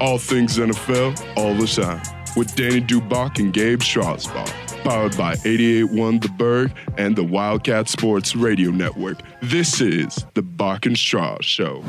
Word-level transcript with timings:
All 0.00 0.18
things 0.18 0.58
NFL, 0.58 1.36
all 1.36 1.54
the 1.54 1.66
time. 1.66 2.02
With 2.36 2.54
Danny 2.54 2.82
Dubach 2.82 3.38
and 3.38 3.52
Gabe 3.52 3.80
Strasbaugh. 3.80 4.46
Powered 4.84 5.16
by 5.16 5.36
88.1 5.36 6.20
The 6.22 6.28
Berg 6.28 6.72
and 6.98 7.16
the 7.16 7.24
Wildcat 7.24 7.88
Sports 7.88 8.36
Radio 8.36 8.70
Network. 8.70 9.20
This 9.42 9.80
is 9.80 10.26
the 10.34 10.42
Bach 10.42 10.84
and 10.84 10.98
Straw 10.98 11.38
Show. 11.40 11.82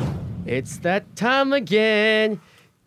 It's 0.45 0.77
that 0.77 1.15
time 1.17 1.51
again. 1.51 2.39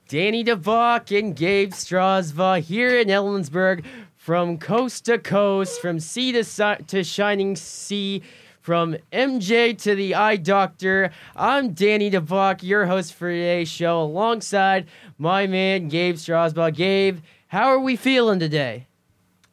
Danny 0.08 0.42
DeVock 0.42 1.16
and 1.16 1.36
Gabe 1.36 1.70
Strasbaugh 1.72 2.60
here 2.60 2.98
in 2.98 3.08
Ellensburg 3.08 3.84
from 4.16 4.58
coast 4.58 5.04
to 5.04 5.18
coast, 5.18 5.80
from 5.80 6.00
sea 6.00 6.32
to, 6.32 6.42
si- 6.42 6.82
to 6.88 7.04
shining 7.04 7.54
sea, 7.56 8.22
from 8.60 8.96
MJ 9.12 9.76
to 9.78 9.94
the 9.94 10.14
eye 10.14 10.36
doctor. 10.36 11.10
I'm 11.34 11.72
Danny 11.72 12.10
DeVock, 12.10 12.62
your 12.62 12.86
host 12.86 13.14
for 13.14 13.30
today's 13.30 13.68
show, 13.68 14.02
alongside 14.02 14.86
my 15.18 15.46
man 15.46 15.88
Gabe 15.88 16.16
Strasbaugh. 16.16 16.74
Gabe, 16.74 17.20
how 17.48 17.68
are 17.68 17.78
we 17.80 17.96
feeling 17.96 18.38
today? 18.38 18.86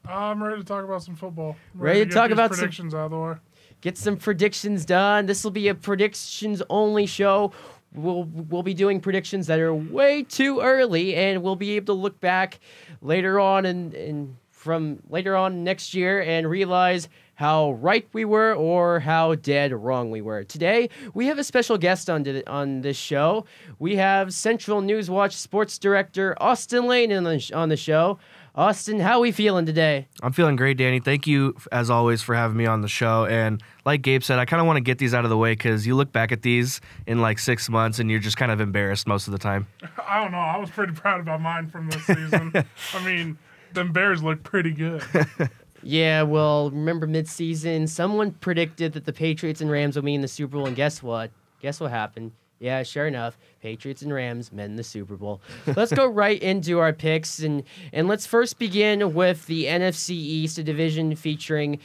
I'm 0.07 0.41
ready 0.43 0.61
to 0.61 0.65
talk 0.67 0.83
about 0.83 1.03
some 1.03 1.15
football. 1.15 1.55
I'm 1.75 1.81
Ready 1.81 1.99
to 2.01 2.05
get 2.05 2.13
talk 2.13 2.31
about 2.31 2.49
some- 2.51 2.59
predictions 2.59 2.93
out 2.93 3.05
of 3.05 3.11
the 3.11 3.17
way. 3.17 3.33
get 3.81 3.97
some 3.97 4.17
predictions 4.17 4.85
done. 4.85 5.25
This 5.25 5.43
will 5.43 5.51
be 5.51 5.67
a 5.67 5.75
predictions 5.75 6.61
only 6.69 7.05
show. 7.05 7.51
We'll 7.93 8.23
we'll 8.23 8.63
be 8.63 8.73
doing 8.73 8.99
predictions 8.99 9.47
that 9.47 9.59
are 9.59 9.73
way 9.73 10.23
too 10.23 10.59
early, 10.61 11.15
and 11.15 11.41
we'll 11.41 11.55
be 11.55 11.71
able 11.77 11.95
to 11.95 12.01
look 12.01 12.19
back 12.19 12.59
later 13.01 13.39
on 13.39 13.65
and 13.65 13.93
and 13.93 14.35
from 14.51 14.99
later 15.09 15.35
on 15.37 15.63
next 15.63 15.93
year 15.93 16.21
and 16.21 16.49
realize 16.49 17.07
how 17.37 17.73
right 17.73 18.07
we 18.13 18.25
were 18.25 18.53
or 18.55 18.99
how 18.99 19.35
dead 19.35 19.71
wrong 19.71 20.09
we 20.09 20.21
were. 20.21 20.43
Today 20.43 20.89
we 21.13 21.27
have 21.27 21.37
a 21.37 21.43
special 21.43 21.77
guest 21.77 22.09
on 22.09 22.23
to, 22.23 22.43
on 22.49 22.81
this 22.81 22.97
show. 22.97 23.45
We 23.77 23.95
have 23.95 24.33
Central 24.33 24.81
News 24.81 25.09
Watch 25.09 25.35
sports 25.35 25.77
director 25.77 26.35
Austin 26.41 26.87
Lane 26.87 27.13
on 27.13 27.23
the, 27.23 27.51
on 27.53 27.69
the 27.69 27.77
show. 27.77 28.17
Austin, 28.55 28.99
how 28.99 29.17
are 29.17 29.19
we 29.19 29.31
feeling 29.31 29.67
today? 29.67 30.07
I'm 30.23 30.33
feeling 30.33 30.55
great, 30.55 30.77
Danny. 30.77 30.99
Thank 30.99 31.27
you, 31.27 31.55
as 31.71 31.91
always, 31.91 32.23
for 32.23 32.33
having 32.33 32.57
me 32.57 32.65
on 32.65 32.81
the 32.81 32.87
show. 32.87 33.27
And 33.27 33.61
like 33.85 34.01
Gabe 34.01 34.23
said, 34.23 34.39
I 34.39 34.45
kind 34.45 34.59
of 34.59 34.65
want 34.65 34.77
to 34.77 34.81
get 34.81 34.97
these 34.97 35.13
out 35.13 35.25
of 35.25 35.29
the 35.29 35.37
way 35.37 35.51
because 35.51 35.85
you 35.85 35.95
look 35.95 36.11
back 36.11 36.31
at 36.31 36.41
these 36.41 36.81
in 37.05 37.21
like 37.21 37.37
six 37.37 37.69
months 37.69 37.99
and 37.99 38.09
you're 38.09 38.19
just 38.19 38.35
kind 38.35 38.51
of 38.51 38.59
embarrassed 38.59 39.05
most 39.05 39.27
of 39.27 39.31
the 39.31 39.37
time. 39.37 39.67
I 40.07 40.23
don't 40.23 40.31
know. 40.31 40.39
I 40.39 40.57
was 40.57 40.71
pretty 40.71 40.93
proud 40.93 41.19
about 41.19 41.39
mine 41.39 41.67
from 41.67 41.87
this 41.91 42.03
season. 42.03 42.51
I 42.95 43.05
mean, 43.05 43.37
them 43.73 43.93
Bears 43.93 44.23
look 44.23 44.41
pretty 44.41 44.71
good. 44.71 45.03
Yeah, 45.83 46.23
well, 46.23 46.71
remember 46.71 47.07
midseason, 47.07 47.87
someone 47.87 48.31
predicted 48.31 48.93
that 48.93 49.05
the 49.05 49.13
Patriots 49.13 49.61
and 49.61 49.69
Rams 49.69 49.95
would 49.95 50.05
meet 50.05 50.15
in 50.15 50.21
the 50.21 50.27
Super 50.27 50.57
Bowl, 50.57 50.67
and 50.67 50.75
guess 50.75 51.03
what? 51.03 51.31
Guess 51.61 51.79
what 51.79 51.91
happened? 51.91 52.31
Yeah, 52.59 52.81
sure 52.83 53.05
enough, 53.05 53.37
Patriots 53.61 54.01
and 54.01 54.11
Rams 54.11 54.51
met 54.51 54.65
in 54.65 54.75
the 54.75 54.83
Super 54.83 55.15
Bowl. 55.15 55.41
let's 55.75 55.93
go 55.93 56.07
right 56.09 56.41
into 56.41 56.79
our 56.79 56.91
picks, 56.93 57.39
and 57.39 57.63
and 57.93 58.07
let's 58.07 58.25
first 58.25 58.57
begin 58.57 59.13
with 59.13 59.45
the 59.45 59.65
NFC 59.65 60.11
East, 60.11 60.57
a 60.57 60.63
division 60.63 61.15
featuring 61.15 61.79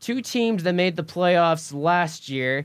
two 0.00 0.20
teams 0.20 0.64
that 0.64 0.72
made 0.74 0.96
the 0.96 1.04
playoffs 1.04 1.72
last 1.72 2.28
year. 2.28 2.64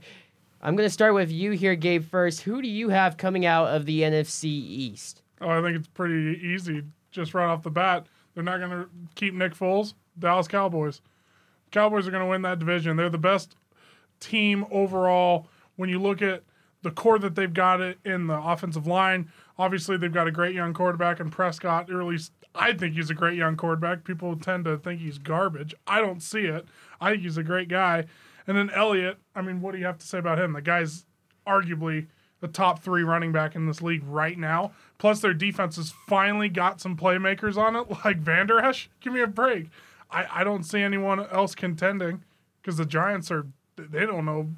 I'm 0.62 0.76
going 0.76 0.88
to 0.88 0.94
start 0.94 1.14
with 1.14 1.32
you 1.32 1.52
here, 1.52 1.76
Gabe. 1.76 2.04
First, 2.04 2.42
who 2.42 2.62
do 2.62 2.68
you 2.70 2.90
have 2.90 3.18
coming 3.18 3.46
out 3.46 3.68
of 3.68 3.86
the 3.86 4.02
NFC 4.02 4.46
East? 4.46 5.22
Oh, 5.42 5.50
I 5.50 5.62
think 5.62 5.78
it's 5.78 5.88
pretty 5.88 6.40
easy 6.42 6.84
just 7.12 7.34
right 7.34 7.46
off 7.46 7.64
the 7.64 7.70
bat. 7.70 8.08
They're 8.34 8.44
not 8.44 8.60
going 8.60 8.72
to 8.72 8.90
keep 9.16 9.34
Nick 9.34 9.56
Foles. 9.56 9.94
Dallas 10.18 10.48
Cowboys. 10.48 11.02
Cowboys 11.72 12.08
are 12.08 12.12
going 12.12 12.24
to 12.24 12.30
win 12.30 12.44
that 12.44 12.60
division. 12.60 12.98
They're 12.98 13.10
the 13.10 13.18
best 13.18 13.56
team 14.20 14.66
overall 14.72 15.48
when 15.76 15.90
you 15.90 16.00
look 16.00 16.22
at 16.22 16.44
the 16.84 16.92
core 16.92 17.18
that 17.20 17.36
they've 17.36 17.54
got 17.54 17.82
it 17.82 17.98
in 18.06 18.28
the 18.28 18.40
offensive 18.40 18.86
line. 18.86 19.32
Obviously, 19.58 19.98
they've 19.98 20.14
got 20.14 20.28
a 20.28 20.32
great 20.32 20.54
young 20.54 20.74
quarterback 20.74 21.20
in 21.20 21.30
Prescott. 21.30 21.90
Or 21.90 22.02
at 22.02 22.08
least 22.08 22.32
I 22.54 22.74
think 22.74 22.96
he's 22.96 23.10
a 23.10 23.16
great 23.16 23.38
young 23.38 23.56
quarterback. 23.56 24.04
People 24.04 24.36
tend 24.36 24.66
to 24.66 24.78
think 24.78 25.00
he's 25.02 25.18
garbage. 25.18 25.74
I 25.88 26.02
don't 26.02 26.22
see 26.22 26.42
it. 26.42 26.66
I 27.02 27.12
think 27.12 27.24
he's 27.24 27.38
a 27.38 27.44
great 27.44 27.70
guy. 27.70 28.06
And 28.46 28.58
then 28.58 28.70
Elliott, 28.72 29.18
I 29.36 29.42
mean, 29.42 29.62
what 29.62 29.72
do 29.72 29.78
you 29.80 29.86
have 29.86 29.98
to 30.00 30.06
say 30.06 30.20
about 30.20 30.40
him? 30.40 30.54
The 30.54 30.62
guy's 30.62 31.06
arguably 31.48 32.08
the 32.42 32.48
top 32.50 32.84
three 32.84 33.04
running 33.04 33.32
back 33.32 33.56
in 33.56 33.68
this 33.68 33.82
league 33.82 34.04
right 34.04 34.38
now. 34.38 34.74
Plus, 34.98 35.22
their 35.22 35.34
defense 35.34 35.78
has 35.78 35.94
finally 36.08 36.50
got 36.50 36.82
some 36.82 36.98
playmakers 36.98 37.56
on 37.56 37.76
it, 37.76 37.88
like 38.06 38.18
Vander 38.18 38.60
Esch. 38.60 38.90
Give 39.00 39.14
me 39.14 39.22
a 39.22 39.28
break. 39.28 39.70
I, 40.14 40.42
I 40.42 40.44
don't 40.44 40.64
see 40.64 40.82
anyone 40.82 41.20
else 41.20 41.56
contending 41.56 42.24
because 42.62 42.78
the 42.78 42.86
Giants 42.86 43.32
are, 43.32 43.48
they 43.76 44.06
don't 44.06 44.26
know 44.26 44.50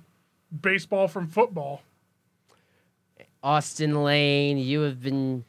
baseball 0.62 1.08
from 1.08 1.28
football. 1.28 1.82
Austin 3.42 4.04
Lane, 4.04 4.58
you 4.58 4.82
have 4.82 5.02
been 5.02 5.46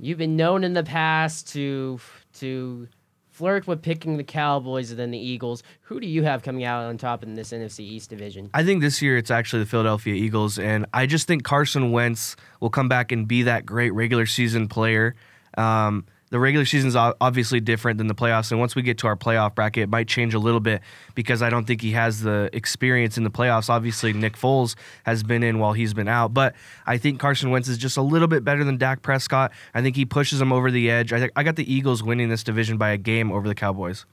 you've 0.00 0.18
been 0.18 0.36
known 0.36 0.62
in 0.62 0.72
the 0.72 0.84
past 0.84 1.48
to 1.52 1.98
to 2.34 2.88
flirt 3.28 3.66
with 3.66 3.82
picking 3.82 4.18
the 4.18 4.24
Cowboys 4.24 4.90
and 4.90 5.00
then 5.00 5.10
the 5.10 5.18
Eagles. 5.18 5.62
Who 5.82 5.98
do 5.98 6.06
you 6.06 6.22
have 6.22 6.42
coming 6.42 6.62
out 6.62 6.84
on 6.84 6.96
top 6.96 7.22
in 7.22 7.34
this 7.34 7.50
NFC 7.50 7.80
East 7.80 8.10
division? 8.10 8.50
I 8.54 8.62
think 8.62 8.82
this 8.82 9.02
year 9.02 9.16
it's 9.16 9.30
actually 9.30 9.64
the 9.64 9.68
Philadelphia 9.68 10.14
Eagles, 10.14 10.58
and 10.58 10.86
I 10.92 11.06
just 11.06 11.26
think 11.26 11.42
Carson 11.42 11.90
Wentz 11.90 12.36
will 12.60 12.70
come 12.70 12.88
back 12.88 13.10
and 13.10 13.26
be 13.26 13.42
that 13.42 13.66
great 13.66 13.90
regular 13.90 14.26
season 14.26 14.68
player. 14.68 15.16
Um, 15.58 16.06
the 16.30 16.38
regular 16.38 16.64
season 16.64 16.88
is 16.88 16.96
obviously 16.96 17.58
different 17.58 17.98
than 17.98 18.06
the 18.06 18.14
playoffs, 18.14 18.52
and 18.52 18.60
once 18.60 18.76
we 18.76 18.82
get 18.82 18.98
to 18.98 19.08
our 19.08 19.16
playoff 19.16 19.56
bracket, 19.56 19.82
it 19.82 19.88
might 19.88 20.06
change 20.06 20.32
a 20.32 20.38
little 20.38 20.60
bit 20.60 20.80
because 21.16 21.42
I 21.42 21.50
don't 21.50 21.66
think 21.66 21.82
he 21.82 21.90
has 21.92 22.20
the 22.20 22.48
experience 22.52 23.18
in 23.18 23.24
the 23.24 23.30
playoffs. 23.30 23.68
Obviously, 23.68 24.12
Nick 24.12 24.36
Foles 24.36 24.76
has 25.04 25.24
been 25.24 25.42
in 25.42 25.58
while 25.58 25.72
he's 25.72 25.92
been 25.92 26.06
out, 26.06 26.32
but 26.32 26.54
I 26.86 26.98
think 26.98 27.18
Carson 27.18 27.50
Wentz 27.50 27.66
is 27.66 27.78
just 27.78 27.96
a 27.96 28.02
little 28.02 28.28
bit 28.28 28.44
better 28.44 28.62
than 28.62 28.78
Dak 28.78 29.02
Prescott. 29.02 29.50
I 29.74 29.82
think 29.82 29.96
he 29.96 30.04
pushes 30.04 30.40
him 30.40 30.52
over 30.52 30.70
the 30.70 30.88
edge. 30.88 31.12
I 31.12 31.18
think 31.18 31.32
I 31.34 31.42
got 31.42 31.56
the 31.56 31.72
Eagles 31.72 32.02
winning 32.02 32.28
this 32.28 32.44
division 32.44 32.78
by 32.78 32.90
a 32.90 32.96
game 32.96 33.32
over 33.32 33.48
the 33.48 33.54
Cowboys. 33.56 34.06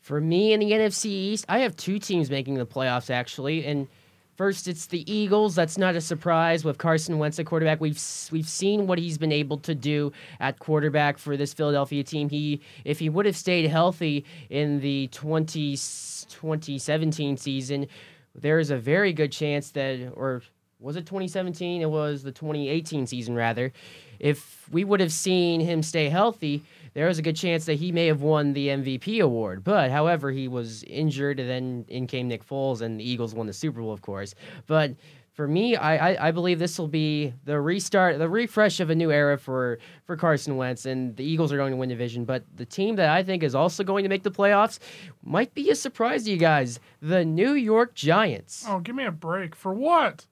For 0.00 0.20
me 0.20 0.52
in 0.52 0.60
the 0.60 0.70
NFC 0.70 1.06
East, 1.06 1.46
I 1.48 1.60
have 1.60 1.76
two 1.76 1.98
teams 1.98 2.30
making 2.30 2.54
the 2.54 2.66
playoffs 2.66 3.10
actually, 3.10 3.64
and 3.64 3.88
first 4.36 4.68
it's 4.68 4.86
the 4.86 5.10
Eagles. 5.12 5.54
That's 5.54 5.78
not 5.78 5.94
a 5.94 6.00
surprise 6.00 6.64
with 6.64 6.78
Carson 6.78 7.18
Wentz 7.18 7.38
at 7.38 7.46
quarterback. 7.46 7.80
We've 7.80 8.00
we've 8.30 8.48
seen 8.48 8.86
what 8.86 8.98
he's 8.98 9.18
been 9.18 9.32
able 9.32 9.58
to 9.58 9.74
do 9.74 10.12
at 10.40 10.58
quarterback 10.58 11.18
for 11.18 11.36
this 11.36 11.54
Philadelphia 11.54 12.02
team. 12.04 12.28
He 12.28 12.60
if 12.84 12.98
he 12.98 13.08
would 13.08 13.26
have 13.26 13.36
stayed 13.36 13.68
healthy 13.68 14.24
in 14.50 14.80
the 14.80 15.08
20, 15.08 15.72
2017 15.72 17.36
season, 17.36 17.86
there 18.34 18.58
is 18.58 18.70
a 18.70 18.76
very 18.76 19.12
good 19.12 19.32
chance 19.32 19.70
that 19.70 20.12
or 20.14 20.42
was 20.80 20.96
it 20.96 21.06
2017? 21.06 21.80
It 21.80 21.90
was 21.90 22.22
the 22.22 22.32
2018 22.32 23.06
season 23.06 23.34
rather. 23.34 23.72
If 24.18 24.68
we 24.70 24.84
would 24.84 25.00
have 25.00 25.12
seen 25.12 25.60
him 25.60 25.82
stay 25.82 26.08
healthy, 26.10 26.62
there 26.94 27.06
was 27.06 27.18
a 27.18 27.22
good 27.22 27.36
chance 27.36 27.66
that 27.66 27.74
he 27.74 27.92
may 27.92 28.06
have 28.06 28.22
won 28.22 28.52
the 28.52 28.68
MVP 28.68 29.20
award. 29.20 29.62
But 29.62 29.90
however, 29.90 30.30
he 30.30 30.48
was 30.48 30.82
injured, 30.84 31.38
and 31.40 31.50
then 31.50 31.84
in 31.88 32.06
came 32.06 32.28
Nick 32.28 32.46
Foles, 32.46 32.80
and 32.80 32.98
the 32.98 33.08
Eagles 33.08 33.34
won 33.34 33.46
the 33.46 33.52
Super 33.52 33.80
Bowl, 33.80 33.92
of 33.92 34.00
course. 34.00 34.34
But 34.66 34.94
for 35.32 35.48
me, 35.48 35.74
I, 35.74 36.12
I, 36.12 36.28
I 36.28 36.30
believe 36.30 36.60
this 36.60 36.78
will 36.78 36.88
be 36.88 37.34
the 37.44 37.60
restart, 37.60 38.18
the 38.18 38.28
refresh 38.28 38.78
of 38.78 38.90
a 38.90 38.94
new 38.94 39.10
era 39.10 39.36
for, 39.36 39.80
for 40.04 40.16
Carson 40.16 40.56
Wentz, 40.56 40.86
and 40.86 41.16
the 41.16 41.24
Eagles 41.24 41.52
are 41.52 41.56
going 41.56 41.72
to 41.72 41.76
win 41.76 41.88
division. 41.88 42.24
But 42.24 42.44
the 42.54 42.64
team 42.64 42.94
that 42.96 43.10
I 43.10 43.24
think 43.24 43.42
is 43.42 43.56
also 43.56 43.82
going 43.82 44.04
to 44.04 44.08
make 44.08 44.22
the 44.22 44.30
playoffs 44.30 44.78
might 45.24 45.52
be 45.52 45.70
a 45.70 45.74
surprise 45.74 46.24
to 46.24 46.30
you 46.30 46.36
guys: 46.36 46.78
the 47.02 47.24
New 47.24 47.54
York 47.54 47.94
Giants. 47.94 48.64
Oh, 48.68 48.78
give 48.78 48.94
me 48.94 49.04
a 49.04 49.10
break. 49.10 49.56
For 49.56 49.74
what? 49.74 50.26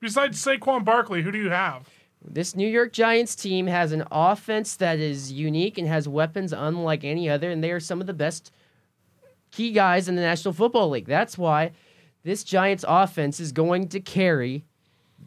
Besides 0.00 0.44
Saquon 0.44 0.84
Barkley, 0.84 1.22
who 1.22 1.30
do 1.30 1.38
you 1.38 1.50
have? 1.50 1.88
This 2.24 2.54
New 2.54 2.68
York 2.68 2.92
Giants 2.92 3.34
team 3.34 3.66
has 3.66 3.92
an 3.92 4.04
offense 4.10 4.76
that 4.76 4.98
is 4.98 5.32
unique 5.32 5.76
and 5.76 5.88
has 5.88 6.08
weapons 6.08 6.52
unlike 6.52 7.04
any 7.04 7.28
other, 7.28 7.50
and 7.50 7.62
they 7.62 7.72
are 7.72 7.80
some 7.80 8.00
of 8.00 8.06
the 8.06 8.14
best 8.14 8.52
key 9.50 9.72
guys 9.72 10.08
in 10.08 10.14
the 10.14 10.22
National 10.22 10.54
Football 10.54 10.90
League. 10.90 11.06
That's 11.06 11.36
why 11.36 11.72
this 12.22 12.44
Giants 12.44 12.84
offense 12.86 13.40
is 13.40 13.52
going 13.52 13.88
to 13.88 14.00
carry 14.00 14.64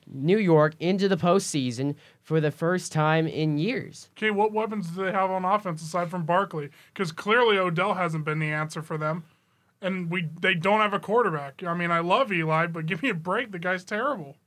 New 0.08 0.38
York 0.38 0.76
into 0.80 1.08
the 1.08 1.18
postseason 1.18 1.96
for 2.22 2.40
the 2.40 2.52
first 2.52 2.92
time 2.92 3.28
in 3.28 3.58
years. 3.58 4.10
Okay, 4.18 4.32
what 4.32 4.52
weapons 4.52 4.90
do 4.90 5.04
they 5.04 5.12
have 5.12 5.32
on 5.32 5.46
offense 5.46 5.82
aside 5.82 6.10
from 6.10 6.26
Barkley? 6.26 6.70
Because 6.94 7.12
clearly 7.12 7.58
Odell 7.58 7.96
hasn't 7.96 8.26
been 8.26 8.40
the 8.40 8.52
answer 8.52 8.82
for 8.82 8.98
them, 8.98 9.24
and 9.82 10.10
we 10.10 10.30
they 10.40 10.54
don't 10.54 10.82
have 10.82 10.94
a 10.94 11.00
quarterback. 11.00 11.64
I 11.64 11.74
mean, 11.74 11.92
I 11.92 12.00
love 12.00 12.32
Eli, 12.32 12.68
but 12.68 12.86
give 12.86 13.04
me 13.04 13.10
a 13.10 13.16
break. 13.16 13.52
The 13.52 13.60
guy's 13.60 13.84
terrible. 13.84 14.38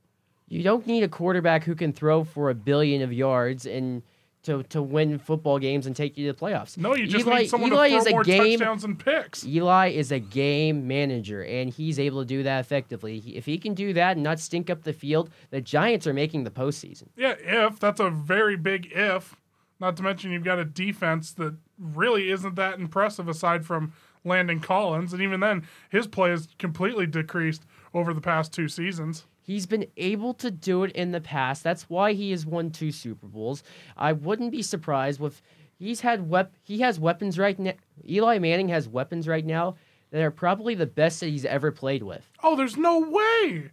You 0.49 0.63
don't 0.63 0.85
need 0.87 1.03
a 1.03 1.07
quarterback 1.07 1.63
who 1.63 1.75
can 1.75 1.93
throw 1.93 2.23
for 2.23 2.49
a 2.49 2.55
billion 2.55 3.01
of 3.01 3.13
yards 3.13 3.65
and 3.65 4.01
to, 4.43 4.63
to 4.63 4.81
win 4.81 5.19
football 5.19 5.59
games 5.59 5.85
and 5.85 5.95
take 5.95 6.17
you 6.17 6.25
to 6.27 6.33
the 6.33 6.39
playoffs. 6.45 6.77
No, 6.77 6.95
you 6.95 7.07
just 7.07 7.27
Eli, 7.27 7.39
need 7.41 7.49
someone 7.49 7.71
Eli 7.71 7.89
to 7.89 7.95
is 7.95 8.03
throw 8.03 8.09
a 8.09 8.13
more 8.15 8.23
game 8.23 8.57
touchdowns 8.59 8.83
and 8.85 8.97
picks. 8.97 9.45
Eli 9.45 9.89
is 9.89 10.11
a 10.11 10.19
game 10.19 10.87
manager, 10.87 11.43
and 11.43 11.69
he's 11.69 11.99
able 11.99 12.21
to 12.21 12.25
do 12.25 12.43
that 12.43 12.59
effectively. 12.61 13.19
He- 13.19 13.35
If 13.35 13.45
he 13.45 13.57
can 13.57 13.73
do 13.73 13.93
that 13.93 14.15
and 14.15 14.23
not 14.23 14.39
stink 14.39 14.69
up 14.69 14.83
the 14.83 14.93
field, 14.93 15.29
the 15.49 15.59
Giants 15.61 16.07
are 16.07 16.13
making 16.13 16.45
the 16.45 16.51
postseason. 16.51 17.09
Yeah, 17.17 17.35
if 17.39 17.79
that's 17.79 17.99
a 17.99 18.09
very 18.09 18.55
big 18.55 18.91
if. 18.93 19.35
Not 19.79 19.95
to 19.97 20.03
mention 20.03 20.31
you've 20.31 20.43
got 20.43 20.59
a 20.59 20.65
defense 20.65 21.31
that 21.33 21.55
really 21.77 22.31
isn't 22.31 22.55
that 22.55 22.79
impressive 22.79 23.27
aside 23.29 23.65
from 23.65 23.93
Landon 24.25 24.59
Collins, 24.61 25.13
and 25.13 25.21
even 25.21 25.39
then 25.41 25.65
his 25.89 26.07
play 26.07 26.29
has 26.31 26.47
completely 26.57 27.05
decreased 27.05 27.65
over 27.93 28.13
the 28.13 28.19
past 28.21 28.51
two 28.53 28.67
seasons. 28.67 29.25
He's 29.49 29.65
been 29.65 29.87
able 29.97 30.35
to 30.35 30.51
do 30.51 30.83
it 30.83 30.91
in 30.91 31.11
the 31.11 31.19
past. 31.21 31.63
That's 31.63 31.89
why 31.89 32.13
he 32.13 32.29
has 32.29 32.45
won 32.45 32.69
two 32.69 32.91
Super 32.91 33.25
Bowls. 33.25 33.63
I 33.97 34.13
wouldn't 34.13 34.51
be 34.51 34.61
surprised 34.61 35.19
with 35.19 35.41
he's 35.79 36.01
had 36.01 36.29
wep- 36.29 36.53
he 36.61 36.81
has 36.81 36.99
weapons 36.99 37.39
right 37.39 37.57
now. 37.57 37.73
Eli 38.07 38.37
Manning 38.37 38.69
has 38.69 38.87
weapons 38.87 39.27
right 39.27 39.43
now 39.43 39.75
that 40.11 40.21
are 40.21 40.29
probably 40.29 40.75
the 40.75 40.85
best 40.85 41.19
that 41.21 41.29
he's 41.29 41.45
ever 41.45 41.71
played 41.71 42.03
with. 42.03 42.29
Oh, 42.43 42.55
there's 42.55 42.77
no 42.77 42.99
way. 42.99 43.71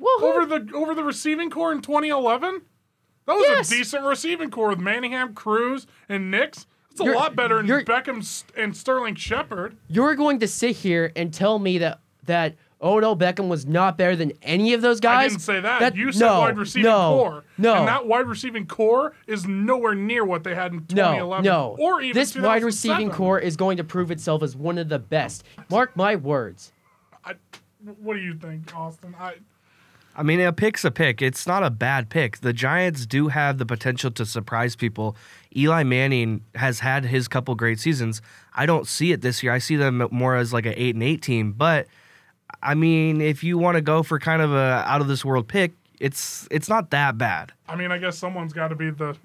Woohoo! 0.00 0.22
Over 0.22 0.46
the 0.46 0.72
over 0.74 0.94
the 0.94 1.04
receiving 1.04 1.50
core 1.50 1.72
in 1.72 1.82
2011? 1.82 2.62
That 3.26 3.34
was 3.34 3.44
Yes. 3.46 3.70
a 3.70 3.74
decent 3.74 4.04
receiving 4.06 4.50
core 4.50 4.70
with 4.70 4.78
Manningham, 4.78 5.34
Cruz, 5.34 5.86
and 6.08 6.30
Nicks. 6.30 6.66
It's 6.90 7.00
a 7.02 7.04
You're- 7.04 7.16
lot 7.18 7.36
better 7.36 7.62
than 7.62 7.84
Beckham 7.84 8.44
and 8.56 8.74
Sterling 8.74 9.14
Shepard. 9.16 9.76
You're 9.88 10.14
going 10.14 10.38
to 10.40 10.48
sit 10.48 10.76
here 10.76 11.12
and 11.14 11.34
tell 11.34 11.58
me 11.58 11.76
that 11.76 12.00
that 12.24 12.54
Odell 12.80 13.16
Beckham 13.16 13.48
was 13.48 13.66
not 13.66 13.98
better 13.98 14.14
than 14.14 14.32
any 14.42 14.72
of 14.72 14.82
those 14.82 15.00
guys? 15.00 15.26
I 15.26 15.28
didn't 15.28 15.40
say 15.42 15.60
that. 15.60 15.96
you 15.96 16.12
said 16.12 16.26
no, 16.26 16.40
wide 16.40 16.56
receiving 16.56 16.84
no, 16.90 17.16
core. 17.16 17.44
No, 17.56 17.74
And 17.74 17.88
that 17.88 18.06
wide 18.06 18.26
receiving 18.26 18.66
core 18.66 19.14
is 19.26 19.46
nowhere 19.46 19.94
near 19.94 20.24
what 20.24 20.44
they 20.44 20.54
had 20.54 20.72
in 20.72 20.78
no, 20.78 20.84
2011. 20.84 21.44
no. 21.44 21.76
Or 21.80 22.00
even 22.00 22.14
this 22.14 22.36
wide 22.36 22.62
receiving 22.62 23.10
core 23.10 23.38
is 23.38 23.56
going 23.56 23.78
to 23.78 23.84
prove 23.84 24.10
itself 24.10 24.42
as 24.42 24.54
one 24.54 24.78
of 24.78 24.88
the 24.88 25.00
best. 25.00 25.42
Mark 25.68 25.96
my 25.96 26.14
words. 26.14 26.72
I, 27.24 27.34
what 28.00 28.14
do 28.14 28.20
you 28.20 28.34
think, 28.34 28.74
Austin? 28.76 29.14
I, 29.18 29.34
I 30.14 30.22
mean, 30.22 30.40
a 30.40 30.52
pick's 30.52 30.84
a 30.84 30.90
pick. 30.90 31.20
It's 31.20 31.46
not 31.46 31.62
a 31.62 31.70
bad 31.70 32.10
pick. 32.10 32.38
The 32.38 32.52
Giants 32.52 33.06
do 33.06 33.28
have 33.28 33.58
the 33.58 33.66
potential 33.66 34.10
to 34.12 34.26
surprise 34.26 34.76
people. 34.76 35.16
Eli 35.56 35.82
Manning 35.82 36.44
has 36.54 36.80
had 36.80 37.04
his 37.06 37.28
couple 37.28 37.54
great 37.54 37.80
seasons. 37.80 38.22
I 38.54 38.66
don't 38.66 38.86
see 38.86 39.12
it 39.12 39.20
this 39.20 39.42
year. 39.42 39.52
I 39.52 39.58
see 39.58 39.76
them 39.76 40.06
more 40.10 40.36
as 40.36 40.52
like 40.52 40.66
an 40.66 40.74
eight 40.76 40.94
and 40.94 41.02
eight 41.02 41.22
team. 41.22 41.52
But 41.52 41.86
I 42.62 42.74
mean, 42.74 43.20
if 43.20 43.44
you 43.44 43.58
want 43.58 43.76
to 43.76 43.80
go 43.80 44.02
for 44.02 44.18
kind 44.18 44.42
of 44.42 44.52
a 44.52 44.84
out 44.86 45.00
of 45.00 45.08
this 45.08 45.24
world 45.24 45.48
pick, 45.48 45.72
it's 46.00 46.48
it's 46.50 46.68
not 46.68 46.90
that 46.90 47.18
bad. 47.18 47.52
I 47.68 47.76
mean, 47.76 47.92
I 47.92 47.98
guess 47.98 48.18
someone's 48.18 48.52
got 48.52 48.68
to 48.68 48.74
be 48.74 48.90
the 48.90 49.16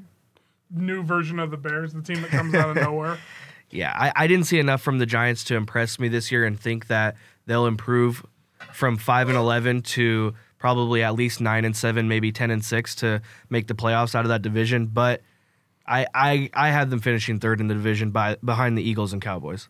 new 0.72 1.04
version 1.04 1.40
of 1.40 1.52
the 1.52 1.58
Bears, 1.58 1.94
the 1.94 2.02
team 2.02 2.22
that 2.22 2.32
comes 2.32 2.54
out 2.56 2.70
of 2.70 2.76
nowhere. 2.76 3.18
Yeah, 3.70 3.92
I, 3.96 4.12
I 4.16 4.28
didn't 4.28 4.46
see 4.46 4.60
enough 4.60 4.84
from 4.84 5.00
the 5.00 5.08
Giants 5.08 5.44
to 5.46 5.56
impress 5.56 5.98
me 5.98 6.08
this 6.08 6.32
year 6.32 6.46
and 6.46 6.60
think 6.60 6.88
that 6.88 7.16
they'll 7.48 7.66
improve 7.66 8.24
from 8.72 8.98
five 8.98 9.30
and 9.30 9.38
eleven 9.38 9.82
to 9.82 10.36
probably 10.60 11.02
at 11.02 11.16
least 11.16 11.42
nine 11.42 11.66
and 11.66 11.76
seven, 11.76 12.08
maybe 12.08 12.32
ten 12.32 12.52
and 12.52 12.64
six 12.64 12.94
to 12.96 13.20
make 13.50 13.66
the 13.66 13.74
playoffs 13.74 14.14
out 14.14 14.26
of 14.26 14.30
that 14.30 14.44
division. 14.44 14.86
But 14.86 15.24
I 15.88 16.06
I, 16.14 16.50
I 16.54 16.70
had 16.70 16.92
them 16.92 17.00
finishing 17.00 17.40
third 17.40 17.60
in 17.60 17.68
the 17.68 17.74
division 17.74 18.12
by 18.12 18.36
behind 18.46 18.78
the 18.78 18.88
Eagles 18.88 19.12
and 19.12 19.20
Cowboys. 19.20 19.70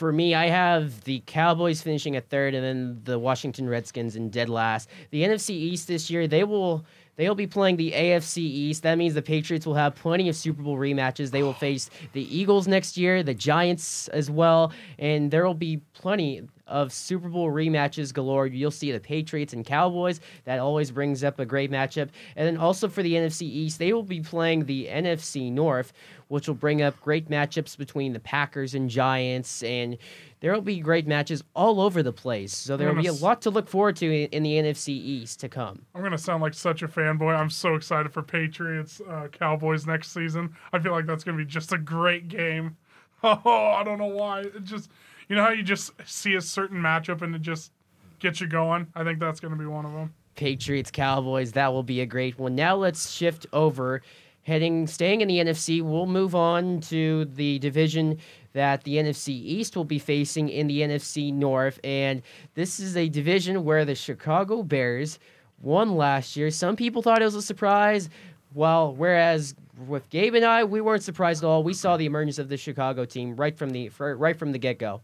For 0.00 0.14
me, 0.14 0.34
I 0.34 0.46
have 0.46 1.04
the 1.04 1.22
Cowboys 1.26 1.82
finishing 1.82 2.16
at 2.16 2.30
third, 2.30 2.54
and 2.54 2.64
then 2.64 3.00
the 3.04 3.18
Washington 3.18 3.68
Redskins 3.68 4.16
in 4.16 4.30
dead 4.30 4.48
last. 4.48 4.88
The 5.10 5.24
NFC 5.24 5.50
East 5.50 5.88
this 5.88 6.08
year, 6.08 6.26
they 6.26 6.42
will 6.42 6.86
they'll 7.20 7.34
be 7.34 7.46
playing 7.46 7.76
the 7.76 7.92
AFC 7.92 8.38
East. 8.38 8.82
That 8.82 8.96
means 8.96 9.12
the 9.12 9.20
Patriots 9.20 9.66
will 9.66 9.74
have 9.74 9.94
plenty 9.94 10.30
of 10.30 10.34
Super 10.36 10.62
Bowl 10.62 10.78
rematches. 10.78 11.30
They 11.30 11.42
will 11.42 11.50
oh. 11.50 11.52
face 11.52 11.90
the 12.14 12.34
Eagles 12.34 12.66
next 12.66 12.96
year, 12.96 13.22
the 13.22 13.34
Giants 13.34 14.08
as 14.08 14.30
well, 14.30 14.72
and 14.98 15.30
there 15.30 15.46
will 15.46 15.52
be 15.52 15.82
plenty 15.92 16.48
of 16.66 16.92
Super 16.92 17.28
Bowl 17.28 17.50
rematches 17.50 18.14
galore. 18.14 18.46
You'll 18.46 18.70
see 18.70 18.90
the 18.90 19.00
Patriots 19.00 19.52
and 19.52 19.66
Cowboys. 19.66 20.20
That 20.44 20.60
always 20.60 20.90
brings 20.90 21.22
up 21.22 21.38
a 21.38 21.44
great 21.44 21.70
matchup. 21.70 22.08
And 22.36 22.46
then 22.46 22.56
also 22.56 22.88
for 22.88 23.02
the 23.02 23.12
NFC 23.12 23.42
East, 23.42 23.78
they 23.78 23.92
will 23.92 24.04
be 24.04 24.20
playing 24.20 24.64
the 24.64 24.86
NFC 24.86 25.52
North, 25.52 25.92
which 26.28 26.48
will 26.48 26.54
bring 26.54 26.80
up 26.80 26.98
great 27.02 27.28
matchups 27.28 27.76
between 27.76 28.14
the 28.14 28.20
Packers 28.20 28.74
and 28.74 28.88
Giants. 28.88 29.62
And 29.62 29.98
there 30.40 30.52
will 30.52 30.62
be 30.62 30.80
great 30.80 31.06
matches 31.06 31.44
all 31.54 31.80
over 31.80 32.02
the 32.02 32.12
place. 32.12 32.56
So 32.56 32.76
there 32.76 32.92
will 32.92 33.00
be 33.00 33.08
a 33.08 33.12
lot 33.12 33.42
to 33.42 33.50
look 33.50 33.68
forward 33.68 33.96
to 33.96 34.24
in, 34.24 34.42
the 34.42 34.54
NFC 34.54 34.88
East 34.88 35.40
to 35.40 35.48
come. 35.48 35.82
I'm 35.94 36.02
gonna 36.02 36.18
sound 36.18 36.42
like 36.42 36.54
such 36.54 36.82
a 36.82 36.88
fanboy. 36.88 37.36
I'm 37.36 37.50
so 37.50 37.74
excited 37.74 38.12
for 38.12 38.22
Patriots 38.22 39.00
uh, 39.08 39.28
Cowboys 39.30 39.86
next 39.86 40.12
season. 40.12 40.54
I 40.72 40.78
feel 40.78 40.92
like 40.92 41.06
that's 41.06 41.24
gonna 41.24 41.36
be 41.36 41.44
just 41.44 41.72
a 41.72 41.78
great 41.78 42.28
game. 42.28 42.76
Oh, 43.22 43.74
I 43.76 43.84
don't 43.84 43.98
know 43.98 44.06
why. 44.06 44.40
It 44.40 44.64
just 44.64 44.90
you 45.28 45.36
know 45.36 45.42
how 45.42 45.50
you 45.50 45.62
just 45.62 45.92
see 46.06 46.36
a 46.36 46.40
certain 46.40 46.80
matchup 46.80 47.20
and 47.20 47.34
it 47.34 47.42
just 47.42 47.70
gets 48.18 48.40
you 48.40 48.46
going. 48.46 48.86
I 48.94 49.04
think 49.04 49.18
that's 49.18 49.40
gonna 49.40 49.56
be 49.56 49.66
one 49.66 49.84
of 49.84 49.92
them. 49.92 50.14
Patriots 50.36 50.90
Cowboys. 50.90 51.52
That 51.52 51.70
will 51.70 51.82
be 51.82 52.00
a 52.00 52.06
great 52.06 52.38
one. 52.38 52.54
Now 52.54 52.76
let's 52.76 53.10
shift 53.10 53.46
over. 53.52 54.00
Heading, 54.50 54.88
staying 54.88 55.20
in 55.20 55.28
the 55.28 55.38
NFC, 55.38 55.80
we'll 55.80 56.06
move 56.06 56.34
on 56.34 56.80
to 56.80 57.24
the 57.26 57.60
division 57.60 58.18
that 58.52 58.82
the 58.82 58.96
NFC 58.96 59.28
East 59.28 59.76
will 59.76 59.84
be 59.84 60.00
facing 60.00 60.48
in 60.48 60.66
the 60.66 60.80
NFC 60.80 61.32
North, 61.32 61.78
and 61.84 62.20
this 62.54 62.80
is 62.80 62.96
a 62.96 63.08
division 63.08 63.62
where 63.62 63.84
the 63.84 63.94
Chicago 63.94 64.64
Bears 64.64 65.20
won 65.60 65.94
last 65.94 66.34
year. 66.34 66.50
Some 66.50 66.74
people 66.74 67.00
thought 67.00 67.22
it 67.22 67.26
was 67.26 67.36
a 67.36 67.42
surprise, 67.42 68.10
well, 68.52 68.92
whereas 68.92 69.54
with 69.86 70.10
Gabe 70.10 70.34
and 70.34 70.44
I, 70.44 70.64
we 70.64 70.80
weren't 70.80 71.04
surprised 71.04 71.44
at 71.44 71.46
all. 71.46 71.62
We 71.62 71.72
saw 71.72 71.96
the 71.96 72.06
emergence 72.06 72.40
of 72.40 72.48
the 72.48 72.56
Chicago 72.56 73.04
team 73.04 73.36
right 73.36 73.56
from 73.56 73.70
the 73.70 73.88
right 74.00 74.36
from 74.36 74.50
the 74.50 74.58
get 74.58 74.80
go. 74.80 75.00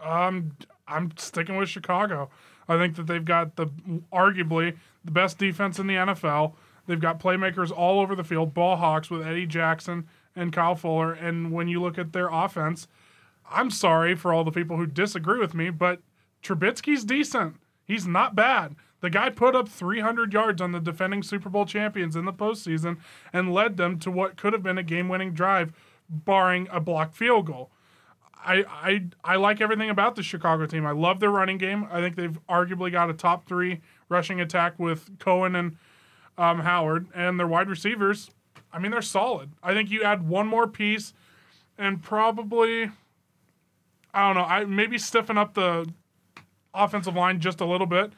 Um, 0.00 0.52
I'm 0.86 1.10
sticking 1.16 1.56
with 1.56 1.68
Chicago. 1.68 2.30
I 2.68 2.76
think 2.76 2.94
that 2.94 3.08
they've 3.08 3.24
got 3.24 3.56
the 3.56 3.66
arguably 4.12 4.76
the 5.04 5.10
best 5.10 5.38
defense 5.38 5.80
in 5.80 5.88
the 5.88 5.94
NFL. 5.94 6.54
They've 6.86 7.00
got 7.00 7.20
playmakers 7.20 7.70
all 7.70 8.00
over 8.00 8.14
the 8.14 8.24
field, 8.24 8.54
ball 8.54 8.76
hawks 8.76 9.10
with 9.10 9.26
Eddie 9.26 9.46
Jackson 9.46 10.06
and 10.34 10.52
Kyle 10.52 10.74
Fuller. 10.74 11.12
And 11.12 11.52
when 11.52 11.68
you 11.68 11.80
look 11.80 11.98
at 11.98 12.12
their 12.12 12.28
offense, 12.28 12.86
I'm 13.50 13.70
sorry 13.70 14.14
for 14.14 14.32
all 14.32 14.44
the 14.44 14.50
people 14.50 14.76
who 14.76 14.86
disagree 14.86 15.38
with 15.38 15.54
me, 15.54 15.70
but 15.70 16.00
Trubisky's 16.42 17.04
decent. 17.04 17.56
He's 17.84 18.06
not 18.06 18.34
bad. 18.34 18.76
The 19.00 19.10
guy 19.10 19.30
put 19.30 19.54
up 19.54 19.68
300 19.68 20.32
yards 20.32 20.60
on 20.60 20.72
the 20.72 20.80
defending 20.80 21.22
Super 21.22 21.48
Bowl 21.48 21.66
champions 21.66 22.16
in 22.16 22.24
the 22.24 22.32
postseason 22.32 22.98
and 23.32 23.52
led 23.52 23.76
them 23.76 23.98
to 24.00 24.10
what 24.10 24.36
could 24.36 24.52
have 24.52 24.62
been 24.62 24.78
a 24.78 24.82
game-winning 24.82 25.32
drive, 25.32 25.72
barring 26.08 26.66
a 26.72 26.80
blocked 26.80 27.14
field 27.14 27.46
goal. 27.46 27.70
I, 28.46 28.64
I 28.68 29.32
I 29.32 29.36
like 29.36 29.60
everything 29.60 29.90
about 29.90 30.14
the 30.14 30.22
Chicago 30.22 30.66
team. 30.66 30.86
I 30.86 30.92
love 30.92 31.18
their 31.18 31.30
running 31.30 31.58
game. 31.58 31.88
I 31.90 32.00
think 32.00 32.14
they've 32.14 32.38
arguably 32.48 32.92
got 32.92 33.10
a 33.10 33.14
top 33.14 33.46
three 33.46 33.80
rushing 34.08 34.40
attack 34.40 34.78
with 34.78 35.18
Cohen 35.18 35.56
and 35.56 35.76
um, 36.38 36.60
Howard, 36.60 37.08
and 37.14 37.38
their 37.38 37.46
wide 37.46 37.68
receivers. 37.68 38.30
I 38.72 38.78
mean, 38.78 38.90
they're 38.90 39.02
solid. 39.02 39.52
I 39.62 39.72
think 39.74 39.90
you 39.90 40.02
add 40.02 40.28
one 40.28 40.46
more 40.46 40.66
piece, 40.66 41.14
and 41.78 42.02
probably 42.02 42.90
I 44.16 44.26
don't 44.26 44.36
know. 44.36 44.48
I 44.48 44.64
maybe 44.64 44.96
stiffen 44.96 45.36
up 45.36 45.52
the 45.54 45.86
offensive 46.72 47.14
line 47.14 47.38
just 47.38 47.60
a 47.60 47.66
little 47.66 47.86
bit. 47.86 48.12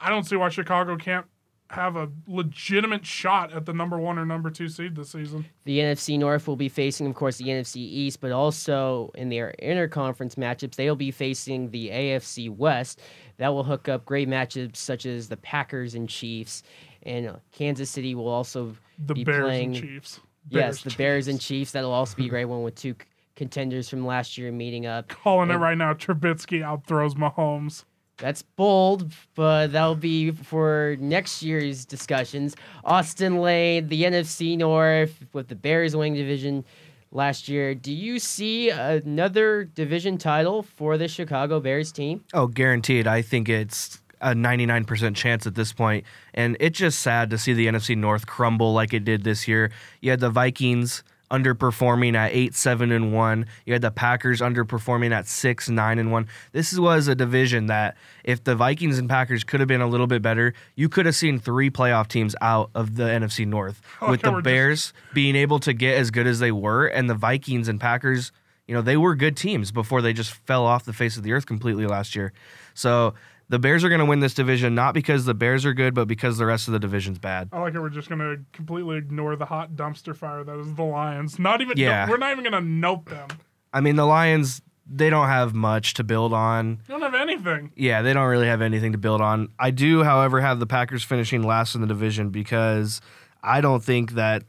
I 0.00 0.08
don't 0.08 0.24
see 0.24 0.36
why 0.36 0.48
Chicago 0.48 0.96
can't 0.96 1.26
have 1.68 1.96
a 1.96 2.10
legitimate 2.26 3.04
shot 3.04 3.52
at 3.52 3.66
the 3.66 3.72
number 3.72 3.98
one 3.98 4.18
or 4.18 4.26
number 4.26 4.50
two 4.50 4.68
seed 4.68 4.94
this 4.94 5.10
season. 5.10 5.44
The 5.64 5.78
NFC 5.78 6.18
North 6.18 6.46
will 6.46 6.56
be 6.56 6.68
facing, 6.68 7.06
of 7.06 7.14
course, 7.14 7.38
the 7.38 7.46
NFC 7.46 7.76
East, 7.76 8.20
but 8.20 8.32
also 8.32 9.10
in 9.14 9.28
their 9.28 9.54
interconference 9.62 10.34
matchups, 10.34 10.76
they'll 10.76 10.96
be 10.96 11.10
facing 11.10 11.70
the 11.70 11.88
AFC 11.90 12.54
West. 12.54 13.00
That 13.38 13.48
will 13.48 13.64
hook 13.64 13.88
up 13.88 14.04
great 14.04 14.28
matchups 14.28 14.76
such 14.76 15.06
as 15.06 15.28
the 15.28 15.36
Packers 15.36 15.94
and 15.94 16.08
Chiefs, 16.08 16.62
and 17.04 17.26
uh, 17.28 17.36
Kansas 17.52 17.90
City 17.90 18.14
will 18.14 18.28
also 18.28 18.76
The 19.06 19.14
be 19.14 19.24
Bears 19.24 19.42
playing. 19.44 19.76
and 19.76 19.84
Chiefs. 19.84 20.20
yes, 20.48 20.82
Bears, 20.82 20.82
the 20.82 20.98
Bears 20.98 21.28
and 21.28 21.38
Chiefs. 21.38 21.48
Chiefs. 21.48 21.72
That'll 21.72 21.92
also 21.92 22.16
be 22.16 22.26
a 22.26 22.28
great 22.28 22.44
one 22.46 22.62
with 22.62 22.74
two 22.74 22.92
c- 22.92 23.06
contenders 23.36 23.88
from 23.88 24.04
last 24.06 24.36
year 24.38 24.52
meeting 24.52 24.86
up. 24.86 25.08
Calling 25.08 25.50
it 25.50 25.56
right 25.56 25.76
now. 25.78 25.94
Trubisky 25.94 26.60
outthrows 26.62 27.14
Mahomes. 27.14 27.84
That's 28.18 28.42
bold, 28.42 29.10
but 29.34 29.72
that'll 29.72 29.96
be 29.96 30.30
for 30.30 30.96
next 31.00 31.42
year's 31.42 31.84
discussions. 31.84 32.54
Austin 32.84 33.38
Lane, 33.40 33.88
the 33.88 34.04
NFC 34.04 34.56
North 34.56 35.24
with 35.32 35.48
the 35.48 35.56
Bears 35.56 35.96
winning 35.96 36.14
division 36.14 36.64
last 37.10 37.48
year. 37.48 37.74
Do 37.74 37.90
you 37.92 38.18
see 38.20 38.70
another 38.70 39.64
division 39.64 40.18
title 40.18 40.62
for 40.62 40.96
the 40.98 41.08
Chicago 41.08 41.58
Bears 41.58 41.90
team? 41.90 42.22
Oh, 42.32 42.46
guaranteed. 42.46 43.06
I 43.08 43.22
think 43.22 43.48
it's 43.48 44.00
a 44.22 44.34
99% 44.34 45.14
chance 45.14 45.46
at 45.46 45.54
this 45.54 45.72
point. 45.72 46.04
And 46.32 46.56
it's 46.60 46.78
just 46.78 47.00
sad 47.00 47.30
to 47.30 47.38
see 47.38 47.52
the 47.52 47.66
NFC 47.66 47.96
North 47.96 48.26
crumble 48.26 48.72
like 48.72 48.94
it 48.94 49.04
did 49.04 49.24
this 49.24 49.46
year. 49.48 49.70
You 50.00 50.10
had 50.10 50.20
the 50.20 50.30
Vikings 50.30 51.02
underperforming 51.30 52.14
at 52.14 52.32
8 52.32 52.54
7 52.54 52.92
and 52.92 53.12
1. 53.12 53.46
You 53.66 53.72
had 53.72 53.82
the 53.82 53.90
Packers 53.90 54.40
underperforming 54.40 55.12
at 55.12 55.26
6 55.26 55.68
9 55.70 55.98
and 55.98 56.12
1. 56.12 56.28
This 56.52 56.78
was 56.78 57.08
a 57.08 57.14
division 57.14 57.66
that 57.66 57.96
if 58.22 58.44
the 58.44 58.54
Vikings 58.54 58.98
and 58.98 59.08
Packers 59.08 59.42
could 59.42 59.60
have 59.60 59.68
been 59.68 59.80
a 59.80 59.86
little 59.86 60.06
bit 60.06 60.22
better, 60.22 60.54
you 60.76 60.88
could 60.88 61.06
have 61.06 61.16
seen 61.16 61.38
three 61.38 61.70
playoff 61.70 62.06
teams 62.08 62.36
out 62.40 62.70
of 62.74 62.96
the 62.96 63.04
NFC 63.04 63.46
North 63.46 63.80
Oh, 64.00 64.10
with 64.10 64.20
the 64.22 64.30
we're 64.30 64.38
just- 64.38 64.44
Bears 64.44 64.92
being 65.14 65.34
able 65.34 65.58
to 65.60 65.72
get 65.72 65.96
as 65.96 66.10
good 66.10 66.26
as 66.26 66.38
they 66.38 66.52
were 66.52 66.86
and 66.86 67.08
the 67.10 67.14
Vikings 67.14 67.68
and 67.68 67.80
Packers 67.80 68.30
you 68.68 68.76
know, 68.76 68.80
they 68.80 68.96
were 68.96 69.16
good 69.16 69.36
teams 69.36 69.72
before 69.72 70.00
they 70.00 70.12
just 70.12 70.30
fell 70.46 70.64
off 70.64 70.84
the 70.84 70.92
face 70.92 71.16
of 71.16 71.24
the 71.24 71.32
earth 71.32 71.46
completely 71.46 71.84
last 71.84 72.14
year. 72.14 72.32
So 72.74 73.14
the 73.48 73.58
Bears 73.58 73.84
are 73.84 73.88
going 73.88 74.00
to 74.00 74.04
win 74.04 74.20
this 74.20 74.34
division 74.34 74.74
not 74.74 74.94
because 74.94 75.24
the 75.24 75.34
Bears 75.34 75.64
are 75.66 75.74
good, 75.74 75.94
but 75.94 76.06
because 76.08 76.38
the 76.38 76.46
rest 76.46 76.68
of 76.68 76.72
the 76.72 76.78
division's 76.78 77.18
bad. 77.18 77.48
I 77.52 77.60
like 77.60 77.74
it. 77.74 77.80
We're 77.80 77.90
just 77.90 78.08
gonna 78.08 78.36
completely 78.52 78.96
ignore 78.96 79.36
the 79.36 79.46
hot 79.46 79.72
dumpster 79.72 80.16
fire 80.16 80.44
that 80.44 80.58
is 80.58 80.74
the 80.74 80.82
Lions. 80.82 81.38
Not 81.38 81.60
even. 81.60 81.76
Yeah. 81.76 82.08
we're 82.08 82.16
not 82.16 82.32
even 82.32 82.44
gonna 82.44 82.60
note 82.60 83.06
them. 83.06 83.28
I 83.72 83.80
mean, 83.80 83.96
the 83.96 84.06
Lions 84.06 84.62
they 84.86 85.10
don't 85.10 85.28
have 85.28 85.54
much 85.54 85.94
to 85.94 86.04
build 86.04 86.32
on. 86.32 86.80
You 86.88 86.98
don't 86.98 87.02
have 87.02 87.14
anything. 87.14 87.72
Yeah, 87.76 88.02
they 88.02 88.12
don't 88.12 88.28
really 88.28 88.46
have 88.46 88.60
anything 88.62 88.92
to 88.92 88.98
build 88.98 89.20
on. 89.20 89.48
I 89.58 89.70
do, 89.70 90.02
however, 90.02 90.40
have 90.40 90.58
the 90.60 90.66
Packers 90.66 91.04
finishing 91.04 91.42
last 91.42 91.74
in 91.74 91.80
the 91.80 91.86
division 91.86 92.30
because 92.30 93.00
I 93.42 93.60
don't 93.60 93.82
think 93.82 94.12
that 94.12 94.42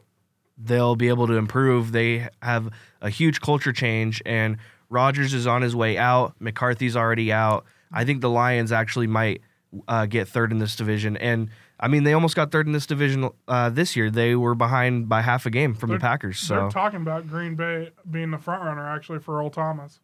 they'll 0.57 0.95
be 0.95 1.09
able 1.09 1.27
to 1.27 1.33
improve. 1.33 1.91
They 1.91 2.27
have 2.41 2.69
a 3.01 3.09
huge 3.09 3.41
culture 3.41 3.73
change, 3.73 4.21
and 4.25 4.57
Rodgers 4.89 5.33
is 5.33 5.47
on 5.47 5.61
his 5.61 5.75
way 5.75 5.97
out. 5.97 6.35
McCarthy's 6.39 6.95
already 6.95 7.31
out. 7.31 7.65
I 7.93 8.05
think 8.05 8.21
the 8.21 8.29
Lions 8.29 8.71
actually 8.71 9.07
might 9.07 9.41
uh, 9.87 10.05
get 10.05 10.27
third 10.27 10.51
in 10.51 10.59
this 10.59 10.75
division. 10.75 11.17
And 11.17 11.49
I 11.79 11.87
mean, 11.87 12.03
they 12.03 12.13
almost 12.13 12.35
got 12.35 12.51
third 12.51 12.67
in 12.67 12.73
this 12.73 12.85
division 12.85 13.29
uh, 13.47 13.69
this 13.69 13.95
year. 13.95 14.09
They 14.09 14.35
were 14.35 14.55
behind 14.55 15.09
by 15.09 15.21
half 15.21 15.45
a 15.45 15.49
game 15.49 15.73
from 15.73 15.91
the 15.91 15.99
Packers. 15.99 16.39
So 16.39 16.55
They're 16.55 16.69
talking 16.69 17.01
about 17.01 17.27
Green 17.27 17.55
Bay 17.55 17.91
being 18.09 18.31
the 18.31 18.37
front 18.37 18.63
runner 18.63 18.87
actually 18.87 19.19
for 19.19 19.39
Earl 19.39 19.49
Thomas. 19.49 19.99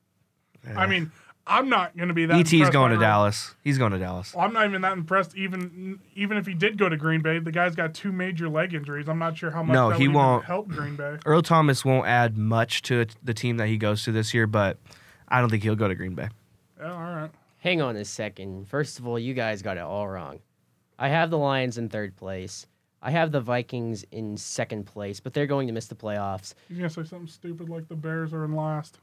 I 0.76 0.88
mean, 0.88 1.12
I'm 1.48 1.70
not 1.70 1.96
going 1.98 2.10
to 2.10 2.14
be 2.14 2.26
that. 2.28 2.38
ET's 2.38 2.70
going 2.70 2.92
to 2.92 2.96
Earl. 2.96 3.02
Dallas. 3.02 3.56
He's 3.64 3.78
going 3.78 3.92
to 3.94 3.98
Dallas. 3.98 4.36
Well, 4.36 4.46
I'm 4.46 4.54
not 4.54 4.68
even 4.68 4.82
that 4.82 4.94
impressed. 4.94 5.36
Even 5.36 6.00
even 6.16 6.38
if 6.38 6.46
he 6.46 6.54
did 6.54 6.78
go 6.78 6.90
to 6.90 6.98
Green 6.98 7.22
Bay, 7.22 7.40
the 7.40 7.52
guy's 7.52 7.76
got 7.76 7.94
two 7.94 8.12
major 8.12 8.50
leg 8.50 8.74
injuries. 8.74 9.08
I'm 9.10 9.20
not 9.20 9.38
sure 9.38 9.50
how 9.50 9.64
much 9.64 9.74
No, 9.74 9.90
he 9.90 10.08
won't 10.08 10.46
help 10.46 10.68
Green 10.68 10.96
Bay. 10.96 11.18
Earl 11.26 11.42
Thomas 11.42 11.84
won't 11.84 12.08
add 12.08 12.38
much 12.38 12.82
to 12.84 13.06
the 13.24 13.34
team 13.34 13.58
that 13.58 13.68
he 13.68 13.78
goes 13.78 14.04
to 14.04 14.12
this 14.12 14.34
year, 14.34 14.46
but 14.48 14.78
I 15.28 15.40
don't 15.40 15.50
think 15.50 15.64
he'll 15.64 15.76
go 15.76 15.88
to 15.88 15.96
Green 15.96 16.14
Bay. 16.14 16.28
Yeah, 16.80 16.92
all 16.92 17.00
right. 17.00 17.32
Hang 17.60 17.82
on 17.82 17.96
a 17.98 18.06
second. 18.06 18.68
First 18.68 19.00
of 19.00 19.08
all, 19.08 19.20
you 19.20 19.34
guys 19.34 19.62
got 19.62 19.78
it 19.78 19.82
all 19.84 20.08
wrong. 20.08 20.40
I 20.98 21.10
have 21.10 21.30
the 21.30 21.38
Lions 21.38 21.78
in 21.78 21.90
third 21.90 22.16
place. 22.16 22.66
I 23.02 23.12
have 23.12 23.32
the 23.32 23.42
Vikings 23.42 24.06
in 24.12 24.38
second 24.38 24.86
place, 24.86 25.20
but 25.20 25.34
they're 25.34 25.48
going 25.48 25.68
to 25.68 25.74
miss 25.74 25.88
the 25.88 25.96
playoffs. 25.96 26.54
You're 26.70 26.80
gonna 26.80 26.90
say 26.90 27.04
something 27.04 27.28
stupid 27.28 27.70
like 27.70 27.88
the 27.88 27.96
Bears 27.96 28.34
are 28.34 28.46
in 28.46 28.56
last. 28.56 29.00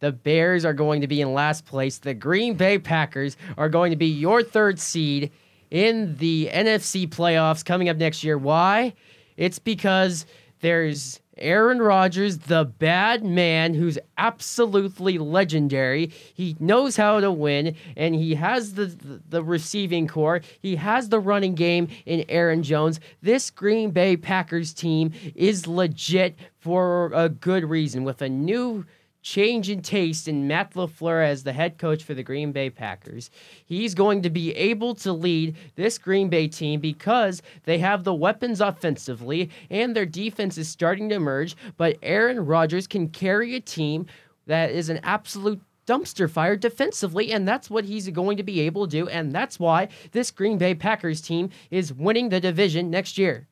The 0.00 0.12
Bears 0.12 0.64
are 0.64 0.74
going 0.74 1.00
to 1.00 1.06
be 1.06 1.20
in 1.22 1.32
last 1.32 1.64
place. 1.64 1.98
The 1.98 2.12
Green 2.12 2.54
Bay 2.54 2.78
Packers 2.78 3.36
are 3.56 3.70
going 3.70 3.90
to 3.90 3.96
be 3.96 4.06
your 4.06 4.42
third 4.42 4.78
seed 4.78 5.30
in 5.70 6.16
the 6.16 6.50
NFC 6.52 7.08
playoffs 7.08 7.64
coming 7.64 7.88
up 7.88 7.96
next 7.96 8.22
year. 8.22 8.36
Why? 8.36 8.92
It's 9.36 9.58
because 9.58 10.26
there's 10.60 11.20
Aaron 11.38 11.80
Rodgers, 11.80 12.38
the 12.38 12.64
bad 12.64 13.22
man 13.22 13.74
who's 13.74 13.98
absolutely 14.16 15.18
legendary. 15.18 16.10
He 16.32 16.56
knows 16.58 16.96
how 16.96 17.20
to 17.20 17.30
win, 17.30 17.76
and 17.94 18.14
he 18.14 18.34
has 18.36 18.74
the, 18.74 18.86
the, 18.86 19.20
the 19.28 19.44
receiving 19.44 20.08
core. 20.08 20.40
He 20.60 20.76
has 20.76 21.10
the 21.10 21.20
running 21.20 21.54
game 21.54 21.88
in 22.06 22.24
Aaron 22.30 22.62
Jones. 22.62 23.00
This 23.20 23.50
Green 23.50 23.90
Bay 23.90 24.16
Packers 24.16 24.72
team 24.72 25.12
is 25.34 25.66
legit 25.66 26.38
for 26.58 27.10
a 27.14 27.28
good 27.28 27.68
reason 27.68 28.04
with 28.04 28.22
a 28.22 28.28
new 28.28 28.86
change 29.26 29.68
in 29.68 29.82
taste 29.82 30.28
in 30.28 30.46
Matt 30.46 30.74
LaFleur 30.74 31.26
as 31.26 31.42
the 31.42 31.52
head 31.52 31.78
coach 31.78 32.04
for 32.04 32.14
the 32.14 32.22
Green 32.22 32.52
Bay 32.52 32.70
Packers. 32.70 33.28
He's 33.64 33.92
going 33.92 34.22
to 34.22 34.30
be 34.30 34.54
able 34.54 34.94
to 34.94 35.12
lead 35.12 35.56
this 35.74 35.98
Green 35.98 36.28
Bay 36.28 36.46
team 36.46 36.78
because 36.78 37.42
they 37.64 37.78
have 37.78 38.04
the 38.04 38.14
weapons 38.14 38.60
offensively 38.60 39.50
and 39.68 39.96
their 39.96 40.06
defense 40.06 40.56
is 40.58 40.68
starting 40.68 41.08
to 41.08 41.16
emerge, 41.16 41.56
but 41.76 41.96
Aaron 42.04 42.46
Rodgers 42.46 42.86
can 42.86 43.08
carry 43.08 43.56
a 43.56 43.60
team 43.60 44.06
that 44.46 44.70
is 44.70 44.90
an 44.90 45.00
absolute 45.02 45.60
dumpster 45.88 46.30
fire 46.30 46.54
defensively, 46.54 47.32
and 47.32 47.48
that's 47.48 47.68
what 47.68 47.84
he's 47.84 48.08
going 48.10 48.36
to 48.36 48.44
be 48.44 48.60
able 48.60 48.86
to 48.86 48.90
do, 48.92 49.08
and 49.08 49.32
that's 49.32 49.58
why 49.58 49.88
this 50.12 50.30
Green 50.30 50.56
Bay 50.56 50.72
Packers 50.72 51.20
team 51.20 51.50
is 51.72 51.92
winning 51.92 52.28
the 52.28 52.38
division 52.38 52.90
next 52.90 53.18
year. 53.18 53.48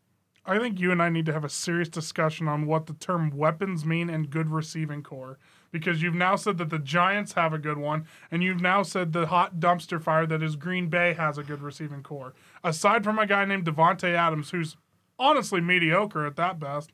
I 0.47 0.59
think 0.59 0.79
you 0.79 0.93
and 0.93 1.03
I 1.03 1.09
need 1.09 1.27
to 1.27 1.33
have 1.33 1.45
a 1.45 1.49
serious 1.49 1.89
discussion 1.89 2.47
on 2.47 2.67
what 2.67 2.87
the 2.87 2.93
term 2.93 3.31
weapons 3.31 3.85
mean 3.85 4.11
and 4.11 4.31
good 4.31 4.51
receiving 4.51 5.03
core. 5.03 5.39
Because 5.75 6.01
you've 6.01 6.15
now 6.15 6.37
said 6.37 6.57
that 6.59 6.71
the 6.71 6.79
Giants 6.79 7.33
have 7.33 7.53
a 7.53 7.59
good 7.59 7.79
one, 7.79 8.07
and 8.31 8.45
you've 8.45 8.61
now 8.61 8.85
said 8.85 9.13
the 9.13 9.27
hot 9.27 9.59
dumpster 9.59 10.01
fire 10.01 10.25
that 10.25 10.41
is 10.41 10.55
Green 10.55 10.87
Bay 10.87 11.15
has 11.15 11.37
a 11.37 11.43
good 11.43 11.61
receiving 11.61 12.01
core. 12.01 12.33
Aside 12.63 13.03
from 13.03 13.19
a 13.19 13.27
guy 13.27 13.45
named 13.45 13.65
Davante 13.65 14.15
Adams, 14.15 14.51
who's 14.51 14.77
honestly 15.19 15.61
mediocre 15.61 16.25
at 16.27 16.37
that 16.37 16.61
best, 16.61 16.93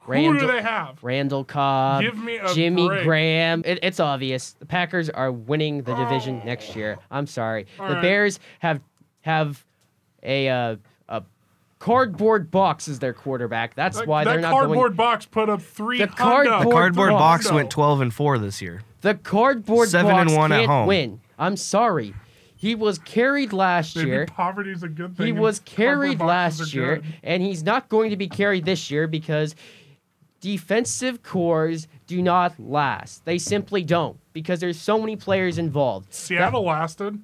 who 0.00 0.12
do 0.12 0.18
Randall- 0.32 0.48
they 0.48 0.60
have? 0.60 0.98
Randall 1.04 1.44
Cobb, 1.44 2.02
Give 2.02 2.18
me 2.18 2.36
a 2.38 2.52
Jimmy 2.52 2.88
break. 2.88 3.04
Graham. 3.04 3.62
It, 3.64 3.78
it's 3.80 4.00
obvious. 4.00 4.54
The 4.54 4.66
Packers 4.66 5.08
are 5.08 5.30
winning 5.30 5.82
the 5.84 5.94
division 5.94 6.40
Oh. 6.42 6.46
next 6.46 6.74
year. 6.74 6.98
I'm 7.12 7.28
sorry. 7.28 7.66
All 7.78 7.86
the 7.88 7.94
right. 7.94 8.02
Bears 8.02 8.40
have 8.58 8.80
have 9.20 9.64
a 10.24 10.48
uh, 10.48 10.72
a 10.72 10.78
cardboard 11.84 12.50
box 12.50 12.88
is 12.88 12.98
their 12.98 13.12
quarterback. 13.12 13.74
That's 13.74 13.98
That, 13.98 14.06
why 14.06 14.24
that 14.24 14.30
they're 14.32 14.40
not 14.40 14.50
going. 14.52 14.62
That 14.62 14.66
cardboard 14.68 14.96
box 14.96 15.26
put 15.26 15.48
up 15.50 15.60
three. 15.60 15.98
The 15.98 16.06
hundo. 16.06 16.16
cardboard 16.16 16.72
Cardboard 16.72 17.10
box 17.10 17.46
hundo. 17.46 17.54
went 17.56 17.70
12 17.70 18.00
and 18.00 18.14
4 18.14 18.38
this 18.38 18.62
year. 18.62 18.82
The 19.02 19.14
cardboard 19.16 19.90
Seven 19.90 20.10
box 20.10 20.30
and 20.30 20.36
one 20.38 20.52
at 20.52 20.56
can't 20.60 20.70
home. 20.70 20.86
win. 20.86 21.20
I'm 21.38 21.58
sorry. 21.58 22.14
He 22.56 22.74
was 22.74 22.98
carried 22.98 23.52
last 23.52 23.96
Maybe 23.96 24.08
year. 24.08 24.26
poverty's 24.26 24.82
a 24.82 24.88
good 24.88 25.14
thing. 25.14 25.26
He 25.26 25.32
was 25.32 25.60
carried 25.60 26.20
last 26.20 26.72
year, 26.72 26.96
good. 26.96 27.04
and 27.22 27.42
he's 27.42 27.62
not 27.62 27.90
going 27.90 28.08
to 28.08 28.16
be 28.16 28.28
carried 28.28 28.64
this 28.64 28.90
year 28.90 29.06
because 29.06 29.54
defensive 30.40 31.22
cores 31.22 31.86
do 32.06 32.22
not 32.22 32.58
last. 32.58 33.26
They 33.26 33.36
simply 33.36 33.82
don't 33.84 34.18
because 34.32 34.60
there's 34.60 34.80
so 34.80 34.98
many 34.98 35.16
players 35.16 35.58
involved. 35.58 36.14
Seattle 36.14 36.64
lasted 36.64 37.18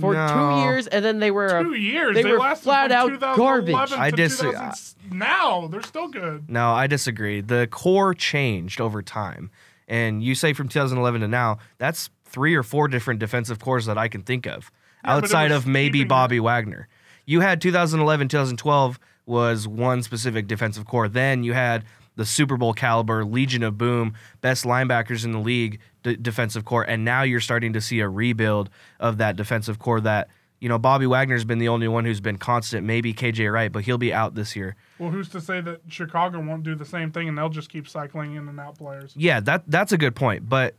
For 0.00 0.12
No. 0.12 0.26
two 0.28 0.60
years, 0.62 0.86
and 0.88 1.04
then 1.04 1.20
they 1.20 1.30
were 1.30 1.62
two 1.62 1.74
years. 1.74 2.14
They, 2.14 2.22
They, 2.22 2.32
were 2.32 2.38
lasted 2.38 2.64
flat 2.64 2.90
from 2.90 2.96
out 2.98 3.08
2011 3.08 3.36
garbage. 3.72 3.90
To 3.90 3.98
I 4.00 4.10
disagree. 4.10 4.52
2000 4.52 4.96
now 5.12 5.68
they're 5.68 5.82
still 5.82 6.08
good. 6.08 6.50
No, 6.50 6.72
I 6.72 6.86
disagree. 6.86 7.40
The 7.40 7.66
core 7.70 8.12
changed 8.12 8.80
over 8.80 9.02
time. 9.02 9.50
And 9.88 10.22
you 10.22 10.34
say 10.34 10.52
from 10.52 10.68
2011 10.68 11.20
to 11.22 11.28
now, 11.28 11.58
that's 11.78 12.10
three 12.24 12.54
or 12.54 12.62
four 12.62 12.88
different 12.88 13.20
defensive 13.20 13.58
cores 13.60 13.86
that 13.86 13.96
I 13.96 14.08
can 14.08 14.22
think 14.22 14.46
of 14.46 14.70
Yeah, 15.04 15.14
but 15.14 15.18
it 15.18 15.24
outside 15.24 15.50
was 15.50 15.58
of 15.58 15.66
maybe 15.66 16.00
keeping- 16.00 16.08
Bobby 16.08 16.40
Wagner. 16.40 16.88
You 17.24 17.40
had 17.40 17.60
2011, 17.60 18.28
2012 18.28 18.98
was 19.24 19.66
one 19.66 20.02
specific 20.02 20.46
defensive 20.46 20.84
core. 20.86 21.08
Then 21.08 21.42
you 21.42 21.52
had 21.54 21.84
the 22.16 22.24
Super 22.26 22.56
Bowl 22.56 22.72
caliber 22.72 23.24
Legion 23.24 23.62
of 23.62 23.76
Boom, 23.78 24.14
best 24.40 24.64
linebackers 24.64 25.24
in 25.24 25.32
the 25.32 25.38
league 25.40 25.80
d- 26.06 26.16
defensive 26.20 26.64
core. 26.64 26.84
And 26.84 27.04
now 27.04 27.22
you're 27.22 27.40
starting 27.40 27.72
to 27.72 27.80
see 27.80 28.00
a 28.00 28.08
rebuild 28.08 28.70
of 29.00 29.18
that 29.18 29.36
defensive 29.36 29.78
core 29.78 30.00
that, 30.00 30.28
you 30.60 30.68
know, 30.68 30.78
Bobby 30.78 31.06
Wagner's 31.06 31.44
been 31.44 31.58
the 31.58 31.68
only 31.68 31.88
one 31.88 32.04
who's 32.04 32.20
been 32.20 32.38
constant, 32.38 32.86
maybe 32.86 33.12
KJ 33.12 33.52
Wright, 33.52 33.70
but 33.70 33.84
he'll 33.84 33.98
be 33.98 34.12
out 34.12 34.34
this 34.34 34.54
year. 34.54 34.76
Well, 34.98 35.10
who's 35.10 35.28
to 35.30 35.40
say 35.40 35.60
that 35.60 35.80
Chicago 35.88 36.40
won't 36.40 36.62
do 36.62 36.74
the 36.74 36.84
same 36.84 37.10
thing 37.10 37.28
and 37.28 37.36
they'll 37.36 37.48
just 37.48 37.68
keep 37.68 37.88
cycling 37.88 38.34
in 38.36 38.48
and 38.48 38.58
out 38.60 38.78
players? 38.78 39.12
Yeah, 39.16 39.40
that 39.40 39.64
that's 39.66 39.92
a 39.92 39.98
good 39.98 40.14
point. 40.14 40.48
But 40.48 40.76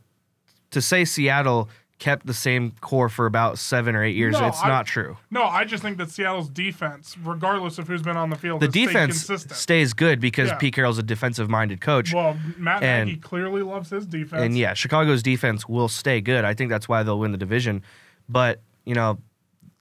to 0.70 0.80
say 0.80 1.04
Seattle 1.04 1.68
kept 1.98 2.26
the 2.26 2.34
same 2.34 2.72
core 2.80 3.08
for 3.08 3.26
about 3.26 3.58
seven 3.58 3.96
or 3.96 4.04
eight 4.04 4.14
years, 4.14 4.32
No, 4.38 4.46
it's 4.46 4.62
I- 4.62 4.68
not 4.68 4.86
true. 4.86 5.16
No, 5.30 5.42
I 5.44 5.64
just 5.64 5.82
think 5.82 5.98
that 5.98 6.10
Seattle's 6.10 6.48
defense, 6.48 7.16
regardless 7.24 7.78
of 7.78 7.88
who's 7.88 8.02
been 8.02 8.16
on 8.16 8.30
the 8.30 8.36
field, 8.36 8.60
The 8.60 8.68
defense 8.68 9.24
consistent. 9.26 9.54
stays 9.56 9.92
good 9.94 10.20
because 10.20 10.48
Yeah. 10.50 10.54
Pete 10.56 10.74
Carroll's 10.74 10.98
a 10.98 11.02
defensive 11.02 11.50
minded 11.50 11.80
coach. 11.80 12.14
well, 12.14 12.36
Matt 12.56 12.82
and- 12.84 13.08
Nagy 13.08 13.18
clearly 13.20 13.62
loves 13.62 13.90
his 13.90 14.06
defense. 14.06 14.42
and 14.42 14.56
yeah, 14.56 14.74
Chicago's 14.74 15.22
defense 15.24 15.68
will 15.68 15.88
stay 15.88 16.20
good. 16.20 16.44
I 16.44 16.54
think 16.54 16.70
that's 16.70 16.88
why 16.88 17.02
they'll 17.02 17.18
win 17.18 17.32
the 17.32 17.38
division. 17.38 17.82
But, 18.28 18.60
you 18.84 18.94
know, 18.94 19.18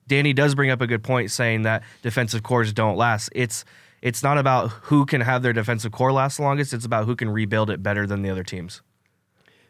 Danny 0.07 0.33
does 0.33 0.55
bring 0.55 0.69
up 0.71 0.81
a 0.81 0.88
good 0.88 1.03
point 1.03 1.29
saying 1.31 1.63
that 1.63 1.83
defensive 2.01 2.41
cores 2.41 2.74
don't 2.74 2.97
last. 2.97 3.29
It's 3.36 3.63
it's 4.01 4.21
not 4.24 4.38
about 4.38 4.69
who 4.83 5.05
can 5.05 5.21
have 5.21 5.41
their 5.41 5.53
defensive 5.53 5.91
core 5.91 6.12
last 6.13 6.38
the 6.38 6.43
longest, 6.43 6.71
it's 6.71 6.86
about 6.86 7.05
who 7.05 7.15
can 7.15 7.29
rebuild 7.29 7.69
it 7.71 7.81
better 7.83 8.05
than 8.07 8.21
the 8.21 8.29
other 8.29 8.43
teams. 8.43 8.81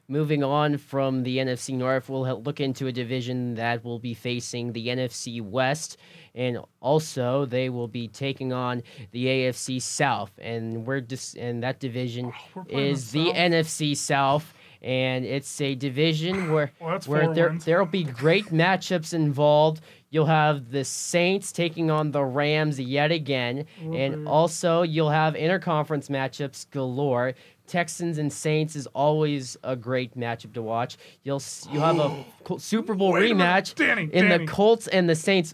Moving 0.09 0.41
on 0.41 0.77
from 0.77 1.23
the 1.23 1.37
NFC 1.37 1.75
North, 1.75 2.07
we'll 2.07 2.41
look 2.41 2.61
into 2.61 2.87
a 2.87 2.93
division 2.93 3.55
that 3.55 3.83
will 3.83 3.99
be 3.99 4.13
facing 4.13 4.71
the 4.71 4.87
NFC 4.87 5.41
West, 5.41 5.97
and 6.33 6.59
also 6.79 7.43
they 7.45 7.67
will 7.69 7.89
be 7.89 8.07
taking 8.07 8.53
on 8.53 8.83
the 9.11 9.25
AFC 9.25 9.81
South, 9.81 10.31
and 10.37 10.85
we're 10.85 11.01
just 11.01 11.35
and 11.35 11.61
that 11.61 11.81
division 11.81 12.31
We're 12.55 12.63
is 12.69 13.11
the 13.11 13.25
the 13.25 13.33
NFC 13.33 13.97
South, 13.97 14.53
and 14.81 15.25
it's 15.25 15.59
a 15.59 15.75
division 15.75 16.51
where 16.53 16.71
Well, 16.79 16.99
where 17.05 17.33
there 17.33 17.49
wins. 17.49 17.65
there'll 17.65 17.85
be 17.85 18.05
great 18.05 18.45
matchups 18.45 19.13
involved. 19.13 19.81
You'll 20.09 20.27
have 20.27 20.71
the 20.71 20.85
Saints 20.85 21.51
taking 21.51 21.91
on 21.91 22.11
the 22.11 22.23
Rams 22.23 22.79
yet 22.79 23.11
again, 23.11 23.65
and 23.81 24.25
also 24.25 24.83
you'll 24.83 25.09
have 25.09 25.33
interconference 25.33 26.07
matchups 26.09 26.69
galore. 26.71 27.33
Texans 27.67 28.17
and 28.17 28.31
Saints 28.31 28.75
is 28.75 28.87
always 28.87 29.57
a 29.63 29.75
great 29.75 30.17
matchup 30.17 30.53
to 30.53 30.61
watch. 30.61 30.97
You'll 31.23 31.41
you'll 31.71 31.83
have 31.83 31.99
a 31.99 32.25
Col- 32.43 32.59
Super 32.59 32.93
Bowl 32.95 33.11
Wait 33.11 33.29
a 33.31 33.35
minute. 33.35 33.43
rematch 33.65 33.75
Danny, 33.75 34.03
in 34.11 34.27
Danny. 34.29 34.45
the 34.45 34.51
Colts 34.51 34.87
and 34.87 35.09
the 35.09 35.15
Saints. 35.15 35.53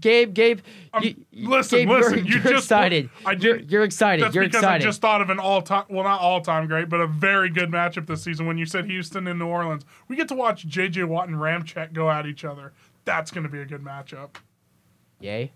Gabe, 0.00 0.32
Gabe, 0.32 0.60
Um, 0.94 1.02
you, 1.02 1.14
you- 1.30 1.48
listen, 1.50 1.80
Gabe, 1.80 1.88
listen, 1.90 2.14
You're, 2.18 2.24
you 2.26 2.32
you're 2.34 2.42
just- 2.52 2.64
excited. 2.64 3.10
I 3.26 3.32
you're, 3.32 3.58
did- 3.58 3.70
you're 3.70 3.84
excited. 3.84 4.24
That's 4.24 4.34
you're 4.34 4.44
because 4.44 4.62
excited. 4.62 4.82
I 4.82 4.88
just 4.88 5.00
thought 5.02 5.20
of 5.20 5.28
an 5.30 5.38
all-time, 5.38 5.84
well, 5.90 6.04
not 6.04 6.20
all-time 6.20 6.66
great, 6.68 6.88
but 6.88 7.00
a 7.00 7.06
very 7.06 7.50
good 7.50 7.68
matchup 7.70 8.06
this 8.06 8.22
season. 8.22 8.46
When 8.46 8.56
you 8.56 8.64
said 8.66 8.86
Houston 8.86 9.26
and 9.26 9.38
New 9.38 9.46
Orleans, 9.46 9.84
we 10.08 10.16
get 10.16 10.28
to 10.28 10.34
watch 10.34 10.66
J.J. 10.66 11.04
Watt 11.04 11.28
and 11.28 11.36
Ramczyk 11.36 11.92
go 11.92 12.10
at 12.10 12.24
each 12.26 12.44
other. 12.44 12.72
That's 13.04 13.30
going 13.30 13.44
to 13.44 13.50
be 13.50 13.60
a 13.60 13.66
good 13.66 13.82
matchup. 13.84 14.36
Yay. 15.20 15.52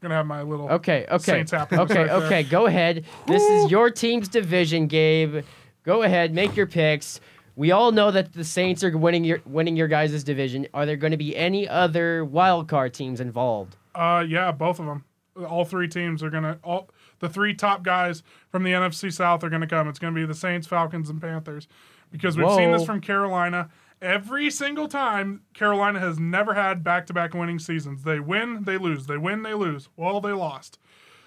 Gonna 0.00 0.14
have 0.14 0.26
my 0.26 0.42
little 0.42 0.68
Okay, 0.68 1.06
okay, 1.10 1.42
okay, 1.42 1.76
right 1.76 2.10
okay. 2.10 2.42
Go 2.44 2.66
ahead. 2.66 3.04
This 3.26 3.42
is 3.42 3.70
your 3.70 3.90
team's 3.90 4.28
division, 4.28 4.86
Gabe. 4.86 5.44
Go 5.82 6.02
ahead, 6.02 6.32
make 6.32 6.54
your 6.54 6.66
picks. 6.66 7.20
We 7.56 7.72
all 7.72 7.90
know 7.90 8.12
that 8.12 8.32
the 8.32 8.44
Saints 8.44 8.84
are 8.84 8.96
winning 8.96 9.24
your 9.24 9.40
winning 9.44 9.76
your 9.76 9.88
guys' 9.88 10.22
division. 10.22 10.68
Are 10.72 10.86
there 10.86 10.96
going 10.96 11.10
to 11.10 11.16
be 11.16 11.36
any 11.36 11.68
other 11.68 12.24
wild 12.24 12.68
card 12.68 12.94
teams 12.94 13.20
involved? 13.20 13.76
Uh, 13.96 14.24
yeah, 14.28 14.52
both 14.52 14.78
of 14.78 14.86
them. 14.86 15.04
All 15.44 15.64
three 15.64 15.88
teams 15.88 16.22
are 16.22 16.30
gonna. 16.30 16.60
All 16.62 16.90
the 17.18 17.28
three 17.28 17.54
top 17.54 17.82
guys 17.82 18.22
from 18.50 18.62
the 18.62 18.70
NFC 18.70 19.12
South 19.12 19.42
are 19.42 19.50
gonna 19.50 19.66
come. 19.66 19.88
It's 19.88 19.98
gonna 19.98 20.14
be 20.14 20.24
the 20.24 20.34
Saints, 20.34 20.68
Falcons, 20.68 21.10
and 21.10 21.20
Panthers, 21.20 21.66
because 22.12 22.36
we've 22.36 22.52
seen 22.52 22.70
this 22.70 22.84
from 22.84 23.00
Carolina. 23.00 23.70
Every 24.00 24.50
single 24.50 24.86
time, 24.86 25.42
Carolina 25.54 25.98
has 25.98 26.18
never 26.18 26.54
had 26.54 26.84
back-to-back 26.84 27.34
winning 27.34 27.58
seasons. 27.58 28.04
They 28.04 28.20
win, 28.20 28.64
they 28.64 28.78
lose. 28.78 29.06
They 29.06 29.16
win, 29.16 29.42
they 29.42 29.54
lose. 29.54 29.88
Well, 29.96 30.20
they 30.20 30.32
lost. 30.32 30.78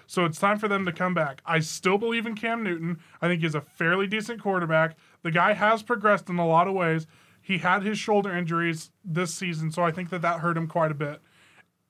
So 0.06 0.24
it's 0.24 0.38
time 0.38 0.58
for 0.58 0.68
them 0.68 0.84
to 0.86 0.92
come 0.92 1.14
back. 1.14 1.42
I 1.46 1.60
still 1.60 1.98
believe 1.98 2.26
in 2.26 2.34
Cam 2.34 2.62
Newton. 2.62 2.98
I 3.20 3.28
think 3.28 3.42
he's 3.42 3.54
a 3.54 3.60
fairly 3.60 4.06
decent 4.06 4.42
quarterback. 4.42 4.96
The 5.22 5.30
guy 5.30 5.52
has 5.52 5.82
progressed 5.82 6.28
in 6.28 6.38
a 6.38 6.46
lot 6.46 6.68
of 6.68 6.74
ways. 6.74 7.06
He 7.40 7.58
had 7.58 7.82
his 7.82 7.98
shoulder 7.98 8.34
injuries 8.34 8.90
this 9.04 9.34
season, 9.34 9.70
so 9.70 9.82
I 9.82 9.90
think 9.90 10.10
that 10.10 10.22
that 10.22 10.40
hurt 10.40 10.56
him 10.56 10.66
quite 10.66 10.90
a 10.90 10.94
bit. 10.94 11.20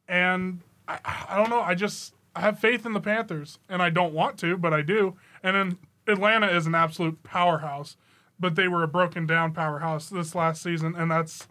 And 0.09 0.61
I, 0.89 0.99
I 1.29 1.37
don't 1.37 1.51
know. 1.51 1.61
I 1.61 1.75
just 1.75 2.15
I 2.35 2.41
have 2.41 2.59
faith 2.59 2.87
in 2.87 2.93
the 2.93 3.01
Panthers, 3.01 3.59
and 3.69 3.83
I 3.83 3.91
don't 3.91 4.15
want 4.15 4.39
to, 4.39 4.57
but 4.57 4.73
I 4.73 4.83
do. 4.83 5.17
And 5.43 5.57
then 5.57 5.79
Atlanta 6.07 6.47
is 6.49 6.67
an 6.67 6.75
absolute 6.75 7.23
powerhouse, 7.23 7.97
but 8.43 8.57
they 8.57 8.69
were 8.69 8.83
a 8.83 8.89
broken 8.89 9.25
down 9.25 9.55
powerhouse 9.55 10.11
this 10.11 10.35
last 10.35 10.63
season, 10.63 10.95
and 10.95 11.11
that's 11.11 11.49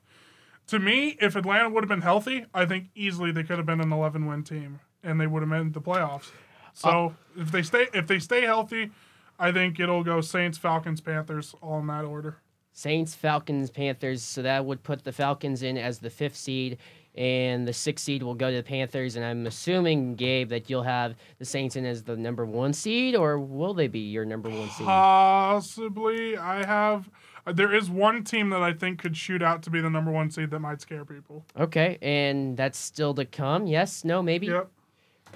to 0.67 0.77
me. 0.77 1.17
If 1.19 1.35
Atlanta 1.35 1.69
would 1.69 1.83
have 1.83 1.89
been 1.89 2.01
healthy, 2.01 2.45
I 2.53 2.65
think 2.65 2.89
easily 2.93 3.31
they 3.31 3.43
could 3.43 3.57
have 3.57 3.65
been 3.65 3.81
an 3.81 3.91
11 3.91 4.27
win 4.27 4.43
team, 4.43 4.81
and 5.01 5.19
they 5.19 5.25
would 5.25 5.41
have 5.41 5.49
made 5.49 5.73
the 5.73 5.81
playoffs. 5.81 6.29
So 6.73 7.15
uh, 7.37 7.41
if 7.41 7.51
they 7.51 7.63
stay 7.63 7.87
if 7.93 8.05
they 8.05 8.19
stay 8.19 8.41
healthy, 8.41 8.91
I 9.39 9.51
think 9.51 9.79
it'll 9.79 10.03
go 10.03 10.21
Saints, 10.21 10.57
Falcons, 10.57 11.01
Panthers, 11.01 11.55
all 11.61 11.79
in 11.79 11.87
that 11.87 12.05
order. 12.05 12.37
Saints, 12.73 13.15
Falcons, 13.15 13.69
Panthers. 13.71 14.21
So 14.21 14.41
that 14.41 14.65
would 14.65 14.83
put 14.83 15.03
the 15.03 15.11
Falcons 15.11 15.63
in 15.63 15.77
as 15.77 15.99
the 15.99 16.09
fifth 16.09 16.35
seed, 16.35 16.77
and 17.15 17.67
the 17.67 17.73
sixth 17.73 18.05
seed 18.05 18.23
will 18.23 18.35
go 18.35 18.49
to 18.49 18.57
the 18.57 18.63
Panthers. 18.63 19.15
And 19.15 19.25
I'm 19.25 19.45
assuming, 19.45 20.15
Gabe, 20.15 20.49
that 20.49 20.69
you'll 20.69 20.83
have 20.83 21.15
the 21.39 21.45
Saints 21.45 21.75
in 21.75 21.85
as 21.85 22.03
the 22.03 22.15
number 22.15 22.45
one 22.45 22.73
seed, 22.73 23.15
or 23.15 23.39
will 23.39 23.73
they 23.73 23.87
be 23.87 23.99
your 23.99 24.25
number 24.25 24.49
one 24.49 24.69
seed? 24.69 24.85
Possibly, 24.85 26.37
I 26.37 26.65
have. 26.65 27.09
There 27.45 27.73
is 27.73 27.89
one 27.89 28.23
team 28.23 28.49
that 28.51 28.61
I 28.61 28.71
think 28.71 28.99
could 28.99 29.17
shoot 29.17 29.41
out 29.41 29.63
to 29.63 29.69
be 29.69 29.81
the 29.81 29.89
number 29.89 30.11
one 30.11 30.29
seed 30.29 30.51
that 30.51 30.59
might 30.59 30.79
scare 30.79 31.05
people. 31.05 31.45
Okay, 31.59 31.97
and 32.01 32.55
that's 32.55 32.77
still 32.77 33.13
to 33.15 33.25
come. 33.25 33.65
Yes, 33.65 34.05
no, 34.05 34.21
maybe. 34.21 34.47
Yep. 34.47 34.69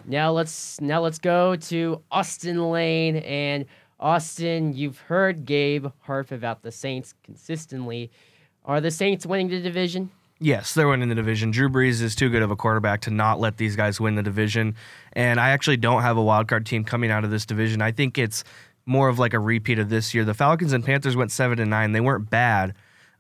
Now 0.06 0.32
let's 0.32 0.80
now 0.82 1.02
let's 1.02 1.20
go 1.20 1.56
to 1.56 2.02
Austin 2.12 2.70
Lane 2.70 3.18
and 3.18 3.66
Austin. 4.00 4.74
You've 4.74 5.00
heard 5.00 5.46
Gabe 5.46 5.88
harp 6.02 6.32
about 6.32 6.62
the 6.62 6.72
Saints 6.72 7.14
consistently. 7.24 8.12
Are 8.66 8.82
the 8.82 8.92
Saints 8.92 9.26
winning 9.26 9.50
the 9.50 9.62
division? 9.62 10.12
Yes, 10.40 10.74
they're 10.74 10.88
winning 10.88 11.08
the 11.08 11.16
division. 11.16 11.52
Drew 11.52 11.70
Brees 11.70 12.02
is 12.02 12.14
too 12.14 12.30
good 12.30 12.42
of 12.42 12.52
a 12.52 12.58
quarterback 12.58 13.02
to 13.02 13.10
not 13.10 13.40
let 13.40 13.58
these 13.58 13.76
guys 13.76 14.02
win 14.02 14.16
the 14.16 14.24
division. 14.24 14.76
And 15.14 15.40
I 15.40 15.52
actually 15.52 15.78
don't 15.78 16.02
have 16.02 16.18
a 16.18 16.22
wild 16.22 16.50
card 16.50 16.66
team 16.66 16.84
coming 16.84 17.10
out 17.10 17.24
of 17.24 17.32
this 17.32 17.46
division. 17.46 17.82
I 17.82 17.92
think 17.92 18.18
it's 18.18 18.44
more 18.86 19.08
of 19.08 19.18
like 19.18 19.34
a 19.34 19.40
repeat 19.40 19.80
of 19.80 19.90
this 19.90 20.14
year. 20.14 20.26
The 20.26 20.34
Falcons 20.34 20.74
and 20.74 20.84
Panthers 20.84 21.16
went 21.16 21.32
seven 21.32 21.60
and 21.60 21.70
nine. 21.70 21.94
They 21.94 22.02
weren't 22.02 22.30
bad. 22.30 22.74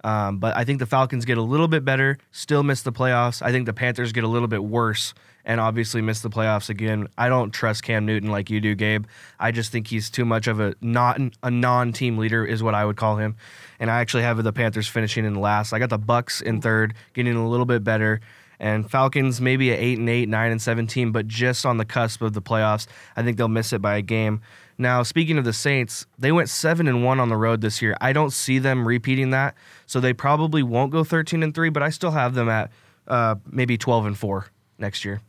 Um, 0.06 0.38
but 0.38 0.56
I 0.56 0.66
think 0.66 0.78
the 0.78 0.86
Falcons 0.86 1.26
get 1.26 1.40
a 1.40 1.42
little 1.42 1.68
bit 1.68 1.84
better, 1.84 2.20
still 2.32 2.62
miss 2.62 2.84
the 2.84 2.92
playoffs. 2.92 3.42
I 3.42 3.52
think 3.52 3.66
the 3.66 3.74
Panthers 3.74 4.12
get 4.12 4.24
a 4.24 4.28
little 4.28 4.48
bit 4.48 4.64
worse 4.64 5.16
and 5.44 5.60
obviously 5.60 6.00
miss 6.00 6.22
the 6.22 6.30
playoffs 6.30 6.70
again. 6.70 7.08
I 7.18 7.28
don't 7.28 7.50
trust 7.50 7.82
Cam 7.82 8.06
Newton 8.06 8.30
like 8.30 8.52
you 8.52 8.62
do, 8.62 8.76
Gabe. 8.76 9.06
I 9.40 9.50
just 9.50 9.72
think 9.72 9.88
he's 9.88 10.12
too 10.12 10.24
much 10.24 10.46
of 10.46 10.60
a 10.60 10.76
not 10.80 11.20
a 11.42 11.50
non-team 11.50 12.20
leader 12.20 12.46
is 12.46 12.62
what 12.62 12.76
I 12.76 12.86
would 12.86 12.98
call 12.98 13.18
him. 13.18 13.36
And 13.80 13.90
I 13.90 14.00
actually 14.02 14.22
have 14.22 14.44
the 14.44 14.54
Panthers 14.54 14.88
finishing 14.88 15.26
in 15.26 15.34
last. 15.34 15.74
I 15.74 15.80
got 15.80 15.90
the 15.90 15.98
Bucks 15.98 16.40
in 16.40 16.62
third, 16.62 16.94
getting 17.14 17.36
a 17.36 17.50
little 17.50 17.66
bit 17.66 17.84
better. 17.84 18.22
And 18.60 18.90
Falcons 18.90 19.42
maybe 19.42 19.74
at 19.74 19.80
eight 19.80 19.98
and 19.98 20.08
eight, 20.08 20.30
nine 20.30 20.52
and 20.52 20.62
seventeen, 20.62 21.12
but 21.12 21.28
just 21.28 21.66
on 21.66 21.78
the 21.78 21.86
cusp 21.86 22.22
of 22.22 22.34
the 22.34 22.44
playoffs. 22.44 22.86
I 23.16 23.24
think 23.24 23.38
they'll 23.38 23.48
miss 23.48 23.74
it 23.74 23.82
by 23.82 23.98
a 23.98 24.04
game. 24.04 24.42
Now, 24.78 25.04
speaking 25.04 25.38
of 25.38 25.46
the 25.46 25.54
Saints, 25.54 26.06
they 26.20 26.32
went 26.32 26.50
seven 26.50 26.88
and 26.88 27.04
one 27.04 27.20
on 27.20 27.30
the 27.30 27.38
road 27.38 27.62
this 27.62 27.82
year. 27.82 27.96
I 28.02 28.12
don't 28.14 28.32
see 28.32 28.60
them 28.60 28.88
repeating 28.88 29.30
that, 29.30 29.56
so 29.86 30.00
they 30.00 30.14
probably 30.14 30.64
won't 30.64 30.92
go 30.92 31.04
thirteen 31.04 31.44
and 31.44 31.54
three. 31.56 31.70
But 31.70 31.82
I 31.84 31.90
still 31.90 32.12
have 32.12 32.34
them 32.34 32.50
at 32.50 32.72
uh, 33.08 33.36
maybe 33.50 33.78
twelve 33.78 34.06
and 34.06 34.18
four 34.18 34.48
next 34.78 35.06
year. 35.06 35.22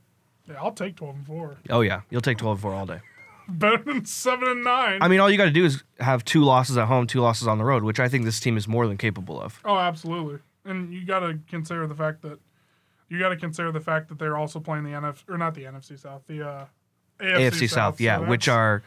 Yeah, 0.49 0.55
I'll 0.63 0.71
take 0.73 0.95
12 0.95 1.17
and 1.17 1.27
4. 1.27 1.57
Oh 1.71 1.81
yeah, 1.81 2.03
you'll 2.09 2.21
take 2.21 2.39
twelve 2.39 2.59
and 2.59 2.63
four 2.63 2.73
all 2.73 2.87
day. 2.87 3.01
Better 3.49 3.79
than 3.79 4.05
7 4.05 4.49
and 4.49 4.63
9. 4.65 4.99
I 5.03 5.09
mean, 5.09 5.19
all 5.21 5.29
you 5.31 5.37
got 5.37 5.45
to 5.47 5.51
do 5.51 5.65
is 5.65 5.83
have 5.99 6.25
two 6.25 6.43
losses 6.45 6.77
at 6.77 6.87
home, 6.87 7.07
two 7.07 7.21
losses 7.21 7.47
on 7.49 7.59
the 7.59 7.65
road, 7.65 7.83
which 7.85 7.99
I 8.01 8.09
think 8.09 8.25
this 8.25 8.39
team 8.41 8.57
is 8.57 8.67
more 8.69 8.87
than 8.89 8.97
capable 8.97 9.41
of. 9.41 9.61
oh, 9.65 9.77
absolutely. 9.77 10.39
And 10.65 10.93
you 10.93 11.05
got 11.05 11.21
to 11.21 11.39
consider 11.49 11.87
the 11.87 11.95
fact 11.97 12.23
that 12.23 12.39
you 13.09 13.19
got 13.21 13.29
to 13.31 13.37
consider 13.37 13.71
the 13.73 13.81
fact 13.81 14.09
that 14.09 14.19
they're 14.19 14.37
also 14.37 14.59
playing 14.61 14.85
the 14.85 14.91
NFC 14.91 15.23
or 15.29 15.39
not 15.39 15.55
the 15.55 15.63
NFC 15.63 15.99
South, 15.99 16.23
the 16.27 16.45
uh, 16.47 16.65
AFC, 17.21 17.51
AFC 17.51 17.71
South, 17.71 18.01
yeah, 18.01 18.19
So 18.19 18.25
which 18.27 18.49
are 18.49 18.83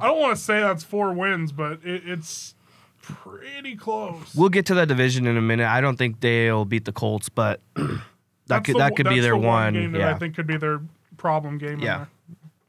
I 0.00 0.06
don't 0.06 0.18
want 0.20 0.36
to 0.36 0.42
say 0.42 0.60
that's 0.60 0.84
four 0.84 1.12
wins, 1.12 1.52
but 1.52 1.84
it, 1.84 2.02
it's 2.06 2.54
pretty 3.02 3.74
close. 3.76 4.34
we'll 4.34 4.48
get 4.48 4.66
to 4.66 4.74
that 4.74 4.88
division 4.88 5.26
in 5.26 5.36
a 5.36 5.40
minute. 5.42 5.66
I 5.66 5.80
don't 5.80 5.96
think 5.96 6.20
they'll 6.20 6.64
beat 6.64 6.84
the 6.84 6.92
Colts, 6.92 7.28
but 7.28 7.60
that 7.74 8.00
That's 8.46 8.66
could 8.66 8.74
the- 8.74 8.78
that 8.80 8.96
could 8.96 9.08
be 9.08 9.20
their 9.20 9.32
the 9.32 9.38
one. 9.38 9.74
game 9.74 9.92
that 9.92 9.98
yeah, 9.98 10.14
I 10.14 10.18
think 10.18 10.34
could 10.34 10.46
be 10.46 10.56
their 10.56 10.80
problem 11.16 11.58
game. 11.58 11.80
Yeah. 11.80 12.06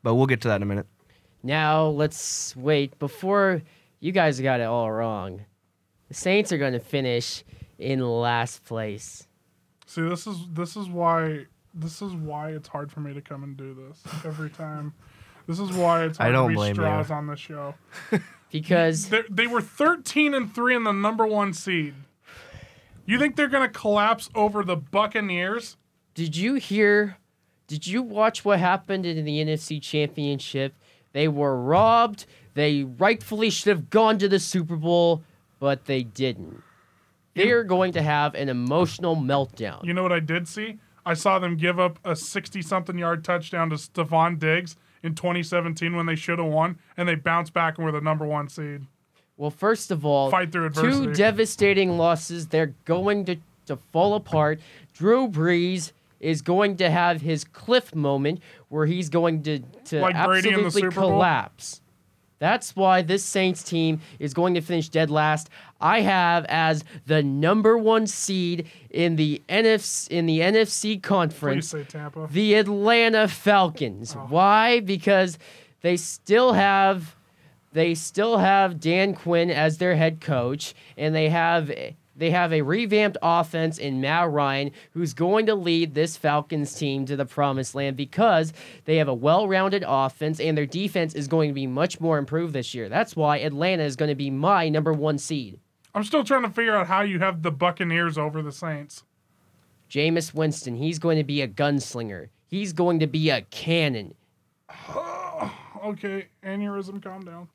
but 0.04 0.16
we'll 0.16 0.26
get 0.28 0.42
to 0.42 0.48
that 0.50 0.58
in 0.58 0.64
a 0.64 0.66
minute. 0.66 0.88
Now 1.44 1.86
let's 1.86 2.56
wait 2.56 2.98
before 3.00 3.62
you 4.00 4.12
guys 4.12 4.40
got 4.42 4.60
it 4.60 4.64
all 4.66 4.92
wrong. 4.92 5.46
The 6.08 6.14
Saints 6.16 6.52
are 6.52 6.58
going 6.58 6.74
to 6.74 6.80
finish 6.80 7.44
in 7.78 8.00
last 8.02 8.66
place. 8.66 9.28
See, 9.86 10.02
this 10.02 10.26
is 10.28 10.38
this 10.54 10.76
is 10.76 10.88
why 10.90 11.46
this 11.74 12.02
is 12.02 12.14
why 12.14 12.50
it's 12.50 12.68
hard 12.68 12.92
for 12.92 13.00
me 13.00 13.14
to 13.14 13.22
come 13.22 13.44
and 13.44 13.56
do 13.56 13.74
this 13.74 14.02
every 14.26 14.50
time. 14.50 14.94
This 15.50 15.60
is 15.60 15.72
why 15.74 16.04
it's 16.04 16.20
I 16.20 16.30
don't 16.30 16.44
to 16.44 16.50
be 16.50 16.56
blame 16.56 16.70
you. 16.70 16.74
straws 16.76 17.10
on 17.10 17.26
the 17.26 17.36
show. 17.36 17.74
Because 18.52 19.10
They 19.10 19.22
they 19.30 19.46
were 19.48 19.62
thirteen 19.62 20.34
and 20.34 20.52
three 20.54 20.76
in 20.76 20.84
the 20.84 20.92
number 20.92 21.26
one 21.28 21.54
seed. 21.54 21.94
You 23.06 23.20
think 23.20 23.36
they're 23.36 23.48
gonna 23.48 23.70
collapse 23.70 24.30
over 24.34 24.64
the 24.64 24.76
Buccaneers? 24.76 25.76
did 26.16 26.36
you 26.36 26.56
hear? 26.56 27.18
Did 27.68 27.86
you 27.86 28.02
watch 28.02 28.44
what 28.44 28.58
happened 28.60 29.06
in 29.06 29.24
the 29.26 29.44
NFC 29.44 29.80
Championship? 29.82 30.74
They 31.14 31.28
were 31.28 31.60
robbed. 31.62 32.26
They 32.56 32.84
rightfully 32.84 33.50
should 33.52 33.70
have 33.70 33.90
gone 33.92 34.18
to 34.20 34.28
the 34.28 34.40
Super 34.40 34.76
Bowl, 34.76 35.24
but 35.60 35.86
they 35.86 36.02
didn't. 36.04 36.64
They 37.36 37.52
are 37.52 37.64
going 37.64 37.94
to 37.94 38.02
have 38.02 38.34
an 38.34 38.50
emotional 38.50 39.16
meltdown. 39.16 39.84
You 39.86 39.94
know 39.94 40.02
what 40.04 40.12
I 40.12 40.20
did 40.20 40.48
see? 40.48 40.80
I 41.06 41.14
saw 41.14 41.38
them 41.38 41.56
give 41.56 41.80
up 41.80 42.00
a 42.04 42.16
sixty-something 42.16 42.98
yard 42.98 43.24
touchdown 43.24 43.70
to 43.70 43.76
Stefon 43.76 44.40
Diggs 44.40 44.76
in 45.04 45.16
2017 45.16 45.96
when 45.96 46.06
they 46.06 46.16
should 46.16 46.40
have 46.40 46.48
won, 46.48 46.78
and 46.98 47.08
they 47.08 47.16
bounced 47.16 47.54
back 47.54 47.78
and 47.78 47.86
were 47.86 47.92
the 47.92 48.02
number 48.02 48.26
one 48.26 48.50
seed. 48.50 48.82
Well, 49.38 49.52
first 49.52 49.90
of 49.92 50.06
all, 50.06 50.30
Fight 50.30 50.52
through 50.52 50.66
adversity. 50.66 51.06
two 51.08 51.14
devastating 51.14 51.98
losses. 51.98 52.48
They're 52.48 52.74
going 52.86 53.26
to, 53.26 53.38
to 53.68 53.78
fall 53.78 54.16
apart. 54.16 54.60
Drew 54.94 55.30
Brees 55.30 55.94
is 56.20 56.42
going 56.42 56.76
to 56.78 56.90
have 56.90 57.22
his 57.22 57.46
cliff 57.46 57.96
moment 57.96 58.42
where 58.68 58.86
he's 58.86 59.08
going 59.10 59.44
to, 59.44 59.60
to 59.86 60.02
Like 60.02 60.26
Brady 60.26 60.50
in 60.50 60.56
the 60.56 60.66
absolutely 60.66 60.92
collapse. 60.94 61.82
That's 62.40 62.76
why 62.76 63.02
this 63.02 63.24
Saints 63.24 63.64
team 63.64 64.02
is 64.18 64.34
going 64.34 64.54
to 64.54 64.62
finish 64.62 64.90
dead 64.90 65.10
last. 65.10 65.50
I 65.82 66.02
have 66.02 66.46
as 66.46 66.84
the 67.06 67.24
number 67.24 67.78
one 67.78 68.08
seed 68.08 68.68
in 68.90 69.16
the 69.16 69.42
NFC 69.48 70.10
in 70.10 70.26
the 70.26 70.40
NFC 70.40 70.82
Please 70.82 71.00
conference 71.02 71.70
say 71.70 71.84
Tampa. 71.84 72.28
the 72.32 72.56
Atlanta 72.56 73.28
Falcons. 73.28 74.16
Oh. 74.16 74.26
Why? 74.30 74.80
Because 74.82 75.38
they 75.82 75.98
still 75.98 76.54
have 76.54 77.16
they 77.72 77.96
still 77.96 78.38
have 78.38 78.80
Dan 78.80 79.14
Quinn 79.14 79.52
as 79.52 79.78
their 79.78 79.96
head 79.96 80.22
coach, 80.22 80.74
and 80.98 81.16
they 81.16 81.30
have 81.30 81.72
they 82.16 82.32
have 82.32 82.52
a 82.52 82.62
revamped 82.62 83.18
offense 83.22 83.78
in 83.78 84.02
Matt 84.02 84.30
Ryan, 84.30 84.72
who's 84.92 85.14
going 85.14 85.46
to 85.46 85.56
lead 85.56 85.94
this 85.94 86.18
Falcons 86.18 86.76
team 86.76 87.06
to 87.06 87.16
the 87.16 87.26
promised 87.26 87.76
land 87.76 87.96
because 87.96 88.52
they 88.84 88.98
have 88.98 89.08
a 89.08 89.14
well-rounded 89.14 89.86
offense 89.88 90.42
and 90.42 90.58
their 90.58 90.66
defense 90.66 91.14
is 91.14 91.30
going 91.30 91.50
to 91.50 91.54
be 91.54 91.66
much 91.66 92.02
more 92.02 92.18
improved 92.18 92.54
this 92.54 92.74
year. 92.74 92.90
That's 92.90 93.16
why 93.16 93.38
Atlanta 93.38 93.84
is 93.84 93.96
going 93.96 94.10
to 94.10 94.16
be 94.16 94.30
my 94.30 94.68
number 94.68 94.92
one 94.92 95.18
seed. 95.18 95.60
I'm 96.00 96.06
still 96.06 96.24
trying 96.24 96.44
to 96.44 96.50
figure 96.50 96.78
out 96.78 96.88
how 96.88 97.02
you 97.02 97.20
have 97.20 97.44
the 97.44 97.52
Buccaneers 97.52 98.18
over 98.18 98.42
the 98.42 98.54
Saints. 98.54 99.04
Jameis 99.90 100.34
Winston, 100.34 100.78
he's 100.78 100.98
going 100.98 101.18
to 101.18 101.26
be 101.26 101.42
a 101.42 101.48
gunslinger. 101.48 102.30
He's 102.48 102.72
going 102.72 103.00
to 103.02 103.08
be 103.08 103.30
a 103.30 103.42
cannon. 103.42 104.16
Okay, 105.82 106.28
aneurysm, 106.44 107.02
calm 107.02 107.24
down. 107.24 107.48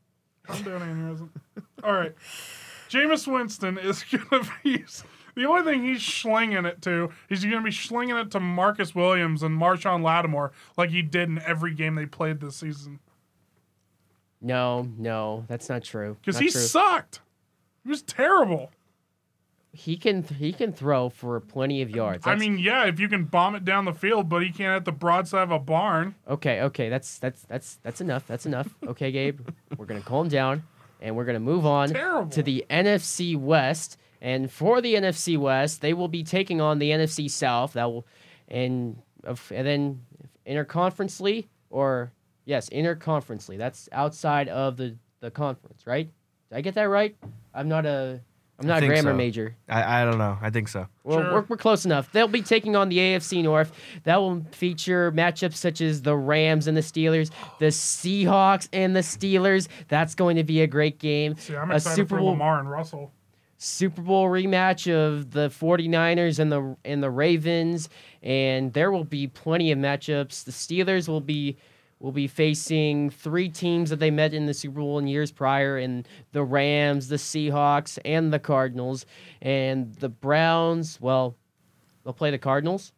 Calm 0.44 0.62
down, 0.62 0.80
aneurysm. 0.80 1.28
All 1.82 1.92
right. 1.92 2.14
Jameis 2.88 3.30
Winston 3.30 3.76
is 3.76 4.02
going 4.10 4.44
to 4.44 4.50
be. 4.62 4.84
The 5.34 5.44
only 5.44 5.62
thing 5.62 5.84
he's 5.84 6.02
slinging 6.02 6.64
it 6.64 6.80
to, 6.82 7.12
he's 7.28 7.42
going 7.44 7.56
to 7.56 7.62
be 7.62 7.70
slinging 7.70 8.16
it 8.16 8.30
to 8.30 8.40
Marcus 8.40 8.94
Williams 8.94 9.42
and 9.42 9.58
Marshon 9.60 10.02
Lattimore 10.02 10.52
like 10.78 10.88
he 10.88 11.02
did 11.02 11.28
in 11.28 11.38
every 11.40 11.74
game 11.74 11.96
they 11.96 12.06
played 12.06 12.40
this 12.40 12.56
season. 12.56 13.00
No, 14.40 14.88
no, 14.96 15.44
that's 15.48 15.68
not 15.68 15.82
true. 15.82 16.16
Because 16.20 16.38
he 16.38 16.50
true. 16.50 16.60
sucked. 16.60 17.20
He 17.84 17.90
was 17.90 18.02
terrible. 18.02 18.70
he 19.72 19.96
can 19.96 20.22
he 20.22 20.52
can 20.52 20.72
throw 20.72 21.08
for 21.08 21.38
plenty 21.40 21.82
of 21.82 21.90
yards. 21.90 22.26
I 22.26 22.34
mean, 22.36 22.58
yeah, 22.58 22.84
if 22.86 22.98
you 23.00 23.08
can 23.08 23.24
bomb 23.24 23.54
it 23.54 23.64
down 23.64 23.84
the 23.84 23.92
field, 23.92 24.28
but 24.28 24.42
he 24.42 24.50
can't 24.50 24.74
hit 24.74 24.84
the 24.84 24.92
broadside 24.92 25.42
of 25.42 25.50
a 25.50 25.58
barn. 25.58 26.14
Okay, 26.28 26.60
okay, 26.62 26.88
that's 26.88 27.18
that's 27.18 27.42
that's 27.42 27.76
that's 27.82 28.00
enough. 28.00 28.26
That's 28.26 28.46
enough. 28.46 28.74
Okay, 28.86 29.10
Gabe, 29.12 29.40
we're 29.76 29.86
gonna 29.86 30.00
calm 30.00 30.28
down, 30.28 30.62
and 31.00 31.16
we're 31.16 31.24
gonna 31.24 31.40
move 31.40 31.66
on 31.66 31.88
Terrible. 31.90 32.30
to 32.30 32.42
the 32.42 32.64
NFC 32.70 33.36
West. 33.36 33.98
And 34.22 34.50
for 34.50 34.80
the 34.80 34.94
NFC 34.94 35.36
West, 35.36 35.82
they 35.82 35.92
will 35.92 36.08
be 36.08 36.24
taking 36.24 36.58
on 36.60 36.78
the 36.78 36.90
NFC 36.92 37.30
South. 37.30 37.74
That 37.74 37.90
will, 37.92 38.06
and 38.48 38.96
and 39.24 39.66
then 39.66 40.00
interconferencely 40.46 41.46
or 41.70 42.12
yes, 42.46 42.70
interconferencely. 42.70 43.58
That's 43.58 43.88
outside 43.92 44.48
of 44.48 44.76
the 44.76 44.96
the 45.20 45.30
conference, 45.30 45.86
right? 45.86 46.08
Did 46.54 46.58
I 46.58 46.60
get 46.60 46.74
that 46.76 46.84
right? 46.84 47.16
I'm 47.52 47.68
not 47.68 47.84
a 47.84 48.20
I'm 48.60 48.68
not 48.68 48.84
a 48.84 48.86
grammar 48.86 49.10
so. 49.10 49.16
major. 49.16 49.56
I, 49.68 50.02
I 50.02 50.04
don't 50.04 50.18
know. 50.18 50.38
I 50.40 50.50
think 50.50 50.68
so. 50.68 50.86
Well, 51.02 51.18
Sure. 51.20 51.32
we're, 51.32 51.44
we're 51.48 51.56
close 51.56 51.84
enough. 51.84 52.12
They'll 52.12 52.28
be 52.28 52.42
taking 52.42 52.76
on 52.76 52.88
the 52.90 52.98
AFC 52.98 53.42
North. 53.42 53.72
That 54.04 54.20
will 54.20 54.46
feature 54.52 55.10
matchups 55.10 55.56
such 55.56 55.80
as 55.80 56.02
the 56.02 56.16
Rams 56.16 56.68
and 56.68 56.76
the 56.76 56.80
Steelers, 56.80 57.32
the 57.58 57.66
Seahawks 57.66 58.68
and 58.72 58.94
the 58.94 59.00
Steelers. 59.00 59.66
That's 59.88 60.14
going 60.14 60.36
to 60.36 60.44
be 60.44 60.60
a 60.60 60.68
great 60.68 61.00
game. 61.00 61.34
See, 61.38 61.56
I'm 61.56 61.72
a 61.72 61.74
excited 61.74 61.96
Super 61.96 62.10
for 62.10 62.18
Bowl 62.20 62.30
Lamar 62.30 62.60
and 62.60 62.70
Russell. 62.70 63.10
Super 63.58 64.02
Bowl 64.02 64.28
rematch 64.28 64.88
of 64.92 65.32
the 65.32 65.48
49ers 65.48 66.38
and 66.38 66.52
the 66.52 66.76
and 66.84 67.02
the 67.02 67.10
Ravens 67.10 67.88
and 68.22 68.72
there 68.74 68.92
will 68.92 69.04
be 69.04 69.26
plenty 69.26 69.72
of 69.72 69.78
matchups. 69.80 70.44
The 70.44 70.52
Steelers 70.52 71.08
will 71.08 71.20
be 71.20 71.56
will 72.04 72.12
be 72.12 72.26
facing 72.26 73.08
three 73.08 73.48
teams 73.48 73.88
that 73.88 73.98
they 73.98 74.10
met 74.10 74.34
in 74.34 74.44
the 74.44 74.52
Super 74.52 74.80
Bowl 74.80 74.98
in 74.98 75.06
years 75.06 75.32
prior 75.32 75.78
in 75.78 76.04
the 76.32 76.44
Rams, 76.44 77.08
the 77.08 77.16
Seahawks, 77.16 77.98
and 78.04 78.30
the 78.30 78.38
Cardinals. 78.38 79.06
And 79.40 79.90
the 79.94 80.10
Browns, 80.10 81.00
well, 81.00 81.34
they'll 82.04 82.12
play 82.12 82.30
the 82.30 82.36
Cardinals, 82.36 82.92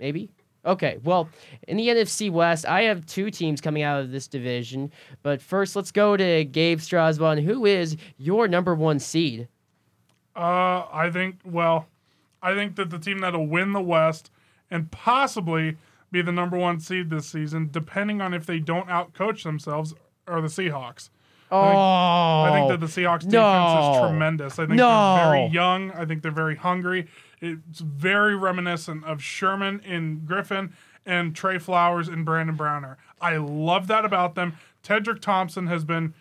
maybe. 0.00 0.28
Okay, 0.66 0.98
well, 1.04 1.28
in 1.68 1.76
the 1.76 1.86
NFC 1.86 2.32
West, 2.32 2.66
I 2.66 2.82
have 2.82 3.06
two 3.06 3.30
teams 3.30 3.60
coming 3.60 3.84
out 3.84 4.00
of 4.00 4.10
this 4.10 4.26
division. 4.26 4.90
But 5.22 5.40
first, 5.40 5.76
let's 5.76 5.92
go 5.92 6.16
to 6.16 6.44
Gabe 6.44 6.80
Strasbaugh. 6.80 7.44
Who 7.44 7.64
is 7.64 7.96
your 8.16 8.48
number 8.48 8.74
one 8.74 8.98
seed? 8.98 9.46
Uh, 10.34 10.86
I 10.92 11.10
think. 11.12 11.36
Well, 11.44 11.86
I 12.42 12.54
think 12.54 12.74
that 12.74 12.90
the 12.90 12.98
team 12.98 13.20
that'll 13.20 13.46
win 13.46 13.72
the 13.72 13.80
West 13.80 14.32
and 14.68 14.90
possibly 14.90 15.76
be 16.12 16.22
the 16.22 16.30
number 16.30 16.56
one 16.56 16.78
seed 16.78 17.10
this 17.10 17.26
season, 17.26 17.70
depending 17.72 18.20
on 18.20 18.34
if 18.34 18.46
they 18.46 18.58
don't 18.60 18.86
outcoach 18.88 19.42
themselves, 19.42 19.94
or 20.28 20.40
the 20.40 20.48
Seahawks. 20.48 21.08
Oh, 21.50 21.58
I 21.60 22.50
think 22.52 22.68
that 22.70 22.80
the 22.80 22.86
oh, 22.86 22.88
Seahawks 22.88 23.20
defense 23.20 23.32
no. 23.32 23.92
is 23.94 24.00
tremendous. 24.08 24.58
I 24.58 24.66
think 24.66 24.76
No. 24.76 25.16
they're 25.16 25.30
very 25.32 25.46
young. 25.48 25.90
I 25.90 26.04
think 26.06 26.22
they're 26.22 26.30
very 26.30 26.56
hungry. 26.56 27.08
It's 27.40 27.80
very 27.80 28.36
reminiscent 28.36 29.04
of 29.04 29.22
Sherman 29.22 29.80
in 29.80 30.22
Griffin 30.24 30.72
and 31.04 31.34
Trey 31.34 31.58
Flowers 31.58 32.08
and 32.08 32.24
Brandon 32.24 32.56
Browner. 32.56 32.96
I 33.20 33.36
love 33.36 33.86
that 33.88 34.04
about 34.04 34.34
them. 34.34 34.54
Tedric 34.82 35.20
Thompson 35.20 35.66
has 35.66 35.84
been 35.84 36.14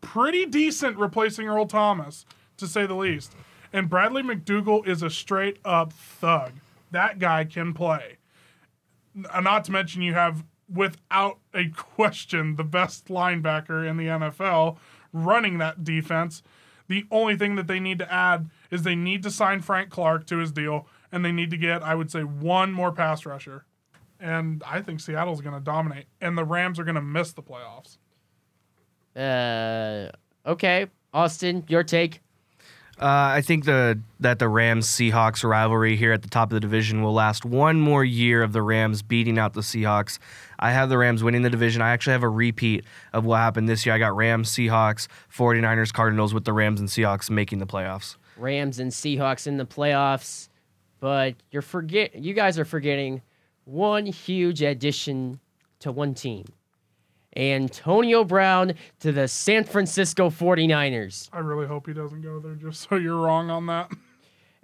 pretty 0.00 0.46
decent 0.46 0.96
replacing 0.96 1.48
Earl 1.48 1.66
Thomas, 1.66 2.24
to 2.56 2.66
say 2.66 2.86
the 2.86 2.94
least. 2.94 3.34
And 3.72 3.88
Bradley 3.88 4.22
McDougald 4.22 4.88
is 4.88 5.02
a 5.02 5.10
straight 5.10 5.58
up 5.64 5.92
thug. 5.92 6.52
That 6.90 7.18
guy 7.18 7.44
can 7.44 7.74
play. 7.74 8.16
N- 9.16 9.44
Not 9.44 9.64
to 9.64 9.72
mention, 9.72 10.02
you 10.02 10.14
have, 10.14 10.44
without 10.72 11.38
a 11.54 11.68
question, 11.70 12.56
the 12.56 12.64
best 12.64 13.06
linebacker 13.06 13.88
in 13.88 13.96
the 13.96 14.06
NFL 14.06 14.76
running 15.12 15.58
that 15.58 15.82
defense. 15.84 16.42
The 16.88 17.04
only 17.10 17.36
thing 17.36 17.56
that 17.56 17.66
they 17.66 17.80
need 17.80 17.98
to 17.98 18.12
add 18.12 18.48
is 18.70 18.82
they 18.82 18.94
need 18.94 19.22
to 19.24 19.30
sign 19.30 19.60
Frank 19.60 19.90
Clark 19.90 20.26
to 20.26 20.38
his 20.38 20.52
deal, 20.52 20.86
and 21.10 21.24
they 21.24 21.32
need 21.32 21.50
to 21.50 21.56
get, 21.56 21.82
I 21.82 21.94
would 21.94 22.10
say, 22.10 22.22
one 22.22 22.72
more 22.72 22.92
pass 22.92 23.26
rusher. 23.26 23.64
And 24.20 24.62
I 24.66 24.80
think 24.82 25.00
Seattle's 25.00 25.40
going 25.40 25.54
to 25.54 25.60
dominate, 25.60 26.06
and 26.20 26.38
the 26.38 26.44
Rams 26.44 26.78
are 26.78 26.84
going 26.84 26.94
to 26.94 27.02
miss 27.02 27.32
the 27.32 27.42
playoffs. 27.42 27.98
Uh, 29.16 30.10
okay, 30.48 30.86
Austin, 31.12 31.64
your 31.68 31.82
take. 31.82 32.20
Uh, 32.98 33.04
I 33.36 33.42
think 33.42 33.66
the 33.66 34.00
that 34.20 34.38
the 34.38 34.48
Rams 34.48 34.86
Seahawks 34.86 35.44
rivalry 35.44 35.96
here 35.96 36.12
at 36.12 36.22
the 36.22 36.30
top 36.30 36.50
of 36.50 36.54
the 36.54 36.60
division 36.60 37.02
will 37.02 37.12
last 37.12 37.44
one 37.44 37.78
more 37.78 38.02
year 38.02 38.42
of 38.42 38.54
the 38.54 38.62
Rams 38.62 39.02
beating 39.02 39.38
out 39.38 39.52
the 39.52 39.60
Seahawks. 39.60 40.18
I 40.58 40.72
have 40.72 40.88
the 40.88 40.96
Rams 40.96 41.22
winning 41.22 41.42
the 41.42 41.50
division. 41.50 41.82
I 41.82 41.90
actually 41.90 42.12
have 42.12 42.22
a 42.22 42.28
repeat 42.30 42.84
of 43.12 43.26
what 43.26 43.36
happened 43.36 43.68
this 43.68 43.84
year. 43.84 43.94
I 43.94 43.98
got 43.98 44.16
Rams, 44.16 44.50
Seahawks, 44.50 45.08
49ers, 45.30 45.92
Cardinals 45.92 46.32
with 46.32 46.46
the 46.46 46.54
Rams 46.54 46.80
and 46.80 46.88
Seahawks 46.88 47.28
making 47.28 47.58
the 47.58 47.66
playoffs. 47.66 48.16
Rams 48.38 48.78
and 48.78 48.90
Seahawks 48.90 49.46
in 49.46 49.58
the 49.58 49.66
playoffs, 49.66 50.48
but 50.98 51.34
you're 51.50 51.60
forget 51.60 52.14
you 52.14 52.32
guys 52.32 52.58
are 52.58 52.64
forgetting 52.64 53.20
one 53.66 54.06
huge 54.06 54.62
addition 54.62 55.38
to 55.80 55.92
one 55.92 56.14
team. 56.14 56.46
Antonio 57.36 58.24
Brown 58.24 58.74
to 59.00 59.12
the 59.12 59.28
San 59.28 59.64
Francisco 59.64 60.30
49ers. 60.30 61.28
I 61.32 61.40
really 61.40 61.66
hope 61.66 61.86
he 61.86 61.92
doesn't 61.92 62.22
go 62.22 62.40
there, 62.40 62.54
just 62.54 62.88
so 62.88 62.96
you're 62.96 63.20
wrong 63.20 63.50
on 63.50 63.66
that. 63.66 63.90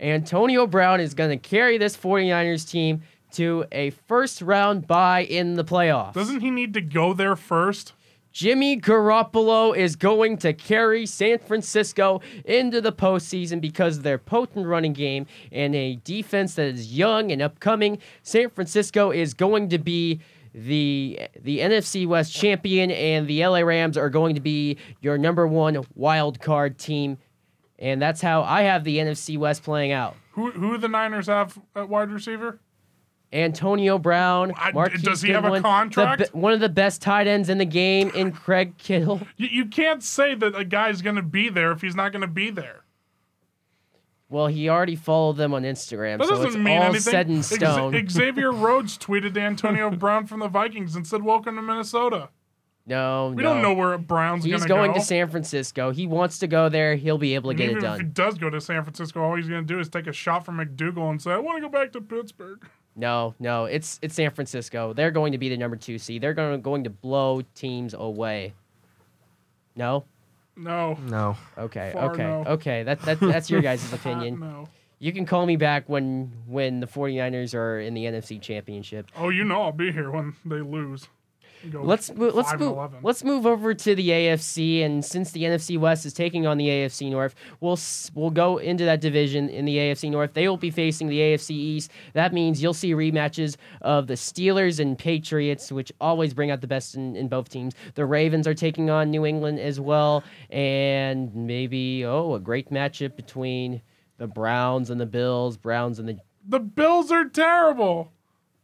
Antonio 0.01 0.67
Brown 0.67 1.01
is 1.01 1.15
going 1.15 1.31
to 1.31 1.37
carry 1.37 1.79
this 1.79 1.97
49ers 1.97 2.69
team 2.69 3.03
to 3.33 3.65
a 3.73 3.91
first 3.91 4.43
round 4.43 4.87
bye 4.87 5.25
in 5.25 5.55
the 5.55 5.65
playoffs. 5.65 6.15
Doesn't 6.15 6.41
he 6.41 6.51
need 6.51 6.75
to 6.75 6.81
go 6.81 7.13
there 7.13 7.37
first? 7.37 7.93
Jimmy 8.33 8.81
Garoppolo 8.81 9.77
is 9.77 9.95
going 9.95 10.39
to 10.39 10.55
carry 10.55 11.05
San 11.05 11.39
Francisco 11.39 12.23
into 12.47 12.81
the 12.81 12.93
postseason 12.93 13.61
because 13.61 13.99
of 13.99 14.03
their 14.05 14.17
potent 14.17 14.67
running 14.67 14.95
game 14.95 15.27
and 15.53 15.75
a 15.75 15.97
defense 15.97 16.55
that 16.55 16.65
is 16.65 16.97
young 16.97 17.31
and 17.31 17.43
upcoming. 17.43 17.99
San 18.23 18.49
Francisco 18.49 19.11
is 19.11 19.35
going 19.35 19.69
to 19.69 19.79
be 19.79 20.21
the 20.55 21.21
the 21.41 21.61
NFC 21.61 22.07
West 22.07 22.33
champion, 22.33 22.91
and 22.91 23.27
the 23.27 23.47
LA 23.47 23.61
Rams 23.61 23.97
are 23.97 24.11
going 24.11 24.35
to 24.35 24.41
be 24.41 24.77
your 25.01 25.19
number 25.19 25.47
one 25.47 25.85
wild 25.95 26.41
card 26.41 26.79
team. 26.79 27.19
And 27.79 28.01
that's 28.01 28.21
how 28.21 28.43
I 28.43 28.63
have 28.63 28.85
the 28.85 28.99
NFC 28.99 29.37
West 29.37 29.63
playing 29.63 29.93
out. 29.93 30.17
Who 30.33 30.51
who 30.51 30.73
do 30.73 30.79
the 30.79 30.89
Niners 30.89 31.27
have 31.27 31.59
at 31.75 31.89
wide 31.89 32.11
receiver? 32.11 32.61
Antonio 33.33 33.99
Brown, 33.99 34.53
Marquise 34.75 35.03
does 35.03 35.23
he 35.23 35.31
have 35.31 35.45
a 35.45 35.49
Goodwin, 35.49 35.63
the 35.63 35.69
contract? 35.69 36.35
one 36.35 36.53
of 36.53 36.61
the 36.61 36.69
best 36.69 37.01
tight 37.01 37.27
ends 37.27 37.49
in 37.49 37.57
the 37.57 37.65
game 37.65 38.11
in 38.15 38.31
Craig 38.31 38.77
Kittle. 38.77 39.23
You, 39.39 39.49
you 39.49 39.67
can't 39.67 40.03
say 40.03 40.35
that 40.35 40.55
a 40.55 40.65
guy's 40.65 41.01
going 41.01 41.17
to 41.17 41.23
be 41.23 41.49
there 41.49 41.73
if 41.73 41.81
he's 41.81 41.97
not 41.97 42.13
going 42.13 42.21
to 42.21 42.29
be 42.29 42.51
there. 42.51 42.82
Well, 44.33 44.47
he 44.47 44.69
already 44.69 44.97
followed 44.97 45.37
them 45.37 45.53
on 45.53 45.63
Instagram, 45.63 46.19
That 46.19 46.27
so 46.29 46.37
doesn't 46.37 46.47
it's 46.49 46.57
mean 46.57 46.79
all 46.79 46.85
anything. 46.85 47.01
set 47.01 47.29
in 47.29 47.39
Ex- 47.39 47.49
stone. 47.49 48.09
Xavier 48.09 48.51
Rhodes 48.53 48.97
tweeted 48.97 49.35
to 49.35 49.41
Antonio 49.41 49.91
Brown 49.91 50.27
from 50.27 50.41
the 50.41 50.49
Vikings 50.49 50.97
and 50.97 51.07
said, 51.07 51.23
"Welcome 51.23 51.57
to 51.57 51.63
Minnesota." 51.63 52.31
no, 52.87 53.33
We 53.37 53.43
no. 53.43 53.53
don't 53.53 53.63
know 53.63 53.75
where 53.75 53.97
Brown's 53.99 54.43
He's 54.45 54.53
going 54.53 54.63
to 54.63 54.69
go. 54.69 54.75
He's 54.77 54.87
going 54.89 54.95
to 55.01 55.05
San 55.07 55.29
Francisco. 55.29 55.91
He 55.93 56.07
wants 56.07 56.39
to 56.39 56.47
go 56.49 56.69
there. 56.69 56.97
He'll 56.97 57.19
be 57.19 57.35
able 57.35 57.51
to 57.55 57.63
And 57.63 57.71
get 57.75 57.77
it 57.79 57.81
done. 57.81 58.01
if 58.01 58.07
he 58.07 58.07
does 58.13 58.39
go 58.39 58.49
to 58.51 58.61
San 58.61 58.83
Francisco, 58.83 59.23
all 59.23 59.37
he's 59.37 59.49
going 59.49 59.65
to 59.65 59.67
do 59.75 59.79
is 59.79 59.89
take 59.89 60.07
a 60.09 60.13
shot 60.13 60.45
from 60.47 60.57
McDougald 60.57 61.11
and 61.11 61.21
say, 61.23 61.31
"I 61.33 61.39
want 61.39 61.59
to 61.59 61.61
go 61.61 61.69
back 61.69 61.93
to 61.93 62.01
Pittsburgh." 62.01 62.67
No, 62.97 63.35
no, 63.39 63.67
it's 63.67 63.99
it's 64.03 64.15
San 64.15 64.31
Francisco. 64.31 64.95
They're 64.95 65.11
going 65.11 65.33
to 65.33 65.39
be 65.39 65.49
the 65.51 65.57
number 65.59 65.77
two 65.77 65.99
seed. 65.99 66.23
They're 66.23 66.35
going 66.35 66.53
to, 66.53 66.59
going 66.59 66.85
to 66.85 66.91
blow 66.91 67.43
teams 67.55 67.95
away. 67.95 68.55
No. 69.77 70.05
No. 70.57 70.95
No. 70.95 71.37
Okay. 71.57 71.91
Far 71.95 72.13
okay. 72.13 72.23
no. 72.23 72.45
Okay. 72.47 72.83
That, 72.83 73.01
that 73.03 73.21
that's 73.21 73.51
your 73.51 73.63
guys' 73.63 73.93
opinion. 73.93 74.41
no. 74.41 74.69
You 74.99 75.13
can 75.13 75.27
call 75.27 75.47
me 75.47 75.57
back 75.57 75.89
when 75.89 76.33
when 76.47 76.79
the 76.79 76.87
49ers 76.87 77.55
are 77.55 77.81
in 77.81 77.95
the 77.95 78.05
NFC 78.05 78.41
Championship. 78.41 79.11
Oh, 79.17 79.31
you 79.31 79.43
know 79.43 79.63
I'll 79.63 79.73
be 79.73 79.91
here 79.91 80.11
when 80.11 80.37
they 80.45 80.61
lose. 80.61 81.09
Let's 81.73 82.13
move. 82.15 82.35
Let's 82.35 82.53
move. 82.59 82.93
Let's 83.03 83.25
move 83.25 83.47
over 83.47 83.75
to 83.75 83.95
the 83.95 84.09
AFC, 84.09 84.83
and 84.85 85.05
since 85.05 85.31
the 85.31 85.45
NFC 85.45 85.79
West 85.79 86.05
is 86.07 86.13
taking 86.13 86.47
on 86.47 86.59
the 86.59 86.67
AFC 86.69 87.11
North, 87.11 87.35
we'll 87.61 87.75
s- 87.75 88.11
we'll 88.15 88.31
go 88.31 88.59
into 88.59 88.85
that 88.85 89.01
division 89.01 89.49
in 89.49 89.65
the 89.65 89.77
AFC 89.77 90.11
North. 90.11 90.35
They 90.35 90.49
will 90.49 90.57
be 90.57 90.71
facing 90.71 91.09
the 91.09 91.19
AFC 91.21 91.51
East. 91.51 91.91
That 92.15 92.33
means 92.33 92.63
you'll 92.63 92.75
see 92.75 92.93
rematches 92.95 93.57
of 93.81 94.07
the 94.07 94.15
Steelers 94.15 94.81
and 94.81 94.99
Patriots, 94.99 95.71
which 95.71 95.93
always 96.01 96.35
bring 96.35 96.51
out 96.51 96.61
the 96.61 96.67
best 96.67 96.95
in, 96.95 97.15
in 97.17 97.29
both 97.29 97.49
teams. 97.49 97.75
The 97.95 98.07
Ravens 98.07 98.47
are 98.47 98.55
taking 98.55 98.91
on 98.91 99.11
New 99.11 99.25
England 99.27 99.59
as 99.61 99.79
well, 99.79 100.25
and 100.51 101.35
maybe 101.35 102.05
oh, 102.05 102.35
a 102.35 102.41
great 102.41 102.71
matchup 102.71 103.17
between 103.17 103.83
the 104.19 104.27
Browns 104.27 104.91
and 104.91 105.01
the 105.01 105.07
Bills. 105.07 105.57
Browns 105.57 105.99
and 105.99 106.09
the 106.09 106.19
The 106.49 106.61
Bills 106.61 107.11
are 107.13 107.25
terrible. 107.25 108.13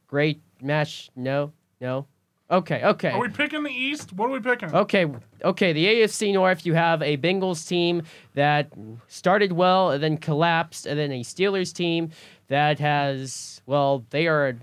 great 0.06 0.40
match. 0.62 1.10
No, 1.16 1.52
no. 1.80 2.06
Okay, 2.50 2.82
okay. 2.82 3.10
Are 3.10 3.20
we 3.20 3.28
picking 3.28 3.62
the 3.62 3.70
East? 3.70 4.12
What 4.14 4.30
are 4.30 4.32
we 4.32 4.40
picking? 4.40 4.74
Okay, 4.74 5.06
okay. 5.44 5.72
The 5.74 5.84
AFC 5.84 6.32
North, 6.32 6.64
you 6.64 6.72
have 6.72 7.02
a 7.02 7.18
Bengals 7.18 7.68
team 7.68 8.02
that 8.34 8.72
started 9.06 9.52
well 9.52 9.90
and 9.90 10.02
then 10.02 10.16
collapsed, 10.16 10.86
and 10.86 10.98
then 10.98 11.12
a 11.12 11.20
Steelers 11.20 11.74
team 11.74 12.10
that 12.48 12.78
has 12.78 13.60
well, 13.66 14.04
they 14.10 14.26
are 14.28 14.56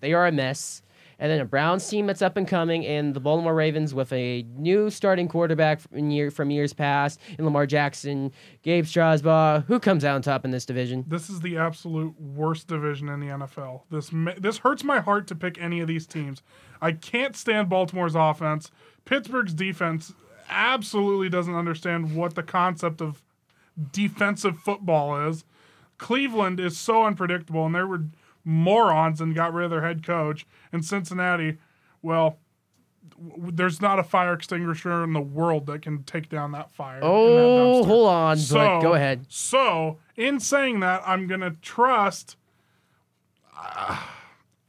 they 0.00 0.12
are 0.12 0.28
a 0.28 0.32
mess. 0.32 0.82
And 1.22 1.30
then 1.30 1.38
a 1.40 1.44
Browns 1.44 1.88
team 1.88 2.08
that's 2.08 2.20
up 2.20 2.36
and 2.36 2.48
coming, 2.48 2.84
and 2.84 3.14
the 3.14 3.20
Baltimore 3.20 3.54
Ravens 3.54 3.94
with 3.94 4.12
a 4.12 4.42
new 4.56 4.90
starting 4.90 5.28
quarterback 5.28 5.78
from, 5.78 6.10
year, 6.10 6.32
from 6.32 6.50
years 6.50 6.72
past, 6.72 7.20
and 7.38 7.44
Lamar 7.44 7.64
Jackson, 7.64 8.32
Gabe 8.62 8.84
Strasbaugh. 8.84 9.64
Who 9.66 9.78
comes 9.78 10.04
out 10.04 10.16
on 10.16 10.22
top 10.22 10.44
in 10.44 10.50
this 10.50 10.66
division? 10.66 11.04
This 11.06 11.30
is 11.30 11.38
the 11.38 11.56
absolute 11.56 12.20
worst 12.20 12.66
division 12.66 13.08
in 13.08 13.20
the 13.20 13.28
NFL. 13.28 13.82
This 13.88 14.10
this 14.36 14.58
hurts 14.58 14.82
my 14.82 14.98
heart 14.98 15.28
to 15.28 15.36
pick 15.36 15.60
any 15.60 15.78
of 15.78 15.86
these 15.86 16.08
teams. 16.08 16.42
I 16.80 16.90
can't 16.90 17.36
stand 17.36 17.68
Baltimore's 17.68 18.16
offense. 18.16 18.72
Pittsburgh's 19.04 19.54
defense 19.54 20.12
absolutely 20.50 21.28
doesn't 21.28 21.54
understand 21.54 22.16
what 22.16 22.34
the 22.34 22.42
concept 22.42 23.00
of 23.00 23.22
defensive 23.92 24.58
football 24.58 25.28
is. 25.28 25.44
Cleveland 25.98 26.58
is 26.58 26.76
so 26.76 27.04
unpredictable, 27.04 27.64
and 27.64 27.76
they 27.76 27.84
were 27.84 28.06
morons 28.44 29.20
and 29.20 29.34
got 29.34 29.52
rid 29.52 29.64
of 29.66 29.70
their 29.70 29.82
head 29.82 30.04
coach. 30.04 30.46
And 30.72 30.84
Cincinnati, 30.84 31.58
well, 32.02 32.38
w- 33.16 33.52
there's 33.52 33.80
not 33.80 33.98
a 33.98 34.02
fire 34.04 34.32
extinguisher 34.32 35.04
in 35.04 35.12
the 35.12 35.20
world 35.20 35.66
that 35.66 35.82
can 35.82 36.02
take 36.04 36.28
down 36.28 36.52
that 36.52 36.70
fire. 36.70 37.00
in 37.00 37.02
that 37.02 37.60
Oh, 37.60 37.84
hold 37.84 38.08
on, 38.08 38.36
So 38.36 38.54
but 38.56 38.80
go 38.80 38.94
ahead. 38.94 39.26
So, 39.28 39.98
in 40.16 40.40
saying 40.40 40.80
that, 40.80 41.02
I'm 41.06 41.26
gonna 41.26 41.56
trust. 41.62 42.36
uh, 43.56 43.98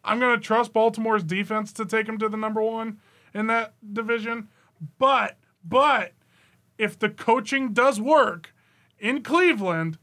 I'm 0.03 0.19
gonna 0.19 0.39
trust 0.39 0.73
Baltimore's 0.73 1.23
defense 1.23 1.71
to 1.73 1.85
take 1.85 2.05
them 2.07 2.17
to 2.19 2.29
the 2.29 2.37
number 2.37 2.61
one 2.61 2.99
in 3.33 3.47
that 3.47 3.73
division. 3.93 4.49
But, 4.99 5.37
but, 5.63 6.11
if 6.77 6.99
the 6.99 7.09
coaching 7.09 7.71
does 7.71 8.01
work 8.01 8.53
in 8.99 9.23
Cleveland, 9.23 9.97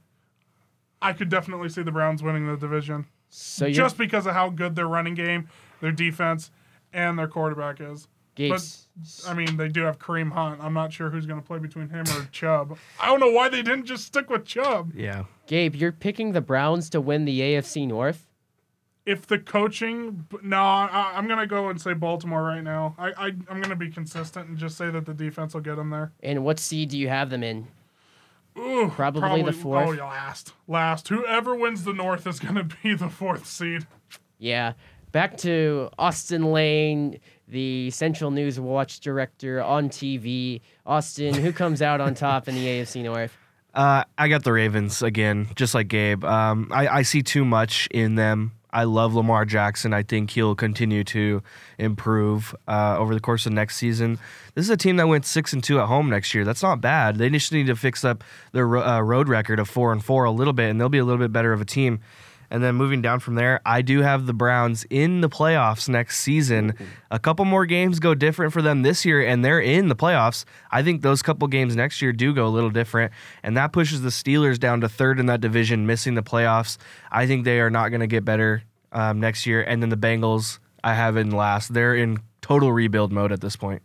I 1.03 1.13
could 1.13 1.29
definitely 1.29 1.69
see 1.69 1.83
the 1.83 1.93
Browns 1.93 2.23
winning 2.23 2.47
the 2.47 2.57
division 2.57 3.07
So 3.31 3.71
just 3.71 3.97
because 3.97 4.27
of 4.27 4.35
how 4.35 4.51
good 4.51 4.75
their 4.75 4.89
running 4.89 5.15
game, 5.15 5.49
their 5.81 5.93
defense, 5.93 6.51
and 6.93 7.19
their 7.19 7.29
quarterback 7.29 7.81
is. 7.81 8.09
Gates. 8.35 8.89
I 9.27 9.35
mean, 9.35 9.57
they 9.57 9.69
do 9.69 9.83
have 9.83 9.99
Kareem 9.99 10.33
Hunt. 10.33 10.63
I'm 10.63 10.73
not 10.73 10.93
sure 10.93 11.11
who's 11.11 11.27
going 11.27 11.41
to 11.41 11.47
play 11.47 11.59
between 11.59 11.89
him 11.89 12.05
or 12.09 12.29
Chubb. 12.33 12.79
I 13.01 13.07
don't 13.07 13.21
know 13.21 13.31
why 13.31 13.49
they 13.49 13.63
didn't 13.63 13.87
just 13.87 14.05
stick 14.05 14.31
with 14.31 14.45
Chubb. 14.45 14.93
Yeah. 14.95 15.25
Gabe, 15.47 15.75
you're 15.75 15.93
picking 15.93 16.33
the 16.33 16.41
Browns 16.41 16.91
to 16.91 17.01
win 17.01 17.25
the 17.25 17.41
AFC 17.41 17.87
North. 17.87 18.29
If 19.07 19.27
the 19.27 19.39
coaching, 19.39 20.27
no, 20.43 20.59
I, 20.59 21.13
I'm 21.17 21.27
going 21.27 21.41
to 21.41 21.47
go 21.47 21.69
and 21.71 21.81
say 21.81 21.95
Baltimore 21.95 22.43
right 22.43 22.63
now. 22.63 22.95
I, 22.99 23.09
I 23.09 23.27
I'm 23.27 23.61
going 23.61 23.71
to 23.71 23.77
be 23.77 23.91
consistent 23.91 24.49
and 24.49 24.59
just 24.59 24.77
say 24.77 24.91
that 24.91 25.07
the 25.07 25.15
defense 25.15 25.55
will 25.55 25.63
get 25.63 25.77
them 25.77 25.91
there. 25.91 26.13
And 26.23 26.45
what 26.45 26.61
seed 26.61 26.91
do 26.91 26.99
you 26.99 27.09
have 27.09 27.31
them 27.31 27.43
in? 27.43 27.67
Ooh, 28.59 28.91
Probably 28.95 29.43
the 29.43 29.53
fourth. 29.53 29.89
Oh, 29.89 29.93
yeah, 29.93 30.05
last, 30.05 30.53
last. 30.67 31.09
Whoever 31.09 31.55
wins 31.55 31.85
the 31.85 31.93
North 31.93 32.27
is 32.27 32.41
going 32.41 32.57
to 32.57 32.65
be 32.83 32.95
the 32.95 33.09
fourth 33.09 33.47
seed. 33.47 33.87
Yeah. 34.39 34.73
Back 35.13 35.37
to 35.39 35.91
Austin 35.99 36.53
Lane, 36.53 37.19
the 37.49 37.91
Central 37.91 38.31
News 38.31 38.61
Watch 38.61 39.01
director 39.01 39.63
on 39.63 39.89
TV. 39.89 40.61
Austin, 40.87 41.35
who 41.35 41.53
comes 41.53 41.83
out 41.83 42.01
on 42.01 42.15
top 42.15 42.49
in 42.49 42.55
the 42.55 42.65
AFC 42.65 43.03
North? 43.03 43.37
Uh, 43.75 44.05
I 44.19 44.29
got 44.29 44.45
the 44.45 44.53
Ravens 44.53 45.03
again, 45.03 45.49
just 45.55 45.75
like 45.75 45.89
Gabe. 45.89 46.25
Um, 46.25 46.71
I, 46.73 46.89
I 46.89 47.03
see 47.03 47.23
too 47.23 47.45
much 47.45 47.89
in 47.93 48.15
them. 48.17 48.53
I 48.73 48.85
love 48.85 49.15
Lamar 49.15 49.45
Jackson. 49.45 49.93
I 49.93 50.03
think 50.03 50.31
he'll 50.31 50.55
continue 50.55 51.05
to 51.05 51.43
improve 51.79 52.55
uh, 52.69 52.97
over 52.99 53.15
the 53.15 53.21
course 53.21 53.47
of 53.47 53.53
next 53.53 53.77
season. 53.77 54.19
This 54.55 54.65
is 54.65 54.71
a 54.71 54.77
team 54.77 54.97
that 54.97 55.09
went 55.09 55.27
six 55.27 55.53
and 55.53 55.63
two 55.63 55.81
at 55.81 55.87
home 55.87 56.09
next 56.09 56.35
year. 56.35 56.45
That's 56.45 56.63
not 56.63 56.81
bad. 56.81 57.17
They 57.17 57.31
just 57.31 57.53
need 57.53 57.67
to 57.67 57.77
fix 57.77 58.05
up 58.05 58.23
their 58.53 58.77
uh, 58.77 59.01
road 59.01 59.29
record 59.29 59.59
of 59.59 59.69
four 59.69 59.93
and 59.93 60.05
four 60.05 60.25
a 60.25 60.31
little 60.31 60.53
bit, 60.53 60.71
and 60.71 60.81
they'll 60.81 60.89
be 60.89 60.99
a 60.99 61.05
little 61.05 61.19
bit 61.19 61.33
better 61.33 61.53
of 61.53 61.61
a 61.61 61.65
team. 61.65 62.01
And 62.51 62.63
then 62.63 62.75
moving 62.75 63.01
down 63.01 63.21
from 63.21 63.37
there, 63.37 63.61
I 63.65 63.81
do 63.81 64.03
have 64.03 64.27
the 64.27 64.33
Browns 64.33 64.85
in 64.91 65.21
the 65.21 65.29
playoffs 65.29 65.89
next 65.89 66.19
season. 66.19 66.75
A 67.11 67.19
couple 67.19 67.45
more 67.45 67.65
games 67.65 68.01
go 68.01 68.15
different 68.15 68.53
for 68.53 68.61
them 68.61 68.83
this 68.83 69.05
year, 69.05 69.25
and 69.25 69.45
they're 69.45 69.61
in 69.61 69.89
the 69.89 69.95
playoffs. 69.95 70.45
I 70.71 70.83
think 70.83 71.03
those 71.03 71.23
couple 71.23 71.47
games 71.47 71.77
next 71.77 72.03
year 72.03 72.13
do 72.13 72.35
go 72.35 72.47
a 72.47 72.51
little 72.51 72.71
different, 72.71 73.13
and 73.45 73.57
that 73.57 73.73
pushes 73.73 74.03
the 74.03 74.09
Steelers 74.09 74.59
down 74.59 74.81
to 74.81 74.89
third 74.89 75.21
in 75.21 75.27
that 75.27 75.41
division, 75.41 75.87
missing 75.87 76.15
the 76.15 76.23
playoffs. 76.23 76.77
I 77.13 77.27
think 77.27 77.45
they 77.45 77.61
are 77.61 77.71
not 77.71 77.91
going 77.91 78.01
to 78.01 78.09
get 78.09 78.25
better 78.25 78.65
um, 78.93 79.21
next 79.21 79.47
year. 79.47 79.63
And 79.63 79.81
then 79.81 79.91
the 79.91 79.97
Bengals, 79.97 80.59
I 80.83 80.95
have 80.95 81.17
in 81.17 81.31
last. 81.31 81.73
They're 81.73 81.95
in 81.95 82.19
total 82.41 82.73
rebuild 82.73 83.13
mode 83.13 83.31
at 83.31 83.41
this 83.41 83.55
point. 83.55 83.83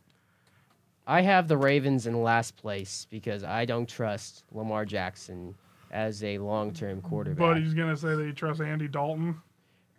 I 1.07 1.21
have 1.21 1.47
the 1.47 1.57
Ravens 1.57 2.07
in 2.07 2.23
last 2.23 2.57
place 2.57 3.05
because 3.11 3.43
I 3.43 3.65
don't 3.65 3.87
trust 3.87 4.43
Lamar 4.51 4.85
Jackson 4.85 5.53
as 5.91 6.23
a 6.23 6.37
long 6.37 6.73
term 6.73 7.01
quarterback. 7.01 7.39
But 7.39 7.57
he's 7.57 7.73
going 7.73 7.89
to 7.89 7.97
say 7.97 8.15
that 8.15 8.25
he 8.25 8.31
trusts 8.31 8.61
Andy 8.61 8.87
Dalton. 8.87 9.41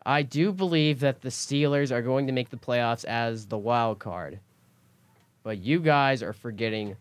I 0.04 0.22
do 0.22 0.52
believe 0.52 1.00
that 1.00 1.22
the 1.22 1.30
Steelers 1.30 1.90
are 1.90 2.02
going 2.02 2.26
to 2.28 2.32
make 2.32 2.50
the 2.50 2.56
playoffs 2.56 3.04
as 3.04 3.46
the 3.46 3.58
wild 3.58 3.98
card. 3.98 4.38
But 5.42 5.58
you 5.58 5.80
guys 5.80 6.22
are 6.22 6.32
forgetting 6.32 6.96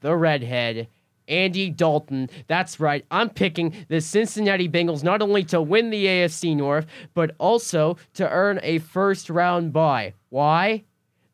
the 0.00 0.16
redhead, 0.16 0.88
Andy 1.28 1.70
Dalton. 1.70 2.30
That's 2.46 2.80
right. 2.80 3.04
I'm 3.10 3.28
picking 3.28 3.74
the 3.88 4.00
Cincinnati 4.00 4.68
Bengals 4.68 5.04
not 5.04 5.22
only 5.22 5.44
to 5.44 5.60
win 5.60 5.90
the 5.90 6.06
AFC 6.06 6.56
North, 6.56 6.86
but 7.14 7.34
also 7.38 7.98
to 8.14 8.28
earn 8.28 8.58
a 8.62 8.78
first 8.78 9.28
round 9.28 9.72
bye. 9.72 10.14
Why? 10.30 10.84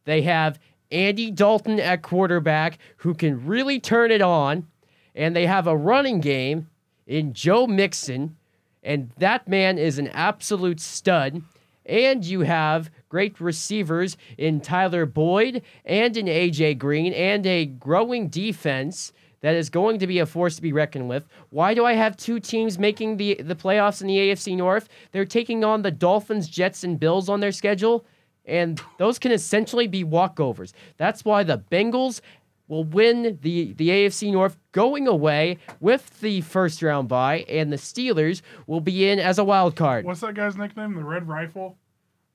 They 0.05 0.22
have 0.22 0.59
Andy 0.90 1.31
Dalton 1.31 1.81
at 1.81 2.03
quarterback 2.03 2.79
who 2.99 3.14
can 3.14 3.46
really 3.46 3.81
turn 3.81 4.11
it 4.11 4.22
on, 4.22 4.66
and 5.14 5.35
they 5.35 5.46
have 5.46 5.66
a 5.66 5.77
running 5.77 6.20
game 6.20 6.68
in 7.07 7.33
Joe 7.33 7.66
Mixon, 7.66 8.37
and 8.83 9.11
that 9.19 9.49
man 9.49 9.79
is 9.79 9.99
an 9.99 10.09
absolute 10.09 10.81
stud. 10.81 11.42
And 11.85 12.25
you 12.25 12.40
have 12.40 12.90
great 13.09 13.40
receivers 13.40 14.16
in 14.37 14.61
Tyler 14.61 15.07
Boyd 15.07 15.62
and 15.85 16.16
in 16.16 16.27
AJ 16.27 16.79
Green 16.79 17.12
and 17.12 17.47
a 17.47 17.66
growing 17.66 18.29
defense 18.29 19.12
that 19.40 19.55
is 19.55 19.71
going 19.71 20.01
to 20.01 20.07
be 20.07 20.19
a 20.19 20.27
force 20.27 20.57
to 20.57 20.62
be 20.62 20.73
reckoned 20.73 21.09
with. 21.09 21.29
Why 21.51 21.75
do 21.75 21.85
I 21.85 21.92
have 21.92 22.16
two 22.16 22.40
teams 22.40 22.79
making 22.79 23.16
the, 23.16 23.35
the 23.35 23.55
playoffs 23.55 24.01
in 24.01 24.09
the 24.09 24.16
AFC 24.16 24.57
North? 24.57 24.88
They're 25.12 25.25
taking 25.25 25.62
on 25.62 25.83
the 25.83 25.92
Dolphins, 25.92 26.49
Jets, 26.49 26.83
and 26.83 26.99
Bills 26.99 27.29
on 27.29 27.38
their 27.38 27.53
schedule, 27.53 28.05
and 28.45 28.81
those 28.99 29.19
can 29.19 29.31
essentially 29.31 29.87
be 29.87 30.05
walkovers. 30.05 30.73
That's 30.97 31.25
why 31.25 31.45
the 31.45 31.62
Bengals 31.71 32.21
will 32.68 32.85
win 32.85 33.38
the, 33.42 33.72
the 33.74 33.88
AFC 33.88 34.33
North 34.33 34.57
going 34.72 35.07
away 35.07 35.59
with 35.81 36.20
the 36.20 36.40
first 36.42 36.83
round 36.83 37.09
bye, 37.09 37.44
and 37.48 37.72
the 37.72 37.76
Steelers 37.76 38.42
will 38.66 38.81
be 38.81 39.09
in 39.09 39.18
as 39.18 39.38
a 39.38 39.44
wild 39.44 39.76
card. 39.76 40.05
What's 40.05 40.20
that 40.20 40.35
guy's 40.35 40.57
nickname? 40.57 40.94
The 40.94 41.05
Red 41.05 41.29
Rifle? 41.29 41.76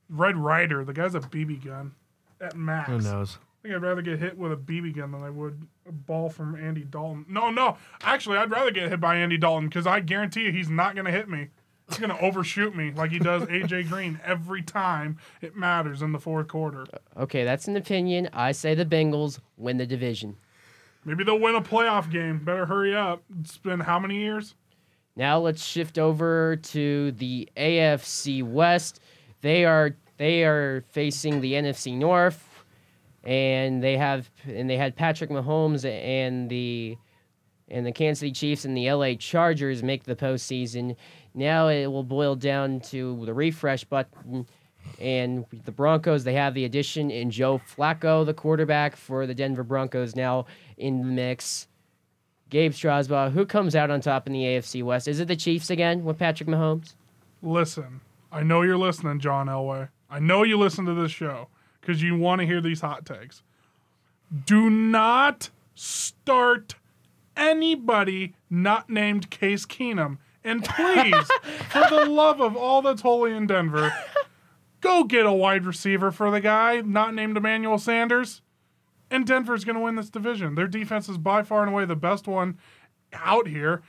Red 0.09 0.37
Rider. 0.37 0.83
The 0.83 0.93
guy's 0.93 1.15
a 1.15 1.19
BB 1.19 1.65
gun 1.65 1.93
at 2.39 2.55
max. 2.55 2.89
Who 2.89 2.99
knows? 2.99 3.37
I 3.37 3.67
think 3.67 3.75
I'd 3.75 3.81
rather 3.83 4.01
get 4.01 4.19
hit 4.19 4.37
with 4.37 4.51
a 4.51 4.57
BB 4.57 4.95
gun 4.95 5.11
than 5.11 5.23
I 5.23 5.29
would 5.29 5.67
a 5.87 5.91
ball 5.91 6.29
from 6.29 6.55
Andy 6.55 6.83
Dalton. 6.83 7.25
No, 7.29 7.51
no. 7.51 7.77
Actually, 8.01 8.37
I'd 8.37 8.49
rather 8.49 8.71
get 8.71 8.89
hit 8.89 8.99
by 8.99 9.17
Andy 9.17 9.37
Dalton 9.37 9.69
because 9.69 9.85
I 9.85 9.99
guarantee 9.99 10.45
you 10.45 10.51
he's 10.51 10.69
not 10.69 10.95
going 10.95 11.05
to 11.05 11.11
hit 11.11 11.29
me. 11.29 11.49
He's 11.91 11.99
going 11.99 12.17
to 12.17 12.23
overshoot 12.23 12.73
me 12.73 12.91
like 12.95 13.11
he 13.11 13.19
does 13.19 13.43
AJ 13.43 13.89
Green 13.89 14.19
every 14.23 14.61
time 14.61 15.17
it 15.41 15.57
matters 15.57 16.01
in 16.01 16.13
the 16.13 16.19
fourth 16.19 16.47
quarter. 16.47 16.85
Okay, 17.17 17.43
that's 17.43 17.67
an 17.67 17.75
opinion. 17.75 18.29
I 18.31 18.53
say 18.53 18.75
the 18.75 18.85
Bengals 18.85 19.39
win 19.57 19.75
the 19.75 19.85
division. 19.85 20.37
Maybe 21.03 21.25
they'll 21.25 21.39
win 21.39 21.55
a 21.55 21.61
playoff 21.61 22.09
game. 22.09 22.39
Better 22.39 22.65
hurry 22.65 22.95
up. 22.95 23.23
It's 23.41 23.57
been 23.57 23.81
how 23.81 23.99
many 23.99 24.21
years? 24.21 24.55
Now 25.17 25.39
let's 25.39 25.65
shift 25.65 25.97
over 25.97 26.55
to 26.55 27.11
the 27.11 27.49
AFC 27.57 28.41
West. 28.41 29.01
They 29.41 29.65
are 29.65 29.95
they 30.15 30.43
are 30.45 30.85
facing 30.91 31.41
the 31.41 31.53
NFC 31.53 31.97
North, 31.97 32.63
and 33.23 33.83
they 33.83 33.97
have 33.97 34.29
and 34.47 34.69
they 34.69 34.77
had 34.77 34.95
Patrick 34.95 35.29
Mahomes 35.29 35.83
and 35.83 36.49
the 36.49 36.97
and 37.71 37.85
the 37.85 37.91
Kansas 37.91 38.19
City 38.19 38.31
Chiefs 38.31 38.65
and 38.65 38.75
the 38.75 38.91
LA 38.91 39.15
Chargers 39.15 39.81
make 39.81 40.03
the 40.03 40.15
postseason. 40.15 40.95
Now 41.33 41.69
it 41.69 41.87
will 41.87 42.03
boil 42.03 42.35
down 42.35 42.81
to 42.81 43.25
the 43.25 43.33
refresh 43.33 43.83
button. 43.83 44.47
And 44.99 45.45
the 45.65 45.71
Broncos, 45.71 46.23
they 46.23 46.33
have 46.33 46.53
the 46.53 46.65
addition 46.65 47.11
in 47.11 47.29
Joe 47.29 47.59
Flacco, 47.59 48.25
the 48.25 48.33
quarterback 48.33 48.95
for 48.95 49.27
the 49.27 49.35
Denver 49.35 49.63
Broncos, 49.63 50.15
now 50.15 50.45
in 50.77 50.99
the 50.99 51.05
mix. 51.05 51.67
Gabe 52.49 52.73
Strasbaugh, 52.73 53.31
who 53.31 53.45
comes 53.45 53.75
out 53.75 53.89
on 53.89 54.01
top 54.01 54.27
in 54.27 54.33
the 54.33 54.43
AFC 54.43 54.83
West? 54.83 55.07
Is 55.07 55.19
it 55.19 55.27
the 55.27 55.35
Chiefs 55.35 55.69
again 55.69 56.03
with 56.03 56.17
Patrick 56.17 56.49
Mahomes? 56.49 56.95
Listen, 57.41 58.01
I 58.31 58.43
know 58.43 58.61
you're 58.61 58.77
listening, 58.77 59.19
John 59.19 59.47
Elway. 59.47 59.89
I 60.09 60.19
know 60.19 60.43
you 60.43 60.57
listen 60.57 60.85
to 60.85 60.93
this 60.93 61.11
show 61.11 61.47
because 61.79 62.03
you 62.03 62.17
want 62.17 62.41
to 62.41 62.45
hear 62.45 62.59
these 62.59 62.81
hot 62.81 63.05
takes. 63.05 63.41
Do 64.45 64.69
not 64.69 65.49
start 65.75 66.75
anybody 67.37 68.35
not 68.49 68.89
named 68.89 69.29
Case 69.29 69.65
Keenum. 69.65 70.17
And 70.43 70.63
please, 70.63 71.29
for 71.69 71.83
the 71.89 72.05
love 72.09 72.41
of 72.41 72.55
all 72.55 72.81
that's 72.81 73.01
holy 73.01 73.31
in 73.31 73.47
Denver, 73.47 73.93
go 74.81 75.03
get 75.03 75.25
a 75.25 75.33
wide 75.33 75.65
receiver 75.65 76.11
for 76.11 76.31
the 76.31 76.41
guy 76.41 76.81
not 76.81 77.13
named 77.13 77.37
Emmanuel 77.37 77.77
Sanders. 77.77 78.41
And 79.09 79.27
Denver's 79.27 79.65
going 79.65 79.75
to 79.75 79.81
win 79.81 79.95
this 79.95 80.09
division. 80.09 80.55
Their 80.55 80.67
defense 80.67 81.09
is 81.09 81.17
by 81.17 81.43
far 81.43 81.63
and 81.63 81.71
away 81.71 81.85
the 81.85 81.95
best 81.95 82.27
one 82.27 82.57
out 83.13 83.47
here. 83.47 83.81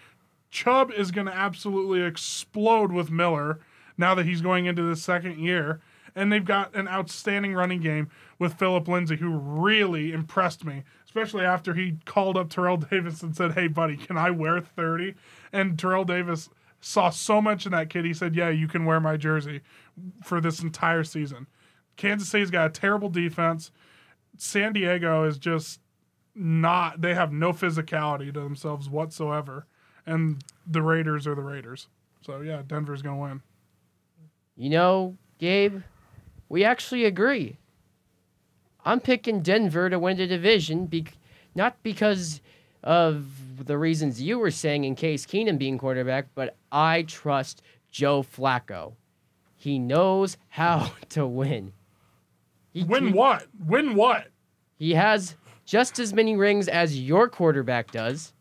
Chubb 0.51 0.91
is 0.93 1.11
going 1.11 1.27
to 1.29 1.35
absolutely 1.35 2.03
explode 2.03 2.93
with 2.93 3.11
Miller 3.11 3.61
now 3.97 4.15
that 4.15 4.27
he's 4.27 4.41
going 4.41 4.67
into 4.67 4.83
the 4.83 4.97
second 4.97 5.39
year. 5.39 5.81
And 6.15 6.31
they've 6.31 6.45
got 6.45 6.75
an 6.75 6.89
outstanding 6.89 7.55
running 7.55 7.81
game 7.81 8.11
with 8.39 8.55
Phillip 8.59 8.87
Lindsay, 8.87 9.17
who 9.17 9.31
really 9.31 10.13
impressed 10.13 10.65
me, 10.65 10.83
especially 11.07 11.45
after 11.45 11.73
he 11.73 11.97
called 12.05 12.37
up 12.37 12.51
Terrell 12.51 12.77
Davis 12.77 13.23
and 13.23 13.35
said, 13.35 13.53
Hey, 13.53 13.67
buddy, 13.69 13.97
can 13.97 14.19
I 14.19 14.31
wear 14.31 14.61
30? 14.61 15.15
And 15.53 15.79
Terrell 15.79 16.05
Davis 16.05 16.49
saw 16.81 17.11
so 17.11 17.41
much 17.41 17.67
in 17.67 17.73
that 17.73 17.91
kid. 17.91 18.05
He 18.05 18.15
said, 18.15 18.35
Yeah, 18.35 18.49
you 18.49 18.69
can 18.69 18.85
wear 18.85 19.01
my 19.01 19.17
jersey 19.17 19.61
for 20.23 20.41
this 20.41 20.63
entire 20.63 21.05
season. 21.05 21.47
Kansas 21.97 22.29
City's 22.29 22.51
got 22.51 22.67
a 22.67 22.71
terrible 22.71 23.09
defense. 23.09 23.71
San 24.37 24.73
Diego 24.73 25.25
is 25.25 25.39
just 25.39 25.81
not, 26.35 27.01
they 27.01 27.15
have 27.15 27.33
no 27.33 27.53
physicality 27.53 28.33
to 28.33 28.41
themselves 28.41 28.89
whatsoever. 28.89 29.67
And 30.07 30.43
the 30.67 30.83
Raiders 30.83 31.27
are 31.27 31.35
the 31.35 31.43
Raiders. 31.43 31.89
So, 32.23 32.41
yeah, 32.41 32.63
Denver's 32.67 33.03
to 33.03 33.15
win. 33.15 33.43
You 34.57 34.71
know, 34.71 35.17
Gabe, 35.39 35.83
we 36.49 36.65
actually 36.65 37.05
agree. 37.05 37.59
I'm 38.85 39.01
picking 39.01 39.43
Denver 39.43 39.91
to 39.91 39.99
win 39.99 40.17
the 40.17 40.27
division, 40.27 40.87
be- 40.87 41.07
not 41.55 41.83
because 41.83 42.41
of 42.83 43.67
the 43.67 43.79
reasons 43.79 44.21
you 44.21 44.39
were 44.39 44.51
saying 44.51 44.85
in 44.85 44.95
Case 44.95 45.27
Keenum 45.27 45.59
being 45.59 45.79
quarterback, 45.79 46.27
but 46.35 46.57
I 46.71 47.03
trust 47.03 47.63
Joe 47.91 48.23
Flacco. 48.23 48.95
He 49.57 49.79
knows 49.79 50.37
how 50.49 50.91
to 51.11 51.27
win. 51.27 51.73
He, 52.73 52.85
Win 52.85 53.09
he- 53.09 53.13
what? 53.13 53.47
Win 53.67 53.95
what? 53.95 54.29
He 54.79 54.95
has 54.95 55.37
just 55.65 55.99
as 55.99 56.13
many 56.13 56.35
rings 56.37 56.67
as 56.69 56.99
your 56.99 57.29
quarterback 57.29 57.93
does. 57.93 58.33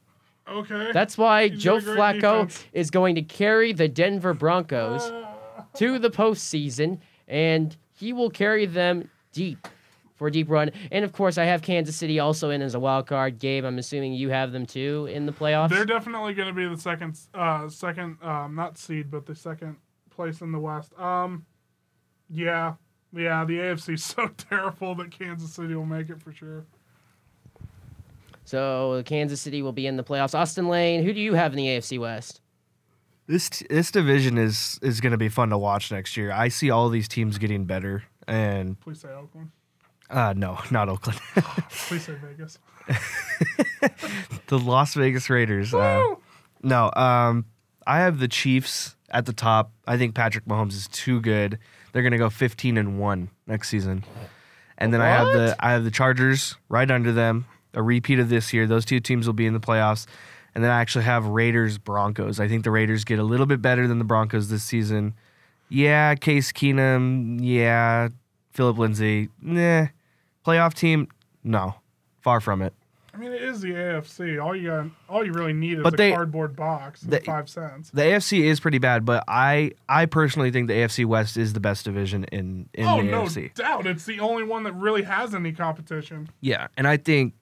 Okay. 0.48 0.92
That's 0.92 1.18
why 1.18 1.50
He's 1.50 1.62
Joe 1.62 1.80
got 1.80 1.82
a 1.82 1.86
great 1.86 1.98
Flacco 1.98 2.48
defense. 2.48 2.66
is 2.74 2.90
going 2.90 3.16
to 3.16 3.22
carry 3.22 3.74
the 3.74 3.88
Denver 3.88 4.34
Broncos 4.34 5.02
ah. 5.04 5.66
to 5.76 6.00
the 6.00 6.10
postseason, 6.10 7.00
and 7.28 7.78
he 7.94 8.12
will 8.12 8.30
carry 8.32 8.66
them 8.66 9.10
deep 9.32 9.68
for 10.22 10.28
a 10.28 10.32
deep 10.32 10.52
run. 10.52 10.70
And 10.92 11.04
of 11.04 11.14
course, 11.14 11.40
I 11.40 11.46
have 11.46 11.64
Kansas 11.64 11.96
City 11.96 12.20
also 12.20 12.52
in 12.52 12.62
as 12.62 12.76
a 12.76 12.80
wild 12.80 13.08
card. 13.08 13.40
Gabe, 13.40 13.66
I'm 13.66 13.80
assuming 13.80 14.14
you 14.14 14.30
have 14.30 14.52
them 14.52 14.68
too 14.68 15.08
in 15.12 15.26
the 15.26 15.32
playoffs. 15.32 15.72
They're 15.72 15.84
definitely 15.84 16.36
going 16.36 16.48
to 16.48 16.54
be 16.54 16.68
the 16.68 16.80
second, 16.80 17.18
uh, 17.34 17.68
second, 17.70 18.18
um, 18.22 18.54
not 18.54 18.78
seed, 18.78 19.10
but 19.10 19.26
the 19.26 19.34
second 19.34 19.78
place 20.12 20.42
in 20.42 20.52
the 20.52 20.60
West. 20.60 20.94
Um, 21.00 21.48
yeah, 22.30 22.76
yeah. 23.12 23.44
The 23.46 23.58
AFC's 23.58 24.04
so 24.04 24.28
terrible 24.38 24.94
that 24.94 25.10
Kansas 25.10 25.52
City 25.54 25.74
will 25.74 25.88
make 25.88 26.12
it 26.12 26.22
for 26.22 26.32
sure. 26.32 26.68
so 28.46 29.02
Kansas 29.04 29.42
City 29.42 29.64
will 29.64 29.74
be 29.74 29.88
in 29.88 29.98
the 29.98 30.04
playoffs. 30.04 30.36
Austin 30.36 30.68
Lane, 30.68 31.04
who 31.04 31.14
do 31.14 31.20
you 31.20 31.34
have 31.34 31.52
in 31.52 31.58
the 31.58 31.66
AFC 31.66 31.98
West? 31.98 32.42
This 33.26 33.50
this 33.72 33.90
division 33.90 34.38
is 34.38 34.78
is 34.84 35.02
going 35.02 35.14
to 35.14 35.18
be 35.18 35.30
fun 35.30 35.50
to 35.50 35.58
watch 35.58 35.92
next 35.92 36.16
year. 36.16 36.32
I 36.32 36.50
see 36.50 36.70
all 36.70 36.90
these 36.90 37.08
teams 37.08 37.40
getting 37.40 37.66
better, 37.66 38.04
and 38.28 38.80
Please 38.80 39.02
say 39.02 39.10
Oakland. 39.10 39.50
Uh, 40.12 40.34
no, 40.36 40.60
not 40.70 40.90
Oakland, 40.90 41.20
Please 41.70 42.04
say 42.04 42.16
Vegas. 42.16 42.60
the 44.48 44.60
Las 44.60 44.94
Vegas 44.94 45.30
Raiders. 45.30 45.74
Uh, 45.74 46.16
no, 46.62 46.92
um, 46.98 47.46
I 47.88 48.00
have 48.00 48.20
the 48.20 48.28
Chiefs 48.28 48.98
at 49.10 49.26
the 49.26 49.32
top. 49.32 49.72
I 49.88 49.98
think 49.98 50.14
Patrick 50.14 50.46
Mahomes 50.46 50.74
is 50.74 50.90
too 50.90 51.22
good. 51.22 51.60
They're 51.94 52.02
going 52.02 52.12
to 52.12 52.18
go 52.18 52.30
15 52.30 52.78
and 52.78 53.00
one 53.00 53.30
next 53.48 53.70
season, 53.70 54.04
and 54.78 54.94
then 54.94 55.00
I 55.00 55.08
have 55.08 55.28
the 55.28 55.56
I 55.60 55.72
have 55.72 55.86
the 55.86 55.92
Chargers 55.92 56.56
right 56.68 56.92
under 56.92 57.14
them. 57.14 57.46
A 57.74 57.82
repeat 57.82 58.20
of 58.20 58.28
this 58.28 58.52
year. 58.52 58.68
Those 58.68 58.84
two 58.84 59.00
teams 59.00 59.28
will 59.28 59.34
be 59.34 59.46
in 59.46 59.54
the 59.54 59.62
playoffs. 59.62 60.06
And 60.54 60.62
then 60.62 60.72
I 60.72 60.82
actually 60.82 61.06
have 61.06 61.26
Raiders 61.26 61.78
Broncos. 61.78 62.42
I 62.42 62.50
think 62.50 62.66
the 62.66 62.72
Raiders 62.72 63.06
get 63.06 63.20
a 63.20 63.24
little 63.24 63.46
bit 63.46 63.62
better 63.62 63.88
than 63.88 64.00
the 64.00 64.04
Broncos 64.04 64.50
this 64.50 64.64
season. 64.64 65.14
Yeah, 65.70 66.16
Case 66.16 66.52
Keenum. 66.52 67.40
Yeah, 67.42 68.10
Phillip 68.52 68.78
Lindsay. 68.78 69.30
Nah. 69.42 69.88
Playoff 70.46 70.74
team? 70.74 71.08
No. 71.44 71.76
Far 72.22 72.40
from 72.40 72.62
it. 72.62 72.74
I 73.14 73.18
mean, 73.18 73.34
it 73.34 73.42
is 73.42 73.60
the 73.60 73.72
AFC. 73.74 74.42
All 74.42 74.56
you 74.56 74.70
got, 74.70 74.86
all 75.10 75.26
you 75.26 75.34
really 75.34 75.52
need 75.52 75.80
is 75.80 75.84
But 75.84 75.96
a 75.96 75.98
they- 75.98 76.12
cardboard 76.12 76.56
box 76.56 77.02
and 77.02 77.12
they- 77.12 77.20
five 77.20 77.50
cents. 77.50 77.90
The 77.90 78.04
AFC 78.04 78.44
is 78.46 78.62
pretty 78.62 78.78
bad, 78.78 79.04
but 79.04 79.24
I 79.28 79.72
I 79.90 80.06
personally 80.06 80.50
think 80.50 80.68
the 80.70 80.76
AFC 80.76 81.04
West 81.04 81.36
is 81.36 81.52
the 81.52 81.60
best 81.60 81.84
division 81.84 82.24
in 82.26 82.70
in 82.74 82.86
Oh 82.86 82.98
the 83.02 83.04
no 83.12 83.24
AFC. 83.24 83.54
doubt, 83.54 83.86
it's 83.86 84.06
the 84.06 84.22
only 84.22 84.44
one 84.46 84.64
that 84.64 84.72
really 84.74 85.02
has 85.04 85.36
any 85.36 85.52
competition. 85.52 86.30
Yeah, 86.40 86.68
and 86.78 86.88
I 86.88 86.96
think 86.96 87.34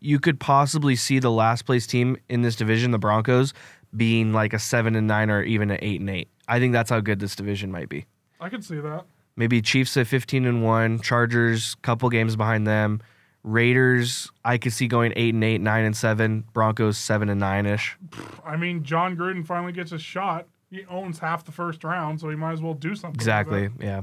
you 0.00 0.18
could 0.18 0.40
possibly 0.40 0.96
see 0.96 1.20
the 1.20 1.30
last 1.30 1.66
place 1.66 1.86
team 1.86 2.16
in 2.28 2.42
this 2.42 2.56
division, 2.56 2.90
the 2.90 2.98
Broncos, 2.98 3.54
being 3.96 4.32
like 4.32 4.52
a 4.52 4.58
seven 4.58 4.96
and 4.96 5.06
nine 5.06 5.30
or 5.30 5.42
even 5.42 5.70
an 5.70 5.78
eight 5.82 6.00
and 6.00 6.10
eight. 6.10 6.28
I 6.48 6.58
think 6.58 6.72
that's 6.72 6.90
how 6.90 6.98
good 7.00 7.20
this 7.20 7.36
division 7.36 7.70
might 7.70 7.88
be. 7.88 8.06
I 8.40 8.48
could 8.48 8.64
see 8.64 8.80
that. 8.80 9.04
Maybe 9.36 9.60
Chiefs 9.62 9.96
at 9.96 10.06
fifteen 10.06 10.46
and 10.46 10.62
one, 10.62 10.98
Chargers 11.00 11.74
couple 11.82 12.08
games 12.08 12.36
behind 12.36 12.66
them, 12.66 13.00
Raiders 13.42 14.30
I 14.44 14.58
could 14.58 14.72
see 14.72 14.88
going 14.88 15.12
eight 15.16 15.34
and 15.34 15.44
eight, 15.44 15.60
nine 15.60 15.84
and 15.84 15.96
seven, 15.96 16.44
Broncos 16.52 16.98
seven 16.98 17.28
and 17.28 17.38
nine 17.40 17.64
ish. 17.66 17.96
I 18.44 18.56
mean, 18.56 18.82
Jon 18.82 19.16
Gruden 19.16 19.46
finally 19.46 19.72
gets 19.72 19.92
a 19.92 19.98
shot. 19.98 20.46
He 20.70 20.84
owns 20.86 21.18
half 21.20 21.44
the 21.44 21.52
first 21.52 21.84
round, 21.84 22.20
so 22.20 22.28
he 22.28 22.34
might 22.36 22.52
as 22.52 22.60
well 22.60 22.74
do 22.74 22.94
something. 22.94 23.12
with 23.12 23.20
Exactly. 23.20 23.64
it. 23.64 23.72
Yeah. 23.78 24.02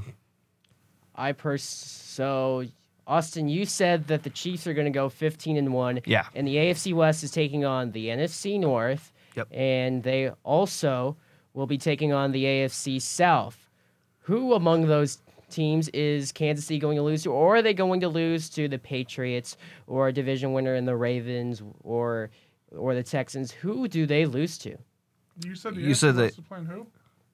I 1.14 1.32
pers 1.32 1.62
so 1.62 2.64
Austin, 3.06 3.48
you 3.48 3.66
said 3.66 4.06
that 4.06 4.22
the 4.22 4.30
Chiefs 4.30 4.66
are 4.66 4.72
going 4.72 4.86
to 4.86 4.90
go 4.90 5.08
15 5.10 5.56
and 5.58 5.74
1. 5.74 6.00
Yeah. 6.06 6.24
And 6.34 6.48
the 6.48 6.56
AFC 6.56 6.94
West 6.94 7.22
is 7.22 7.30
taking 7.30 7.64
on 7.64 7.92
the 7.92 8.06
NFC 8.06 8.58
North. 8.58 9.12
Yep. 9.36 9.48
And 9.52 10.02
they 10.02 10.30
also 10.42 11.16
will 11.52 11.66
be 11.66 11.76
taking 11.76 12.12
on 12.14 12.32
the 12.32 12.44
AFC 12.44 13.00
South. 13.02 13.63
Who 14.24 14.54
among 14.54 14.86
those 14.86 15.18
teams 15.50 15.88
is 15.90 16.32
Kansas 16.32 16.64
City 16.66 16.78
going 16.78 16.96
to 16.96 17.02
lose 17.02 17.22
to, 17.24 17.32
or 17.32 17.56
are 17.56 17.62
they 17.62 17.74
going 17.74 18.00
to 18.00 18.08
lose 18.08 18.48
to 18.50 18.68
the 18.68 18.78
Patriots 18.78 19.56
or 19.86 20.08
a 20.08 20.12
division 20.12 20.52
winner 20.52 20.74
in 20.74 20.84
the 20.84 20.96
Ravens 20.96 21.62
or 21.82 22.30
or 22.76 22.94
the 22.94 23.02
Texans? 23.02 23.52
Who 23.52 23.86
do 23.88 24.06
they 24.06 24.26
lose 24.26 24.58
to? 24.58 24.76
You 25.44 25.54
said 25.54 25.74
the 25.74 25.80
You 25.82 25.88
AFC 25.90 25.96
said 25.96 26.16
West 26.16 26.36
that- 26.36 26.42
is 26.42 26.48
playing 26.48 26.66
who? 26.66 26.86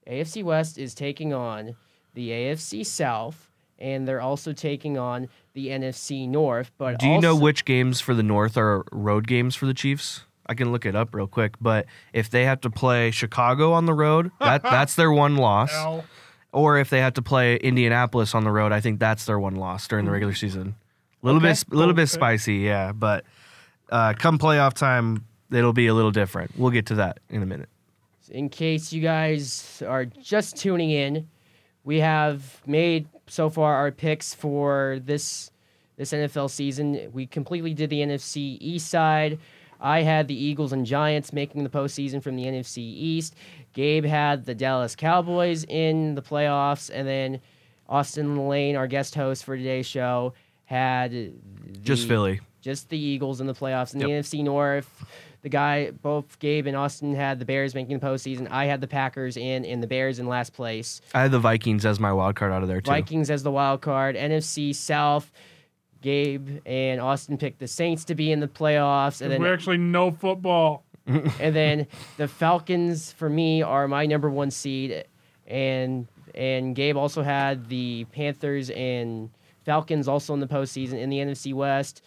AFC 0.07 0.42
West 0.42 0.79
is 0.79 0.94
taking 0.94 1.33
on 1.33 1.76
the 2.14 2.31
AFC 2.31 2.85
South, 2.85 3.48
and 3.79 4.09
they're 4.09 4.20
also 4.20 4.53
taking 4.53 4.98
on 4.98 5.29
the 5.55 5.68
NFC 5.68 6.26
North. 6.29 6.72
But 6.79 6.98
Do 6.98 7.07
you 7.07 7.20
know 7.20 7.37
which 7.37 7.64
games 7.64 8.00
for 8.00 8.14
the 8.14 8.22
North 8.22 8.57
are 8.57 8.85
road 8.90 9.26
games 9.29 9.55
for 9.55 9.66
the 9.66 9.74
Chiefs? 9.74 10.24
I 10.46 10.55
can 10.55 10.72
look 10.72 10.85
it 10.85 10.96
up 10.96 11.14
real 11.14 11.29
quick, 11.29 11.55
but 11.61 11.87
if 12.12 12.29
they 12.29 12.44
have 12.44 12.61
to 12.62 12.70
play 12.70 13.12
Chicago 13.12 13.72
on 13.72 13.87
the 13.87 13.94
road, 13.94 14.33
that 14.40 14.62
that's 14.64 14.96
their 14.96 15.12
one 15.12 15.37
loss. 15.37 15.72
L. 15.72 16.05
Or 16.52 16.78
if 16.78 16.90
they 16.90 17.00
have 17.00 17.14
to 17.14 17.22
play 17.22 17.56
Indianapolis 17.56 18.34
on 18.34 18.44
the 18.44 18.50
road, 18.50 18.72
I 18.72 18.80
think 18.80 18.98
that's 18.98 19.24
their 19.26 19.38
one 19.38 19.54
loss 19.56 19.86
during 19.86 20.04
the 20.04 20.10
regular 20.10 20.34
season. 20.34 20.74
A 21.22 21.26
little 21.26 21.40
Okay. 21.40 21.50
bit, 21.52 21.64
a 21.72 21.76
little 21.76 21.94
bit 21.94 22.08
spicy, 22.08 22.56
yeah. 22.56 22.92
But 22.92 23.24
uh, 23.90 24.14
come 24.18 24.38
playoff 24.38 24.74
time, 24.74 25.24
it'll 25.52 25.72
be 25.72 25.86
a 25.86 25.94
little 25.94 26.10
different. 26.10 26.52
We'll 26.56 26.70
get 26.72 26.86
to 26.86 26.94
that 26.96 27.18
in 27.28 27.42
a 27.42 27.46
minute. 27.46 27.68
in 28.30 28.48
case 28.48 28.92
you 28.92 29.02
guys 29.02 29.82
are 29.86 30.04
just 30.04 30.56
tuning 30.56 30.90
in, 30.90 31.28
we 31.84 31.98
have 32.00 32.60
made 32.66 33.06
so 33.26 33.48
far 33.50 33.74
our 33.74 33.90
picks 33.92 34.34
for 34.34 35.00
this 35.04 35.50
this 35.96 36.12
NFL 36.12 36.48
season. 36.50 37.10
We 37.12 37.26
completely 37.26 37.74
did 37.74 37.90
the 37.90 38.00
NFC 38.00 38.56
East 38.60 38.88
side. 38.88 39.38
I 39.80 40.02
had 40.02 40.28
the 40.28 40.34
Eagles 40.34 40.72
and 40.72 40.84
Giants 40.84 41.32
making 41.32 41.64
the 41.64 41.70
postseason 41.70 42.22
from 42.22 42.36
the 42.36 42.44
NFC 42.44 42.78
East. 42.78 43.34
Gabe 43.72 44.04
had 44.04 44.44
the 44.44 44.54
Dallas 44.54 44.94
Cowboys 44.94 45.64
in 45.64 46.14
the 46.14 46.22
playoffs, 46.22 46.90
and 46.92 47.06
then 47.08 47.40
Austin 47.88 48.48
Lane, 48.48 48.76
our 48.76 48.86
guest 48.86 49.14
host 49.14 49.44
for 49.44 49.56
today's 49.56 49.86
show, 49.86 50.34
had 50.64 51.32
Just 51.82 52.06
Philly. 52.06 52.40
just 52.60 52.88
the 52.90 52.98
Eagles 52.98 53.40
in 53.40 53.46
the 53.46 53.54
playoffs. 53.54 53.92
In 53.94 53.98
the 54.00 54.06
NFC 54.06 54.44
North, 54.44 55.04
the 55.42 55.48
guy, 55.48 55.90
both 55.90 56.38
Gabe 56.38 56.66
and 56.66 56.76
Austin 56.76 57.14
had 57.14 57.38
the 57.38 57.44
Bears 57.44 57.74
making 57.74 57.98
the 57.98 58.06
postseason. 58.06 58.48
I 58.50 58.66
had 58.66 58.80
the 58.80 58.86
Packers 58.86 59.36
in, 59.36 59.64
and 59.64 59.82
the 59.82 59.86
Bears 59.86 60.18
in 60.18 60.26
last 60.28 60.52
place. 60.52 61.00
I 61.14 61.22
had 61.22 61.30
the 61.30 61.38
Vikings 61.40 61.86
as 61.86 61.98
my 61.98 62.12
wild 62.12 62.36
card 62.36 62.52
out 62.52 62.62
of 62.62 62.68
there 62.68 62.80
too. 62.80 62.90
Vikings 62.90 63.30
as 63.30 63.42
the 63.42 63.50
wild 63.50 63.80
card. 63.80 64.14
NFC 64.16 64.74
South, 64.74 65.32
Gabe 66.02 66.60
and 66.66 67.00
Austin 67.00 67.36
picked 67.38 67.58
the 67.58 67.68
Saints 67.68 68.04
to 68.06 68.14
be 68.14 68.32
in 68.32 68.40
the 68.40 68.48
playoffs, 68.48 69.20
and 69.20 69.30
then 69.30 69.42
we 69.42 69.48
actually 69.50 69.78
know 69.78 70.10
football. 70.10 70.84
and 71.06 71.54
then 71.56 71.86
the 72.16 72.28
Falcons 72.28 73.12
for 73.12 73.28
me 73.28 73.62
are 73.62 73.88
my 73.88 74.07
number 74.07 74.30
one 74.30 74.51
seed, 74.51 75.05
and 75.46 76.07
and 76.34 76.74
Gabe 76.76 76.96
also 76.96 77.22
had 77.22 77.68
the 77.68 78.05
Panthers 78.12 78.70
and 78.70 79.30
Falcons 79.64 80.09
also 80.09 80.32
in 80.34 80.40
the 80.40 80.46
postseason 80.46 80.94
in 80.94 81.11
the 81.11 81.18
NFC 81.18 81.53
West. 81.53 82.03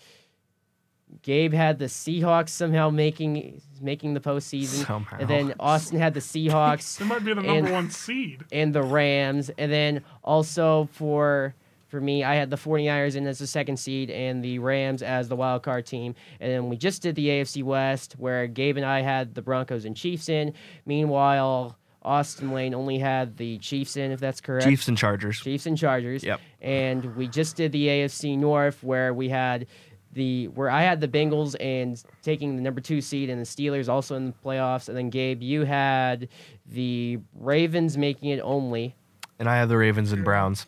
Gabe 1.22 1.54
had 1.54 1.78
the 1.78 1.86
Seahawks 1.86 2.50
somehow 2.50 2.90
making 2.90 3.62
making 3.82 4.14
the 4.16 4.20
postseason, 4.20 4.86
Somehow. 4.86 5.18
and 5.20 5.30
then 5.30 5.54
Austin 5.60 6.00
had 6.00 6.14
the 6.16 6.20
Seahawks 6.20 6.98
They 7.00 7.06
might 7.06 7.24
be 7.24 7.34
the 7.34 7.42
And- 7.42 7.48
number 7.66 7.72
one 7.74 7.90
seed. 7.92 8.44
and 8.52 8.74
the 8.74 8.82
Rams, 8.82 9.52
and 9.58 9.72
then 9.72 10.02
also 10.24 10.90
for 10.94 11.54
for 11.94 12.02
me, 12.02 12.24
I 12.24 12.34
had 12.34 12.50
the 12.50 12.56
49ers 12.56 13.16
in 13.16 13.28
as 13.28 13.38
the 13.38 13.46
second 13.46 13.78
seed 13.78 14.10
and 14.10 14.44
the 14.44 14.58
Rams 14.58 15.04
as 15.04 15.30
the 15.30 15.36
wild 15.36 15.62
card 15.62 15.86
team. 15.86 16.16
And 16.40 16.52
then 16.52 16.68
we 16.68 16.76
just 16.76 17.04
did 17.04 17.14
the 17.14 17.28
AFC 17.28 17.62
West 17.62 18.14
where 18.14 18.48
Gabe 18.48 18.78
and 18.78 18.86
I 18.86 19.02
had 19.02 19.36
the 19.36 19.44
Broncos 19.44 19.86
and 19.86 19.96
Chiefs 19.96 20.28
in. 20.28 20.56
Meanwhile, 20.88 21.78
Austin 22.02 22.52
Lane 22.52 22.74
only 22.74 22.98
had 22.98 23.38
the 23.38 23.60
Chiefs 23.60 23.96
in, 23.96 24.12
if 24.12 24.20
that's 24.20 24.42
correct. 24.42 24.66
Chiefs 24.66 24.88
and 24.88 24.98
Chargers. 24.98 25.40
Chiefs 25.40 25.68
and 25.68 25.78
Chargers. 25.78 26.24
Yep. 26.24 26.42
And 26.62 27.16
we 27.16 27.28
just 27.28 27.58
did 27.58 27.72
the 27.72 27.86
AFC 27.86 28.40
North 28.40 28.84
where 28.84 29.14
we 29.14 29.30
had 29.30 29.68
the 30.14 30.48
where 30.48 30.72
I 30.72 30.82
had 30.82 31.00
the 31.00 31.08
Bengals 31.08 31.56
and 31.60 32.04
taking 32.24 32.56
the 32.56 32.64
number 32.64 32.82
two 32.82 33.02
seed 33.02 33.30
and 33.30 33.40
the 33.40 33.46
Steelers 33.46 33.88
also 33.88 34.16
in 34.16 34.26
the 34.26 34.36
playoffs. 34.44 34.90
And 34.90 34.98
then 34.98 35.12
Gabe, 35.12 35.44
you 35.44 35.64
had 35.64 36.28
the 36.66 37.20
Ravens 37.36 38.00
making 38.00 38.30
it 38.30 38.40
only. 38.40 38.96
And 39.38 39.48
I 39.48 39.58
had 39.58 39.70
the 39.70 39.78
Ravens 39.78 40.12
and 40.12 40.26
Browns. 40.26 40.66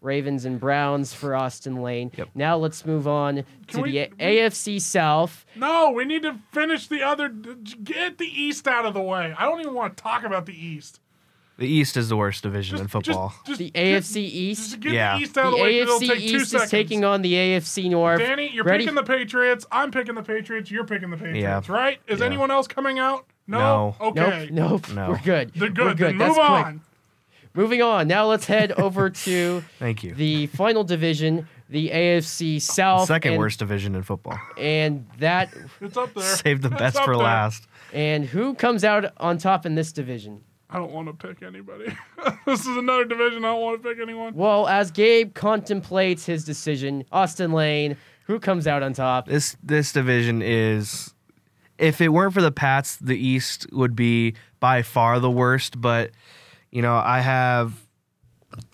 Ravens 0.00 0.44
and 0.44 0.60
Browns 0.60 1.12
for 1.14 1.34
Austin 1.34 1.82
Lane. 1.82 2.12
Yep. 2.16 2.28
Now 2.34 2.56
let's 2.56 2.84
move 2.84 3.08
on 3.08 3.44
to 3.68 3.80
we- 3.80 3.92
the 3.92 3.98
A- 4.20 4.48
AFC 4.48 4.80
South. 4.80 5.44
No, 5.56 5.90
we 5.90 6.04
need 6.04 6.22
to 6.22 6.36
finish 6.52 6.86
the 6.86 7.02
other. 7.02 7.28
Get 7.28 8.18
the 8.18 8.26
East 8.26 8.68
out 8.68 8.84
of 8.86 8.94
the 8.94 9.00
way. 9.00 9.34
I 9.36 9.44
don't 9.44 9.60
even 9.60 9.74
want 9.74 9.96
to 9.96 10.02
talk 10.02 10.22
about 10.24 10.46
the 10.46 10.52
East. 10.54 11.00
The 11.58 11.66
East 11.66 11.96
is 11.96 12.10
the 12.10 12.16
worst 12.18 12.42
division 12.42 12.78
in 12.78 12.86
football. 12.86 13.30
Just, 13.30 13.46
just 13.46 13.58
The 13.60 13.70
get- 13.70 13.82
AFC 14.04 14.16
East. 14.20 14.62
Just 14.72 14.80
get 14.80 14.92
Yeah. 14.92 15.16
the 15.16 15.22
East 15.22 15.38
out 15.38 15.42
The 15.44 15.48
of 15.48 15.54
the 15.56 15.62
way. 15.62 15.80
AFC 15.80 16.08
take 16.08 16.20
East 16.20 16.50
seconds. 16.50 16.64
is 16.64 16.70
taking 16.70 17.02
on 17.04 17.22
the 17.22 17.32
AFC 17.34 17.88
North. 17.88 18.18
Danny, 18.18 18.50
you're 18.52 18.62
Ready? 18.64 18.84
picking 18.84 18.94
the 18.94 19.02
Patriots. 19.02 19.64
I'm 19.72 19.90
picking 19.90 20.14
the 20.16 20.22
Patriots. 20.22 20.70
You're 20.70 20.84
picking 20.84 21.08
the 21.08 21.16
Patriots, 21.16 21.70
right? 21.70 21.98
Is 22.06 22.20
Yeah. 22.20 22.26
anyone 22.26 22.50
else 22.50 22.68
coming 22.68 22.98
out? 22.98 23.24
No. 23.46 23.94
No. 23.98 24.08
Okay. 24.08 24.48
Nope, 24.52 24.88
nope. 24.90 24.94
No. 24.94 25.08
We're 25.12 25.18
good. 25.24 25.52
They're 25.54 25.68
We're 25.70 25.74
good. 25.74 25.96
good. 25.96 26.06
Then 26.10 26.18
That's 26.18 26.36
move 26.36 26.46
quick. 26.64 26.74
On. 27.56 27.62
Moving 27.62 27.82
on. 27.82 28.08
Now 28.08 28.26
let's 28.26 28.46
head 28.46 28.72
over 28.78 29.10
to 29.10 29.64
Thank 29.78 30.04
you. 30.04 30.14
the 30.14 30.46
final 30.48 30.84
division, 30.84 31.48
the 31.68 31.90
AFC 31.90 32.60
South. 32.60 33.06
Second 33.06 33.32
and, 33.32 33.38
worst 33.38 33.58
division 33.58 33.94
in 33.94 34.02
football. 34.02 34.38
And 34.58 35.06
that 35.18 35.52
It's 35.80 35.96
up 35.96 36.14
there. 36.14 36.22
Save 36.24 36.62
the 36.62 36.68
It's 36.68 36.78
best 36.78 36.96
up 36.96 37.04
for 37.04 37.14
there. 37.16 37.24
last. 37.24 37.66
and 37.92 38.24
who 38.24 38.54
comes 38.54 38.84
out 38.84 39.12
on 39.18 39.38
top 39.38 39.66
in 39.66 39.74
this 39.74 39.92
division? 39.92 40.42
I 40.68 40.78
don't 40.78 40.90
want 40.90 41.06
to 41.08 41.26
pick 41.28 41.42
anybody. 41.44 41.96
this 42.46 42.60
is 42.66 42.76
another 42.76 43.04
division. 43.04 43.44
I 43.44 43.48
don't 43.52 43.60
want 43.60 43.82
to 43.82 43.88
pick 43.88 44.00
anyone. 44.02 44.34
Well, 44.34 44.66
as 44.66 44.90
Gabe 44.90 45.32
contemplates 45.32 46.26
his 46.26 46.44
decision, 46.44 47.04
Austin 47.12 47.52
Lane, 47.52 47.96
who 48.24 48.40
comes 48.40 48.66
out 48.66 48.82
on 48.82 48.92
top? 48.92 49.28
This 49.28 49.56
this 49.62 49.92
division 49.92 50.42
is 50.42 51.14
if 51.78 52.00
it 52.00 52.08
weren't 52.08 52.34
for 52.34 52.42
the 52.42 52.50
Pats, 52.50 52.96
the 52.96 53.16
East 53.16 53.68
would 53.72 53.94
be 53.94 54.34
by 54.58 54.82
far 54.82 55.20
the 55.20 55.30
worst, 55.30 55.80
but 55.80 56.10
you 56.76 56.82
know, 56.82 56.94
I 56.94 57.20
have 57.20 57.72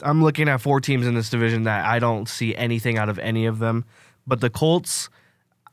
I'm 0.02 0.24
looking 0.24 0.48
at 0.48 0.60
four 0.60 0.80
teams 0.80 1.06
in 1.06 1.14
this 1.14 1.30
division 1.30 1.62
that 1.62 1.84
I 1.84 2.00
don't 2.00 2.28
see 2.28 2.52
anything 2.56 2.98
out 2.98 3.08
of 3.08 3.16
any 3.20 3.46
of 3.46 3.60
them. 3.60 3.84
But 4.26 4.40
the 4.40 4.50
Colts 4.50 5.08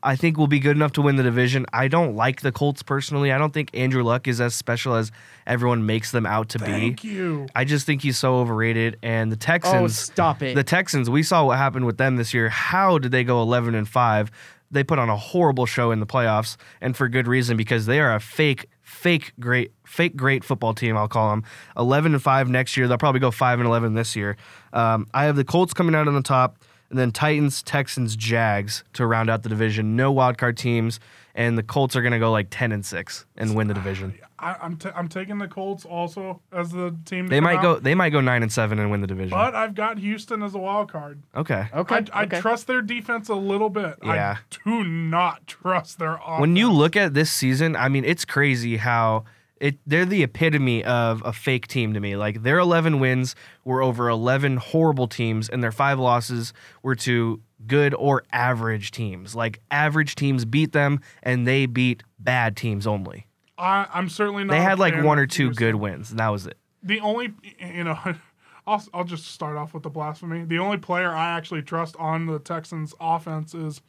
I 0.00 0.14
think 0.14 0.38
will 0.38 0.46
be 0.46 0.60
good 0.60 0.76
enough 0.76 0.92
to 0.92 1.02
win 1.02 1.16
the 1.16 1.24
division. 1.24 1.66
I 1.72 1.88
don't 1.88 2.14
like 2.14 2.40
the 2.40 2.52
Colts 2.52 2.84
personally. 2.84 3.32
I 3.32 3.38
don't 3.38 3.52
think 3.52 3.70
Andrew 3.74 4.04
Luck 4.04 4.28
is 4.28 4.40
as 4.40 4.54
special 4.54 4.94
as 4.94 5.10
everyone 5.44 5.84
makes 5.86 6.12
them 6.12 6.24
out 6.24 6.50
to 6.50 6.60
Thank 6.60 7.02
be. 7.02 7.08
you. 7.08 7.48
I 7.56 7.64
just 7.64 7.84
think 7.84 8.00
he's 8.02 8.16
so 8.16 8.36
overrated 8.36 8.96
and 9.02 9.32
the 9.32 9.36
oh, 9.36 9.44
Texans 9.44 9.74
Oh, 9.82 9.88
stop 9.88 10.40
it. 10.40 10.54
the 10.54 10.62
Texans, 10.62 11.10
we 11.10 11.24
saw 11.24 11.44
what 11.44 11.58
happened 11.58 11.84
with 11.84 11.98
them 11.98 12.14
this 12.14 12.32
year. 12.32 12.48
How 12.48 12.98
did 12.98 13.10
they 13.10 13.24
go 13.24 13.42
11 13.42 13.74
and 13.74 13.88
5? 13.88 14.30
They 14.70 14.84
put 14.84 15.00
on 15.00 15.10
a 15.10 15.16
horrible 15.16 15.66
show 15.66 15.90
in 15.90 15.98
the 15.98 16.06
playoffs 16.06 16.56
and 16.80 16.96
for 16.96 17.08
good 17.08 17.26
reason 17.26 17.56
because 17.56 17.86
they 17.86 17.98
are 17.98 18.14
a 18.14 18.20
fake 18.20 18.68
fake 18.90 19.32
great 19.38 19.72
fake 19.86 20.16
great 20.16 20.44
football 20.44 20.74
team, 20.74 20.96
I'll 20.96 21.08
call 21.08 21.30
them. 21.30 21.44
11 21.76 22.12
and 22.12 22.22
5 22.22 22.48
next 22.48 22.76
year. 22.76 22.88
They'll 22.88 22.98
probably 22.98 23.20
go 23.20 23.30
5 23.30 23.60
and 23.60 23.66
11 23.66 23.94
this 23.94 24.16
year. 24.16 24.36
Um, 24.72 25.06
I 25.14 25.24
have 25.24 25.36
the 25.36 25.44
Colts 25.44 25.72
coming 25.72 25.94
out 25.94 26.08
on 26.08 26.14
the 26.14 26.22
top 26.22 26.58
and 26.90 26.98
then 26.98 27.12
Titans, 27.12 27.62
Texans, 27.62 28.16
Jags 28.16 28.84
to 28.94 29.06
round 29.06 29.30
out 29.30 29.42
the 29.42 29.48
division. 29.48 29.96
No 29.96 30.10
wild 30.10 30.38
card 30.38 30.56
teams 30.56 30.98
and 31.34 31.56
the 31.56 31.62
Colts 31.62 31.94
are 31.94 32.02
going 32.02 32.12
to 32.12 32.18
go 32.18 32.32
like 32.32 32.48
10 32.50 32.72
and 32.72 32.84
6 32.84 33.26
and 33.36 33.54
win 33.54 33.68
the 33.68 33.74
division. 33.74 34.18
I, 34.40 34.56
I'm 34.62 34.76
t- 34.76 34.90
I'm 34.94 35.08
taking 35.08 35.38
the 35.38 35.48
Colts 35.48 35.84
also 35.84 36.40
as 36.52 36.70
the 36.70 36.96
team. 37.04 37.26
They 37.26 37.40
might 37.40 37.58
out, 37.58 37.62
go 37.62 37.78
they 37.78 37.94
might 37.94 38.10
go 38.10 38.20
9 38.20 38.42
and 38.42 38.52
7 38.52 38.78
and 38.78 38.90
win 38.90 39.00
the 39.00 39.06
division. 39.06 39.30
But 39.30 39.54
I've 39.54 39.74
got 39.74 39.98
Houston 39.98 40.42
as 40.42 40.54
a 40.54 40.58
wild 40.58 40.90
card. 40.90 41.22
Okay. 41.36 41.68
okay. 41.74 41.94
I, 42.12 42.20
I 42.20 42.24
okay. 42.24 42.40
trust 42.40 42.66
their 42.66 42.82
defense 42.82 43.28
a 43.28 43.34
little 43.34 43.70
bit. 43.70 43.96
Yeah. 44.02 44.38
I 44.38 44.54
do 44.64 44.84
not 44.84 45.46
trust 45.46 45.98
their 45.98 46.14
offense. 46.14 46.40
when 46.40 46.56
you 46.56 46.72
look 46.72 46.96
at 46.96 47.14
this 47.14 47.30
season, 47.30 47.76
I 47.76 47.88
mean, 47.88 48.04
it's 48.04 48.24
crazy 48.24 48.78
how 48.78 49.24
it 49.60 49.78
they're 49.86 50.06
the 50.06 50.22
epitome 50.22 50.82
of 50.84 51.22
a 51.24 51.32
fake 51.32 51.66
team 51.66 51.92
to 51.94 52.00
me. 52.00 52.16
Like 52.16 52.42
their 52.42 52.58
11 52.58 52.98
wins 52.98 53.36
were 53.64 53.82
over 53.82 54.08
11 54.08 54.56
horrible 54.56 55.06
teams, 55.06 55.48
and 55.48 55.62
their 55.62 55.72
five 55.72 55.98
losses 55.98 56.52
were 56.82 56.96
to 56.96 57.40
good 57.66 57.94
or 57.94 58.24
average 58.32 58.90
teams. 58.90 59.34
Like 59.34 59.60
average 59.70 60.14
teams 60.14 60.44
beat 60.44 60.72
them, 60.72 61.00
and 61.22 61.46
they 61.46 61.66
beat 61.66 62.02
bad 62.18 62.56
teams 62.56 62.86
only. 62.86 63.26
I, 63.60 63.86
I'm 63.92 64.08
certainly 64.08 64.44
not. 64.44 64.52
They 64.52 64.60
had 64.62 64.78
like 64.78 65.02
one 65.02 65.18
or 65.18 65.26
two 65.26 65.52
good 65.52 65.74
wins, 65.74 66.10
and 66.10 66.18
that 66.18 66.28
was 66.28 66.46
it. 66.46 66.56
The 66.82 67.00
only, 67.00 67.32
you 67.60 67.84
know, 67.84 67.98
I'll, 68.66 68.82
I'll 68.94 69.04
just 69.04 69.26
start 69.26 69.56
off 69.56 69.74
with 69.74 69.82
the 69.82 69.90
blasphemy. 69.90 70.44
The 70.44 70.58
only 70.58 70.78
player 70.78 71.10
I 71.10 71.36
actually 71.36 71.62
trust 71.62 71.94
on 71.98 72.26
the 72.26 72.38
Texans 72.38 72.94
offense 73.00 73.54
is 73.54 73.82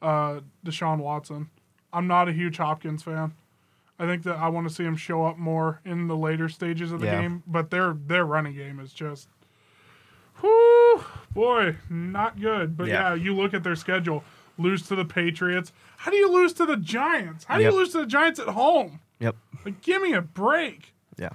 uh, 0.00 0.40
Deshaun 0.66 0.98
Watson. 0.98 1.50
I'm 1.92 2.06
not 2.06 2.28
a 2.28 2.32
huge 2.32 2.56
Hopkins 2.56 3.02
fan. 3.02 3.34
I 3.98 4.06
think 4.06 4.24
that 4.24 4.36
I 4.38 4.48
want 4.48 4.66
to 4.68 4.74
see 4.74 4.82
him 4.84 4.96
show 4.96 5.24
up 5.24 5.38
more 5.38 5.80
in 5.84 6.08
the 6.08 6.16
later 6.16 6.48
stages 6.48 6.90
of 6.90 7.00
the 7.00 7.06
Yeah. 7.06 7.20
game, 7.20 7.42
but 7.46 7.70
their 7.70 7.92
their 7.94 8.24
running 8.24 8.54
game 8.56 8.80
is 8.80 8.92
just, 8.92 9.28
whoo, 10.42 11.04
boy, 11.32 11.76
not 11.88 12.40
good. 12.40 12.76
But 12.76 12.88
Yeah. 12.88 13.10
yeah, 13.10 13.14
you 13.14 13.34
look 13.34 13.54
at 13.54 13.62
their 13.62 13.76
schedule: 13.76 14.24
lose 14.58 14.82
to 14.88 14.96
the 14.96 15.04
Patriots. 15.04 15.72
How 15.98 16.10
do 16.10 16.16
you 16.16 16.30
lose 16.32 16.52
to 16.54 16.66
the 16.66 16.76
Giants? 16.76 17.44
How 17.44 17.56
do 17.58 17.62
Yep. 17.62 17.72
you 17.72 17.78
lose 17.78 17.90
to 17.92 17.98
the 17.98 18.06
Giants 18.06 18.40
at 18.40 18.48
home? 18.48 19.00
Yep. 19.22 19.36
Like, 19.64 19.80
give 19.80 20.02
me 20.02 20.12
a 20.12 20.20
break. 20.20 20.92
Yeah. 21.16 21.30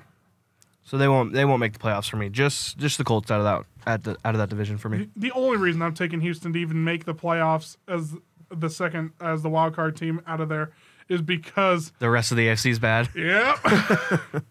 So 0.83 0.97
they 0.97 1.07
won't 1.07 1.33
they 1.33 1.43
won't 1.45 1.59
make 1.59 1.73
the 1.73 1.79
playoffs 1.79 2.09
for 2.09 2.17
me. 2.17 2.29
Just 2.29 2.77
just 2.77 2.97
the 2.97 3.03
Colts 3.03 3.31
out 3.31 3.39
of 3.39 3.43
that 3.45 3.65
at 3.89 4.03
the 4.03 4.11
out 4.23 4.35
of 4.35 4.39
that 4.39 4.49
division 4.49 4.77
for 4.77 4.89
me. 4.89 5.09
The 5.15 5.31
only 5.31 5.57
reason 5.57 5.81
I'm 5.81 5.93
taking 5.93 6.21
Houston 6.21 6.53
to 6.53 6.59
even 6.59 6.83
make 6.83 7.05
the 7.05 7.13
playoffs 7.15 7.77
as 7.87 8.15
the 8.49 8.69
second 8.69 9.11
as 9.19 9.41
the 9.41 9.49
wild 9.49 9.75
card 9.75 9.97
team 9.97 10.21
out 10.27 10.39
of 10.39 10.47
there 10.49 10.71
is 11.09 11.21
because 11.21 11.91
The 11.99 12.09
rest 12.09 12.31
of 12.31 12.37
the 12.37 12.47
AFC 12.47 12.71
is 12.71 12.79
bad. 12.79 13.09
yep. 13.15 13.57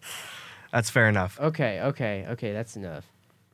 That's 0.71 0.89
fair 0.89 1.07
enough. 1.09 1.39
Okay, 1.39 1.81
okay, 1.81 2.25
okay, 2.29 2.51
that's 2.51 2.75
enough. 2.75 3.05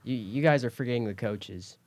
You 0.03 0.15
you 0.15 0.41
guys 0.41 0.65
are 0.65 0.69
forgetting 0.69 1.05
the 1.05 1.13
coaches. 1.13 1.77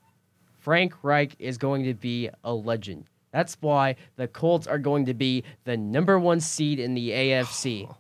Frank 0.61 0.95
Reich 1.03 1.37
is 1.39 1.59
going 1.59 1.85
to 1.85 1.95
be 1.95 2.31
a 2.43 2.55
legend. 2.55 3.05
That's 3.37 3.59
why 3.61 3.97
the 4.17 4.29
Colts 4.29 4.67
are 4.67 4.79
going 4.79 5.05
to 5.05 5.13
be 5.13 5.45
the 5.65 5.77
number 5.77 6.19
one 6.19 6.41
seed 6.41 6.81
in 6.81 6.95
the 6.95 7.11
AFC. 7.23 7.95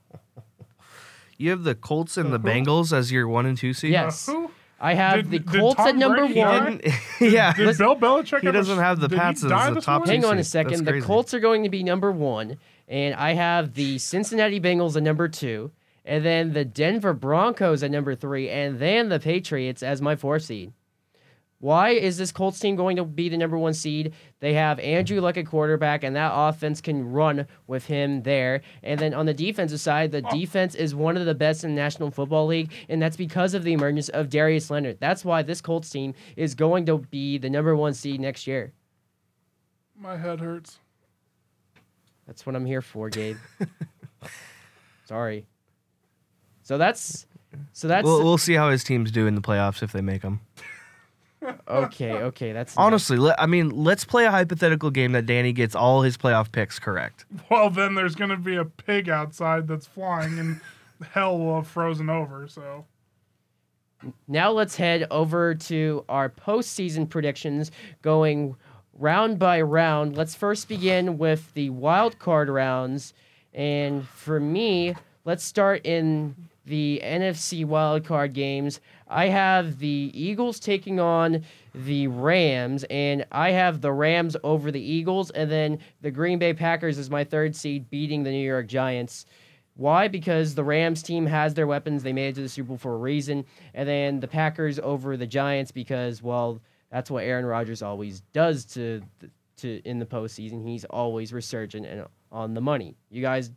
You 1.36 1.50
have 1.50 1.62
the 1.62 1.74
Colts 1.74 2.16
and 2.16 2.32
the 2.32 2.36
uh-huh. 2.36 2.48
Bengals 2.48 2.90
as 2.90 3.12
your 3.12 3.28
one 3.28 3.44
and 3.44 3.58
two 3.58 3.74
seed. 3.74 3.92
Yes. 3.92 4.24
Who? 4.24 4.50
I 4.80 4.94
have 4.94 5.28
Did- 5.28 5.46
the 5.46 5.58
Colts 5.58 5.78
at 5.80 5.94
number 5.94 6.24
Brady 6.24 6.40
one. 6.40 6.78
die? 6.78 6.98
yeah. 7.20 7.52
Did 7.52 7.76
Bill 7.76 7.96
Belichick? 7.96 8.40
he 8.40 8.48
ever- 8.48 8.56
doesn't 8.56 8.78
have 8.78 8.98
the 8.98 9.10
Pats 9.10 9.44
as 9.44 9.50
the 9.50 9.80
top 9.82 10.06
morning? 10.06 10.22
Hang 10.22 10.30
on 10.30 10.38
a 10.38 10.44
second. 10.44 10.86
The. 10.86 11.02
Colts 11.02 11.34
are 11.34 11.40
going 11.40 11.64
to 11.64 11.68
be 11.68 11.82
number 11.82 12.10
one, 12.10 12.56
and 12.88 13.14
I 13.14 13.34
have 13.34 13.74
the 13.74 13.98
Cincinnati 13.98 14.58
Bengals 14.58 14.96
at 14.96 15.02
number 15.02 15.28
two, 15.28 15.70
and 16.06 16.24
then 16.24 16.54
the 16.54 16.64
Denver 16.64 17.12
Broncos 17.12 17.82
at 17.82 17.90
number 17.90 18.14
three, 18.14 18.48
and 18.48 18.78
then 18.78 19.10
the 19.10 19.20
Patriots 19.20 19.82
as 19.82 20.00
my 20.00 20.16
four 20.16 20.38
seed. 20.38 20.72
Why 21.58 21.90
is 21.90 22.18
this 22.18 22.32
Colts 22.32 22.60
team 22.60 22.76
going 22.76 22.96
to 22.96 23.04
be 23.04 23.28
the 23.28 23.38
number 23.38 23.56
one 23.56 23.72
seed? 23.72 24.12
They 24.40 24.52
have 24.54 24.78
Andrew 24.78 25.20
Luck 25.20 25.38
at 25.38 25.46
quarterback, 25.46 26.04
and 26.04 26.14
that 26.14 26.32
offense 26.34 26.82
can 26.82 27.10
run 27.10 27.46
with 27.66 27.86
him 27.86 28.22
there. 28.24 28.60
And 28.82 29.00
then 29.00 29.14
on 29.14 29.24
the 29.24 29.32
defensive 29.32 29.80
side, 29.80 30.12
the 30.12 30.20
defense 30.20 30.74
is 30.74 30.94
one 30.94 31.16
of 31.16 31.24
the 31.24 31.34
best 31.34 31.64
in 31.64 31.70
the 31.74 31.80
National 31.80 32.10
Football 32.10 32.46
League, 32.46 32.72
and 32.88 33.00
that's 33.00 33.16
because 33.16 33.54
of 33.54 33.64
the 33.64 33.72
emergence 33.72 34.10
of 34.10 34.28
Darius 34.28 34.70
Leonard. 34.70 34.98
That's 35.00 35.24
why 35.24 35.42
this 35.42 35.62
Colts 35.62 35.88
team 35.88 36.14
is 36.36 36.54
going 36.54 36.84
to 36.86 36.98
be 36.98 37.38
the 37.38 37.48
number 37.48 37.74
one 37.74 37.94
seed 37.94 38.20
next 38.20 38.46
year. 38.46 38.72
My 39.98 40.18
head 40.18 40.40
hurts. 40.40 40.78
That's 42.26 42.44
what 42.44 42.54
I'm 42.54 42.66
here 42.66 42.82
for, 42.82 43.08
Gabe. 43.08 43.38
Sorry. 45.06 45.46
So 46.62 46.76
that's 46.76 47.26
so 47.72 47.88
that's 47.88 48.04
We'll, 48.04 48.24
we'll 48.24 48.38
see 48.38 48.54
how 48.54 48.70
his 48.70 48.84
teams 48.84 49.10
do 49.10 49.26
in 49.26 49.36
the 49.36 49.40
playoffs 49.40 49.82
if 49.82 49.92
they 49.92 50.00
make 50.00 50.22
them. 50.22 50.40
Okay. 51.68 52.12
Okay, 52.12 52.52
that's 52.52 52.76
Honestly, 52.76 53.16
let, 53.16 53.40
I 53.40 53.46
mean, 53.46 53.70
let's 53.70 54.04
play 54.04 54.24
a 54.24 54.30
hypothetical 54.30 54.90
game 54.90 55.12
that 55.12 55.26
Danny 55.26 55.52
gets 55.52 55.74
all 55.74 56.02
his 56.02 56.16
playoff 56.16 56.50
picks 56.52 56.78
correct. 56.78 57.24
Well, 57.50 57.70
then 57.70 57.94
there's 57.94 58.14
going 58.14 58.30
to 58.30 58.36
be 58.36 58.56
a 58.56 58.64
pig 58.64 59.08
outside 59.08 59.68
that's 59.68 59.86
flying, 59.86 60.38
and 60.38 60.60
hell 61.12 61.38
will 61.38 61.56
have 61.56 61.68
frozen 61.68 62.08
over. 62.10 62.46
So 62.48 62.84
Now 64.28 64.50
let's 64.50 64.76
head 64.76 65.06
over 65.10 65.54
to 65.54 66.04
our 66.08 66.28
postseason 66.28 67.08
predictions, 67.08 67.70
going 68.02 68.56
round 68.94 69.38
by 69.38 69.60
round. 69.60 70.16
Let's 70.16 70.34
first 70.34 70.68
begin 70.68 71.18
with 71.18 71.52
the 71.54 71.70
wild 71.70 72.18
card 72.18 72.48
rounds, 72.48 73.14
and 73.54 74.06
for 74.08 74.40
me, 74.40 74.94
let's 75.24 75.44
start 75.44 75.84
in 75.84 76.34
the 76.66 77.00
NFC 77.02 77.64
wild 77.64 78.04
card 78.04 78.32
games. 78.32 78.80
I 79.08 79.28
have 79.28 79.78
the 79.78 80.10
Eagles 80.12 80.58
taking 80.58 80.98
on 81.00 81.44
the 81.74 82.08
Rams, 82.08 82.84
and 82.90 83.24
I 83.30 83.52
have 83.52 83.80
the 83.80 83.92
Rams 83.92 84.36
over 84.42 84.70
the 84.72 84.80
Eagles, 84.80 85.30
and 85.30 85.50
then 85.50 85.78
the 86.00 86.10
Green 86.10 86.38
Bay 86.38 86.52
Packers 86.52 86.98
is 86.98 87.08
my 87.08 87.24
third 87.24 87.54
seed, 87.54 87.88
beating 87.88 88.24
the 88.24 88.30
New 88.30 88.44
York 88.44 88.66
Giants. 88.66 89.26
Why? 89.76 90.08
Because 90.08 90.54
the 90.54 90.64
Rams 90.64 91.02
team 91.02 91.26
has 91.26 91.54
their 91.54 91.66
weapons. 91.66 92.02
They 92.02 92.12
made 92.12 92.28
it 92.28 92.34
to 92.36 92.42
the 92.42 92.48
Super 92.48 92.68
Bowl 92.68 92.78
for 92.78 92.94
a 92.94 92.98
reason. 92.98 93.44
And 93.74 93.88
then 93.88 94.20
the 94.20 94.28
Packers 94.28 94.78
over 94.78 95.16
the 95.16 95.26
Giants 95.26 95.70
because, 95.70 96.22
well, 96.22 96.60
that's 96.90 97.10
what 97.10 97.24
Aaron 97.24 97.44
Rodgers 97.44 97.82
always 97.82 98.20
does 98.32 98.64
to 98.66 99.02
to 99.58 99.80
in 99.84 99.98
the 99.98 100.06
postseason. 100.06 100.66
He's 100.66 100.84
always 100.86 101.32
resurgent 101.32 101.86
and 101.86 102.06
on 102.30 102.54
the 102.54 102.60
money. 102.60 102.94
You 103.10 103.22
guys 103.22 103.50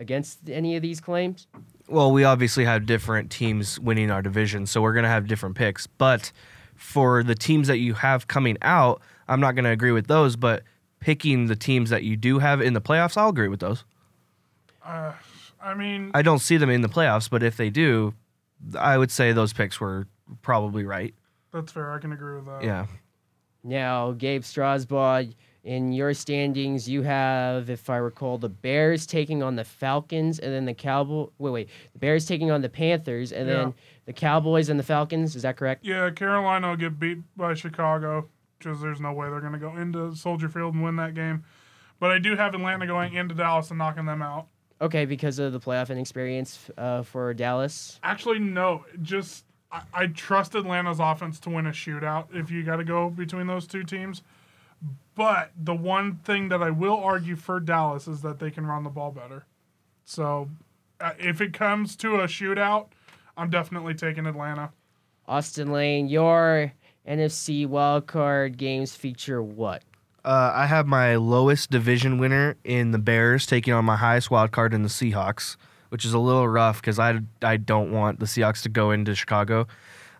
against 0.00 0.48
any 0.50 0.74
of 0.74 0.82
these 0.82 1.00
claims? 1.00 1.46
Well, 1.88 2.10
we 2.10 2.24
obviously 2.24 2.64
have 2.64 2.86
different 2.86 3.30
teams 3.30 3.78
winning 3.78 4.10
our 4.10 4.22
division, 4.22 4.66
so 4.66 4.80
we're 4.80 4.94
going 4.94 5.04
to 5.04 5.10
have 5.10 5.26
different 5.28 5.54
picks. 5.54 5.86
But 5.86 6.32
for 6.74 7.22
the 7.22 7.34
teams 7.34 7.68
that 7.68 7.78
you 7.78 7.94
have 7.94 8.26
coming 8.26 8.56
out, 8.62 9.00
I'm 9.28 9.40
not 9.40 9.54
going 9.54 9.64
to 9.64 9.70
agree 9.70 9.92
with 9.92 10.06
those. 10.06 10.34
But 10.36 10.62
picking 10.98 11.46
the 11.46 11.56
teams 11.56 11.90
that 11.90 12.02
you 12.02 12.16
do 12.16 12.38
have 12.38 12.60
in 12.60 12.72
the 12.72 12.80
playoffs, 12.80 13.16
I'll 13.16 13.28
agree 13.28 13.48
with 13.48 13.60
those. 13.60 13.84
Uh, 14.84 15.12
I 15.62 15.74
mean, 15.74 16.10
I 16.14 16.22
don't 16.22 16.38
see 16.38 16.56
them 16.56 16.70
in 16.70 16.80
the 16.80 16.88
playoffs, 16.88 17.28
but 17.28 17.42
if 17.42 17.56
they 17.56 17.70
do, 17.70 18.14
I 18.78 18.96
would 18.96 19.10
say 19.10 19.32
those 19.32 19.52
picks 19.52 19.78
were 19.80 20.06
probably 20.42 20.84
right. 20.84 21.14
that's 21.52 21.72
fair. 21.72 21.92
I 21.92 21.98
can 21.98 22.12
agree 22.12 22.36
with 22.36 22.46
that. 22.46 22.64
Yeah. 22.64 22.86
Now, 23.62 24.12
Gabe 24.12 24.42
Strasbaugh, 24.42 25.34
in 25.62 25.92
your 25.92 26.14
standings, 26.14 26.88
you 26.88 27.02
have, 27.02 27.68
if 27.68 27.90
I 27.90 27.96
recall, 27.96 28.38
the 28.38 28.48
Bears 28.48 29.06
taking 29.06 29.42
on 29.42 29.56
the 29.56 29.64
Falcons, 29.64 30.38
and 30.38 30.52
then 30.52 30.64
the 30.64 30.74
Cowboy. 30.74 31.26
Wait, 31.38 31.50
wait, 31.50 31.68
the 31.92 31.98
Bears 31.98 32.26
taking 32.26 32.50
on 32.50 32.62
the 32.62 32.68
Panthers, 32.68 33.32
and 33.32 33.48
Yeah. 33.48 33.54
then 33.56 33.74
the 34.06 34.12
Cowboys 34.12 34.68
and 34.68 34.78
the 34.78 34.84
Falcons. 34.84 35.36
Is 35.36 35.42
that 35.42 35.56
correct? 35.56 35.84
Yeah, 35.84 36.10
Carolina 36.10 36.68
will 36.70 36.76
get 36.76 36.98
beat 36.98 37.18
by 37.36 37.54
Chicago 37.54 38.28
because 38.58 38.80
there's 38.80 39.00
no 39.00 39.12
way 39.12 39.28
they're 39.28 39.40
going 39.40 39.52
to 39.52 39.58
go 39.58 39.76
into 39.76 40.14
Soldier 40.14 40.48
Field 40.48 40.74
and 40.74 40.82
win 40.82 40.96
that 40.96 41.14
game. 41.14 41.44
But 41.98 42.10
I 42.10 42.18
do 42.18 42.34
have 42.36 42.54
Atlanta 42.54 42.86
going 42.86 43.14
into 43.14 43.34
Dallas 43.34 43.68
and 43.70 43.78
knocking 43.78 44.06
them 44.06 44.22
out. 44.22 44.46
Okay, 44.80 45.04
because 45.04 45.38
of 45.38 45.52
the 45.52 45.60
playoff 45.60 45.90
inexperience 45.90 46.70
uh, 46.78 47.02
for 47.02 47.34
Dallas. 47.34 48.00
Actually, 48.02 48.38
no. 48.38 48.86
Just 49.02 49.44
I, 49.70 49.82
I 49.92 50.06
trust 50.06 50.54
Atlanta's 50.54 51.00
offense 51.00 51.38
to 51.40 51.50
win 51.50 51.66
a 51.66 51.70
shootout 51.70 52.28
if 52.34 52.50
you 52.50 52.62
got 52.64 52.76
to 52.76 52.84
go 52.84 53.10
between 53.10 53.46
those 53.46 53.66
two 53.66 53.84
teams. 53.84 54.22
But 55.14 55.50
the 55.56 55.74
one 55.74 56.16
thing 56.16 56.48
that 56.48 56.62
I 56.62 56.70
will 56.70 56.96
argue 56.96 57.36
for 57.36 57.60
Dallas 57.60 58.08
is 58.08 58.22
that 58.22 58.38
they 58.38 58.50
can 58.50 58.66
run 58.66 58.84
the 58.84 58.90
ball 58.90 59.10
better. 59.10 59.44
So 60.04 60.48
uh, 61.00 61.12
if 61.18 61.40
it 61.40 61.52
comes 61.52 61.96
to 61.96 62.16
a 62.16 62.24
shootout, 62.24 62.88
I'm 63.36 63.50
definitely 63.50 63.94
taking 63.94 64.26
Atlanta. 64.26 64.70
Austin 65.26 65.72
Lane, 65.72 66.08
your 66.08 66.72
NFC 67.06 67.66
wildcard 67.66 68.56
games 68.56 68.94
feature 68.94 69.42
what? 69.42 69.82
Uh, 70.24 70.52
I 70.54 70.66
have 70.66 70.86
my 70.86 71.16
lowest 71.16 71.70
division 71.70 72.18
winner 72.18 72.56
in 72.64 72.90
the 72.90 72.98
Bears 72.98 73.46
taking 73.46 73.72
on 73.72 73.84
my 73.84 73.96
highest 73.96 74.30
wild 74.30 74.52
card 74.52 74.74
in 74.74 74.82
the 74.82 74.88
Seahawks, 74.88 75.56
which 75.88 76.04
is 76.04 76.12
a 76.12 76.18
little 76.18 76.46
rough 76.46 76.80
because 76.80 76.98
I, 76.98 77.20
I 77.42 77.56
don't 77.56 77.90
want 77.90 78.20
the 78.20 78.26
Seahawks 78.26 78.62
to 78.62 78.68
go 78.68 78.90
into 78.90 79.14
Chicago. 79.14 79.66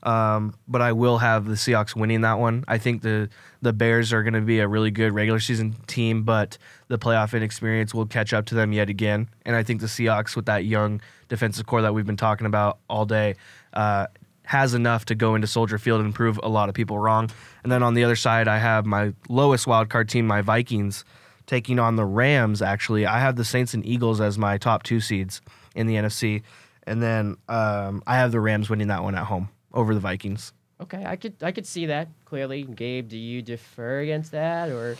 Um, 0.03 0.55
but 0.66 0.80
I 0.80 0.92
will 0.92 1.18
have 1.18 1.44
the 1.44 1.55
Seahawks 1.55 1.94
winning 1.94 2.22
that 2.22 2.38
one. 2.38 2.64
I 2.66 2.78
think 2.78 3.03
the 3.03 3.28
the 3.62 3.72
Bears 3.72 4.12
are 4.12 4.22
going 4.22 4.34
to 4.34 4.40
be 4.40 4.61
a 4.61 4.68
really 4.68 4.90
good 4.90 5.12
regular 5.12 5.40
season 5.40 5.76
team, 5.86 6.22
but 6.22 6.57
the 6.88 6.98
playoff 6.98 7.36
inexperience 7.36 7.92
will 7.92 8.07
catch 8.07 8.32
up 8.32 8.46
to 8.46 8.55
them 8.55 8.72
yet 8.72 8.88
again. 8.88 9.28
And 9.44 9.55
I 9.55 9.62
think 9.62 9.82
the 9.82 9.86
Seahawks, 9.86 10.34
with 10.34 10.46
that 10.46 10.64
young 10.64 11.03
defensive 11.28 11.66
core 11.66 11.82
that 11.82 11.92
we've 11.92 12.07
been 12.07 12.16
talking 12.16 12.46
about 12.46 12.78
all 12.88 13.05
day, 13.05 13.34
uh, 13.74 14.07
has 14.44 14.72
enough 14.72 15.05
to 15.07 15.14
go 15.14 15.34
into 15.34 15.46
Soldier 15.46 15.78
Field 15.78 16.01
and 16.01 16.14
prove 16.14 16.40
a 16.42 16.48
lot 16.48 16.70
of 16.70 16.74
people 16.74 16.98
wrong. 16.98 17.30
And 17.62 17.70
then 17.70 17.82
on 17.82 17.92
the 17.92 18.03
other 18.03 18.16
side, 18.16 18.48
I 18.48 18.59
have 18.59 18.86
my 18.86 19.12
lowest 19.28 19.66
wild 19.66 19.90
card 19.90 20.09
team, 20.09 20.26
my 20.26 20.40
Vikings, 20.40 21.05
taking 21.44 21.78
on 21.78 21.96
the 21.96 22.07
Rams. 22.07 22.62
Actually, 22.62 23.05
I 23.05 23.20
have 23.20 23.36
the 23.36 23.44
Saints 23.44 23.74
and 23.74 23.84
Eagles 23.84 24.22
as 24.22 24.38
my 24.38 24.57
top 24.57 24.82
two 24.84 25.01
seeds 25.01 25.42
in 25.74 25.86
the 25.86 25.96
NFC, 25.96 26.42
and 26.84 27.03
then 27.03 27.36
um, 27.48 28.03
I 28.07 28.16
have 28.16 28.32
the 28.32 28.40
Rams 28.40 28.70
winning 28.70 28.88
that 28.88 29.03
one 29.03 29.14
at 29.14 29.24
home 29.24 29.51
over 29.73 29.95
the 29.95 30.01
Vikings. 30.01 30.53
Okay, 30.81 31.05
I 31.05 31.16
could 31.16 31.35
I 31.43 31.53
could 31.53 31.66
see 31.66 31.87
that 31.87 32.09
clearly. 32.25 32.62
Gabe, 32.62 33.09
do 33.09 33.18
you 33.18 33.43
defer 33.43 34.01
against 34.01 34.33
that 34.33 34.71
or 34.71 34.97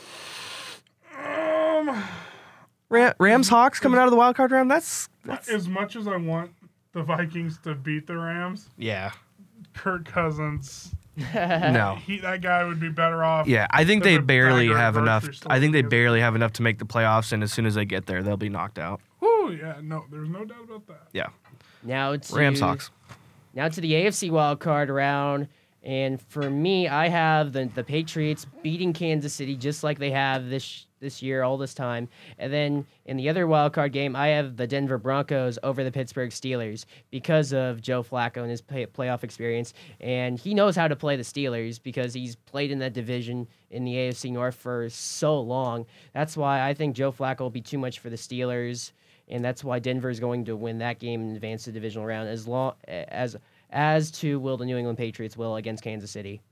Um, 1.19 2.03
Ram- 2.89 3.15
Rams 3.19 3.49
Hawks 3.49 3.81
coming 3.81 3.99
out 3.99 4.05
of 4.07 4.11
the 4.11 4.17
wild 4.17 4.37
card 4.37 4.51
round. 4.53 4.71
That's 4.71 5.09
that's 5.25 5.49
as 5.49 5.69
much 5.69 5.97
as 5.97 6.07
I 6.07 6.17
want 6.17 6.53
the 6.93 7.03
Vikings 7.03 7.59
to 7.65 7.75
beat 7.75 8.07
the 8.07 8.17
Rams, 8.19 8.69
yeah. 8.77 9.13
Kirk 9.75 10.05
Cousins, 10.05 10.93
No. 11.35 11.99
he 12.05 12.19
that 12.19 12.41
guy 12.43 12.65
would 12.65 12.81
be 12.81 12.89
better 12.89 13.23
off. 13.25 13.47
Yeah, 13.47 13.67
I 13.71 13.85
think 13.85 14.03
They're 14.03 14.13
they 14.15 14.17
the 14.19 14.23
barely 14.25 14.69
have 14.69 14.97
enough. 14.97 15.29
I 15.47 15.61
think 15.61 15.73
they 15.73 15.83
barely 15.83 16.21
have 16.21 16.35
enough 16.35 16.53
to 16.55 16.63
make 16.63 16.79
the 16.79 16.85
playoffs, 16.87 17.33
and 17.33 17.43
as 17.43 17.53
soon 17.53 17.67
as 17.67 17.75
they 17.77 17.85
get 17.85 18.07
there, 18.07 18.23
they'll 18.23 18.37
be 18.37 18.49
knocked 18.49 18.79
out. 18.79 19.01
Oh 19.23 19.51
yeah, 19.57 19.77
no, 19.83 20.05
there's 20.11 20.29
no 20.29 20.45
doubt 20.45 20.65
about 20.65 20.87
that. 20.89 21.03
Yeah, 21.13 21.29
now 21.85 22.13
it's 22.13 22.31
Rams 22.33 22.61
Hawks. 22.61 22.91
Now 23.55 23.69
to 23.69 23.81
the 23.81 23.93
AFC 23.93 24.31
wildcard 24.31 24.89
round. 24.95 25.49
And 25.83 26.21
for 26.21 26.51
me, 26.51 26.89
I 26.89 27.09
have 27.09 27.53
the 27.53 27.71
the 27.75 27.83
Patriots 27.83 28.47
beating 28.63 28.93
Kansas 28.93 29.33
City 29.33 29.57
just 29.57 29.83
like 29.83 29.99
they 29.99 30.11
have 30.11 30.51
this 30.51 30.87
this 31.01 31.23
year 31.23 31.43
all 31.43 31.57
this 31.57 31.73
time. 31.75 32.09
And 32.39 32.53
then 32.53 32.87
in 33.07 33.17
the 33.17 33.29
other 33.29 33.47
wildcard 33.47 33.93
game, 33.93 34.15
I 34.15 34.29
have 34.29 34.57
the 34.57 34.67
Denver 34.67 34.99
Broncos 34.99 35.59
over 35.63 35.83
the 35.83 35.91
Pittsburgh 35.91 36.31
Steelers 36.31 36.85
because 37.11 37.55
of 37.55 37.81
Joe 37.81 38.03
Flacco 38.03 38.43
and 38.43 38.51
his 38.51 38.61
play, 38.61 38.85
playoff 38.87 39.25
experience. 39.25 39.73
And 40.01 40.39
he 40.39 40.53
knows 40.53 40.77
how 40.77 40.89
to 40.89 40.97
play 40.97 41.17
the 41.17 41.23
Steelers 41.23 41.83
because 41.83 42.13
he's 42.13 42.37
played 42.37 42.71
in 42.71 42.79
that 42.81 42.93
division 42.93 43.49
in 43.71 43.85
the 43.85 43.95
AFC 43.95 44.31
North 44.31 44.55
for 44.55 44.91
so 44.91 45.41
long. 45.41 45.87
That's 46.13 46.37
why 46.37 46.69
I 46.69 46.75
think 46.75 46.95
Joe 46.95 47.13
Flacco 47.13 47.41
will 47.41 47.51
be 47.51 47.63
too 47.63 47.79
much 47.79 47.99
for 47.99 48.11
the 48.11 48.17
Steelers 48.17 48.93
and 49.31 49.45
that's 49.45 49.65
why 49.65 49.79
Denver 49.79 50.11
is 50.11 50.21
going 50.21 50.45
to 50.47 50.57
win 50.57 50.79
that 50.79 50.99
game 50.99 51.21
and 51.23 51.35
advance 51.37 51.65
the 51.65 51.73
divisional 51.73 52.07
round 52.07 52.29
as 52.29 52.47
long 52.47 52.75
as 52.87 53.37
as 53.71 54.11
to 54.11 54.39
will 54.41 54.57
the 54.57 54.65
New 54.67 54.77
England 54.77 54.99
Patriots 54.99 55.37
will 55.37 55.57
against 55.57 55.83
Kansas 55.85 56.11
City. 56.11 56.43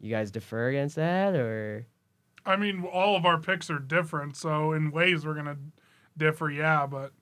You 0.00 0.10
guys 0.10 0.30
defer 0.30 0.68
against 0.68 0.96
that 0.96 1.34
or 1.34 1.86
I 2.46 2.56
mean, 2.56 2.84
all 2.84 3.14
of 3.16 3.26
our 3.26 3.36
picks 3.38 3.68
are 3.68 3.78
different, 3.78 4.36
so 4.36 4.72
in 4.72 4.90
ways 4.90 5.26
we're 5.26 5.34
gonna 5.34 5.58
differ, 6.16 6.50
yeah. 6.50 6.86
But 6.86 7.12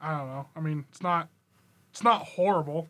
I 0.00 0.16
don't 0.16 0.28
know. 0.28 0.46
I 0.56 0.60
mean, 0.60 0.84
it's 0.88 1.02
not 1.02 1.28
it's 1.90 2.02
not 2.02 2.22
horrible. 2.22 2.88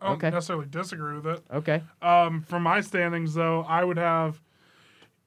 I 0.00 0.06
don't 0.06 0.14
Okay. 0.16 0.30
necessarily 0.30 0.66
disagree 0.66 1.16
with 1.16 1.26
it. 1.26 1.44
okay? 1.52 1.82
Um, 2.00 2.42
from 2.42 2.62
my 2.62 2.80
standings, 2.80 3.34
though, 3.34 3.62
I 3.62 3.84
would 3.84 3.98
have 3.98 4.40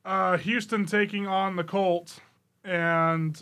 uh, 0.05 0.37
Houston 0.37 0.85
taking 0.85 1.27
on 1.27 1.55
the 1.57 1.63
Colts, 1.63 2.19
and 2.63 3.41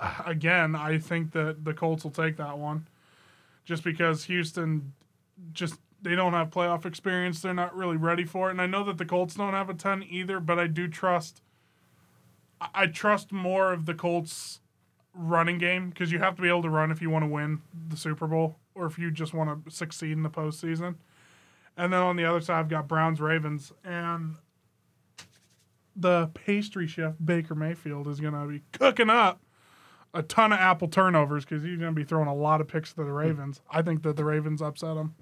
again, 0.26 0.74
I 0.74 0.98
think 0.98 1.32
that 1.32 1.64
the 1.64 1.74
Colts 1.74 2.04
will 2.04 2.10
take 2.10 2.36
that 2.36 2.58
one, 2.58 2.86
just 3.64 3.84
because 3.84 4.24
Houston 4.24 4.92
just 5.52 5.76
they 6.02 6.14
don't 6.14 6.32
have 6.32 6.50
playoff 6.50 6.84
experience. 6.84 7.40
They're 7.40 7.54
not 7.54 7.74
really 7.74 7.96
ready 7.96 8.24
for 8.24 8.48
it, 8.48 8.52
and 8.52 8.60
I 8.60 8.66
know 8.66 8.84
that 8.84 8.98
the 8.98 9.04
Colts 9.04 9.34
don't 9.34 9.54
have 9.54 9.70
a 9.70 9.74
ton 9.74 10.04
either. 10.08 10.40
But 10.40 10.58
I 10.58 10.66
do 10.66 10.88
trust. 10.88 11.42
I- 12.74 12.86
trust 12.86 13.32
more 13.32 13.72
of 13.72 13.86
the 13.86 13.94
Colts 13.94 14.60
running 15.12 15.58
game 15.58 15.90
because 15.90 16.12
you 16.12 16.18
have 16.18 16.36
to 16.36 16.42
be 16.42 16.48
able 16.48 16.62
to 16.62 16.70
run 16.70 16.90
if 16.90 17.00
you 17.02 17.10
want 17.10 17.24
to 17.24 17.28
win 17.28 17.62
the 17.88 17.96
Super 17.96 18.26
Bowl 18.26 18.56
or 18.74 18.86
if 18.86 18.98
you 18.98 19.10
just 19.10 19.32
want 19.34 19.64
to 19.64 19.70
succeed 19.70 20.12
in 20.12 20.22
the 20.22 20.30
postseason. 20.30 20.96
And 21.76 21.92
then 21.92 22.00
on 22.00 22.16
the 22.16 22.24
other 22.24 22.40
side, 22.40 22.60
I've 22.60 22.68
got 22.68 22.88
Browns 22.88 23.20
Ravens. 23.20 23.72
And 23.84 24.36
the 25.94 26.30
pastry 26.34 26.86
chef, 26.86 27.14
Baker 27.22 27.54
Mayfield, 27.54 28.08
is 28.08 28.20
going 28.20 28.34
to 28.34 28.46
be 28.46 28.62
cooking 28.72 29.10
up 29.10 29.40
a 30.16 30.22
ton 30.22 30.52
of 30.52 30.58
apple 30.58 30.88
turnovers 30.88 31.44
because 31.44 31.62
he's 31.62 31.78
going 31.78 31.94
to 31.94 31.96
be 31.96 32.04
throwing 32.04 32.28
a 32.28 32.34
lot 32.34 32.60
of 32.60 32.68
picks 32.68 32.92
to 32.94 33.04
the 33.04 33.12
Ravens. 33.12 33.60
I 33.70 33.82
think 33.82 34.02
that 34.02 34.16
the 34.16 34.24
Ravens 34.24 34.62
upset 34.62 34.94
them. 34.94 35.14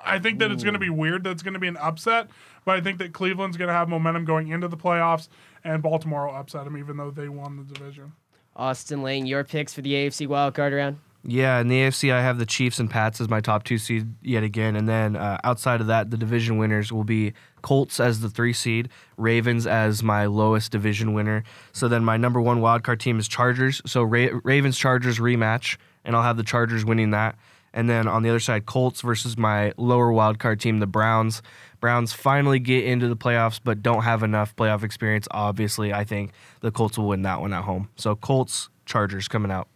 I 0.00 0.18
think 0.18 0.38
that 0.38 0.50
it's 0.50 0.62
going 0.62 0.74
to 0.74 0.80
be 0.80 0.90
weird 0.90 1.24
that 1.24 1.30
it's 1.30 1.42
going 1.42 1.54
to 1.54 1.60
be 1.60 1.68
an 1.68 1.76
upset, 1.76 2.28
but 2.64 2.76
I 2.76 2.80
think 2.80 2.98
that 2.98 3.12
Cleveland's 3.12 3.56
going 3.56 3.68
to 3.68 3.74
have 3.74 3.88
momentum 3.88 4.24
going 4.24 4.48
into 4.48 4.66
the 4.66 4.76
playoffs, 4.76 5.28
and 5.62 5.82
Baltimore 5.82 6.26
will 6.26 6.34
upset 6.34 6.64
them 6.64 6.76
even 6.76 6.96
though 6.96 7.10
they 7.10 7.28
won 7.28 7.56
the 7.56 7.74
division. 7.74 8.12
Austin 8.56 9.02
Lane, 9.02 9.26
your 9.26 9.44
picks 9.44 9.74
for 9.74 9.82
the 9.82 9.92
AFC 9.92 10.26
wildcard 10.26 10.74
round. 10.74 10.98
Yeah, 11.22 11.60
in 11.60 11.68
the 11.68 11.82
AFC, 11.82 12.12
I 12.12 12.22
have 12.22 12.38
the 12.38 12.46
Chiefs 12.46 12.78
and 12.78 12.88
Pats 12.88 13.20
as 13.20 13.28
my 13.28 13.40
top 13.40 13.64
two 13.64 13.76
seed 13.76 14.14
yet 14.22 14.42
again, 14.42 14.74
and 14.74 14.88
then 14.88 15.16
uh, 15.16 15.38
outside 15.44 15.82
of 15.82 15.86
that, 15.88 16.10
the 16.10 16.16
division 16.16 16.56
winners 16.56 16.90
will 16.90 17.04
be 17.04 17.34
Colts 17.62 18.00
as 18.00 18.20
the 18.20 18.28
three 18.28 18.52
seed, 18.52 18.88
Ravens 19.16 19.66
as 19.66 20.02
my 20.02 20.26
lowest 20.26 20.72
division 20.72 21.12
winner. 21.14 21.44
So 21.72 21.88
then 21.88 22.04
my 22.04 22.16
number 22.16 22.40
one 22.40 22.60
wildcard 22.60 22.98
team 22.98 23.18
is 23.18 23.28
Chargers. 23.28 23.80
So 23.86 24.02
Ra- 24.02 24.40
Ravens 24.44 24.78
Chargers 24.78 25.18
rematch, 25.18 25.76
and 26.04 26.14
I'll 26.16 26.22
have 26.22 26.36
the 26.36 26.42
Chargers 26.42 26.84
winning 26.84 27.10
that. 27.10 27.36
And 27.72 27.88
then 27.88 28.08
on 28.08 28.22
the 28.24 28.30
other 28.30 28.40
side, 28.40 28.66
Colts 28.66 29.00
versus 29.00 29.38
my 29.38 29.72
lower 29.76 30.12
wildcard 30.12 30.58
team, 30.58 30.78
the 30.80 30.86
Browns. 30.88 31.40
Browns 31.78 32.12
finally 32.12 32.58
get 32.58 32.84
into 32.84 33.06
the 33.08 33.16
playoffs, 33.16 33.60
but 33.62 33.80
don't 33.82 34.02
have 34.02 34.22
enough 34.24 34.56
playoff 34.56 34.82
experience. 34.82 35.28
Obviously, 35.30 35.92
I 35.92 36.02
think 36.04 36.32
the 36.60 36.70
Colts 36.72 36.98
will 36.98 37.06
win 37.08 37.22
that 37.22 37.40
one 37.40 37.52
at 37.52 37.62
home. 37.64 37.88
So 37.96 38.16
Colts, 38.16 38.68
Chargers 38.86 39.28
coming 39.28 39.52
out. 39.52 39.68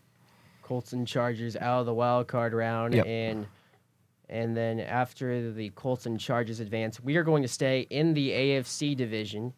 Colts 0.62 0.92
and 0.92 1.06
Chargers 1.06 1.56
out 1.56 1.80
of 1.80 1.86
the 1.86 1.94
wild 1.94 2.26
card 2.26 2.52
round, 2.52 2.94
Yep. 2.94 3.06
and 3.06 3.46
and 4.34 4.56
then 4.56 4.80
after 4.80 5.52
the 5.52 5.70
Colts 5.70 6.06
and 6.06 6.18
Chargers 6.18 6.58
advance, 6.60 7.00
we 7.00 7.16
are 7.16 7.22
going 7.22 7.42
to 7.42 7.48
stay 7.48 7.86
in 7.88 8.14
the 8.14 8.30
AFC 8.30 8.94
division, 8.96 9.52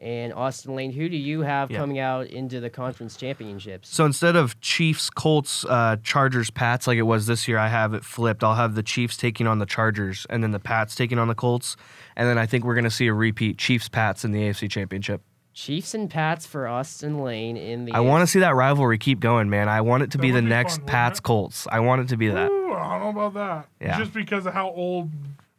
And 0.00 0.32
Austin 0.32 0.76
Lane, 0.76 0.92
who 0.92 1.08
do 1.08 1.16
you 1.16 1.40
have 1.40 1.72
Yeah. 1.72 1.78
coming 1.78 1.98
out 1.98 2.28
into 2.28 2.60
the 2.60 2.70
conference 2.70 3.16
championships? 3.16 3.88
So 3.88 4.04
instead 4.04 4.36
of 4.36 4.60
Chiefs, 4.60 5.10
Colts, 5.10 5.64
uh, 5.68 5.96
Chargers, 6.04 6.50
Pats 6.52 6.86
like 6.86 6.98
it 6.98 7.02
was 7.02 7.26
this 7.26 7.48
year, 7.48 7.58
I 7.58 7.66
have 7.66 7.94
it 7.94 8.04
flipped. 8.04 8.44
I'll 8.44 8.54
have 8.54 8.76
the 8.76 8.84
Chiefs 8.84 9.16
taking 9.16 9.48
on 9.48 9.58
the 9.58 9.66
Chargers, 9.66 10.24
and 10.30 10.40
then 10.40 10.52
the 10.52 10.60
Pats 10.60 10.94
taking 10.94 11.18
on 11.18 11.26
the 11.26 11.34
Colts, 11.34 11.76
and 12.14 12.28
then 12.28 12.38
I 12.38 12.46
think 12.46 12.64
we're 12.64 12.74
going 12.76 12.84
to 12.84 12.90
see 12.92 13.08
a 13.08 13.12
repeat 13.12 13.58
Chiefs 13.58 13.88
Pats 13.88 14.24
in 14.24 14.30
the 14.30 14.40
AFC 14.42 14.68
Championship. 14.68 15.20
Chiefs 15.52 15.92
and 15.94 16.08
Pats 16.08 16.46
for 16.46 16.68
Austin 16.68 17.18
Lane 17.18 17.56
in 17.56 17.84
the. 17.84 17.92
I 17.92 17.98
want 17.98 18.22
to 18.22 18.28
see 18.28 18.38
that 18.38 18.54
rivalry 18.54 18.98
keep 18.98 19.18
going, 19.18 19.50
man. 19.50 19.68
I 19.68 19.80
want 19.80 20.04
it 20.04 20.12
to 20.12 20.18
That 20.18 20.22
be 20.22 20.30
the 20.30 20.42
next 20.42 20.86
Pats? 20.86 21.18
Colts. 21.18 21.66
I 21.72 21.80
want 21.80 22.02
it 22.02 22.08
to 22.10 22.16
be 22.16 22.28
that. 22.28 22.48
Ooh, 22.48 22.67
I 22.78 22.98
don't 22.98 23.14
know 23.14 23.20
about 23.20 23.34
that. 23.34 23.68
Yeah. 23.80 23.98
Just 23.98 24.12
because 24.12 24.46
of 24.46 24.54
how 24.54 24.70
old 24.70 25.10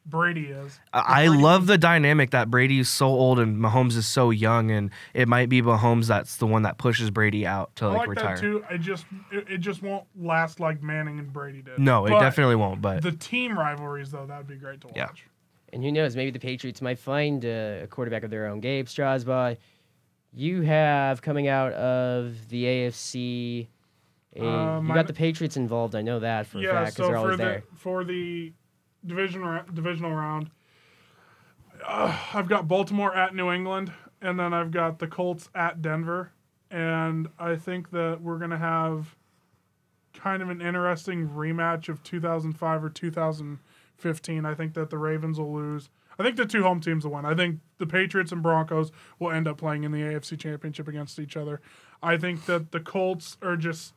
Brady 0.05 0.47
is. 0.47 0.79
I 0.91 1.25
I 1.25 1.27
love 1.27 1.67
the 1.67 1.77
dynamic 1.77 2.31
that 2.31 2.49
Brady 2.49 2.79
is 2.79 2.89
so 2.89 3.07
old 3.07 3.39
and 3.39 3.57
Mahomes 3.57 3.95
is 3.95 4.07
so 4.07 4.31
young, 4.31 4.71
and 4.71 4.89
it 5.13 5.27
might 5.27 5.49
be 5.49 5.61
Mahomes 5.61 6.07
that's 6.07 6.37
the 6.37 6.47
one 6.47 6.63
that 6.63 6.77
pushes 6.77 7.11
Brady 7.11 7.45
out 7.45 7.75
to 7.77 7.85
I 7.85 7.87
like, 7.89 7.97
like 7.99 8.09
retire. 8.09 8.35
that 8.35 8.41
too. 8.41 8.65
I 8.69 8.77
just 8.77 9.05
it, 9.31 9.47
it 9.49 9.57
just 9.59 9.81
won't 9.83 10.05
last 10.19 10.59
like 10.59 10.81
Manning 10.81 11.19
and 11.19 11.31
Brady 11.31 11.61
did. 11.61 11.77
No, 11.77 12.05
it 12.05 12.09
But 12.09 12.21
definitely 12.21 12.55
won't. 12.55 12.81
But 12.81 13.03
The 13.03 13.11
team 13.11 13.57
rivalries 13.57 14.11
though, 14.11 14.25
that'd 14.25 14.47
be 14.47 14.55
great 14.55 14.81
to 14.81 14.87
watch. 14.87 14.95
Yeah. 14.97 15.07
And 15.71 15.83
who 15.83 15.91
knows? 15.91 16.15
Maybe 16.15 16.31
the 16.31 16.39
Patriots 16.39 16.81
might 16.81 16.97
find 16.97 17.45
uh, 17.45 17.81
a 17.83 17.87
quarterback 17.87 18.23
of 18.23 18.31
their 18.31 18.47
own. 18.47 18.59
Gabe 18.59 18.87
Strasbaugh, 18.87 19.55
you 20.33 20.61
have 20.63 21.21
coming 21.21 21.47
out 21.47 21.73
of 21.73 22.49
the 22.49 22.63
AFC. 22.63 23.67
A, 24.39 24.47
Uh, 24.47 24.81
you 24.81 24.93
got 24.93 25.07
the 25.07 25.13
Patriots 25.13 25.57
involved. 25.57 25.95
I 25.95 26.01
know 26.01 26.19
that 26.19 26.47
for 26.47 26.59
a 26.59 26.63
fact 26.63 26.95
because 26.95 26.95
so 26.95 27.03
they're 27.03 27.11
for 27.13 27.17
always 27.17 27.37
the 27.37 27.43
there. 27.43 27.63
for 27.75 28.03
the 28.03 28.53
division 29.05 29.61
divisional 29.73 30.13
round, 30.13 30.51
uh, 31.85 32.17
I've 32.33 32.47
got 32.49 32.67
Baltimore 32.67 33.15
at 33.15 33.35
New 33.35 33.51
England, 33.51 33.91
and 34.21 34.39
then 34.39 34.53
I've 34.53 34.71
got 34.71 34.99
the 34.99 35.07
Colts 35.07 35.49
at 35.55 35.81
Denver, 35.81 36.31
and 36.69 37.27
I 37.37 37.55
think 37.55 37.91
that 37.91 38.21
we're 38.21 38.37
gonna 38.37 38.57
have 38.57 39.15
kind 40.13 40.41
of 40.41 40.49
an 40.49 40.61
interesting 40.61 41.29
rematch 41.29 41.87
of 41.87 42.03
2005 42.03 42.83
or 42.83 42.89
2015. 42.89 44.45
I 44.45 44.53
think 44.53 44.73
that 44.73 44.89
the 44.89 44.97
Ravens 44.97 45.39
will 45.39 45.53
lose. 45.53 45.89
I 46.17 46.23
think 46.23 46.35
the 46.35 46.45
two 46.45 46.63
home 46.63 46.81
teams 46.81 47.05
will 47.05 47.13
win. 47.13 47.25
I 47.25 47.33
think 47.33 47.59
the 47.77 47.87
Patriots 47.87 48.33
and 48.33 48.43
Broncos 48.43 48.91
will 49.19 49.31
end 49.31 49.47
up 49.47 49.57
playing 49.57 49.85
in 49.85 49.93
the 49.93 50.01
AFC 50.01 50.37
Championship 50.37 50.87
against 50.89 51.17
each 51.17 51.37
other. 51.37 51.61
I 52.03 52.17
think 52.17 52.45
that 52.45 52.71
the 52.71 52.81
Colts 52.81 53.37
are 53.41 53.55
just 53.55 53.93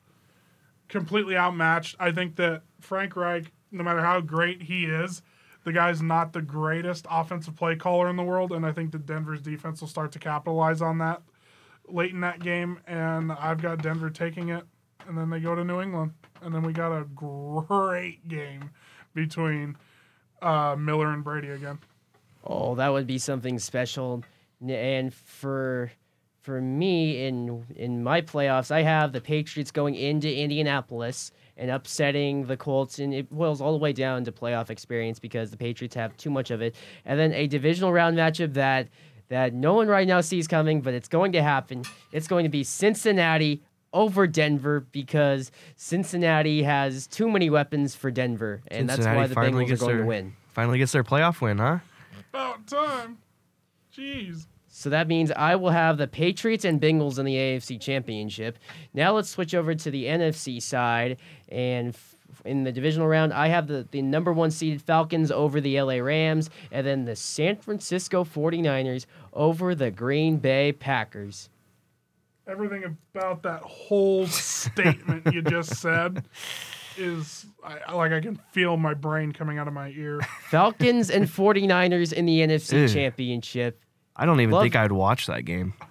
completely 0.92 1.36
outmatched. 1.36 1.96
I 1.98 2.12
think 2.12 2.36
that 2.36 2.62
Frank 2.78 3.16
Reich, 3.16 3.50
no 3.72 3.82
matter 3.82 4.02
how 4.02 4.20
great 4.20 4.62
he 4.62 4.84
is, 4.84 5.22
the 5.64 5.72
guy's 5.72 6.02
not 6.02 6.32
the 6.32 6.42
greatest 6.42 7.06
offensive 7.10 7.56
play 7.56 7.76
caller 7.76 8.10
in 8.10 8.16
the 8.16 8.22
world, 8.22 8.52
and 8.52 8.66
I 8.66 8.72
think 8.72 8.92
that 8.92 9.06
Denver's 9.06 9.40
defense 9.40 9.80
will 9.80 9.88
start 9.88 10.12
to 10.12 10.18
capitalize 10.18 10.82
on 10.82 10.98
that 10.98 11.22
late 11.88 12.12
in 12.12 12.20
that 12.20 12.40
game. 12.40 12.78
And 12.86 13.32
I've 13.32 13.62
got 13.62 13.82
Denver 13.82 14.10
taking 14.10 14.50
it, 14.50 14.64
and 15.08 15.16
then 15.16 15.30
they 15.30 15.40
go 15.40 15.54
to 15.54 15.64
New 15.64 15.80
England, 15.80 16.12
and 16.42 16.54
then 16.54 16.62
we 16.62 16.74
got 16.74 16.92
a 16.92 17.04
great 17.04 18.28
game 18.28 18.70
between 19.14 19.76
uh, 20.42 20.76
Miller 20.78 21.10
and 21.12 21.24
Brady 21.24 21.48
again. 21.48 21.78
Oh, 22.44 22.74
that 22.74 22.88
would 22.88 23.06
be 23.06 23.18
something 23.18 23.58
special. 23.58 24.24
And 24.66 25.14
for 25.14 25.90
for 26.42 26.60
me 26.60 27.24
in 27.26 27.64
in 27.76 28.02
my 28.02 28.20
playoffs, 28.20 28.70
I 28.70 28.82
have 28.82 29.12
the 29.12 29.20
Patriots 29.20 29.70
going 29.70 29.94
into 29.94 30.32
Indianapolis 30.34 31.32
and 31.56 31.70
upsetting 31.70 32.46
the 32.46 32.56
Colts, 32.56 32.98
and 32.98 33.14
it 33.14 33.30
boils 33.30 33.60
all 33.60 33.72
the 33.72 33.78
way 33.78 33.92
down 33.92 34.24
to 34.24 34.32
playoff 34.32 34.68
experience 34.70 35.18
because 35.18 35.50
the 35.50 35.56
Patriots 35.56 35.94
have 35.94 36.16
too 36.16 36.30
much 36.30 36.50
of 36.50 36.60
it. 36.60 36.74
And 37.04 37.18
then 37.18 37.32
a 37.32 37.46
divisional 37.46 37.92
round 37.92 38.16
matchup 38.18 38.54
that 38.54 38.88
that 39.28 39.54
no 39.54 39.72
one 39.74 39.88
right 39.88 40.06
now 40.06 40.20
sees 40.20 40.46
coming, 40.46 40.80
but 40.82 40.92
it's 40.94 41.08
going 41.08 41.32
to 41.32 41.42
happen. 41.42 41.84
It's 42.10 42.26
going 42.26 42.42
to 42.42 42.50
be 42.50 42.64
Cincinnati 42.64 43.62
over 43.94 44.26
Denver 44.26 44.80
because 44.92 45.50
Cincinnati 45.76 46.62
has 46.64 47.06
too 47.06 47.30
many 47.30 47.50
weapons 47.50 47.94
for 47.94 48.10
Denver, 48.10 48.62
and 48.68 48.88
that's 48.88 49.06
why 49.06 49.26
the 49.26 49.34
finally 49.34 49.64
Bengals 49.66 49.72
are 49.72 49.76
going 49.76 49.96
their- 49.96 50.02
to 50.02 50.08
win. 50.08 50.32
finally 50.48 50.78
gets 50.78 50.92
their 50.92 51.04
playoff 51.04 51.40
win, 51.40 51.58
huh? 51.58 51.78
About 52.30 52.66
time. 52.66 53.18
Jeez. 53.96 54.46
So 54.74 54.88
that 54.88 55.06
means 55.06 55.30
I 55.32 55.54
will 55.56 55.70
have 55.70 55.98
the 55.98 56.08
Patriots 56.08 56.64
and 56.64 56.80
Bengals 56.80 57.18
in 57.18 57.26
the 57.26 57.34
AFC 57.34 57.78
Championship. 57.78 58.58
Now 58.94 59.12
let's 59.12 59.28
switch 59.28 59.54
over 59.54 59.74
to 59.74 59.90
the 59.90 60.06
NFC 60.06 60.62
side. 60.62 61.18
And 61.50 61.88
f- 61.90 62.16
in 62.46 62.64
the 62.64 62.72
divisional 62.72 63.06
round, 63.06 63.34
I 63.34 63.48
have 63.48 63.66
the, 63.68 63.86
the 63.90 64.00
number 64.00 64.32
one 64.32 64.50
seeded 64.50 64.80
Falcons 64.80 65.30
over 65.30 65.60
the 65.60 65.78
LA 65.78 65.96
Rams, 65.96 66.48
and 66.70 66.86
then 66.86 67.04
the 67.04 67.14
San 67.14 67.56
Francisco 67.56 68.24
49ers 68.24 69.04
over 69.34 69.74
the 69.74 69.90
Green 69.90 70.38
Bay 70.38 70.72
Packers. 70.72 71.50
everything 72.48 72.96
about 73.14 73.42
that 73.42 73.60
whole 73.62 74.26
statement 74.26 75.22
you 75.34 75.42
just 75.42 75.76
said 75.76 76.24
is 76.96 77.44
I, 77.62 77.76
I- 77.88 77.94
like 77.94 78.12
I 78.12 78.20
can 78.20 78.36
feel 78.52 78.78
my 78.78 78.94
brain 78.94 79.32
coming 79.32 79.58
out 79.58 79.68
of 79.68 79.74
my 79.74 79.90
ear. 79.90 80.20
Falcons 80.48 81.10
and 81.10 81.26
49ers 81.26 82.12
in 82.14 82.24
the 82.24 82.38
NFC 82.40 82.72
Ew. 82.72 82.88
Championship. 82.88 83.78
I 84.16 84.26
don't 84.26 84.40
even 84.40 84.52
Love- 84.52 84.62
think 84.62 84.76
I'd 84.76 84.92
watch 84.92 85.26
that 85.26 85.44
game. 85.44 85.74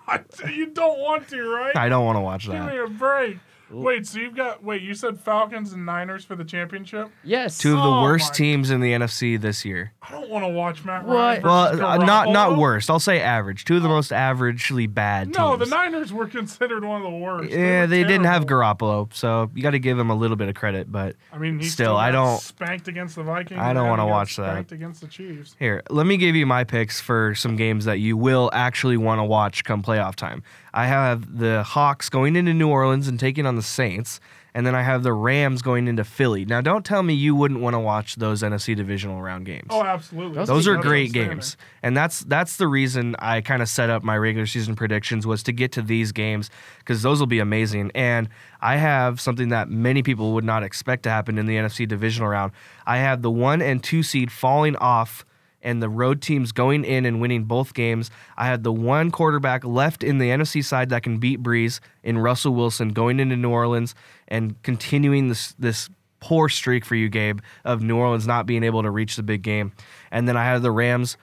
You 0.50 0.68
don't 0.68 1.00
want 1.00 1.30
to, 1.30 1.42
right? 1.42 1.76
I 1.76 1.88
don't 1.88 2.06
want 2.06 2.18
to 2.18 2.22
watch 2.22 2.48
that. 2.48 2.54
Give 2.54 2.74
me 2.74 2.96
a 2.96 2.98
break. 2.98 3.38
Wait, 3.72 4.06
so 4.06 4.20
you've 4.20 4.36
got 4.36 4.64
wait? 4.64 4.82
You 4.82 4.94
said 4.94 5.20
Falcons 5.20 5.74
and 5.74 5.86
Niners 5.86 6.24
for 6.26 6.36
the 6.36 6.44
championship? 6.44 7.10
Yes. 7.24 7.58
Two 7.58 7.72
of 7.78 7.84
the 7.84 7.90
Oh 7.90 8.02
worst 8.04 8.32
my- 8.32 8.36
teams 8.38 8.70
in 8.72 8.82
the 8.82 8.92
NFC 8.94 9.40
this 9.40 9.64
year. 9.66 9.94
I 10.02 10.12
don't 10.12 10.30
want 10.30 10.44
to 10.44 10.50
watch 10.50 10.84
Matt 10.84 11.06
What? 11.06 11.16
Ryan. 11.16 11.44
Well, 11.44 11.86
uh, 11.86 11.98
not 11.98 12.30
not 12.30 12.50
Garoppolo. 12.52 12.58
worst. 12.60 12.90
I'll 12.90 13.00
say 13.00 13.22
average. 13.22 13.66
Two 13.66 13.78
of 13.78 13.84
the 13.84 13.90
most 13.90 14.12
averagely 14.12 14.92
bad 14.94 15.28
teams. 15.28 15.38
No, 15.38 15.56
the. 15.58 15.66
Niners 15.66 16.12
were 16.12 16.28
considered 16.28 16.84
one 16.84 16.98
of 17.02 17.04
the 17.12 17.18
worst. 17.18 17.50
yeah, 17.50 17.82
were 17.82 17.88
they 17.88 18.04
didn't 18.04 18.26
have 18.26 18.46
terrible. 18.46 19.08
Garoppolo, 19.08 19.14
so 19.14 19.50
you 19.56 19.62
got 19.64 19.72
to 19.72 19.80
give 19.80 19.98
them 19.98 20.10
a 20.10 20.16
little 20.16 20.36
bit 20.38 20.50
of 20.50 20.56
credit. 20.56 20.92
But 20.92 21.16
I 21.32 21.38
mean, 21.38 21.60
he 21.60 21.66
Still, 21.68 21.86
still, 21.86 21.98
I 21.98 22.12
got 22.12 22.26
don't- 22.26 22.40
spanked 22.42 22.88
against 22.88 23.16
the 23.16 23.24
Vikings. 23.24 23.60
I 23.60 23.74
don't 23.74 23.84
and 23.84 23.90
wanna 23.90 24.04
he 24.04 24.10
got 24.10 24.14
watch 24.14 24.36
that. 24.36 24.52
Spanked 24.52 24.72
against 24.74 25.02
the 25.02 25.08
Chiefs. 25.08 25.56
Here, 25.60 25.82
let 25.90 26.06
me 26.06 26.18
give 26.18 26.36
you 26.36 26.46
my 26.46 26.64
picks 26.66 27.00
for 27.00 27.34
some 27.36 27.56
games 27.56 27.86
that 27.86 28.00
you 28.00 28.18
will 28.18 28.50
actually 28.54 28.98
want 28.98 29.20
to 29.20 29.24
watch 29.24 29.64
come 29.64 29.82
playoff 29.82 30.16
time. 30.16 30.44
I 30.74 30.88
have 30.88 31.38
the 31.38 31.64
Hawks 31.64 32.10
going 32.10 32.36
into 32.38 32.54
New 32.54 32.70
Orleans 32.70 33.08
and 33.10 33.20
taking 33.20 33.46
on 33.46 33.56
the 33.58 33.61
Saints, 33.62 34.20
and 34.54 34.66
then 34.66 34.76
I 34.76 34.82
have 34.82 35.04
the 35.04 35.14
Rams 35.14 35.62
going 35.62 35.88
into 35.88 36.04
Philly. 36.04 36.46
Now, 36.46 36.62
don't 36.62 36.86
tell 36.86 37.04
me 37.04 37.14
you 37.14 37.36
wouldn't 37.36 37.62
want 37.62 37.74
to 37.74 37.80
watch 37.80 38.18
those 38.18 38.44
NFC 38.44 38.76
divisional 38.76 39.22
round 39.22 39.46
games. 39.46 39.68
Oh, 39.70 39.84
absolutely. 39.84 40.36
Those 40.36 40.48
those 40.48 40.68
are 40.68 40.78
great 40.78 41.12
games 41.12 41.58
and 41.82 41.96
that's 41.98 42.22
that's 42.22 42.58
the 42.58 42.68
reason 42.68 43.16
i 43.20 43.42
kind 43.42 43.62
of 43.62 43.70
set 43.70 43.90
up 43.90 44.04
my 44.04 44.18
regular 44.18 44.46
season 44.46 44.76
predictions 44.76 45.26
was 45.26 45.44
to 45.44 45.52
get 45.52 45.72
to 45.72 45.82
these 45.82 46.12
games 46.12 46.50
because 46.80 47.02
those 47.02 47.20
will 47.20 47.28
be 47.28 47.40
amazing 47.40 47.92
and 47.96 48.30
i 48.62 48.76
have 48.78 49.20
something 49.20 49.50
that 49.50 49.70
many 49.70 50.04
people 50.04 50.34
would 50.34 50.44
not 50.44 50.64
expect 50.64 51.04
to 51.04 51.10
happen 51.10 51.38
in 51.38 51.46
the 51.46 51.56
nfc 51.56 51.88
divisional 51.88 52.30
round 52.30 52.52
i 52.86 52.98
have 52.98 53.22
the 53.22 53.32
one 53.32 53.62
and 53.62 53.84
two 53.84 54.04
seed 54.04 54.32
falling 54.32 54.76
off 54.78 55.26
and 55.64 55.82
the 55.82 55.90
road 55.90 56.22
teams 56.22 56.52
going 56.52 56.84
in 56.86 57.06
and 57.06 57.22
winning 57.22 57.44
both 57.46 57.74
games. 57.74 58.10
I 58.38 58.46
had 58.48 58.64
the 58.64 58.72
one 58.74 59.12
quarterback 59.12 59.64
left 59.64 60.04
in 60.04 60.18
the 60.18 60.30
NFC 60.30 60.64
side 60.64 60.90
that 60.90 61.04
can 61.04 61.18
beat 61.20 61.42
Brees 61.44 61.80
in 62.04 62.18
Russell 62.18 62.54
Wilson 62.56 62.90
going 62.90 63.20
into 63.20 63.36
New 63.36 63.50
Orleans 63.50 63.94
and 64.28 64.62
continuing 64.64 65.30
this 65.30 65.54
this 65.60 65.90
poor 66.20 66.50
streak 66.50 66.86
for 66.86 66.96
you, 66.96 67.10
Gabe, 67.10 67.40
of 67.66 67.82
New 67.82 67.98
Orleans 67.98 68.28
not 68.28 68.46
being 68.46 68.64
able 68.64 68.84
to 68.84 68.92
reach 68.92 69.16
the 69.16 69.24
big 69.24 69.42
game. 69.42 69.72
And 70.12 70.28
then 70.28 70.38
I 70.38 70.44
had 70.46 70.62
the 70.62 70.72
Rams 70.72 71.18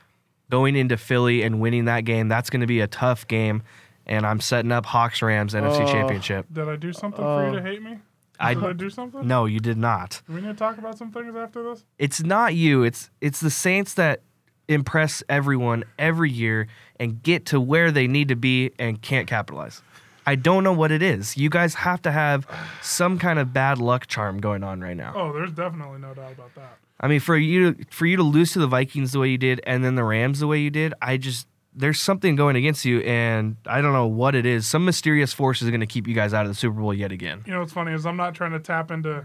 going 0.50 0.74
into 0.76 0.96
Philly 0.96 1.42
and 1.42 1.60
winning 1.60 1.84
that 1.84 2.04
game. 2.04 2.26
That's 2.28 2.50
going 2.50 2.62
to 2.62 2.66
be 2.66 2.80
a 2.80 2.86
tough 2.88 3.28
game. 3.28 3.62
And 4.06 4.26
I'm 4.26 4.40
setting 4.40 4.72
up 4.72 4.86
Hawks 4.86 5.20
Rams 5.22 5.54
NFC 5.54 5.82
Oh. 5.82 5.92
Championship. 5.92 6.46
Did 6.52 6.68
I 6.68 6.76
do 6.76 6.92
something 6.92 7.22
for 7.22 7.44
you 7.44 7.50
Oh. 7.50 7.56
to 7.56 7.62
hate 7.62 7.82
me? 7.82 7.98
I 8.40 8.54
Did 8.54 8.64
I 8.64 8.72
do 8.72 8.88
something? 8.88 9.26
no, 9.26 9.44
you 9.46 9.60
did 9.60 9.76
not. 9.76 10.22
Do 10.26 10.32
we 10.34 10.40
need 10.40 10.46
to 10.48 10.54
talk 10.54 10.78
about 10.78 10.96
some 10.96 11.10
things 11.10 11.34
after 11.36 11.62
this? 11.62 11.84
It's 11.98 12.22
not 12.22 12.54
you. 12.54 12.82
It's 12.84 13.10
it's 13.20 13.40
the 13.40 13.50
Saints 13.50 13.94
that 13.94 14.22
impress 14.68 15.22
everyone 15.28 15.84
every 15.98 16.30
year 16.30 16.68
and 17.00 17.22
get 17.22 17.46
to 17.46 17.60
where 17.60 17.90
they 17.90 18.06
need 18.06 18.28
to 18.28 18.36
be 18.36 18.70
and 18.78 19.00
can't 19.00 19.26
capitalize. 19.26 19.82
I 20.26 20.34
don't 20.34 20.62
know 20.62 20.74
what 20.74 20.92
it 20.92 21.02
is. 21.02 21.38
You 21.38 21.48
guys 21.48 21.74
have 21.74 22.02
to 22.02 22.12
have 22.12 22.46
some 22.82 23.18
kind 23.18 23.38
of 23.38 23.54
bad 23.54 23.78
luck 23.78 24.06
charm 24.08 24.40
going 24.40 24.62
on 24.62 24.80
right 24.80 24.96
now. 24.96 25.14
Oh, 25.16 25.32
there's 25.32 25.52
definitely 25.52 26.00
no 26.00 26.12
doubt 26.12 26.32
about 26.32 26.54
that. 26.54 26.76
I 27.00 27.08
mean, 27.08 27.20
for 27.20 27.36
you 27.36 27.72
to, 27.72 27.84
for 27.90 28.04
you 28.04 28.16
to 28.16 28.22
lose 28.22 28.52
to 28.52 28.58
the 28.58 28.66
Vikings 28.66 29.12
the 29.12 29.20
way 29.20 29.28
you 29.28 29.38
did, 29.38 29.60
and 29.66 29.82
then 29.82 29.94
the 29.94 30.04
Rams 30.04 30.40
the 30.40 30.46
way 30.46 30.58
you 30.58 30.68
did, 30.68 30.92
I 31.00 31.16
just 31.16 31.46
there's 31.74 32.00
something 32.00 32.34
going 32.36 32.56
against 32.56 32.84
you, 32.84 33.00
and 33.00 33.56
I 33.64 33.80
don't 33.80 33.92
know 33.92 34.06
what 34.06 34.34
it 34.34 34.44
is. 34.44 34.66
Some 34.66 34.84
mysterious 34.84 35.32
force 35.32 35.62
is 35.62 35.70
going 35.70 35.80
to 35.80 35.86
keep 35.86 36.08
you 36.08 36.14
guys 36.14 36.34
out 36.34 36.44
of 36.44 36.50
the 36.50 36.56
Super 36.56 36.78
Bowl 36.80 36.92
yet 36.92 37.12
again. 37.12 37.42
You 37.46 37.52
know 37.52 37.60
what's 37.60 37.72
funny 37.72 37.92
is 37.92 38.04
I'm 38.04 38.16
not 38.16 38.34
trying 38.34 38.52
to 38.52 38.58
tap 38.58 38.90
into 38.90 39.24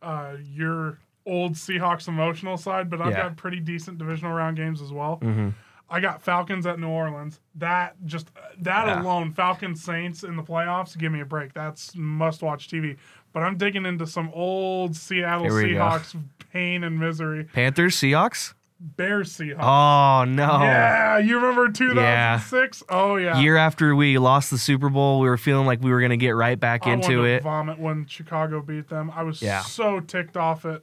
uh, 0.00 0.36
your 0.54 1.00
old 1.26 1.54
Seahawks 1.54 2.08
emotional 2.08 2.56
side, 2.56 2.88
but 2.90 3.00
I've 3.00 3.10
Yeah. 3.12 3.22
got 3.24 3.36
pretty 3.36 3.60
decent 3.60 3.98
divisional 3.98 4.32
round 4.32 4.56
games 4.56 4.80
as 4.82 4.92
well. 4.92 5.18
Mhm. 5.22 5.54
I 5.92 5.98
got 6.00 6.22
Falcons 6.22 6.66
at 6.66 6.78
New 6.78 6.88
Orleans. 6.88 7.40
That 7.56 7.96
just 8.06 8.30
that 8.60 8.86
Yeah. 8.86 9.02
alone, 9.02 9.32
Falcons 9.32 9.82
Saints 9.82 10.22
in 10.22 10.36
the 10.36 10.42
playoffs, 10.42 10.96
give 10.96 11.10
me 11.12 11.20
a 11.20 11.24
break. 11.24 11.52
That's 11.52 11.94
must 11.96 12.42
watch 12.42 12.68
TV. 12.68 12.96
But 13.32 13.42
I'm 13.42 13.56
digging 13.56 13.86
into 13.86 14.06
some 14.06 14.30
old 14.32 14.94
Seattle 14.96 15.44
we 15.44 15.48
go. 15.74 15.80
Seahawks 15.80 16.16
pain 16.52 16.84
and 16.84 16.98
misery. 16.98 17.44
Panthers, 17.44 17.96
Seahawks. 17.96 18.54
Bears 18.82 19.36
Seahawks. 19.36 19.62
Oh 19.62 20.24
no. 20.24 20.62
Yeah, 20.62 21.18
you 21.18 21.36
remember 21.36 21.68
2006? 21.70 22.82
Oh 22.88 23.16
yeah. 23.16 23.38
Year 23.38 23.56
after 23.56 23.94
we 23.94 24.16
lost 24.18 24.50
the 24.50 24.58
Super 24.58 24.88
Bowl, 24.88 25.20
we 25.20 25.28
were 25.28 25.36
feeling 25.36 25.66
like 25.66 25.82
we 25.82 25.90
were 25.90 26.00
going 26.00 26.10
to 26.10 26.16
get 26.16 26.30
right 26.36 26.58
back 26.58 26.86
I 26.86 26.92
into 26.92 27.24
it. 27.24 27.42
Vomit 27.42 27.78
when 27.78 28.06
Chicago 28.06 28.62
beat 28.62 28.88
them. 28.88 29.12
I 29.14 29.22
was 29.22 29.42
Yeah. 29.42 29.60
so 29.60 30.00
ticked 30.00 30.36
off 30.36 30.64
at 30.64 30.82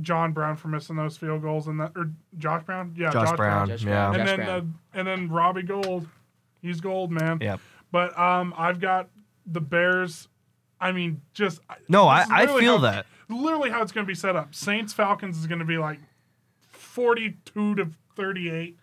John 0.00 0.32
Brown 0.32 0.56
for 0.56 0.68
missing 0.68 0.96
those 0.96 1.16
field 1.16 1.42
goals 1.42 1.66
and 1.68 1.80
that 1.80 1.92
or 1.96 2.10
Josh 2.38 2.64
Brown. 2.64 2.94
Yeah, 2.96 3.10
Josh 3.10 3.36
Brown. 3.36 3.68
Josh 3.68 3.84
yeah. 3.84 4.08
And 4.12 4.16
Josh 4.26 4.36
then 4.36 4.40
uh, 4.48 4.62
and 4.94 5.06
then 5.06 5.28
Robbie 5.28 5.62
Gould. 5.62 6.06
He's 6.62 6.80
gold, 6.80 7.10
man. 7.12 7.38
Yep. 7.40 7.60
But 7.92 8.18
um, 8.18 8.52
I've 8.56 8.80
got 8.80 9.08
the 9.46 9.60
Bears. 9.60 10.28
I 10.80 10.92
mean, 10.92 11.22
just 11.32 11.60
No, 11.88 12.06
I, 12.08 12.26
I 12.30 12.46
feel 12.46 12.76
how- 12.76 12.82
that. 12.82 13.06
Literally, 13.28 13.70
how 13.70 13.82
it's 13.82 13.90
going 13.92 14.04
to 14.06 14.08
be 14.08 14.14
set 14.14 14.36
up. 14.36 14.54
Saints 14.54 14.92
Falcons 14.92 15.36
is 15.38 15.46
going 15.48 15.58
to 15.58 15.64
be 15.64 15.78
like 15.78 15.98
forty-two 16.70 17.74
to 17.76 17.88
thirty-eight, 18.14 18.76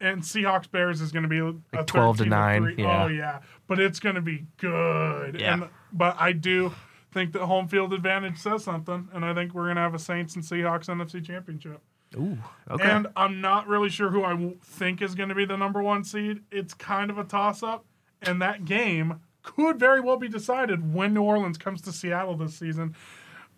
and 0.00 0.22
Seahawks 0.22 0.70
Bears 0.70 1.00
is 1.00 1.12
going 1.12 1.22
to 1.24 1.28
be 1.28 1.38
a 1.38 1.52
Like 1.76 1.86
12 1.86 2.18
to 2.18 2.24
9, 2.26 2.62
three. 2.62 2.74
yeah. 2.78 3.04
Oh 3.04 3.06
yeah, 3.08 3.38
but 3.66 3.78
it's 3.80 4.00
going 4.00 4.14
to 4.14 4.20
be 4.22 4.46
good. 4.58 5.40
Yeah. 5.40 5.54
And, 5.54 5.68
but 5.92 6.16
I 6.18 6.32
do 6.32 6.72
think 7.14 7.32
that 7.32 7.42
home 7.42 7.68
field 7.68 7.92
advantage 7.92 8.38
says 8.38 8.64
something, 8.64 9.08
and 9.12 9.24
I 9.24 9.32
think 9.32 9.54
we're 9.54 9.64
going 9.64 9.76
to 9.76 9.82
have 9.82 9.94
a 9.94 9.98
Saints 9.98 10.34
and 10.34 10.44
Seahawks 10.44 10.86
NFC 10.86 11.24
Championship. 11.24 11.80
Ooh. 12.16 12.38
Okay. 12.70 12.88
And 12.88 13.06
I'm 13.16 13.40
not 13.40 13.66
really 13.66 13.88
sure 13.88 14.10
who 14.10 14.24
I 14.24 14.54
think 14.62 15.00
is 15.00 15.14
going 15.14 15.30
to 15.30 15.34
be 15.34 15.46
the 15.46 15.56
number 15.56 15.82
one 15.82 16.04
seed. 16.04 16.40
It's 16.52 16.74
kind 16.74 17.10
of 17.10 17.18
a 17.18 17.24
toss 17.24 17.62
up. 17.62 17.86
And 18.22 18.40
that 18.42 18.64
game 18.64 19.20
could 19.42 19.78
very 19.78 20.00
well 20.00 20.16
be 20.16 20.28
decided 20.28 20.94
when 20.94 21.14
New 21.14 21.22
Orleans 21.22 21.58
comes 21.58 21.80
to 21.82 21.92
Seattle 21.92 22.36
this 22.36 22.54
season. 22.54 22.94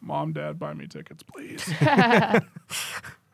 Mom, 0.00 0.32
dad, 0.32 0.58
buy 0.58 0.72
me 0.72 0.86
tickets, 0.86 1.22
please. 1.22 1.68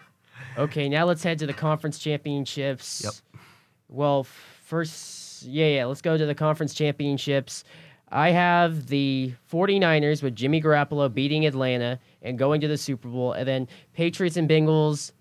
Okay, 0.59 0.89
now 0.89 1.07
let's 1.07 1.23
head 1.23 1.39
to 1.39 1.47
the 1.47 1.55
conference 1.55 1.99
championships. 1.99 3.03
Yep. 3.05 3.43
Well, 3.89 4.25
first, 4.25 5.45
yeah, 5.45 5.67
yeah, 5.67 5.85
let's 5.87 6.03
go 6.03 6.17
to 6.17 6.27
the 6.27 6.35
conference 6.35 6.75
championships. 6.75 7.65
I 8.13 8.31
have 8.31 8.89
the 8.89 9.33
49ers 9.51 10.23
with 10.23 10.37
Jimmy 10.37 10.61
Garoppolo 10.61 11.13
beating 11.13 11.47
Atlanta 11.47 11.99
and 12.21 12.39
going 12.39 12.61
to 12.61 12.69
the 12.69 12.77
Super 12.77 13.09
Bowl, 13.09 13.33
and 13.33 13.49
then 13.49 13.69
Patriots 13.95 14.37
and 14.37 14.49
Bengals. 14.49 15.13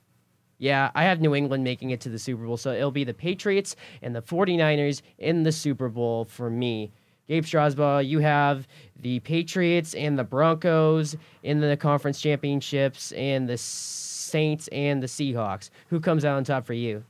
Yeah, 0.57 0.91
I 0.93 1.03
have 1.05 1.21
New 1.21 1.33
England 1.33 1.63
making 1.63 1.91
it 1.91 2.01
to 2.01 2.09
the 2.09 2.19
Super 2.19 2.45
Bowl, 2.45 2.57
so 2.57 2.71
it'll 2.73 2.91
be 2.91 3.05
the 3.05 3.13
Patriots 3.13 3.75
and 4.01 4.15
the 4.15 4.21
49ers 4.21 5.01
in 5.17 5.43
the 5.43 5.51
Super 5.51 5.89
Bowl 5.89 6.25
for 6.25 6.49
me. 6.49 6.91
Gabe 7.27 7.45
Strasbaugh, 7.45 8.05
you 8.05 8.19
have 8.19 8.67
the 8.99 9.21
Patriots 9.21 9.93
and 9.95 10.19
the 10.19 10.23
Broncos 10.23 11.15
in 11.43 11.61
the 11.61 11.77
conference 11.77 12.19
championships, 12.19 13.13
and 13.13 13.47
the 13.47 13.57
Saints 13.57 14.67
and 14.67 15.01
the 15.01 15.07
Seahawks. 15.07 15.69
Who 15.87 15.99
comes 15.99 16.25
out 16.25 16.35
on 16.35 16.43
top 16.43 16.65
for 16.65 16.73
you? 16.73 17.03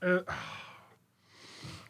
Uh, 0.00 0.20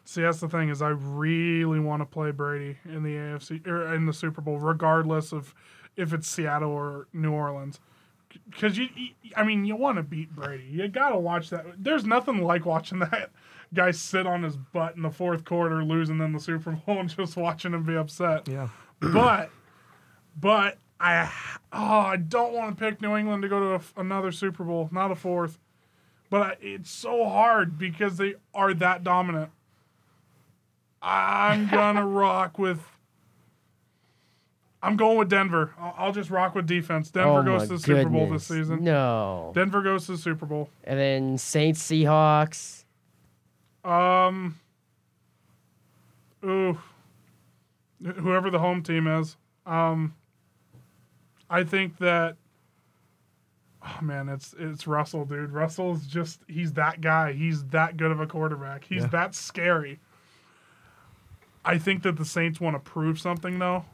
see, 0.09 0.21
that's 0.23 0.39
the 0.39 0.49
thing 0.49 0.69
is 0.69 0.81
I 0.81 0.89
really 0.89 1.79
want 1.79 2.01
to 2.01 2.05
play 2.05 2.31
Brady 2.31 2.77
in 2.85 3.03
the 3.03 3.13
AFC 3.15 3.65
or 3.67 3.83
er, 3.83 3.93
in 3.93 4.05
the 4.05 4.13
Super 4.13 4.41
Bowl, 4.41 4.57
regardless 4.57 5.31
of 5.31 5.53
if 5.95 6.13
it's 6.13 6.27
Seattle 6.27 6.71
or 6.71 7.07
New 7.13 7.31
Orleans. 7.31 7.79
Because 8.49 8.77
you, 8.77 8.87
I 9.35 9.43
mean, 9.43 9.65
you 9.65 9.75
want 9.75 9.97
to 9.97 10.03
beat 10.03 10.35
Brady. 10.35 10.63
You 10.63 10.87
gotta 10.87 11.17
watch 11.17 11.49
that. 11.51 11.65
There's 11.77 12.05
nothing 12.05 12.43
like 12.43 12.65
watching 12.65 12.99
that 13.11 13.29
guy 13.73 13.91
sit 13.91 14.25
on 14.25 14.43
his 14.43 14.57
butt 14.57 14.95
in 14.95 15.03
the 15.03 15.11
fourth 15.11 15.45
quarter, 15.45 15.83
losing 15.83 16.19
in 16.19 16.33
the 16.33 16.39
Super 16.39 16.71
Bowl, 16.71 16.99
and 16.99 17.09
just 17.09 17.37
watching 17.37 17.73
him 17.73 17.83
be 17.83 17.95
upset. 17.95 18.47
yeah. 18.47 18.69
But, 19.01 19.49
but 20.37 20.77
I, 20.99 21.31
oh, 21.71 21.99
I 21.99 22.17
don't 22.17 22.53
want 22.53 22.77
to 22.77 22.83
pick 22.83 23.01
New 23.01 23.15
England 23.15 23.43
to 23.43 23.47
go 23.47 23.59
to 23.59 23.75
a 23.75 24.01
another 24.01 24.33
Super 24.33 24.65
Bowl, 24.65 24.89
not 24.91 25.09
a 25.09 25.15
fourth. 25.15 25.57
But 26.29 26.41
I, 26.41 26.57
it's 26.59 26.91
so 26.91 27.29
hard 27.29 27.77
because 27.77 28.17
they 28.17 28.35
are 28.53 28.73
that 28.73 29.05
dominant. 29.05 29.51
I'm 31.01 31.67
gonna 31.69 32.05
rock 32.05 32.57
with. 32.59 32.81
I'm 34.81 34.95
going 34.95 35.17
with 35.17 35.29
Denver. 35.29 35.73
I'll, 35.79 35.95
I'll 35.97 36.11
just 36.13 36.29
rock 36.29 36.55
with 36.55 36.65
defense. 36.65 37.09
Denver 37.11 37.39
oh 37.39 37.43
goes 37.43 37.61
my 37.61 37.65
to 37.67 37.73
the 37.73 37.79
Super 37.79 38.09
Bowl 38.09 38.21
goodness. 38.25 38.47
this 38.47 38.57
season. 38.57 38.83
No. 38.83 39.51
Denver 39.53 39.81
goes 39.81 40.05
to 40.05 40.13
the 40.13 40.17
Super 40.17 40.45
Bowl. 40.45 40.69
And 40.85 40.97
then 40.99 41.37
Saints 41.37 41.81
Seahawks. 41.85 42.85
Um. 43.83 44.57
Ooh. 46.45 46.77
Wh- 48.05 48.11
Whoever 48.17 48.49
the 48.49 48.59
home 48.59 48.83
team 48.83 49.07
is. 49.07 49.35
Um. 49.65 50.13
I 51.49 51.63
think 51.63 51.97
that. 51.97 52.35
Oh 53.81 53.99
man, 54.01 54.27
it's 54.29 54.53
it's 54.59 54.87
Russell, 54.87 55.23
dude. 55.25 55.51
Russell's 55.51 56.05
just 56.05 56.41
he's 56.47 56.73
that 56.73 56.99
guy. 57.01 57.31
He's 57.33 57.63
that 57.67 57.95
good 57.97 58.11
of 58.11 58.19
a 58.19 58.27
quarterback. 58.27 58.83
He's 58.83 59.03
Yeah. 59.03 59.07
that 59.07 59.35
scary. 59.35 59.99
I 61.69 61.77
think 61.77 62.03
that 62.03 62.17
the 62.17 62.25
Saints 62.25 62.59
want 62.59 62.75
to 62.75 62.79
prove 62.79 63.19
something 63.19 63.59
though. 63.59 63.85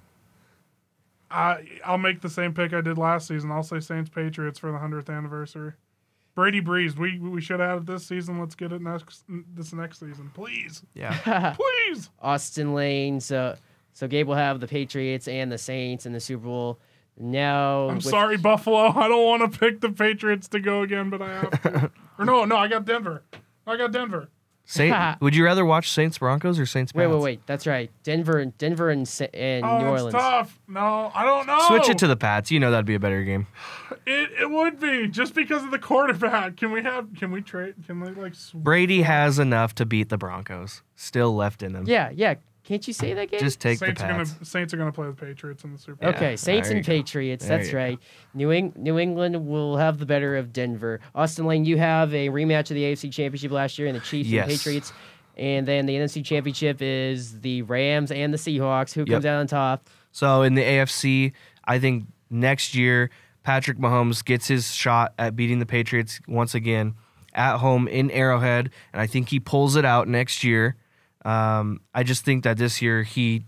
I 1.32 1.66
I'll 1.84 1.98
make 1.98 2.22
the 2.22 2.30
same 2.30 2.54
pick 2.54 2.74
I 2.74 2.82
did 2.82 2.98
last 2.98 3.28
season. 3.28 3.52
I'll 3.52 3.64
say 3.64 3.80
Saints 3.80 4.10
Patriots 4.10 4.60
for 4.60 4.72
the 4.72 4.78
hundredth 4.78 5.10
anniversary. 5.10 5.74
Brady 6.36 6.62
Brees, 6.62 6.98
we 6.98 7.18
we 7.20 7.42
should 7.42 7.60
have 7.60 7.80
it 7.80 7.86
this 7.86 8.06
season. 8.06 8.40
Let's 8.40 8.56
get 8.56 8.72
it 8.72 8.82
next 8.82 9.24
this 9.54 9.74
next 9.74 10.00
season, 10.00 10.32
please, 10.34 10.84
Yeah. 10.94 11.56
please. 11.88 12.10
Austin 12.22 12.74
Lane. 12.74 13.20
So 13.20 13.56
so 13.94 14.08
Gabe 14.08 14.28
will 14.28 14.36
have 14.36 14.60
the 14.60 14.68
Patriots 14.68 15.28
and 15.28 15.52
the 15.52 15.58
Saints 15.58 16.06
in 16.06 16.14
the 16.14 16.20
Super 16.20 16.46
Bowl. 16.46 16.80
No, 17.18 17.88
I'm 17.90 17.96
with- 17.96 18.04
sorry, 18.06 18.38
Buffalo. 18.38 18.88
I 18.96 19.08
don't 19.08 19.26
want 19.26 19.52
to 19.54 19.60
pick 19.60 19.80
the 19.82 19.90
Patriots 19.90 20.48
to 20.50 20.60
go 20.60 20.82
again, 20.82 21.10
but 21.10 21.22
I 21.22 21.30
have 21.40 21.62
to. 21.64 21.92
or 22.20 22.26
no, 22.26 22.44
no, 22.46 22.58
I 22.58 22.68
got 22.68 22.86
Denver. 22.86 23.24
I 23.66 23.78
got 23.78 23.92
Denver. 23.94 24.28
Saint, 24.66 24.96
would 25.22 25.36
you 25.36 25.46
rather 25.46 25.64
watch 25.64 25.92
Saints 25.92 26.18
Broncos 26.18 26.60
or 26.60 26.66
Saints 26.66 26.94
Wait, 26.94 27.06
Pats? 27.06 27.14
wait, 27.14 27.22
wait. 27.24 27.42
That's 27.46 27.68
right. 27.68 27.92
Denver 28.04 28.40
and 28.40 28.58
Denver 28.58 28.90
and 28.90 29.08
Sa- 29.08 29.26
and 29.34 29.64
Oh, 29.64 29.78
New 29.80 29.94
it's 29.94 30.04
Orleans. 30.04 30.14
tough. 30.14 30.60
No, 30.68 31.12
I 31.14 31.24
don't 31.24 31.46
know. 31.46 31.60
Switch 31.68 31.88
it 31.90 31.98
to 32.00 32.08
the 32.08 32.16
Pats. 32.16 32.50
You 32.52 32.60
know 32.60 32.72
that'd 32.72 32.86
be 32.86 32.96
a 32.96 33.00
better 33.00 33.24
game. 33.24 33.46
It, 34.06 34.30
it 34.42 34.50
would 34.50 34.80
be 34.80 35.08
just 35.08 35.36
because 35.36 35.64
of 35.64 35.72
the 35.72 35.80
quarterback. 35.80 36.58
Can 36.58 36.72
we 36.72 36.82
have? 36.84 37.08
Can 37.16 37.32
we 37.32 37.42
trade? 37.42 37.76
Can 37.86 38.00
we 38.00 38.10
like? 38.10 38.34
sw- 38.34 38.54
Brady 38.54 39.04
has 39.04 39.38
enough 39.40 39.76
to 39.76 39.86
beat 39.86 40.10
the 40.10 40.18
Broncos. 40.18 40.82
Still 40.96 41.36
left 41.36 41.62
in 41.62 41.76
him. 41.76 41.86
Yeah, 41.88 42.10
yeah. 42.14 42.36
Can't 42.66 42.86
you 42.88 42.94
say 42.94 43.14
that, 43.14 43.30
game? 43.30 43.40
Just 43.40 43.60
take 43.60 43.78
Saints 43.78 44.02
the 44.02 44.08
are 44.08 44.12
gonna 44.12 44.26
Saints 44.44 44.74
are 44.74 44.78
gonna 44.78 44.92
play 44.92 45.06
the 45.08 45.14
Patriots 45.14 45.64
in 45.64 45.72
the 45.74 45.78
Super 45.78 45.98
Bowl. 45.98 46.10
Okay, 46.16 46.36
Saints 46.36 46.70
and 46.70 46.84
go. 46.84 46.88
Patriots. 46.88 47.48
There 47.48 47.58
That's 47.60 47.74
right. 47.74 48.00
New, 48.34 48.50
Eng- 48.50 48.74
New 48.76 48.98
England 48.98 49.46
will 49.48 49.78
have 49.78 50.00
the 50.00 50.06
better 50.06 50.36
of 50.36 50.52
Denver. 50.52 51.00
Austin 51.14 51.46
Lane, 51.46 51.64
you 51.66 51.78
have 51.78 52.14
a 52.14 52.30
rematch 52.30 52.72
of 52.72 52.76
the 52.76 52.84
AFC 52.84 53.12
Championship 53.12 53.52
last 53.52 53.78
year, 53.78 53.88
and 53.88 53.96
the 53.96 54.02
Chiefs 54.02 54.30
Yes. 54.30 54.50
and 54.50 54.58
Patriots. 54.58 54.94
And 55.38 55.68
then 55.68 55.86
the 55.86 55.96
NFC 55.96 56.24
Championship 56.26 56.82
is 56.82 57.42
the 57.42 57.62
Rams 57.64 58.12
and 58.12 58.34
the 58.34 58.38
Seahawks. 58.38 58.94
Who 58.94 59.02
Yep. 59.02 59.08
comes 59.10 59.26
out 59.26 59.40
on 59.40 59.48
top? 59.48 59.88
So 60.12 60.42
in 60.42 60.56
the 60.56 60.64
AFC, 60.64 61.34
I 61.66 61.78
think 61.78 62.06
next 62.32 62.74
year 62.74 63.12
Patrick 63.44 63.78
Mahomes 63.78 64.26
gets 64.26 64.48
his 64.48 64.74
shot 64.74 65.14
at 65.20 65.36
beating 65.36 65.60
the 65.60 65.66
Patriots 65.68 66.20
once 66.28 66.56
again 66.56 66.96
at 67.36 67.58
home 67.58 67.88
in 67.88 68.10
Arrowhead, 68.12 68.72
and 68.94 69.02
I 69.02 69.08
think 69.08 69.30
he 69.30 69.40
pulls 69.40 69.76
it 69.76 69.86
out 69.86 70.08
next 70.08 70.44
year. 70.44 70.78
Um, 71.26 71.82
I 71.94 72.04
just 72.04 72.24
think 72.24 72.44
that 72.44 72.58
this 72.58 72.82
year 72.82 73.04
he 73.04 73.44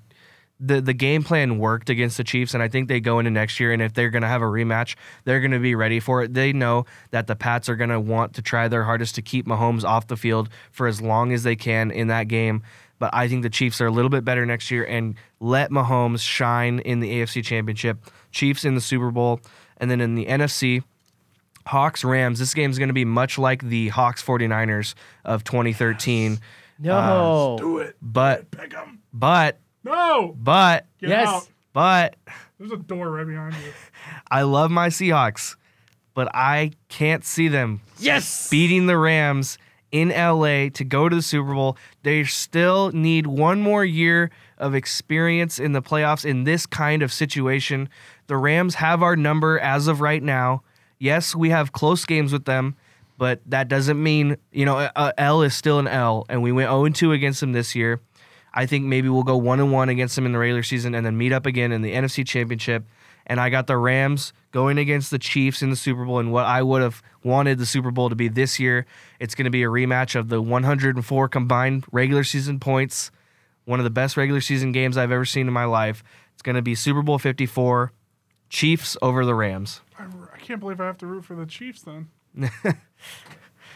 the 0.59 0.81
the 0.81 0.93
game 0.93 1.23
plan 1.23 1.59
worked 1.59 1.89
against 1.89 2.17
the 2.17 2.23
Chiefs, 2.23 2.53
and 2.53 2.63
I 2.63 2.67
think 2.67 2.87
they 2.87 2.99
go 2.99 3.19
into 3.19 3.29
next 3.29 3.59
year, 3.59 3.71
and 3.71 3.81
if 3.81 3.93
they're 3.93 4.09
gonna 4.09 4.27
have 4.27 4.41
a 4.41 4.45
rematch, 4.45 4.95
they're 5.23 5.39
gonna 5.39 5.59
be 5.59 5.75
ready 5.75 5.99
for 5.99 6.23
it. 6.23 6.33
They 6.33 6.51
know 6.51 6.85
that 7.11 7.27
the 7.27 7.35
Pats 7.35 7.69
are 7.69 7.75
gonna 7.75 7.99
want 7.99 8.33
to 8.33 8.41
try 8.41 8.67
their 8.67 8.83
hardest 8.83 9.15
to 9.15 9.21
keep 9.21 9.45
Mahomes 9.45 9.83
off 9.83 10.07
the 10.07 10.17
field 10.17 10.49
for 10.71 10.87
as 10.87 10.99
long 10.99 11.31
as 11.31 11.43
they 11.43 11.55
can 11.55 11.91
in 11.91 12.07
that 12.07 12.27
game. 12.27 12.63
But 12.99 13.11
I 13.13 13.27
think 13.27 13.43
the 13.43 13.49
Chiefs 13.49 13.79
are 13.79 13.85
a 13.85 13.91
little 13.91 14.09
bit 14.09 14.25
better 14.25 14.45
next 14.45 14.71
year 14.71 14.83
and 14.83 15.15
let 15.39 15.69
Mahomes 15.69 16.21
shine 16.21 16.79
in 16.79 16.99
the 16.99 17.11
AFC 17.11 17.43
Championship, 17.43 17.99
Chiefs 18.31 18.65
in 18.65 18.73
the 18.73 18.81
Super 18.81 19.11
Bowl, 19.11 19.39
and 19.77 19.91
then 19.91 20.01
in 20.01 20.15
the 20.15 20.25
NFC, 20.25 20.83
Hawks 21.67 22.03
Rams. 22.03 22.39
This 22.39 22.53
game 22.53 22.71
is 22.71 22.79
going 22.79 22.89
to 22.89 22.93
be 22.93 23.05
much 23.05 23.37
like 23.37 23.61
the 23.61 23.89
Hawks 23.89 24.23
49ers 24.23 24.95
of 25.23 25.43
2013. 25.43 26.39
No. 26.79 27.55
Uh, 27.55 27.57
do 27.57 27.77
it. 27.79 27.95
But 28.01 28.49
Pick 28.51 28.73
'em. 28.75 28.99
but 29.13 29.59
No. 29.83 30.35
but 30.37 30.85
Get 30.99 31.09
Yes. 31.09 31.27
out. 31.27 31.47
but 31.73 32.15
There's 32.59 32.71
a 32.71 32.77
door 32.77 33.11
right 33.11 33.25
behind 33.27 33.53
you. 33.55 33.71
I 34.31 34.41
love 34.43 34.71
my 34.71 34.87
Seahawks, 34.89 35.55
but 36.13 36.27
I 36.33 36.71
can't 36.89 37.23
see 37.25 37.47
them 37.47 37.81
yes. 37.99 38.49
beating 38.49 38.87
the 38.87 38.97
Rams 38.97 39.57
in 39.91 40.09
LA 40.09 40.69
to 40.69 40.83
go 40.83 41.07
to 41.07 41.15
the 41.15 41.21
Super 41.21 41.53
Bowl. 41.53 41.77
They 42.03 42.23
still 42.25 42.91
need 42.91 43.25
one 43.27 43.61
more 43.61 43.85
year 43.85 44.29
of 44.57 44.73
experience 44.75 45.59
in 45.59 45.71
the 45.73 45.81
playoffs 45.81 46.25
in 46.25 46.43
this 46.43 46.65
kind 46.65 47.01
of 47.03 47.13
situation. 47.13 47.87
The 48.27 48.37
Rams 48.37 48.75
have 48.75 49.01
our 49.03 49.15
number 49.15 49.59
as 49.59 49.87
of 49.87 50.01
right 50.01 50.21
now. 50.21 50.63
Yes, 50.99 51.35
we 51.35 51.51
have 51.51 51.71
close 51.71 52.05
games 52.05 52.33
with 52.33 52.45
them, 52.45 52.75
but 53.17 53.41
that 53.47 53.67
doesn't 53.67 54.01
mean, 54.01 54.37
you 54.51 54.65
know, 54.65 54.77
a, 54.95 55.13
L 55.17 55.41
is 55.41 55.55
still 55.55 55.79
an 55.79 55.87
L, 55.87 56.25
and 56.29 56.41
we 56.41 56.51
went 56.51 56.69
0 56.69 56.87
2 56.89 57.11
against 57.11 57.39
them 57.39 57.51
this 57.51 57.75
year. 57.75 57.99
I 58.53 58.65
think 58.65 58.85
maybe 58.85 59.09
we'll 59.09 59.23
go 59.23 59.37
1 59.37 59.59
and 59.59 59.71
1 59.71 59.89
against 59.89 60.15
them 60.15 60.25
in 60.25 60.31
the 60.31 60.39
regular 60.39 60.63
season 60.63 60.95
and 60.95 61.05
then 61.05 61.17
meet 61.17 61.31
up 61.31 61.45
again 61.45 61.71
in 61.71 61.81
the 61.81 61.93
NFC 61.93 62.25
Championship 62.25 62.85
and 63.27 63.39
I 63.39 63.49
got 63.49 63.67
the 63.67 63.77
Rams 63.77 64.33
going 64.51 64.77
against 64.79 65.11
the 65.11 65.19
Chiefs 65.19 65.61
in 65.61 65.69
the 65.69 65.75
Super 65.75 66.05
Bowl. 66.05 66.17
And 66.17 66.31
what 66.31 66.45
I 66.45 66.63
would 66.63 66.81
have 66.81 67.03
wanted 67.23 67.59
the 67.59 67.65
Super 67.65 67.91
Bowl 67.91 68.09
to 68.09 68.15
be 68.15 68.29
this 68.29 68.59
year, 68.59 68.87
it's 69.19 69.35
going 69.35 69.45
to 69.45 69.51
be 69.51 69.63
a 69.63 69.67
rematch 69.67 70.15
of 70.15 70.29
the 70.29 70.41
104 70.41 71.27
combined 71.27 71.83
regular 71.91 72.23
season 72.23 72.59
points, 72.59 73.11
one 73.65 73.79
of 73.79 73.83
the 73.83 73.89
best 73.89 74.17
regular 74.17 74.41
season 74.41 74.71
games 74.71 74.97
I've 74.97 75.11
ever 75.11 75.25
seen 75.25 75.45
in 75.45 75.53
my 75.53 75.65
life. 75.65 76.03
It's 76.33 76.41
going 76.41 76.55
to 76.55 76.61
be 76.61 76.73
Super 76.73 77.01
Bowl 77.01 77.19
54, 77.19 77.91
Chiefs 78.49 78.97
over 79.01 79.25
the 79.25 79.35
Rams. 79.35 79.81
I 79.99 80.37
can't 80.39 80.61
believe 80.61 80.79
I 80.79 80.85
have 80.85 80.97
to 80.99 81.07
root 81.07 81.25
for 81.25 81.35
the 81.35 81.45
Chiefs 81.45 81.81
then. 81.81 82.07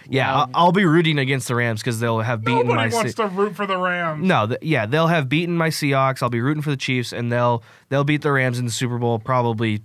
Yeah. 0.10 0.36
I'll, 0.36 0.50
I'll 0.54 0.72
be 0.72 0.84
rooting 0.84 1.20
against 1.20 1.48
the 1.48 1.56
Rams 1.56 1.80
because 1.80 2.00
they'll 2.00 2.20
have 2.20 2.44
beaten 2.44 2.68
my. 2.68 2.88
Nobody 2.88 2.96
wants 2.96 3.16
Se- 3.16 3.24
to 3.24 3.30
root 3.30 3.56
for 3.56 3.66
the 3.66 3.78
Rams. 3.78 4.26
no, 4.28 4.48
th- 4.48 4.60
yeah, 4.62 4.86
they'll 4.86 5.08
have 5.08 5.30
beaten 5.30 5.56
my 5.56 5.70
Seahawks. 5.70 6.22
I'll 6.22 6.30
be 6.30 6.42
rooting 6.42 6.62
for 6.62 6.72
the 6.72 6.78
Chiefs, 6.78 7.14
and 7.14 7.32
they'll 7.32 7.64
they'll 7.90 8.04
beat 8.04 8.22
the 8.22 8.32
Rams 8.32 8.60
in 8.60 8.66
the 8.66 8.72
Super 8.72 8.98
Bowl 8.98 9.20
probably 9.20 9.82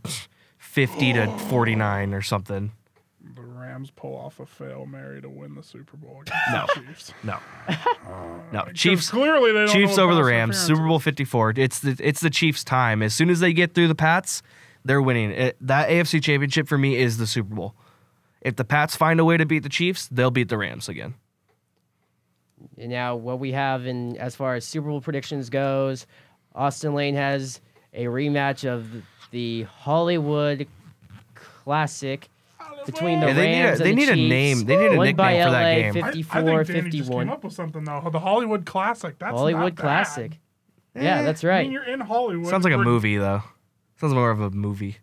fifty 0.59 1.13
to 1.13 1.27
oh. 1.27 1.39
forty 1.39 1.75
nine 1.77 2.13
or 2.15 2.23
something. 2.23 2.73
The 3.35 3.43
Rams 3.43 3.91
pull 3.91 4.17
off 4.17 4.41
a 4.41 4.47
fail 4.47 4.87
Mary 4.87 5.21
to 5.21 5.29
win 5.29 5.55
the 5.55 5.63
Super 5.63 5.97
Bowl 5.97 6.23
against 6.23 6.51
No. 6.51 6.67
the 6.75 6.81
Chiefs. 6.89 7.15
No, 7.23 7.39
no, 8.53 8.65
Chiefs. 8.73 9.11
Clearly, 9.11 9.53
they 9.53 9.73
Chiefs 9.73 9.99
over 9.99 10.15
the 10.15 10.25
Rams. 10.25 10.59
Super. 10.59 10.87
Bowl 10.87 10.99
fifty 10.99 11.25
four. 11.25 11.53
It's 11.57 11.79
the 11.81 11.97
it's 12.01 12.21
the 12.21 12.31
Chiefs' 12.31 12.65
time. 12.65 13.03
As 13.03 13.15
soon 13.15 13.31
as 13.31 13.41
they 13.41 13.53
get 13.53 13.75
through 13.75 13.89
the 13.89 13.95
Pats, 13.95 14.43
they're 14.85 15.03
winning. 15.03 15.31
It, 15.31 15.57
that 15.61 15.89
AFC 15.89 16.23
Championship 16.23 16.67
for 16.67 16.79
me 16.79 16.97
is 16.97 17.19
the 17.19 17.27
Super 17.27 17.55
Bowl. 17.55 17.75
If 18.47 18.55
the 18.55 18.65
Pats 18.65 18.95
find 18.95 19.19
a 19.19 19.25
way 19.25 19.37
to 19.37 19.45
beat 19.45 19.65
the 19.65 19.69
Chiefs, 19.69 20.07
they'll 20.07 20.31
beat 20.31 20.49
the 20.49 20.57
Rams 20.57 20.89
again. 20.89 21.15
And 22.79 22.91
now, 22.91 23.17
what 23.17 23.41
we 23.41 23.51
have 23.51 23.87
in 23.87 24.17
as 24.19 24.37
far 24.37 24.55
as 24.55 24.65
Super 24.65 24.87
Bowl 24.89 25.01
predictions 25.01 25.51
goes, 25.51 26.07
Austin 26.55 26.95
Lane 26.95 27.17
has 27.17 27.61
a 27.93 28.05
rematch 28.05 28.65
of 28.65 28.87
the 29.33 29.63
Hollywood 29.65 30.69
Classic 31.35 32.29
between 32.87 33.19
the 33.19 33.27
Yeah, 33.27 33.33
they 33.33 33.47
need 33.49 33.63
a- 33.65 33.65
they 33.65 33.69
and 33.71 33.79
the 33.79 33.95
need 33.95 34.09
a 34.09 34.15
name- 34.17 34.65
they 34.65 34.77
need 34.77 34.95
a 34.95 34.97
won 34.97 35.15
by 35.17 35.33
nickname 35.33 35.45
for 35.47 35.51
that 35.51 35.75
game. 35.75 36.05
I- 36.05 36.07
54, 36.13 36.39
I, 36.61 36.65
think 36.65 36.67
Danny 36.79 36.91
just 36.99 37.11
came 37.11 37.29
up 37.31 37.43
with 37.43 37.53
something 37.53 37.83
though. 37.83 38.09
The 38.13 38.21
Hollywood 38.21 38.65
Classic. 38.65 39.19
That's 39.19 39.33
Hollywood 39.37 39.63
not 39.63 39.75
bad. 39.75 39.83
Classic. 39.83 40.39
Yeah, 40.95 41.19
eh. 41.19 41.23
that's 41.23 41.43
I 41.43 41.49
right. 41.49 41.63
mean, 41.65 41.73
you're 41.73 41.85
in 41.85 41.99
Hollywood. 42.01 42.47
Sounds 42.49 42.63
like 42.65 42.73
a 42.73 42.79
movie 42.79 43.17
though. 43.17 43.43
Sounds 44.01 44.15
more 44.15 44.31
of 44.31 44.41
a 44.41 44.51
movie. 44.51 44.99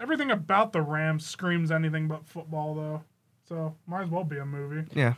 Everything 0.00 0.30
about 0.30 0.72
the 0.72 0.82
Rams 0.82 1.26
screams 1.26 1.70
anything 1.70 2.08
but 2.08 2.26
football, 2.26 2.74
though. 2.74 3.02
So 3.48 3.74
might 3.86 4.02
as 4.02 4.10
well 4.10 4.24
be 4.24 4.38
a 4.38 4.44
movie. 4.44 4.88
Yeah, 4.94 5.14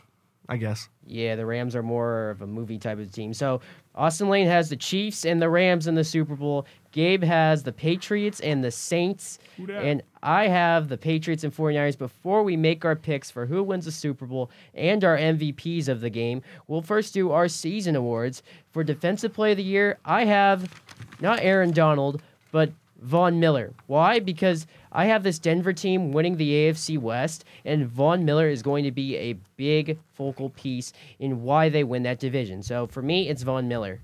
I 0.48 0.56
guess. 0.56 0.88
Yeah, 1.04 1.34
the 1.34 1.44
Rams 1.44 1.74
are 1.74 1.82
more 1.82 2.30
of 2.30 2.42
a 2.42 2.46
movie 2.46 2.78
type 2.78 2.98
of 2.98 3.10
team. 3.10 3.34
So 3.34 3.60
Austin 3.96 4.28
Lane 4.28 4.46
has 4.46 4.70
the 4.70 4.76
Chiefs 4.76 5.24
and 5.24 5.42
the 5.42 5.50
Rams 5.50 5.88
in 5.88 5.96
the 5.96 6.04
Super 6.04 6.36
Bowl. 6.36 6.64
Gabe 6.92 7.24
has 7.24 7.64
the 7.64 7.72
Patriots 7.72 8.38
and 8.40 8.62
the 8.62 8.70
Saints. 8.70 9.40
And 9.68 10.02
I 10.22 10.46
have 10.46 10.88
the 10.88 10.96
Patriots 10.96 11.42
and 11.42 11.52
49ers. 11.54 11.98
Before 11.98 12.44
we 12.44 12.56
make 12.56 12.84
our 12.84 12.94
picks 12.96 13.30
for 13.30 13.46
who 13.46 13.62
wins 13.64 13.84
the 13.84 13.92
Super 13.92 14.26
Bowl 14.26 14.50
and 14.74 15.02
our 15.04 15.16
MVPs 15.18 15.88
of 15.88 16.00
the 16.00 16.10
game, 16.10 16.40
we'll 16.68 16.82
first 16.82 17.12
do 17.14 17.32
our 17.32 17.48
season 17.48 17.96
awards. 17.96 18.42
For 18.70 18.84
Defensive 18.84 19.32
Play 19.32 19.50
of 19.50 19.56
the 19.56 19.64
Year, 19.64 19.98
I 20.04 20.24
have 20.24 20.72
not 21.20 21.40
Aaron 21.42 21.72
Donald, 21.72 22.22
but 22.52 22.72
Von 23.00 23.40
Miller. 23.40 23.72
Why? 23.86 24.20
Because 24.20 24.66
I 24.92 25.06
have 25.06 25.22
this 25.22 25.38
Denver 25.38 25.72
team 25.72 26.12
winning 26.12 26.36
the 26.36 26.50
AFC 26.50 26.98
West, 26.98 27.44
and 27.64 27.86
Von 27.86 28.24
Miller 28.24 28.48
is 28.48 28.62
going 28.62 28.84
to 28.84 28.90
be 28.90 29.16
a 29.16 29.34
big 29.56 29.98
focal 30.14 30.50
piece 30.50 30.92
in 31.18 31.42
why 31.42 31.68
they 31.68 31.84
win 31.84 32.02
that 32.04 32.18
division. 32.18 32.62
So 32.62 32.86
for 32.86 33.02
me, 33.02 33.28
it's 33.28 33.42
Von 33.42 33.68
Miller. 33.68 34.00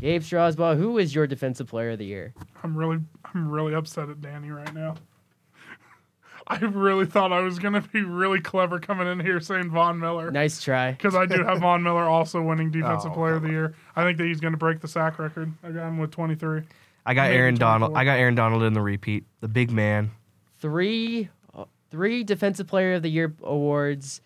Gabe 0.00 0.22
Strasbaugh, 0.22 0.78
who 0.78 0.96
is 0.96 1.14
your 1.14 1.26
Defensive 1.26 1.66
Player 1.66 1.90
of 1.90 1.98
the 1.98 2.06
Year? 2.06 2.32
I'm 2.62 2.74
really, 2.74 2.98
I'm 3.34 3.50
really 3.50 3.74
upset 3.74 4.08
at 4.08 4.22
Danny 4.22 4.50
right 4.50 4.72
now. 4.74 4.94
I 6.46 6.56
really 6.60 7.04
thought 7.04 7.32
I 7.32 7.40
was 7.40 7.58
gonna 7.58 7.82
be 7.82 8.00
really 8.02 8.40
clever 8.40 8.80
coming 8.80 9.06
in 9.06 9.20
here 9.20 9.40
saying 9.40 9.70
Von 9.70 10.00
Miller 10.00 10.30
Nice 10.30 10.62
try. 10.62 10.92
because 10.92 11.14
I 11.14 11.26
do 11.26 11.44
have 11.44 11.58
Von 11.58 11.82
Miller 11.82 12.04
also 12.04 12.40
winning 12.40 12.68
oh, 12.74 12.80
Defensive 12.80 13.12
Oh, 13.12 13.14
Player 13.14 13.34
of 13.34 13.42
the 13.42 13.50
Year. 13.50 13.74
I 13.94 14.02
think 14.04 14.16
that 14.18 14.24
he's 14.24 14.40
gonna 14.40 14.56
break 14.56 14.80
the 14.80 14.88
sack 14.88 15.18
record. 15.18 15.52
I 15.62 15.70
got 15.70 15.88
him 15.88 15.98
with 15.98 16.10
23. 16.12 16.62
I 17.06 17.14
got 17.14 17.28
Maybe 17.28 17.36
Aaron 17.36 17.54
Donald. 17.56 17.92
24. 17.92 18.00
I 18.00 18.04
got 18.04 18.18
Aaron 18.20 18.34
Donald 18.34 18.62
in 18.62 18.72
the 18.72 18.82
repeat. 18.82 19.24
The 19.40 19.48
big 19.48 19.70
man. 19.70 20.10
Three, 20.58 21.28
uh, 21.54 21.64
three 21.90 22.24
Defensive 22.24 22.66
Player 22.66 22.94
of 22.94 23.02
the 23.02 23.08
Year 23.08 23.34
awards, 23.42 24.20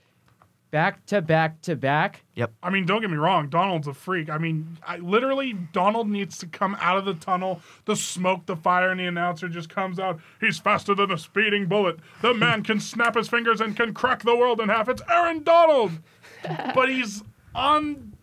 back 0.75 1.07
to 1.07 1.23
back 1.23 1.61
to 1.63 1.77
back. 1.77 2.25
Yep. 2.35 2.53
I 2.61 2.71
mean, 2.71 2.85
don't 2.85 3.01
get 3.01 3.09
me 3.09 3.17
wrong. 3.17 3.49
Donald's 3.49 3.87
a 3.87 3.95
freak. 3.95 4.29
I 4.29 4.39
mean, 4.39 4.77
I, 4.85 4.97
literally, 4.97 5.53
Donald 5.53 6.09
needs 6.11 6.37
to 6.39 6.49
come 6.49 6.77
out 6.81 6.99
of 6.99 7.05
the 7.05 7.15
tunnel, 7.15 7.61
the 7.85 7.95
smoke, 7.95 8.47
the 8.47 8.57
fire, 8.57 8.91
and 8.91 8.99
the 8.99 9.07
announcer 9.07 9.49
just 9.49 9.69
comes 9.69 10.01
out. 10.01 10.19
He's 10.41 10.59
faster 10.59 10.93
than 10.93 11.13
a 11.13 11.19
speeding 11.19 11.67
bullet. 11.67 11.99
The 12.23 12.35
man 12.35 12.65
can 12.65 12.81
snap 12.81 13.15
his 13.15 13.29
fingers 13.29 13.61
and 13.61 13.77
can 13.77 13.95
crack 13.95 14.25
the 14.25 14.35
world 14.35 14.61
in 14.61 14.69
half. 14.69 14.89
It's 14.89 15.03
Aaron 15.09 15.45
Donald, 15.45 15.93
but 16.75 16.89
he's 16.89 17.23
on. 17.55 18.14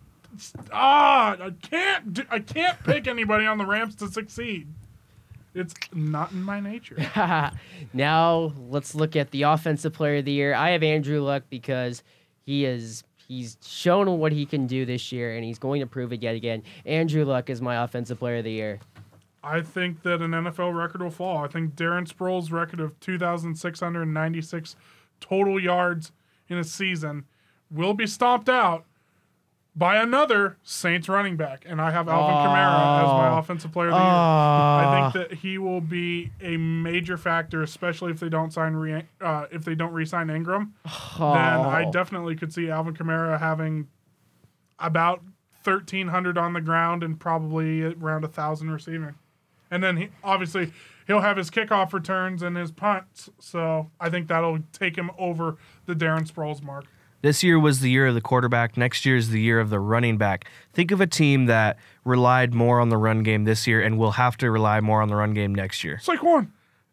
Ah, 0.72 1.38
I 1.40 1.52
can't. 1.62 2.14
Do, 2.14 2.24
I 2.30 2.40
can't 2.40 2.82
pick 2.84 3.08
anybody 3.08 3.46
on 3.46 3.58
the 3.58 3.66
ramps 3.66 3.96
to 3.96 4.08
succeed. 4.08 4.68
It's 5.54 5.74
not 5.94 6.32
in 6.32 6.44
my 6.44 6.60
nature. 6.60 6.96
now 7.94 8.54
let's 8.70 8.96
look 8.96 9.16
at 9.16 9.32
the 9.32 9.44
Offensive 9.44 9.94
Player 9.94 10.18
of 10.18 10.26
the 10.26 10.32
Year. 10.32 10.54
I 10.54 10.70
have 10.70 10.84
Andrew 10.84 11.22
Luck 11.22 11.44
because 11.50 12.04
he 12.46 12.66
is 12.66 13.04
he's 13.28 13.58
shown 13.62 14.20
what 14.20 14.32
he 14.32 14.46
can 14.46 14.68
do 14.68 14.86
this 14.86 15.12
year, 15.12 15.36
and 15.36 15.44
he's 15.44 15.60
going 15.60 15.82
to 15.82 15.88
prove 15.88 16.14
it 16.14 16.22
yet 16.22 16.36
again. 16.36 16.64
Andrew 16.86 17.26
Luck 17.26 17.50
is 17.50 17.62
my 17.62 17.84
Offensive 17.84 18.20
Player 18.20 18.38
of 18.38 18.46
the 18.46 18.52
Year. 18.52 18.80
I 19.44 19.62
think 19.62 20.04
that 20.04 20.22
an 20.22 20.32
NFL 20.32 20.76
record 20.76 21.02
will 21.02 21.10
fall. 21.10 21.44
I 21.44 21.48
think 21.48 21.76
Darren 21.76 22.08
Sproles' 22.08 22.52
record 22.52 22.80
of 22.80 23.00
2,696 23.00 24.76
total 25.20 25.60
yards 25.60 26.12
in 26.48 26.58
a 26.58 26.64
season 26.64 27.26
will 27.72 27.94
be 27.94 28.06
stomped 28.06 28.50
out 28.50 28.86
by 29.76 29.96
another 29.98 30.58
Saints 30.64 31.08
running 31.08 31.38
back. 31.38 31.64
And 31.68 31.80
I 31.82 31.92
have 31.92 32.10
Alvin 32.10 32.36
Kamara 32.36 33.04
as 33.04 33.10
Oh. 33.10 33.18
my 33.18 33.40
offensive 33.40 33.72
player 33.72 33.88
of 33.88 33.94
the 33.94 34.00
year. 34.00 34.06
I 34.06 35.12
think 35.14 35.30
that 35.30 35.38
he 35.38 35.58
will 35.58 35.80
be 35.82 36.32
a 36.42 36.58
major 36.58 37.18
factor, 37.18 37.62
especially 37.64 38.12
if 38.12 38.20
they 38.20 38.30
don't 38.30 38.52
sign 38.52 38.74
re- 38.74 39.06
uh, 39.22 39.46
if 39.52 39.64
they 39.64 39.76
don't 39.76 39.94
re-sign 39.94 40.30
Ingram. 40.30 40.74
Then 40.84 40.92
I 41.24 41.86
Oh. 41.88 41.92
definitely 41.92 42.36
could 42.36 42.52
see 42.54 42.70
Alvin 42.70 42.94
Kamara 42.96 43.40
having 43.40 43.88
about 44.80 45.22
1,300 45.64 46.38
on 46.38 46.54
the 46.54 46.62
ground 46.62 47.04
and 47.04 47.20
probably 47.20 47.84
around 47.84 48.24
a 48.24 48.28
thousand 48.28 48.72
receiving. 48.72 49.16
And 49.70 49.82
then 49.84 49.96
he 49.98 50.10
obviously 50.24 50.74
he'll 51.08 51.22
have 51.22 51.38
his 51.38 51.50
kickoff 51.50 51.94
returns 51.94 52.42
and 52.44 52.58
his 52.58 52.72
punts, 52.72 53.30
so 53.40 53.90
I 54.02 54.10
think 54.10 54.28
that'll 54.28 54.60
take 54.74 54.98
him 54.98 55.12
over 55.18 55.56
the 55.86 55.94
Darren 55.94 56.30
Sproles 56.30 56.62
mark. 56.62 56.86
This 57.22 57.44
year 57.44 57.60
was 57.60 57.80
the 57.82 57.90
year 57.90 58.08
of 58.08 58.16
the 58.16 58.22
quarterback. 58.22 58.78
Next 58.78 59.06
year 59.06 59.16
is 59.16 59.30
the 59.30 59.40
year 59.42 59.60
of 59.60 59.70
the 59.70 59.80
running 59.80 60.18
back. 60.18 60.46
Think 60.74 60.92
of 60.92 61.02
a 61.02 61.08
team 61.08 61.46
that 61.46 61.78
relied 62.04 62.54
more 62.54 62.80
on 62.80 62.90
the 62.90 62.98
run 62.98 63.22
game 63.24 63.44
this 63.44 63.68
year 63.68 63.82
and 63.82 63.98
will 63.98 64.12
have 64.12 64.38
to 64.38 64.50
rely 64.50 64.80
more 64.82 65.02
on 65.02 65.08
the 65.08 65.16
run 65.16 65.34
game 65.34 65.54
next 65.54 65.84
year. 65.84 66.00
Saquon. 66.04 66.50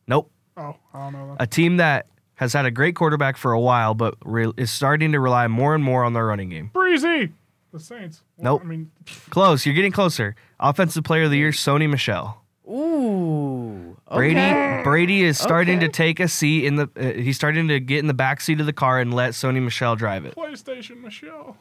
Nope. 0.06 0.30
Oh, 0.56 0.76
I 0.92 0.98
don't 1.04 1.12
know. 1.12 1.34
That. 1.38 1.42
A 1.42 1.46
team 1.46 1.78
that 1.78 2.06
has 2.34 2.52
had 2.52 2.66
a 2.66 2.70
great 2.70 2.94
quarterback 2.94 3.36
for 3.36 3.52
a 3.52 3.60
while, 3.60 3.94
but 3.94 4.14
re- 4.24 4.52
is 4.56 4.70
starting 4.70 5.12
to 5.12 5.20
rely 5.20 5.48
more 5.48 5.74
and 5.74 5.82
more 5.82 6.04
on 6.04 6.12
their 6.12 6.26
running 6.26 6.50
game. 6.50 6.70
Breezy. 6.72 7.32
The 7.72 7.80
Saints. 7.80 8.22
Well, 8.36 8.54
Nope. 8.54 8.62
I 8.64 8.66
mean, 8.66 8.90
Close. 9.30 9.66
You're 9.66 9.74
getting 9.74 9.92
closer. 9.92 10.34
Offensive 10.60 11.04
Player 11.04 11.24
of 11.24 11.30
the 11.30 11.38
Year, 11.38 11.50
Sony 11.50 11.88
Michel. 11.88 12.42
Ooh. 12.68 13.96
Brady 14.12 14.36
okay. 14.40 14.80
Brady 14.84 15.22
is 15.22 15.38
starting 15.38 15.78
Okay. 15.78 15.86
to 15.86 15.92
take 15.92 16.20
a 16.20 16.28
seat 16.28 16.64
in 16.64 16.76
the. 16.76 16.88
Uh, 16.96 17.12
he's 17.20 17.36
starting 17.36 17.68
to 17.68 17.80
get 17.80 17.98
in 17.98 18.06
the 18.06 18.14
back 18.14 18.40
seat 18.40 18.60
of 18.60 18.66
the 18.66 18.72
car 18.72 19.00
and 19.00 19.12
let 19.12 19.32
Sony 19.32 19.62
Michel 19.62 19.96
drive 19.96 20.24
it. 20.24 20.34
PlayStation 20.34 21.00
Michelle. 21.02 21.56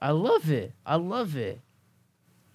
I 0.00 0.10
love 0.12 0.50
it. 0.50 0.72
I 0.86 0.96
love 0.96 1.36
it. 1.36 1.60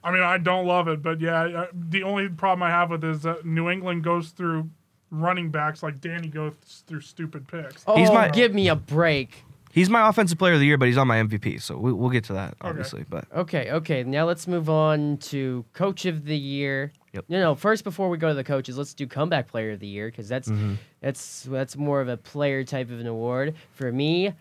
I 0.03 0.11
mean, 0.11 0.23
I 0.23 0.37
don't 0.37 0.65
love 0.67 0.87
it, 0.87 1.01
but 1.01 1.19
yeah, 1.19 1.41
I, 1.63 1.67
the 1.73 2.03
only 2.03 2.29
problem 2.29 2.61
I 2.63 2.69
have 2.69 2.91
with 2.91 3.03
it 3.03 3.09
is 3.09 3.21
that 3.23 3.45
New 3.45 3.69
England 3.69 4.03
goes 4.03 4.29
through 4.29 4.69
running 5.09 5.49
backs 5.49 5.81
like 5.81 5.99
Danny 6.01 6.27
goes 6.27 6.53
through 6.85 7.01
stupid 7.01 7.47
picks. 7.47 7.83
Oh, 7.87 7.95
He's 7.97 8.09
my- 8.11 8.29
give 8.29 8.53
me 8.53 8.67
a 8.67 8.75
break. 8.75 9.43
He's 9.71 9.89
my 9.89 10.07
offensive 10.07 10.37
player 10.37 10.53
of 10.53 10.59
the 10.59 10.65
year, 10.65 10.77
but 10.77 10.87
he's 10.87 10.97
on 10.97 11.07
my 11.07 11.17
MVP, 11.21 11.61
so 11.61 11.75
we, 11.77 11.91
we'll 11.91 12.09
get 12.09 12.23
to 12.25 12.33
that 12.33 12.55
obviously. 12.61 13.03
But 13.09 13.25
Okay, 13.35 13.71
okay. 13.71 14.03
Now 14.03 14.25
let's 14.25 14.47
move 14.47 14.69
on 14.69 15.17
to 15.17 15.65
Coach 15.73 16.05
of 16.05 16.23
the 16.25 16.37
Year. 16.37 16.93
Yep. 17.15 17.25
No, 17.29 17.39
no. 17.39 17.55
First, 17.55 17.83
before 17.83 18.09
we 18.09 18.17
go 18.17 18.27
to 18.29 18.33
the 18.33 18.43
coaches, 18.43 18.77
let's 18.77 18.93
do 18.93 19.07
Comeback 19.07 19.47
Player 19.47 19.71
of 19.71 19.79
the 19.79 19.87
Year 19.87 20.07
because 20.09 20.27
that's 20.27 20.47
Mm-hmm. 20.49 20.73
that's 21.01 21.43
that's 21.43 21.75
more 21.75 22.01
of 22.01 22.07
a 22.09 22.17
player 22.17 22.63
type 22.63 22.91
of 22.91 22.99
an 22.99 23.07
award 23.07 23.55
for 23.71 23.91
me. 23.91 24.33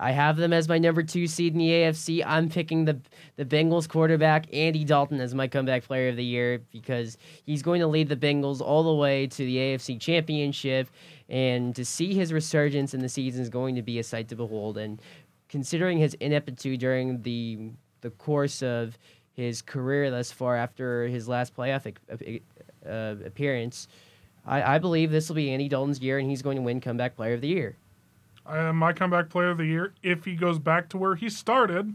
I 0.00 0.12
have 0.12 0.36
them 0.36 0.52
as 0.52 0.68
my 0.68 0.78
number 0.78 1.02
two 1.02 1.26
seed 1.26 1.54
in 1.54 1.58
the 1.58 1.70
AFC. 1.70 2.22
I'm 2.24 2.48
picking 2.48 2.84
the 2.84 3.00
the 3.36 3.44
Bengals 3.44 3.88
quarterback 3.88 4.46
Andy 4.52 4.84
Dalton 4.84 5.20
as 5.20 5.34
my 5.34 5.48
comeback 5.48 5.82
player 5.84 6.08
of 6.08 6.16
the 6.16 6.24
year 6.24 6.60
because 6.70 7.18
he's 7.44 7.62
going 7.62 7.80
to 7.80 7.86
lead 7.88 8.08
the 8.08 8.16
Bengals 8.16 8.60
all 8.60 8.84
the 8.84 8.94
way 8.94 9.26
to 9.26 9.36
the 9.44 9.56
AFC 9.56 10.00
Championship, 10.00 10.88
and 11.28 11.74
to 11.74 11.84
see 11.84 12.14
his 12.14 12.32
resurgence 12.32 12.94
in 12.94 13.00
the 13.00 13.08
season 13.08 13.42
is 13.42 13.48
going 13.48 13.74
to 13.74 13.82
be 13.82 13.98
a 13.98 14.04
sight 14.04 14.28
to 14.28 14.36
behold. 14.36 14.78
And 14.78 15.00
considering 15.48 15.98
his 15.98 16.14
ineptitude 16.14 16.78
during 16.80 17.22
the 17.22 17.72
the 18.00 18.10
course 18.10 18.62
of 18.62 18.96
his 19.38 19.62
career 19.62 20.10
thus 20.10 20.32
far 20.32 20.56
after 20.56 21.06
his 21.06 21.28
last 21.28 21.56
playoff 21.56 21.86
uh, 22.84 23.24
appearance, 23.24 23.86
I, 24.44 24.74
I 24.74 24.78
believe 24.78 25.12
this 25.12 25.28
will 25.28 25.36
be 25.36 25.52
Andy 25.52 25.68
Dalton's 25.68 26.00
year, 26.00 26.18
and 26.18 26.28
he's 26.28 26.42
going 26.42 26.56
to 26.56 26.62
win 26.62 26.80
Comeback 26.80 27.14
Player 27.14 27.34
of 27.34 27.40
the 27.40 27.48
Year. 27.48 27.76
Uh, 28.44 28.72
my 28.72 28.92
comeback 28.92 29.28
player 29.28 29.50
of 29.50 29.58
the 29.58 29.66
year, 29.66 29.92
if 30.02 30.24
he 30.24 30.34
goes 30.34 30.58
back 30.58 30.88
to 30.88 30.96
where 30.96 31.14
he 31.14 31.28
started, 31.28 31.94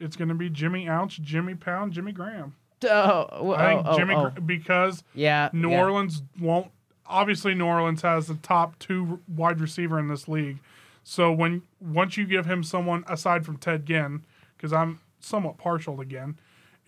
it's 0.00 0.16
going 0.16 0.28
to 0.28 0.34
be 0.34 0.50
Jimmy 0.50 0.88
Ounce, 0.88 1.16
Jimmy 1.16 1.54
Pound, 1.54 1.92
Jimmy 1.92 2.12
Graham. 2.12 2.54
Oh, 2.84 3.28
oh, 3.30 3.52
I 3.52 3.74
think 3.74 3.86
oh, 3.86 3.96
Jimmy 3.96 4.14
oh. 4.14 4.30
Gr- 4.30 4.40
because 4.40 5.04
yeah, 5.14 5.48
New 5.52 5.70
yeah. 5.70 5.80
Orleans 5.80 6.22
won't. 6.40 6.70
Obviously, 7.06 7.54
New 7.54 7.66
Orleans 7.66 8.02
has 8.02 8.26
the 8.26 8.34
top 8.34 8.78
two 8.78 9.20
wide 9.28 9.60
receiver 9.60 9.98
in 9.98 10.08
this 10.08 10.28
league. 10.28 10.58
So 11.04 11.32
when 11.32 11.62
once 11.80 12.16
you 12.16 12.26
give 12.26 12.46
him 12.46 12.64
someone 12.64 13.04
aside 13.08 13.46
from 13.46 13.56
Ted 13.56 13.86
Ginn, 13.86 14.24
because 14.56 14.72
I'm 14.72 15.00
somewhat 15.20 15.56
partial 15.56 15.96
to 15.98 16.04
Ginn, 16.04 16.36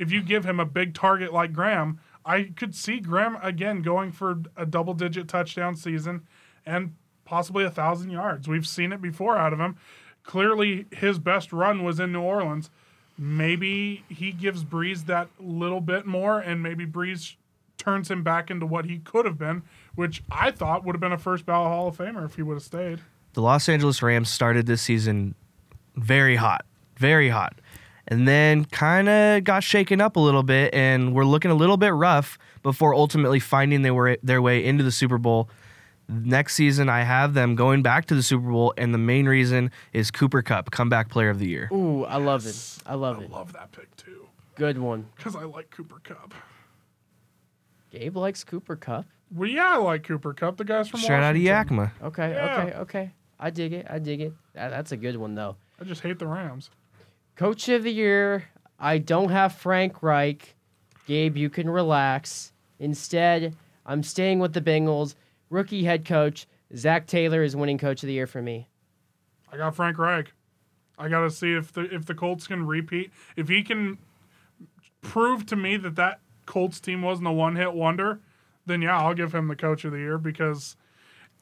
if 0.03 0.11
you 0.11 0.21
give 0.21 0.45
him 0.45 0.59
a 0.59 0.67
big 0.67 0.95
target 0.95 1.33
like 1.33 1.53
Graham, 1.53 2.01
I 2.27 2.51
could 2.57 2.75
see 2.75 2.99
Graham 2.99 3.39
again 3.41 3.83
going 3.83 4.11
for 4.11 4.43
a 4.57 4.67
double-digit 4.67 5.29
touchdown 5.29 5.77
season 5.77 6.27
and 6.67 6.95
possibly 7.25 7.65
a 7.65 7.71
thousand 7.71 8.11
yards. 8.11 8.49
We've 8.49 8.67
seen 8.67 8.93
it 8.93 9.01
before 9.01 9.39
out 9.39 9.53
of 9.53 9.61
him. 9.61 9.77
Clearly, 10.25 10.87
his 10.91 11.21
best 11.21 11.53
run 11.53 11.85
was 11.85 12.01
in 12.01 12.11
New 12.11 12.21
Orleans. 12.21 12.69
Maybe 13.17 14.05
he 14.09 14.33
gives 14.33 14.65
Brees 14.65 15.07
that 15.07 15.29
little 15.39 15.81
bit 15.81 16.05
more, 16.05 16.41
and 16.41 16.61
maybe 16.63 16.85
Brees 16.85 17.37
turns 17.79 18.11
him 18.11 18.25
back 18.25 18.51
into 18.51 18.67
what 18.67 18.87
he 18.87 18.99
could 18.99 19.25
have 19.25 19.39
been, 19.39 19.63
which 19.95 20.23
I 20.31 20.51
thought 20.51 20.85
would 20.85 20.95
have 20.95 21.01
been 21.01 21.13
a 21.13 21.19
first 21.19 21.47
ballot 21.47 21.69
Hall 21.69 21.89
of 21.89 21.97
Famer 21.97 22.25
if 22.25 22.35
he 22.35 22.43
would 22.43 22.55
have 22.55 22.63
stayed. 22.63 23.01
the 23.35 23.41
Los 23.43 23.69
Angeles 23.69 24.03
Rams 24.03 24.31
started 24.31 24.67
this 24.67 24.83
season 24.83 25.37
very 25.95 26.37
hot, 26.37 26.65
very 26.97 27.29
hot, 27.29 27.61
and 28.09 28.27
then 28.27 28.65
kind 28.67 29.09
of 29.09 29.45
got 29.45 29.63
shaken 29.63 30.01
up 30.01 30.17
a 30.17 30.21
little 30.21 30.43
bit, 30.43 30.75
and 30.75 31.15
were 31.15 31.25
looking 31.25 31.51
a 31.51 31.55
little 31.55 31.77
bit 31.77 31.93
rough 31.95 32.39
before 32.63 32.95
ultimately 32.95 33.41
finding 33.41 33.83
they 33.83 33.91
were 33.91 34.17
their 34.23 34.41
way 34.43 34.65
into 34.65 34.85
the 34.85 34.93
Super 34.93 35.19
Bowl. 35.19 35.49
Next 36.09 36.55
season, 36.57 36.89
I 36.89 37.03
have 37.05 37.33
them 37.35 37.55
going 37.55 37.81
back 37.83 38.07
to 38.07 38.15
the 38.15 38.23
Super 38.23 38.51
Bowl, 38.51 38.75
and 38.77 38.93
the 38.93 38.99
main 38.99 39.27
reason 39.27 39.71
is 39.93 40.11
Cooper 40.11 40.43
Kupp, 40.43 40.71
comeback 40.71 41.09
player 41.09 41.31
of 41.31 41.39
the 41.39 41.47
year. 41.47 41.69
Ooh, 41.73 42.05
I 42.05 42.17
love 42.17 42.45
it. 42.47 42.79
I 42.85 42.95
love 42.95 43.19
I 43.21 43.23
it. 43.23 43.31
I 43.31 43.35
love 43.35 43.53
that 43.55 43.73
pick 43.73 43.95
too 43.97 44.27
Good 44.57 44.79
one. 44.79 45.07
because 45.17 45.35
I 45.37 45.45
like 45.45 45.71
Cooper 45.71 46.01
Kupp. 46.05 46.35
Gabe 47.91 48.17
likes 48.17 48.43
Cooper 48.45 48.77
Kupp. 48.77 49.07
Well, 49.35 49.49
yeah, 49.49 49.73
I 49.75 49.77
like 49.79 50.03
Cooper 50.05 50.35
Kupp. 50.35 50.57
The 50.57 50.65
guys 50.65 50.89
from 50.89 51.01
Straight 51.01 51.17
out 51.17 51.37
of 51.37 51.43
Washington. 51.43 51.47
Yakima. 51.47 51.93
Okay, 52.03 52.31
Yeah. 52.35 52.57
okay, 52.63 52.77
okay. 52.79 53.11
I 53.41 53.51
dig 53.51 53.73
it. 53.73 53.87
I 53.89 53.99
dig 53.99 54.21
it. 54.21 54.33
That, 54.55 54.69
that's 54.71 54.93
a 54.93 54.97
good 54.97 55.17
one 55.17 55.35
though. 55.35 55.57
I 55.81 55.85
just 55.85 56.03
hate 56.03 56.19
the 56.19 56.27
Rams. 56.27 56.71
Coach 57.37 57.69
of 57.69 57.83
the 57.83 57.93
year. 57.93 58.45
I 58.79 58.99
don't 58.99 59.31
have 59.31 59.55
Frank 59.55 60.03
Reich. 60.03 60.55
Gabe, 61.07 61.37
you 61.37 61.51
can 61.51 61.69
relax. 61.69 62.53
Instead, 62.79 63.57
I'm 63.87 64.03
staying 64.03 64.39
with 64.39 64.53
the 64.53 64.61
Bengals. 64.61 65.15
Rookie 65.51 65.85
head 65.85 66.05
coach 66.05 66.47
Zac 66.77 67.07
Taylor 67.07 67.43
is 67.43 67.55
winning 67.55 67.79
Coach 67.79 68.03
of 68.03 68.07
the 68.07 68.13
Year 68.13 68.27
for 68.27 68.43
me. 68.43 68.69
I 69.53 69.57
got 69.57 69.75
Frank 69.75 69.99
Reich. 69.99 70.33
I 70.99 71.09
got 71.09 71.21
to 71.21 71.31
see 71.31 71.53
if 71.53 71.73
the 71.73 71.83
if 71.95 72.07
the 72.07 72.15
Colts 72.15 72.47
can 72.47 72.67
repeat. 72.67 73.13
If 73.37 73.49
he 73.49 73.63
can 73.63 73.99
prove 75.01 75.47
to 75.47 75.57
me 75.57 75.77
that 75.77 75.97
that 75.97 76.21
Colts 76.47 76.81
team 76.81 77.03
wasn't 77.03 77.29
a 77.29 77.33
one 77.33 77.57
hit 77.57 77.73
wonder, 77.73 78.21
then 78.67 78.83
yeah, 78.83 78.99
I'll 78.99 79.15
give 79.15 79.35
him 79.35 79.49
the 79.49 79.57
Coach 79.57 79.85
of 79.85 79.93
the 79.93 79.99
Year 79.99 80.19
because. 80.19 80.77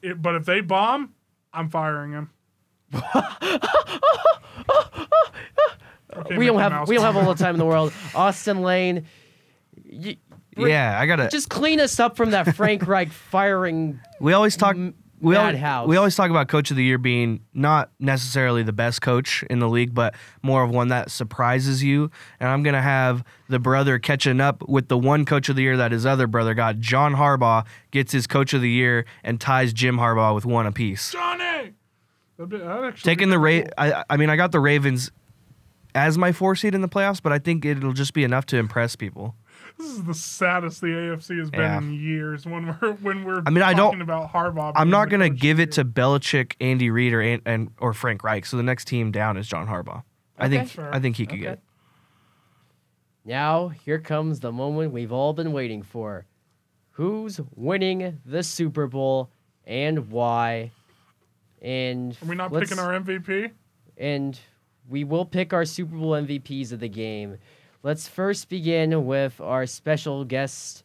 It, 0.01 0.19
but 0.19 0.33
if 0.33 0.45
they 0.45 0.61
bomb, 0.61 1.13
I'm 1.53 1.69
firing 1.69 2.11
him. 2.11 2.31
Okay, 6.17 6.37
we 6.37 6.45
don't 6.45 6.59
have 6.59 6.71
Mouse. 6.71 6.87
we 6.87 6.95
don't 6.95 7.03
have 7.05 7.15
all 7.17 7.33
the 7.33 7.41
time 7.43 7.55
in 7.55 7.59
the 7.59 7.65
world. 7.65 7.93
Austin 8.15 8.61
Lane, 8.61 9.05
y- 9.85 10.17
Yeah, 10.57 10.99
I 10.99 11.05
gotta. 11.05 11.29
just 11.29 11.49
clean 11.49 11.79
us 11.79 11.99
up 11.99 12.15
from 12.17 12.31
that 12.31 12.55
Frank 12.55 12.87
Reich 12.87 13.11
firing. 13.11 13.99
We 14.19 14.33
always 14.33 14.57
talk. 14.57 14.75
M- 14.75 14.95
We 15.21 15.35
always, 15.35 15.53
madhouse. 15.53 15.87
we 15.87 15.97
always 15.97 16.15
talk 16.15 16.29
about 16.31 16.47
coach 16.47 16.71
of 16.71 16.77
the 16.77 16.83
year 16.83 16.97
being 16.97 17.41
not 17.53 17.91
necessarily 17.99 18.63
the 18.63 18.73
best 18.73 19.01
coach 19.03 19.43
in 19.51 19.59
the 19.59 19.69
league, 19.69 19.93
but 19.93 20.15
more 20.41 20.63
of 20.63 20.71
one 20.71 20.87
that 20.89 21.11
surprises 21.11 21.83
you. 21.83 22.09
And 22.39 22.49
I'm 22.49 22.63
gonna 22.63 22.81
have 22.81 23.23
the 23.47 23.59
brother 23.59 23.99
catching 23.99 24.41
up 24.41 24.67
with 24.67 24.87
the 24.87 24.97
one 24.97 25.23
coach 25.25 25.47
of 25.47 25.55
the 25.55 25.61
year 25.61 25.77
that 25.77 25.91
his 25.91 26.05
other 26.07 26.25
brother 26.27 26.53
got. 26.55 26.79
John 26.79 27.13
Harbaugh 27.13 27.65
gets 27.91 28.11
his 28.11 28.25
coach 28.27 28.53
of 28.53 28.61
the 28.61 28.69
year 28.69 29.05
and 29.23 29.39
ties 29.39 29.73
Jim 29.73 29.97
Harbaugh 29.97 30.33
with 30.35 30.45
one 30.45 30.65
apiece. 30.65 31.11
Johnny. 31.11 31.73
That'd 32.37 32.49
be, 32.49 32.57
that'd 32.57 32.95
Taking 32.97 33.27
be 33.29 33.35
the 33.35 33.39
pretty 33.39 33.69
Ra- 33.77 33.99
I, 33.99 34.03
I 34.09 34.17
mean, 34.17 34.31
I 34.31 34.35
got 34.35 34.51
the 34.51 34.59
Ravens 34.59 35.11
as 35.95 36.17
my 36.17 36.31
four 36.31 36.55
seed 36.55 36.73
in 36.75 36.81
the 36.81 36.89
playoffs, 36.89 37.21
but 37.21 37.31
I 37.31 37.39
think 37.39 37.65
it'll 37.65 37.93
just 37.93 38.13
be 38.13 38.23
enough 38.23 38.45
to 38.47 38.57
impress 38.57 38.95
people. 38.95 39.35
This 39.77 39.87
is 39.91 40.03
the 40.03 40.13
saddest 40.13 40.81
the 40.81 40.87
AFC 40.87 41.37
has 41.39 41.49
been 41.49 41.61
Yeah. 41.61 41.77
in 41.77 41.93
years. 41.93 42.45
When 42.45 42.67
we're 42.67 42.93
when 42.95 43.23
we're 43.23 43.41
I 43.45 43.49
mean, 43.49 43.63
I 43.63 43.73
talking 43.73 43.99
don't- 43.99 44.01
about 44.01 44.31
Harbaugh. 44.31 44.73
I'm 44.75 44.89
not 44.89 45.09
gonna 45.09 45.29
give 45.29 45.59
it 45.59 45.71
to 45.73 45.81
year. 45.81 45.85
Belichick, 45.91 46.53
Andy 46.61 46.89
Reid, 46.89 47.13
or 47.13 47.21
An- 47.21 47.41
and 47.45 47.71
or 47.79 47.93
Frank 47.93 48.23
Reich. 48.23 48.45
So 48.45 48.57
the 48.57 48.63
next 48.63 48.85
team 48.85 49.11
down 49.11 49.37
is 49.37 49.47
John 49.47 49.67
Harbaugh. 49.67 50.03
I 50.37 50.49
think 50.49 50.69
Fair. 50.69 50.93
I 50.93 50.99
think 50.99 51.15
he 51.17 51.25
could 51.25 51.35
Okay. 51.35 51.41
get 51.43 51.53
it. 51.53 51.59
Now 53.23 53.69
here 53.69 53.99
comes 53.99 54.39
the 54.39 54.51
moment 54.51 54.91
we've 54.93 55.11
all 55.11 55.33
been 55.33 55.51
waiting 55.53 55.83
for. 55.83 56.25
Who's 56.91 57.39
winning 57.55 58.19
the 58.25 58.43
Super 58.43 58.87
Bowl 58.87 59.31
and 59.65 60.09
why? 60.09 60.71
And 61.61 62.17
Are 62.21 62.25
we 62.27 62.35
not 62.35 62.51
picking 62.51 62.79
our 62.79 62.93
MVP? 62.93 63.51
and 63.97 64.39
we 64.91 65.03
will 65.05 65.25
pick 65.25 65.53
our 65.53 65.63
Super 65.65 65.95
Bowl 65.95 66.11
MVPs 66.11 66.71
of 66.73 66.81
the 66.81 66.89
game. 66.89 67.37
Let's 67.81 68.07
first 68.07 68.49
begin 68.49 69.05
with 69.05 69.39
our 69.41 69.65
special 69.65 70.25
guest, 70.25 70.83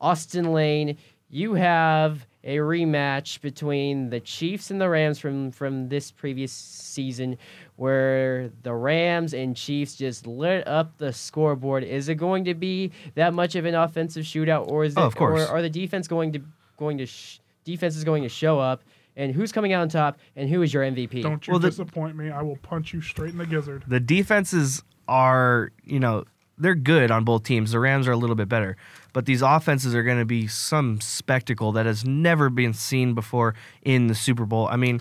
Austin 0.00 0.52
Lane. 0.52 0.96
You 1.28 1.54
have 1.54 2.26
a 2.44 2.56
rematch 2.56 3.40
between 3.40 4.10
the 4.10 4.18
Chiefs 4.20 4.70
and 4.70 4.80
the 4.80 4.88
Rams 4.88 5.18
from 5.18 5.50
from 5.52 5.88
this 5.88 6.10
previous 6.10 6.50
season, 6.50 7.38
where 7.76 8.50
the 8.62 8.72
Rams 8.74 9.32
and 9.34 9.54
Chiefs 9.54 9.96
just 9.96 10.26
lit 10.26 10.66
up 10.66 10.98
the 10.98 11.12
scoreboard. 11.12 11.84
Is 11.84 12.08
it 12.08 12.16
going 12.16 12.44
to 12.46 12.54
be 12.54 12.90
that 13.14 13.34
much 13.34 13.54
of 13.54 13.64
an 13.66 13.74
offensive 13.74 14.24
shootout, 14.24 14.68
or 14.70 14.84
is 14.84 14.94
oh, 14.96 15.02
it, 15.02 15.04
Oh, 15.04 15.06
of 15.06 15.14
course. 15.16 15.42
or 15.42 15.52
are 15.52 15.62
the 15.62 15.70
defense 15.70 16.08
going 16.08 16.32
to 16.32 16.40
going 16.78 16.98
to 16.98 17.06
sh- 17.06 17.38
defense 17.64 17.96
is 17.96 18.04
going 18.04 18.22
to 18.24 18.28
show 18.28 18.58
up? 18.58 18.82
And 19.16 19.34
who's 19.34 19.52
coming 19.52 19.72
out 19.72 19.82
on 19.82 19.88
top? 19.88 20.18
And 20.36 20.48
who 20.48 20.62
is 20.62 20.72
your 20.72 20.82
MVP? 20.82 21.22
Don't 21.22 21.46
you 21.46 21.52
Well, 21.52 21.60
the- 21.60 21.68
disappoint 21.68 22.16
me. 22.16 22.30
I 22.30 22.42
will 22.42 22.56
punch 22.56 22.92
you 22.94 23.00
straight 23.00 23.30
in 23.32 23.38
the 23.38 23.46
gizzard. 23.46 23.84
The 23.86 24.00
defenses 24.00 24.82
are, 25.08 25.70
you 25.84 26.00
know, 26.00 26.24
they're 26.58 26.74
good 26.74 27.10
on 27.10 27.24
both 27.24 27.42
teams. 27.44 27.72
The 27.72 27.80
Rams 27.80 28.06
are 28.06 28.12
a 28.12 28.16
little 28.16 28.36
bit 28.36 28.48
better, 28.48 28.76
but 29.12 29.26
these 29.26 29.42
offenses 29.42 29.94
are 29.94 30.02
going 30.02 30.18
to 30.18 30.24
be 30.24 30.46
some 30.46 31.00
spectacle 31.00 31.72
that 31.72 31.86
has 31.86 32.04
never 32.04 32.48
been 32.50 32.72
seen 32.72 33.14
before 33.14 33.54
in 33.82 34.06
the 34.06 34.14
Super 34.14 34.44
Bowl. 34.46 34.68
I 34.70 34.76
mean, 34.76 35.00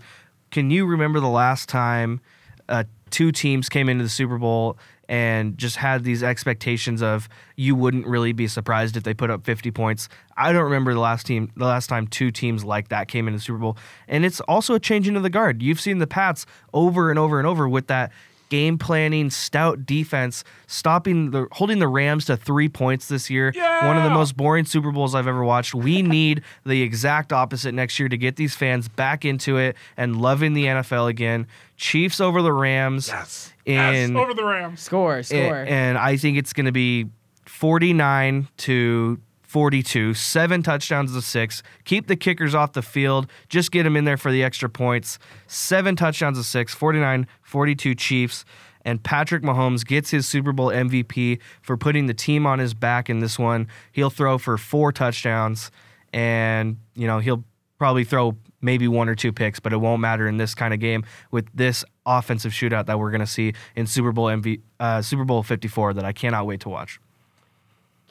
can 0.49 0.71
you 0.71 0.85
remember 0.85 1.19
the 1.19 1.27
last 1.29 1.69
time 1.69 2.19
uh, 2.67 2.83
two 3.09 3.31
teams 3.31 3.69
came 3.69 3.89
into 3.89 4.03
the 4.03 4.09
Super 4.09 4.37
Bowl 4.37 4.77
and 5.09 5.57
just 5.57 5.75
had 5.75 6.03
these 6.03 6.23
expectations 6.23 7.01
of 7.01 7.27
you 7.55 7.75
wouldn't 7.75 8.07
really 8.07 8.33
be 8.33 8.47
surprised 8.47 8.95
if 8.95 9.03
they 9.03 9.13
put 9.13 9.29
up 9.29 9.43
50 9.45 9.71
points? 9.71 10.09
I 10.37 10.51
don't 10.53 10.63
remember 10.63 10.93
the 10.93 10.99
last 10.99 11.25
team, 11.25 11.51
the 11.55 11.65
last 11.65 11.87
time 11.87 12.07
two 12.07 12.31
teams 12.31 12.63
like 12.63 12.89
that 12.89 13.07
came 13.07 13.27
into 13.27 13.37
the 13.37 13.43
Super 13.43 13.59
Bowl, 13.59 13.77
and 14.07 14.25
it's 14.25 14.39
also 14.41 14.75
a 14.75 14.79
change 14.79 15.07
into 15.07 15.19
the 15.19 15.29
guard. 15.29 15.61
You've 15.61 15.81
seen 15.81 15.99
the 15.99 16.07
Pats 16.07 16.45
over 16.73 17.09
and 17.09 17.19
over 17.19 17.39
and 17.39 17.47
over 17.47 17.67
with 17.67 17.87
that 17.87 18.11
game 18.51 18.77
planning, 18.77 19.29
stout 19.29 19.85
defense, 19.85 20.43
stopping 20.67 21.31
the 21.31 21.47
holding 21.53 21.79
the 21.79 21.87
Rams 21.87 22.25
to 22.25 22.35
three 22.35 22.67
points 22.67 23.07
this 23.07 23.29
year. 23.29 23.53
One 23.55 23.97
of 23.97 24.03
the 24.03 24.09
most 24.09 24.35
boring 24.35 24.65
Super 24.65 24.91
Bowls 24.91 25.15
I've 25.15 25.25
ever 25.27 25.43
watched. 25.43 25.73
We 25.73 26.01
need 26.03 26.43
the 26.65 26.81
exact 26.83 27.31
opposite 27.31 27.73
next 27.73 27.97
year 27.97 28.09
to 28.09 28.17
get 28.17 28.35
these 28.35 28.53
fans 28.53 28.89
back 28.89 29.23
into 29.23 29.57
it 29.57 29.77
and 29.95 30.21
loving 30.21 30.53
the 30.53 30.65
NFL 30.65 31.07
again. 31.09 31.47
Chiefs 31.77 32.19
over 32.19 32.41
the 32.41 32.51
Rams. 32.53 33.07
Yes. 33.07 33.53
In, 33.65 33.73
yes, 33.73 34.11
over 34.11 34.33
the 34.33 34.43
Rams. 34.43 34.81
Score, 34.81 35.19
a- 35.19 35.23
score. 35.23 35.65
and 35.67 35.97
I 35.97 36.17
think 36.17 36.37
it's 36.37 36.51
going 36.51 36.65
to 36.65 36.71
be 36.71 37.07
49 37.45 38.49
to 38.57 39.19
42, 39.51 40.13
seven 40.13 40.63
touchdowns 40.63 41.13
to 41.13 41.21
six. 41.21 41.61
Keep 41.83 42.07
the 42.07 42.15
kickers 42.15 42.55
off 42.55 42.71
the 42.71 42.81
field. 42.81 43.27
Just 43.49 43.69
get 43.69 43.83
them 43.83 43.97
in 43.97 44.05
there 44.05 44.15
for 44.15 44.31
the 44.31 44.45
extra 44.45 44.69
points. 44.69 45.19
Seven 45.45 45.97
touchdowns 45.97 46.37
to 46.37 46.43
six, 46.45 46.73
49 46.73 47.27
42 47.41 47.93
Chiefs. 47.95 48.45
And 48.85 49.03
Patrick 49.03 49.43
Mahomes 49.43 49.85
gets 49.85 50.09
his 50.09 50.25
Super 50.25 50.53
Bowl 50.53 50.67
MVP 50.67 51.41
for 51.61 51.75
putting 51.75 52.05
the 52.05 52.13
team 52.13 52.45
on 52.45 52.59
his 52.59 52.73
back 52.73 53.09
in 53.09 53.19
this 53.19 53.37
one. 53.37 53.67
He'll 53.91 54.09
throw 54.09 54.37
for 54.37 54.57
four 54.57 54.93
touchdowns, 54.93 55.69
and 56.13 56.77
you 56.95 57.05
know 57.05 57.19
he'll 57.19 57.43
probably 57.77 58.05
throw 58.05 58.37
maybe 58.61 58.87
one 58.87 59.09
or 59.09 59.15
two 59.15 59.33
picks, 59.33 59.59
but 59.59 59.73
it 59.73 59.77
won't 59.77 59.99
matter 59.99 60.29
in 60.29 60.37
this 60.37 60.55
kind 60.55 60.73
of 60.73 60.79
game 60.79 61.03
with 61.29 61.49
this 61.53 61.83
offensive 62.05 62.53
shootout 62.53 62.85
that 62.85 62.97
we're 62.97 63.11
going 63.11 63.19
to 63.19 63.27
see 63.27 63.51
in 63.75 63.85
Super 63.85 64.13
Bowl 64.13 64.27
MV, 64.27 64.61
uh, 64.79 65.01
Super 65.01 65.25
Bowl 65.25 65.43
54 65.43 65.95
that 65.95 66.05
I 66.05 66.13
cannot 66.13 66.45
wait 66.45 66.61
to 66.61 66.69
watch. 66.69 67.01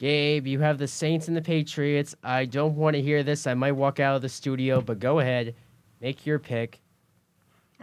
Gabe, 0.05 0.47
you 0.47 0.57
have 0.61 0.79
the 0.79 0.87
Saints 0.87 1.27
and 1.27 1.37
the 1.37 1.43
Patriots. 1.43 2.15
I 2.23 2.45
don't 2.45 2.75
want 2.75 2.95
to 2.95 3.01
hear 3.03 3.21
this. 3.21 3.45
I 3.45 3.53
might 3.53 3.73
walk 3.73 3.99
out 3.99 4.15
of 4.15 4.23
the 4.23 4.29
studio, 4.29 4.81
but 4.81 4.97
go 4.97 5.19
ahead. 5.19 5.53
Make 6.01 6.25
your 6.25 6.39
pick. 6.39 6.81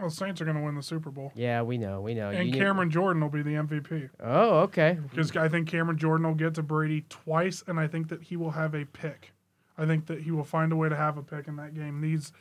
Oh, 0.01 0.09
Saints 0.09 0.41
are 0.41 0.43
going 0.43 0.57
to 0.57 0.63
win 0.63 0.75
the 0.75 0.83
Super 0.83 1.11
Bowl. 1.11 1.31
Yeah, 1.33 1.61
we 1.61 1.77
know. 1.77 2.01
We 2.01 2.13
know. 2.13 2.27
And 2.29 2.47
You 2.47 2.51
need- 2.51 2.59
Cameron 2.59 2.91
Jordan 2.91 3.21
will 3.21 3.29
be 3.29 3.41
the 3.41 3.51
MVP. 3.55 4.09
Oh, 4.21 4.59
okay. 4.63 4.97
Because 5.09 5.33
I 5.37 5.47
think 5.47 5.69
Cameron 5.69 5.97
Jordan 5.97 6.27
will 6.27 6.35
get 6.35 6.55
to 6.55 6.61
Brady 6.61 7.05
twice, 7.07 7.63
and 7.65 7.79
I 7.79 7.87
think 7.87 8.09
that 8.09 8.23
he 8.23 8.35
will 8.35 8.51
have 8.51 8.75
a 8.75 8.83
pick. 8.83 9.31
I 9.77 9.85
think 9.85 10.07
that 10.07 10.23
he 10.23 10.31
will 10.31 10.43
find 10.43 10.73
a 10.73 10.75
way 10.75 10.89
to 10.89 10.97
have 10.97 11.17
a 11.17 11.23
pick 11.23 11.47
in 11.47 11.55
that 11.55 11.73
game. 11.73 12.03
He's 12.03 12.33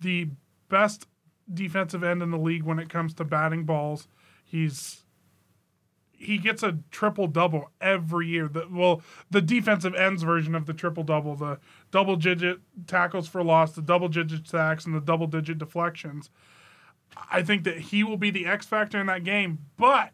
the 0.00 0.30
best 0.70 1.06
defensive 1.52 2.02
end 2.02 2.22
in 2.22 2.30
the 2.30 2.38
league 2.38 2.62
when 2.62 2.78
it 2.78 2.88
comes 2.88 3.12
to 3.14 3.24
batting 3.24 3.64
balls. 3.64 4.08
He's 4.46 5.04
he 6.16 6.38
gets 6.38 6.62
a 6.62 6.78
triple 6.90 7.26
double 7.26 7.70
every 7.80 8.28
year. 8.28 8.48
The, 8.48 8.66
well, 8.70 9.02
the 9.30 9.42
defensive 9.42 9.94
ends 9.94 10.22
version 10.22 10.54
of 10.54 10.66
the 10.66 10.72
triple 10.72 11.02
double, 11.02 11.36
the 11.36 11.58
double 11.90 12.16
digit 12.16 12.60
tackles 12.86 13.28
for 13.28 13.44
loss, 13.44 13.72
the 13.72 13.82
double 13.82 14.08
digit 14.08 14.48
sacks, 14.48 14.86
and 14.86 14.94
the 14.94 15.00
double 15.00 15.26
digit 15.26 15.58
deflections. 15.58 16.30
I 17.30 17.42
think 17.42 17.64
that 17.64 17.78
he 17.78 18.02
will 18.02 18.16
be 18.16 18.30
the 18.30 18.46
X 18.46 18.66
factor 18.66 18.98
in 18.98 19.06
that 19.06 19.24
game, 19.24 19.58
but 19.76 20.10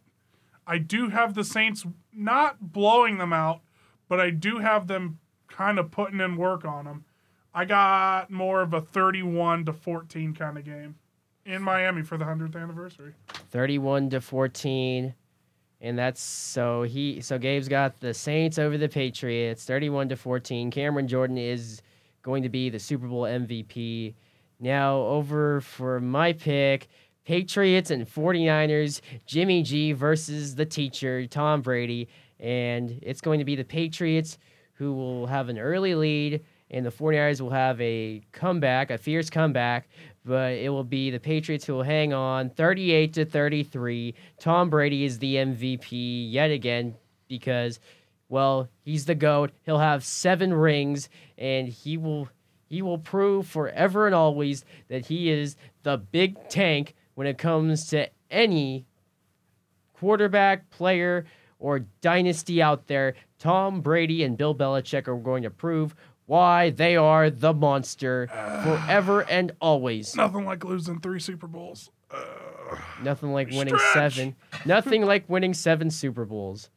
I 0.67 0.79
do 0.79 1.09
have 1.09 1.35
the 1.35 1.45
Saints 1.45 1.85
not 2.13 2.73
blowing 2.73 3.19
them 3.19 3.33
out, 3.33 3.61
but 4.09 4.21
I 4.21 4.31
do 4.31 4.59
have 4.59 4.87
them 4.87 5.19
kind 5.49 5.79
of 5.79 5.91
putting 5.91 6.21
in 6.21 6.37
work 6.37 6.65
on 6.65 6.85
them. 6.85 7.05
I 7.55 7.65
got 7.65 8.31
more 8.31 8.63
of 8.63 8.73
a 8.73 8.81
31 8.81 9.67
to 9.67 9.73
14 9.73 10.35
kind 10.35 10.57
of 10.57 10.65
game 10.65 10.97
in 11.45 11.63
Miami 11.63 12.03
for 12.03 12.17
the 12.17 12.25
100th 12.25 12.57
anniversary. 12.61 13.15
31 13.51 14.11
to 14.11 14.21
14. 14.21 15.15
And 15.83 15.99
that's 15.99 16.23
so 16.23 16.85
he 16.85 17.21
so 17.21 17.39
Gabe's 17.39 17.69
got 17.69 17.99
the 17.99 18.15
Saints 18.15 18.57
over 18.57 18.79
the 18.79 18.89
Patriots 18.89 19.65
31 19.65 20.11
to 20.11 20.17
14. 20.17 20.71
Cameron 20.71 21.09
Jordan 21.09 21.37
is 21.37 21.83
going 22.23 22.45
to 22.45 22.49
be 22.49 22.71
the 22.71 22.79
Super 22.79 23.09
Bowl 23.09 23.23
MVP. 23.23 24.15
Now 24.61 24.99
over 24.99 25.61
for 25.61 25.99
my 25.99 26.35
pick, 26.35 26.87
Patriots 27.25 27.91
and 27.91 28.07
49ers, 28.07 29.01
Jimmy 29.27 29.65
G 29.65 29.91
versus 29.91 30.55
the 30.55 30.65
teacher, 30.65 31.27
Tom 31.27 31.63
Brady, 31.63 32.09
and 32.39 33.01
it's 33.03 33.21
going 33.21 33.41
to 33.41 33.45
be 33.45 33.57
the 33.57 33.65
Patriots 33.65 34.39
who 34.75 34.95
will 34.95 35.27
have 35.27 35.49
an 35.49 35.59
early 35.59 35.97
lead 35.97 36.45
and 36.73 36.87
the 36.87 36.91
49ers 36.91 37.41
will 37.41 37.51
have 37.51 37.81
a 37.81 38.23
comeback, 38.33 38.91
a 38.91 38.99
fierce 38.99 39.29
comeback, 39.29 39.89
but 40.25 40.53
it 40.53 40.69
will 40.69 40.85
be 40.85 41.11
the 41.11 41.21
Patriots 41.21 41.65
who 41.65 41.75
will 41.75 41.83
hang 41.83 42.13
on 42.13 42.51
38 42.51 43.13
to 43.15 43.25
33. 43.25 44.15
Tom 44.39 44.71
Brady 44.71 45.05
is 45.05 45.19
the 45.19 45.37
MVP 45.37 46.31
yet 46.31 46.51
again 46.51 46.95
because 47.29 47.81
well, 48.29 48.71
he's 48.83 49.05
the 49.05 49.15
goat. 49.15 49.51
He'll 49.65 49.79
have 49.79 50.05
7 50.05 50.55
rings 50.55 51.11
and 51.37 51.69
he 51.69 51.99
will 51.99 52.29
he 52.67 52.81
will 52.81 52.99
prove 52.99 53.47
forever 53.47 54.07
and 54.07 54.15
always 54.15 54.65
that 54.89 55.05
he 55.05 55.31
is 55.31 55.57
the 55.83 55.99
big 55.99 56.49
tank 56.49 56.95
when 57.15 57.27
it 57.27 57.37
comes 57.37 57.89
to 57.89 58.09
any 58.31 58.87
quarterback, 59.93 60.71
player, 60.71 61.27
or 61.59 61.81
dynasty 62.01 62.63
out 62.63 62.87
there. 62.87 63.15
Tom 63.39 63.83
Brady 63.83 64.25
and 64.25 64.39
Bill 64.39 64.55
Belichick 64.55 65.07
are 65.07 65.17
going 65.17 65.43
to 65.43 65.51
prove 65.51 65.95
why 66.33 66.71
they 66.71 66.97
are 66.97 67.29
the 67.29 67.53
monster 67.53 68.27
forever 68.65 69.21
and 69.29 69.53
always. 69.61 70.17
Nothing 70.17 70.47
like 70.47 70.65
losing 70.65 70.99
three 70.99 71.21
Super 71.21 71.47
Bowls. 71.47 71.91
Nothing 73.03 73.35
like 73.35 73.51
winning 73.51 73.77
Stretch. 73.77 74.15
seven. 74.15 74.37
Nothing 74.65 75.05
like 75.05 75.29
winning 75.29 75.53
seven 75.53 75.91
Super 75.91 76.25
Bowls. 76.25 76.71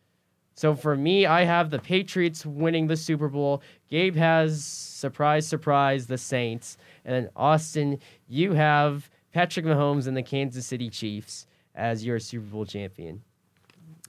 So 0.55 0.75
for 0.75 0.97
me, 0.97 1.25
I 1.25 1.45
have 1.45 1.69
the 1.69 1.79
Patriots 1.79 2.45
winning 2.45 2.87
the 2.87 2.97
Super 2.97 3.29
Bowl. 3.29 3.61
Gabe 3.89 4.17
has 4.17 4.61
surprise, 4.65 5.47
surprise, 5.47 6.07
the 6.07 6.17
Saints, 6.17 6.77
and 7.05 7.15
then 7.15 7.29
Austin, 7.33 7.99
you 8.27 8.51
have 8.53 9.09
Patrick 9.31 9.65
Mahomes 9.65 10.05
and 10.05 10.17
the 10.17 10.23
Kansas 10.23 10.67
City 10.67 10.89
Chiefs 10.89 11.47
as 11.73 12.05
your 12.05 12.19
Super 12.19 12.45
Bowl 12.47 12.65
champion. 12.65 13.21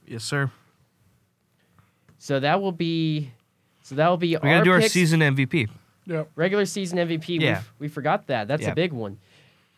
Yes, 0.05 0.25
sir. 0.25 0.51
So 2.17 2.41
that 2.41 2.61
will 2.61 2.73
be, 2.73 3.31
so 3.87 3.95
that 3.95 4.09
will 4.09 4.17
be 4.17 4.29
We 4.29 4.35
our 4.35 4.41
gotta 4.41 4.63
do 4.65 4.71
our 4.73 4.79
picks. 4.81 4.93
season 4.93 5.21
MVP. 5.21 5.69
Yep. 6.07 6.29
regular 6.35 6.65
season 6.65 6.97
MVP. 6.99 7.39
Yeah. 7.41 7.61
We, 7.79 7.85
we 7.85 7.87
forgot 7.87 8.27
that. 8.27 8.47
That's 8.49 8.63
Yeah. 8.63 8.71
a 8.71 8.75
big 8.75 8.91
one. 8.91 9.17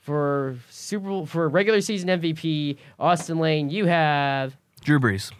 For 0.01 0.55
Super 0.71 1.07
Bowl 1.07 1.25
for 1.27 1.47
regular 1.47 1.81
season 1.81 2.09
MVP, 2.09 2.77
Austin 2.99 3.37
Lane, 3.39 3.69
you 3.69 3.85
have 3.85 4.55
Drew 4.83 4.99
Brees. 4.99 5.31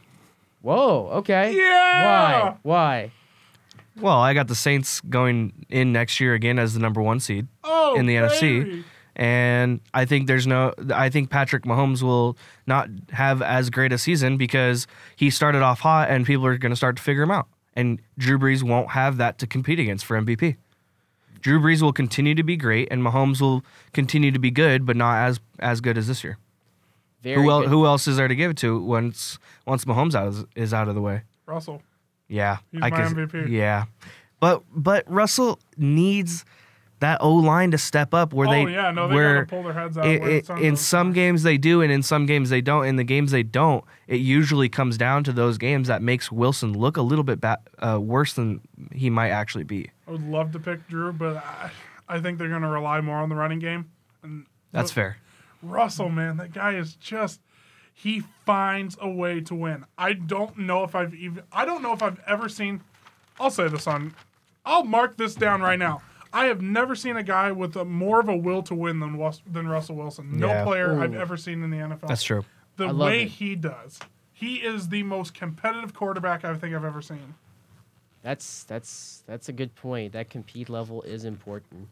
Whoa, 0.61 1.07
okay. 1.19 1.55
Yeah! 1.57 2.03
Why? 2.03 2.57
Why? 2.63 3.11
Well, 3.99 4.17
I 4.17 4.33
got 4.33 4.47
the 4.47 4.55
Saints 4.55 5.01
going 5.01 5.65
in 5.69 5.91
next 5.91 6.19
year 6.19 6.33
again 6.35 6.59
as 6.59 6.73
the 6.73 6.79
number 6.79 7.01
one 7.01 7.19
seed 7.19 7.47
Oh, 7.63 7.95
in 7.97 8.05
the 8.05 8.15
NFC. 8.15 8.83
And 9.15 9.81
I 9.93 10.05
think 10.05 10.27
there's 10.27 10.45
no. 10.47 10.73
I 10.93 11.09
think 11.09 11.29
Patrick 11.29 11.63
Mahomes 11.63 12.01
will 12.03 12.37
not 12.67 12.87
have 13.11 13.41
as 13.41 13.69
great 13.69 13.91
a 13.91 13.97
season 13.97 14.37
because 14.37 14.87
he 15.17 15.29
started 15.29 15.61
off 15.61 15.79
hot, 15.81 16.09
and 16.09 16.25
people 16.25 16.45
are 16.45 16.57
going 16.57 16.69
to 16.71 16.75
start 16.77 16.95
to 16.97 17.01
figure 17.03 17.23
him 17.23 17.31
out. 17.31 17.47
And 17.79 18.01
Drew 18.17 18.37
Brees 18.37 18.61
won't 18.61 18.89
have 18.91 19.17
that 19.17 19.37
to 19.39 19.47
compete 19.47 19.79
against 19.79 20.05
for 20.05 20.19
MVP. 20.19 20.57
Drew 21.41 21.59
Brees 21.61 21.81
will 21.81 21.93
continue 21.93 22.35
to 22.35 22.43
be 22.43 22.57
great, 22.57 22.89
and 22.91 23.01
Mahomes 23.01 23.39
will 23.39 23.63
continue 23.93 24.31
to 24.31 24.39
be 24.39 24.51
good, 24.51 24.85
but 24.85 24.97
not 24.97 25.15
as 25.27 25.39
as 25.59 25.79
good 25.79 25.97
as 25.97 26.07
this 26.07 26.23
year. 26.23 26.37
Very 27.21 27.35
Who, 27.41 27.49
el- 27.49 27.67
who 27.67 27.85
else 27.85 28.07
is 28.07 28.17
there 28.17 28.27
to 28.27 28.35
give 28.35 28.51
it 28.51 28.57
to 28.57 28.79
once 28.81 29.39
once 29.65 29.85
Mahomes 29.85 30.15
out 30.15 30.27
is, 30.29 30.45
is 30.55 30.73
out 30.73 30.87
of 30.89 30.95
the 30.95 31.01
way? 31.01 31.21
Russell. 31.45 31.81
Yeah, 32.27 32.57
He's 32.71 32.81
I 32.83 32.89
my 32.89 33.07
could- 33.07 33.15
MVP. 33.17 33.49
Yeah, 33.49 33.85
but 34.41 34.63
but 34.75 35.09
Russell 35.09 35.59
needs 35.77 36.43
that 36.99 37.21
O 37.21 37.33
line 37.33 37.71
to 37.71 37.77
step 37.77 38.13
up 38.13 38.33
where 38.33 38.47
oh 38.47 38.51
they 38.51 38.73
yeah, 38.73 38.91
no, 38.91 39.07
they 39.07 39.15
where 39.15 39.45
pull 39.45 39.63
their 39.63 39.73
heads 39.73 39.97
out. 39.97 40.05
it- 40.05 40.21
it- 40.23 40.49
in 40.59 40.75
some 40.75 41.13
games 41.13 41.43
they 41.43 41.57
do, 41.57 41.81
and 41.81 41.91
in 41.91 42.03
some 42.03 42.25
games 42.25 42.49
they 42.49 42.61
don't. 42.61 42.85
In 42.85 42.95
the 42.97 43.03
games 43.03 43.31
they 43.31 43.43
don't, 43.43 43.83
it 44.07 44.17
usually 44.19 44.69
comes 44.69 44.97
down 44.97 45.23
to 45.25 45.31
those 45.33 45.57
games 45.57 45.87
that 45.87 46.01
makes 46.01 46.31
Wilson 46.31 46.73
look 46.77 46.97
a 46.97 47.01
little 47.01 47.23
bit 47.23 47.39
ba- 47.41 47.59
uh, 47.79 47.99
worse 48.01 48.33
than 48.33 48.61
he 48.93 49.09
might 49.09 49.29
actually 49.29 49.63
be. 49.63 49.89
I 50.07 50.11
would 50.11 50.27
love 50.27 50.51
to 50.53 50.59
pick 50.59 50.87
Drew, 50.87 51.13
but 51.13 51.37
I, 51.37 51.71
I 52.07 52.19
think 52.19 52.37
they're 52.37 52.49
gonna 52.49 52.69
rely 52.69 52.99
more 53.01 53.17
on 53.17 53.29
the 53.29 53.35
running 53.35 53.59
game. 53.59 53.85
And 54.23 54.45
That's 54.71 54.91
fair. 54.91 55.17
Russell, 55.61 56.09
man, 56.09 56.37
that 56.37 56.53
guy 56.53 56.75
is 56.75 56.95
just 56.95 57.41
he 57.93 58.23
finds 58.45 58.97
a 59.01 59.09
way 59.09 59.41
to 59.41 59.53
win. 59.55 59.85
I 59.97 60.13
don't 60.13 60.57
know 60.57 60.83
if 60.83 60.95
I've 60.95 61.13
even 61.13 61.43
I 61.51 61.65
don't 61.65 61.81
know 61.81 61.93
if 61.93 62.01
I've 62.01 62.19
ever 62.27 62.47
seen 62.49 62.81
I'll 63.39 63.51
say 63.51 63.67
this 63.67 63.87
on 63.87 64.13
I'll 64.65 64.83
mark 64.83 65.17
this 65.17 65.35
down 65.35 65.61
right 65.61 65.79
now. 65.79 66.01
I 66.31 66.45
have 66.45 66.61
never 66.61 66.95
seen 66.95 67.17
a 67.17 67.23
guy 67.23 67.51
with 67.51 67.75
a 67.75 67.83
more 67.85 68.19
of 68.19 68.29
a 68.29 68.35
will 68.37 68.61
to 68.63 68.75
win 68.75 68.99
than 68.99 69.17
Wus- 69.17 69.41
than 69.51 69.67
Russell 69.67 69.95
Wilson. 69.95 70.37
No 70.37 70.47
Yeah. 70.47 70.63
player 70.63 70.99
I've 71.01 71.13
Ooh. 71.13 71.19
ever 71.19 71.37
seen 71.37 71.63
in 71.63 71.71
the 71.71 71.77
NFL. 71.77 72.07
That's 72.07 72.23
true. 72.23 72.45
The 72.77 72.85
I 72.87 72.91
love 72.91 73.07
way 73.09 73.23
it. 73.23 73.29
he 73.29 73.55
does. 73.55 73.99
He 74.31 74.57
is 74.57 74.89
the 74.89 75.03
most 75.03 75.33
competitive 75.33 75.93
quarterback 75.93 76.45
I 76.45 76.55
think 76.55 76.73
I've 76.75 76.85
ever 76.85 77.01
seen. 77.01 77.33
That's 78.21 78.63
that's 78.65 79.23
that's 79.27 79.49
a 79.49 79.53
good 79.53 79.73
point. 79.75 80.13
That 80.13 80.29
compete 80.29 80.69
level 80.69 81.01
is 81.03 81.25
important. 81.25 81.87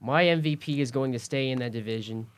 My 0.00 0.24
MVP 0.24 0.78
is 0.78 0.90
going 0.90 1.12
to 1.12 1.18
stay 1.18 1.50
in 1.50 1.58
that 1.58 1.72
division. 1.72 2.28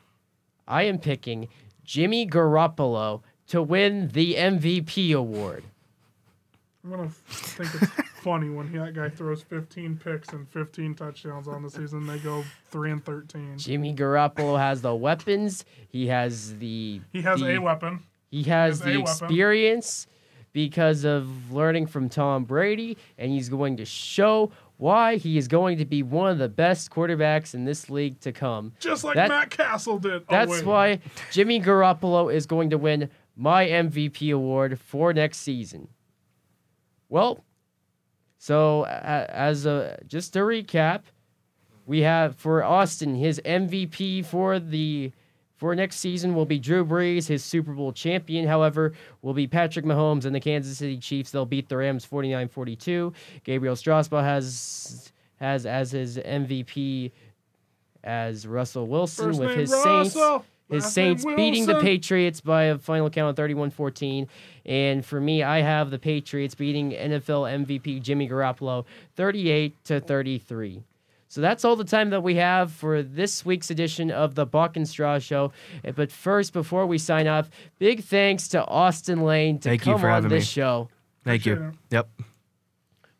I 0.67 0.83
am 0.83 0.97
picking 0.99 1.47
Jimmy 1.83 2.27
Garoppolo 2.27 3.21
to 3.47 3.61
win 3.61 4.09
the 4.09 4.35
MVP 4.35 5.13
award. 5.15 5.63
I'm 6.83 6.89
gonna 6.89 7.09
think 7.09 7.69
it's 7.81 7.91
funny 8.21 8.49
when 8.49 8.69
he, 8.69 8.77
that 8.77 8.93
guy 8.93 9.09
throws 9.09 9.41
15 9.43 9.97
picks 10.03 10.29
and 10.33 10.47
15 10.49 10.95
touchdowns 10.95 11.47
on 11.47 11.63
the 11.63 11.69
season. 11.69 12.05
They 12.05 12.17
go 12.19 12.43
three 12.71 12.91
and 12.91 13.03
13. 13.03 13.57
Jimmy 13.57 13.93
Garoppolo 13.95 14.57
has 14.57 14.81
the 14.81 14.93
weapons. 14.93 15.63
He 15.87 16.07
has 16.07 16.57
the 16.57 16.99
He 17.13 17.21
has 17.21 17.39
the, 17.39 17.55
a 17.55 17.57
weapon. 17.59 18.01
He 18.31 18.43
has 18.43 18.79
has 18.79 18.81
a 18.81 18.83
the 18.83 18.97
weapon. 18.97 19.01
experience 19.13 20.07
because 20.51 21.03
of 21.05 21.51
learning 21.53 21.87
from 21.87 22.09
Tom 22.09 22.43
Brady, 22.43 22.97
and 23.17 23.31
he's 23.31 23.49
going 23.49 23.77
to 23.77 23.85
show 23.85 24.51
why 24.77 25.15
he 25.15 25.37
is 25.37 25.47
going 25.47 25.77
to 25.77 25.85
be 25.85 26.03
one 26.03 26.29
of 26.31 26.37
the 26.37 26.49
best 26.49 26.91
quarterbacks 26.91 27.53
in 27.53 27.63
this 27.65 27.89
league 27.89 28.19
to 28.19 28.31
come. 28.31 28.73
Just 28.79 29.03
like 29.03 29.15
That- 29.15 29.29
Matt 29.29 29.49
Cassel 29.51 29.99
did. 29.99 30.23
Oh, 30.23 30.25
That's 30.29 30.51
wait. 30.51 30.65
why 30.65 30.99
Jimmy 31.31 31.59
Garoppolo 31.61 32.31
is 32.33 32.45
going 32.45 32.69
to 32.71 32.77
win 32.77 33.09
my 33.35 33.65
MVP 33.65 34.33
award 34.35 34.79
for 34.79 35.13
next 35.13 35.37
season. 35.39 35.87
Well, 37.09 37.43
so 38.37 38.85
as 38.85 39.65
a 39.65 39.99
just 40.07 40.33
to 40.33 40.39
recap, 40.39 41.01
we 41.85 42.01
have 42.01 42.35
for 42.35 42.63
Austin 42.63 43.15
his 43.15 43.41
MVP 43.45 44.25
for 44.25 44.59
the 44.59 45.11
for 45.55 45.73
next 45.75 45.97
season 45.97 46.35
will 46.35 46.45
be 46.45 46.59
Drew 46.59 46.85
Brees, 46.85 47.27
his 47.27 47.41
Super 47.41 47.71
Bowl 47.71 47.93
champion. 47.93 48.47
However, 48.47 48.91
will 49.21 49.33
be 49.33 49.47
Patrick 49.47 49.85
Mahomes 49.85 50.25
and 50.25 50.35
the 50.35 50.41
Kansas 50.41 50.77
City 50.77 50.97
Chiefs. 50.97 51.31
They'll 51.31 51.45
beat 51.45 51.69
the 51.69 51.77
Rams 51.77 52.05
49-42. 52.05 53.13
Gabriel 53.45 53.75
Strasbaugh 53.75 54.23
has 54.23 55.11
has 55.39 55.65
as 55.65 55.91
his 55.91 56.17
MVP 56.17 57.11
as 58.03 58.45
Russell 58.45 58.87
Wilson 58.87 59.27
First 59.27 59.39
with 59.39 59.55
his 59.55 59.71
Saints. 59.71 60.17
Russell, 60.69 60.85
His 60.87 60.93
Saints 60.93 61.25
beating 61.25 61.65
the 61.65 61.79
Patriots 61.79 62.41
by 62.41 62.63
a 62.63 62.77
final 62.77 63.09
count 63.09 63.29
of 63.29 63.35
31 63.35 63.69
14. 63.71 64.27
And 64.65 65.05
for 65.05 65.19
me, 65.19 65.43
I 65.43 65.61
have 65.61 65.91
the 65.91 65.99
Patriots 65.99 66.55
beating 66.55 66.91
NFL 66.91 67.65
MVP 67.65 68.01
Jimmy 68.01 68.27
Garoppolo 68.29 68.85
38 69.15 69.75
to 69.85 69.99
33. 69.99 70.81
So 71.27 71.41
that's 71.41 71.65
all 71.65 71.75
the 71.75 71.83
time 71.83 72.11
that 72.11 72.21
we 72.21 72.35
have 72.35 72.71
for 72.71 73.01
this 73.01 73.43
week's 73.43 73.71
edition 73.71 74.11
of 74.11 74.35
the 74.35 74.45
Buck 74.45 74.77
and 74.77 74.87
Straw 74.87 75.17
Show. 75.17 75.51
Uh, 75.83 75.91
But 75.91 76.11
first, 76.11 76.53
before 76.53 76.85
we 76.85 76.97
sign 76.99 77.25
off, 77.27 77.49
big 77.79 78.03
thanks 78.03 78.47
to 78.49 78.63
Austin 78.65 79.23
Lane 79.23 79.57
to 79.59 79.69
Thank 79.69 79.85
you 79.85 79.93
come 79.93 80.01
for 80.01 80.09
on 80.09 80.13
having 80.23 80.29
this 80.29 80.43
me. 80.43 80.45
show. 80.61 80.89
Thank 81.23 81.41
Appreciate 81.47 81.63
you. 81.63 81.69
it. 81.69 81.75
Yep. 81.91 82.09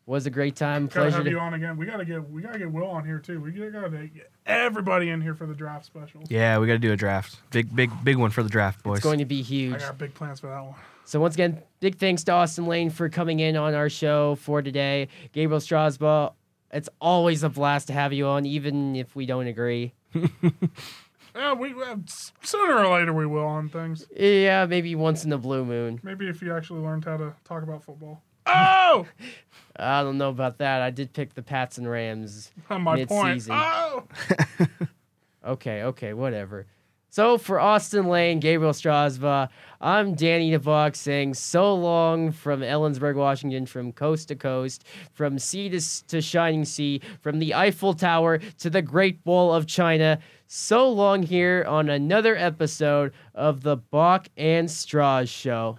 Was 0.06 0.26
a 0.26 0.30
great 0.30 0.54
time. 0.54 0.86
Gotta 0.86 1.00
Pleasure. 1.00 1.16
have 1.16 1.24
To, 1.24 1.30
you 1.30 1.38
on 1.38 1.54
again. 1.54 1.76
We 1.78 1.86
gotta 1.86 2.04
get 2.04 2.28
we 2.30 2.42
gotta 2.42 2.58
get 2.58 2.70
Will 2.70 2.86
on 2.86 3.06
here 3.06 3.18
too. 3.18 3.40
We 3.40 3.52
gotta 3.52 4.06
get 4.08 4.30
everybody 4.44 5.08
in 5.08 5.20
here 5.22 5.34
for 5.34 5.46
the 5.46 5.54
draft 5.54 5.86
special. 5.86 6.22
Yeah, 6.28 6.58
we 6.58 6.66
got 6.66 6.74
to 6.74 6.78
do 6.78 6.92
a 6.92 6.96
draft. 6.96 7.38
Big, 7.50 7.74
big, 7.74 7.90
big 8.04 8.16
one 8.18 8.30
for 8.30 8.42
the 8.42 8.50
draft, 8.50 8.82
boys. 8.82 8.98
it's 8.98 9.04
going 9.04 9.18
to 9.20 9.24
be 9.24 9.38
I 9.40 9.42
huge. 9.42 9.78
got 9.78 9.96
big 9.96 10.12
plans 10.12 10.40
for 10.40 10.48
that 10.48 10.62
one. 10.62 10.74
So 11.06 11.20
once 11.20 11.34
again, 11.34 11.62
big 11.80 11.96
thanks 11.96 12.22
to 12.24 12.32
Austin 12.32 12.66
Lane 12.66 12.90
for 12.90 13.08
coming 13.08 13.40
in 13.40 13.56
on 13.56 13.72
our 13.74 13.88
show 13.88 14.34
for 14.36 14.60
today. 14.60 15.08
Gabriel 15.32 15.60
Strasbaugh, 15.60 16.34
it's 16.70 16.88
always 17.00 17.42
a 17.42 17.48
blast 17.48 17.86
to 17.86 17.92
have 17.94 18.12
you 18.12 18.26
on, 18.26 18.44
even 18.44 18.96
if 18.96 19.16
we 19.16 19.24
don't 19.26 19.46
agree. 19.46 19.92
Yeah, 21.36 21.52
we 21.52 21.72
uh, 21.72 21.96
sooner 22.42 22.78
or 22.78 22.96
later 22.96 23.12
we 23.12 23.26
will 23.26 23.44
on 23.44 23.68
things. 23.68 24.06
Yeah, 24.16 24.66
maybe 24.66 24.94
once 24.94 25.24
in 25.24 25.30
the 25.30 25.36
blue 25.36 25.64
moon. 25.64 25.98
Maybe 26.04 26.28
if 26.28 26.40
you 26.40 26.54
actually 26.54 26.80
learned 26.80 27.04
how 27.06 27.16
to 27.16 27.34
talk 27.44 27.62
about 27.64 27.82
football. 27.82 28.22
Oh, 28.46 29.06
I 29.76 30.02
don't 30.02 30.18
know 30.18 30.28
about 30.28 30.58
that. 30.58 30.82
I 30.82 30.90
did 30.90 31.12
pick 31.12 31.34
the 31.34 31.42
Pats 31.42 31.78
and 31.78 31.90
Rams. 31.90 32.50
my 32.68 33.04
point. 33.04 33.10
Mid-season. 33.10 33.54
Oh, 33.54 34.04
Okay, 35.46 35.82
okay, 35.82 36.14
whatever. 36.14 36.66
So 37.10 37.38
for 37.38 37.60
Austin 37.60 38.08
Lane, 38.08 38.40
Gabriel 38.40 38.72
Strasbaugh, 38.72 39.48
I'm 39.80 40.14
Danny 40.14 40.50
DeVox 40.50 40.96
saying 40.96 41.34
so 41.34 41.74
long 41.74 42.32
from 42.32 42.60
Ellensburg, 42.60 43.14
Washington, 43.14 43.66
from 43.66 43.92
coast 43.92 44.28
to 44.28 44.36
coast, 44.36 44.84
from 45.12 45.38
sea 45.38 45.68
to, 45.68 46.06
to 46.08 46.20
shining 46.20 46.64
sea, 46.64 47.00
from 47.20 47.38
the 47.38 47.54
Eiffel 47.54 47.94
Tower 47.94 48.38
to 48.58 48.70
the 48.70 48.82
Great 48.82 49.20
Wall 49.24 49.54
of 49.54 49.66
China. 49.66 50.18
So 50.48 50.90
long 50.90 51.22
here 51.22 51.64
on 51.68 51.88
another 51.88 52.36
episode 52.36 53.12
of 53.34 53.60
the 53.62 53.76
Bach 53.76 54.26
and 54.36 54.68
Straws 54.68 55.28
Show. 55.28 55.78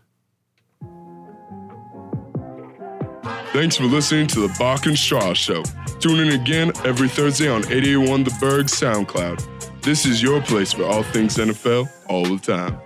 Thanks 3.56 3.77
for 3.77 3.86
listening 3.86 4.27
to 4.27 4.41
the 4.41 4.53
Bach 4.60 4.86
and 4.86 4.98
Straw 4.98 5.34
Show. 5.34 5.64
Tune 6.02 6.19
in 6.19 6.34
again 6.34 6.73
every 6.84 7.07
Thursday 7.07 7.48
on 7.48 7.61
881 7.61 8.26
The 8.26 8.38
Berg 8.41 8.65
SoundCloud. 8.65 9.82
This 9.82 10.06
is 10.06 10.22
your 10.22 10.41
place 10.41 10.73
for 10.73 10.84
all 10.84 11.03
things 11.03 11.38
NFL 11.38 11.90
all 12.10 12.26
the 12.26 12.38
time. 12.38 12.85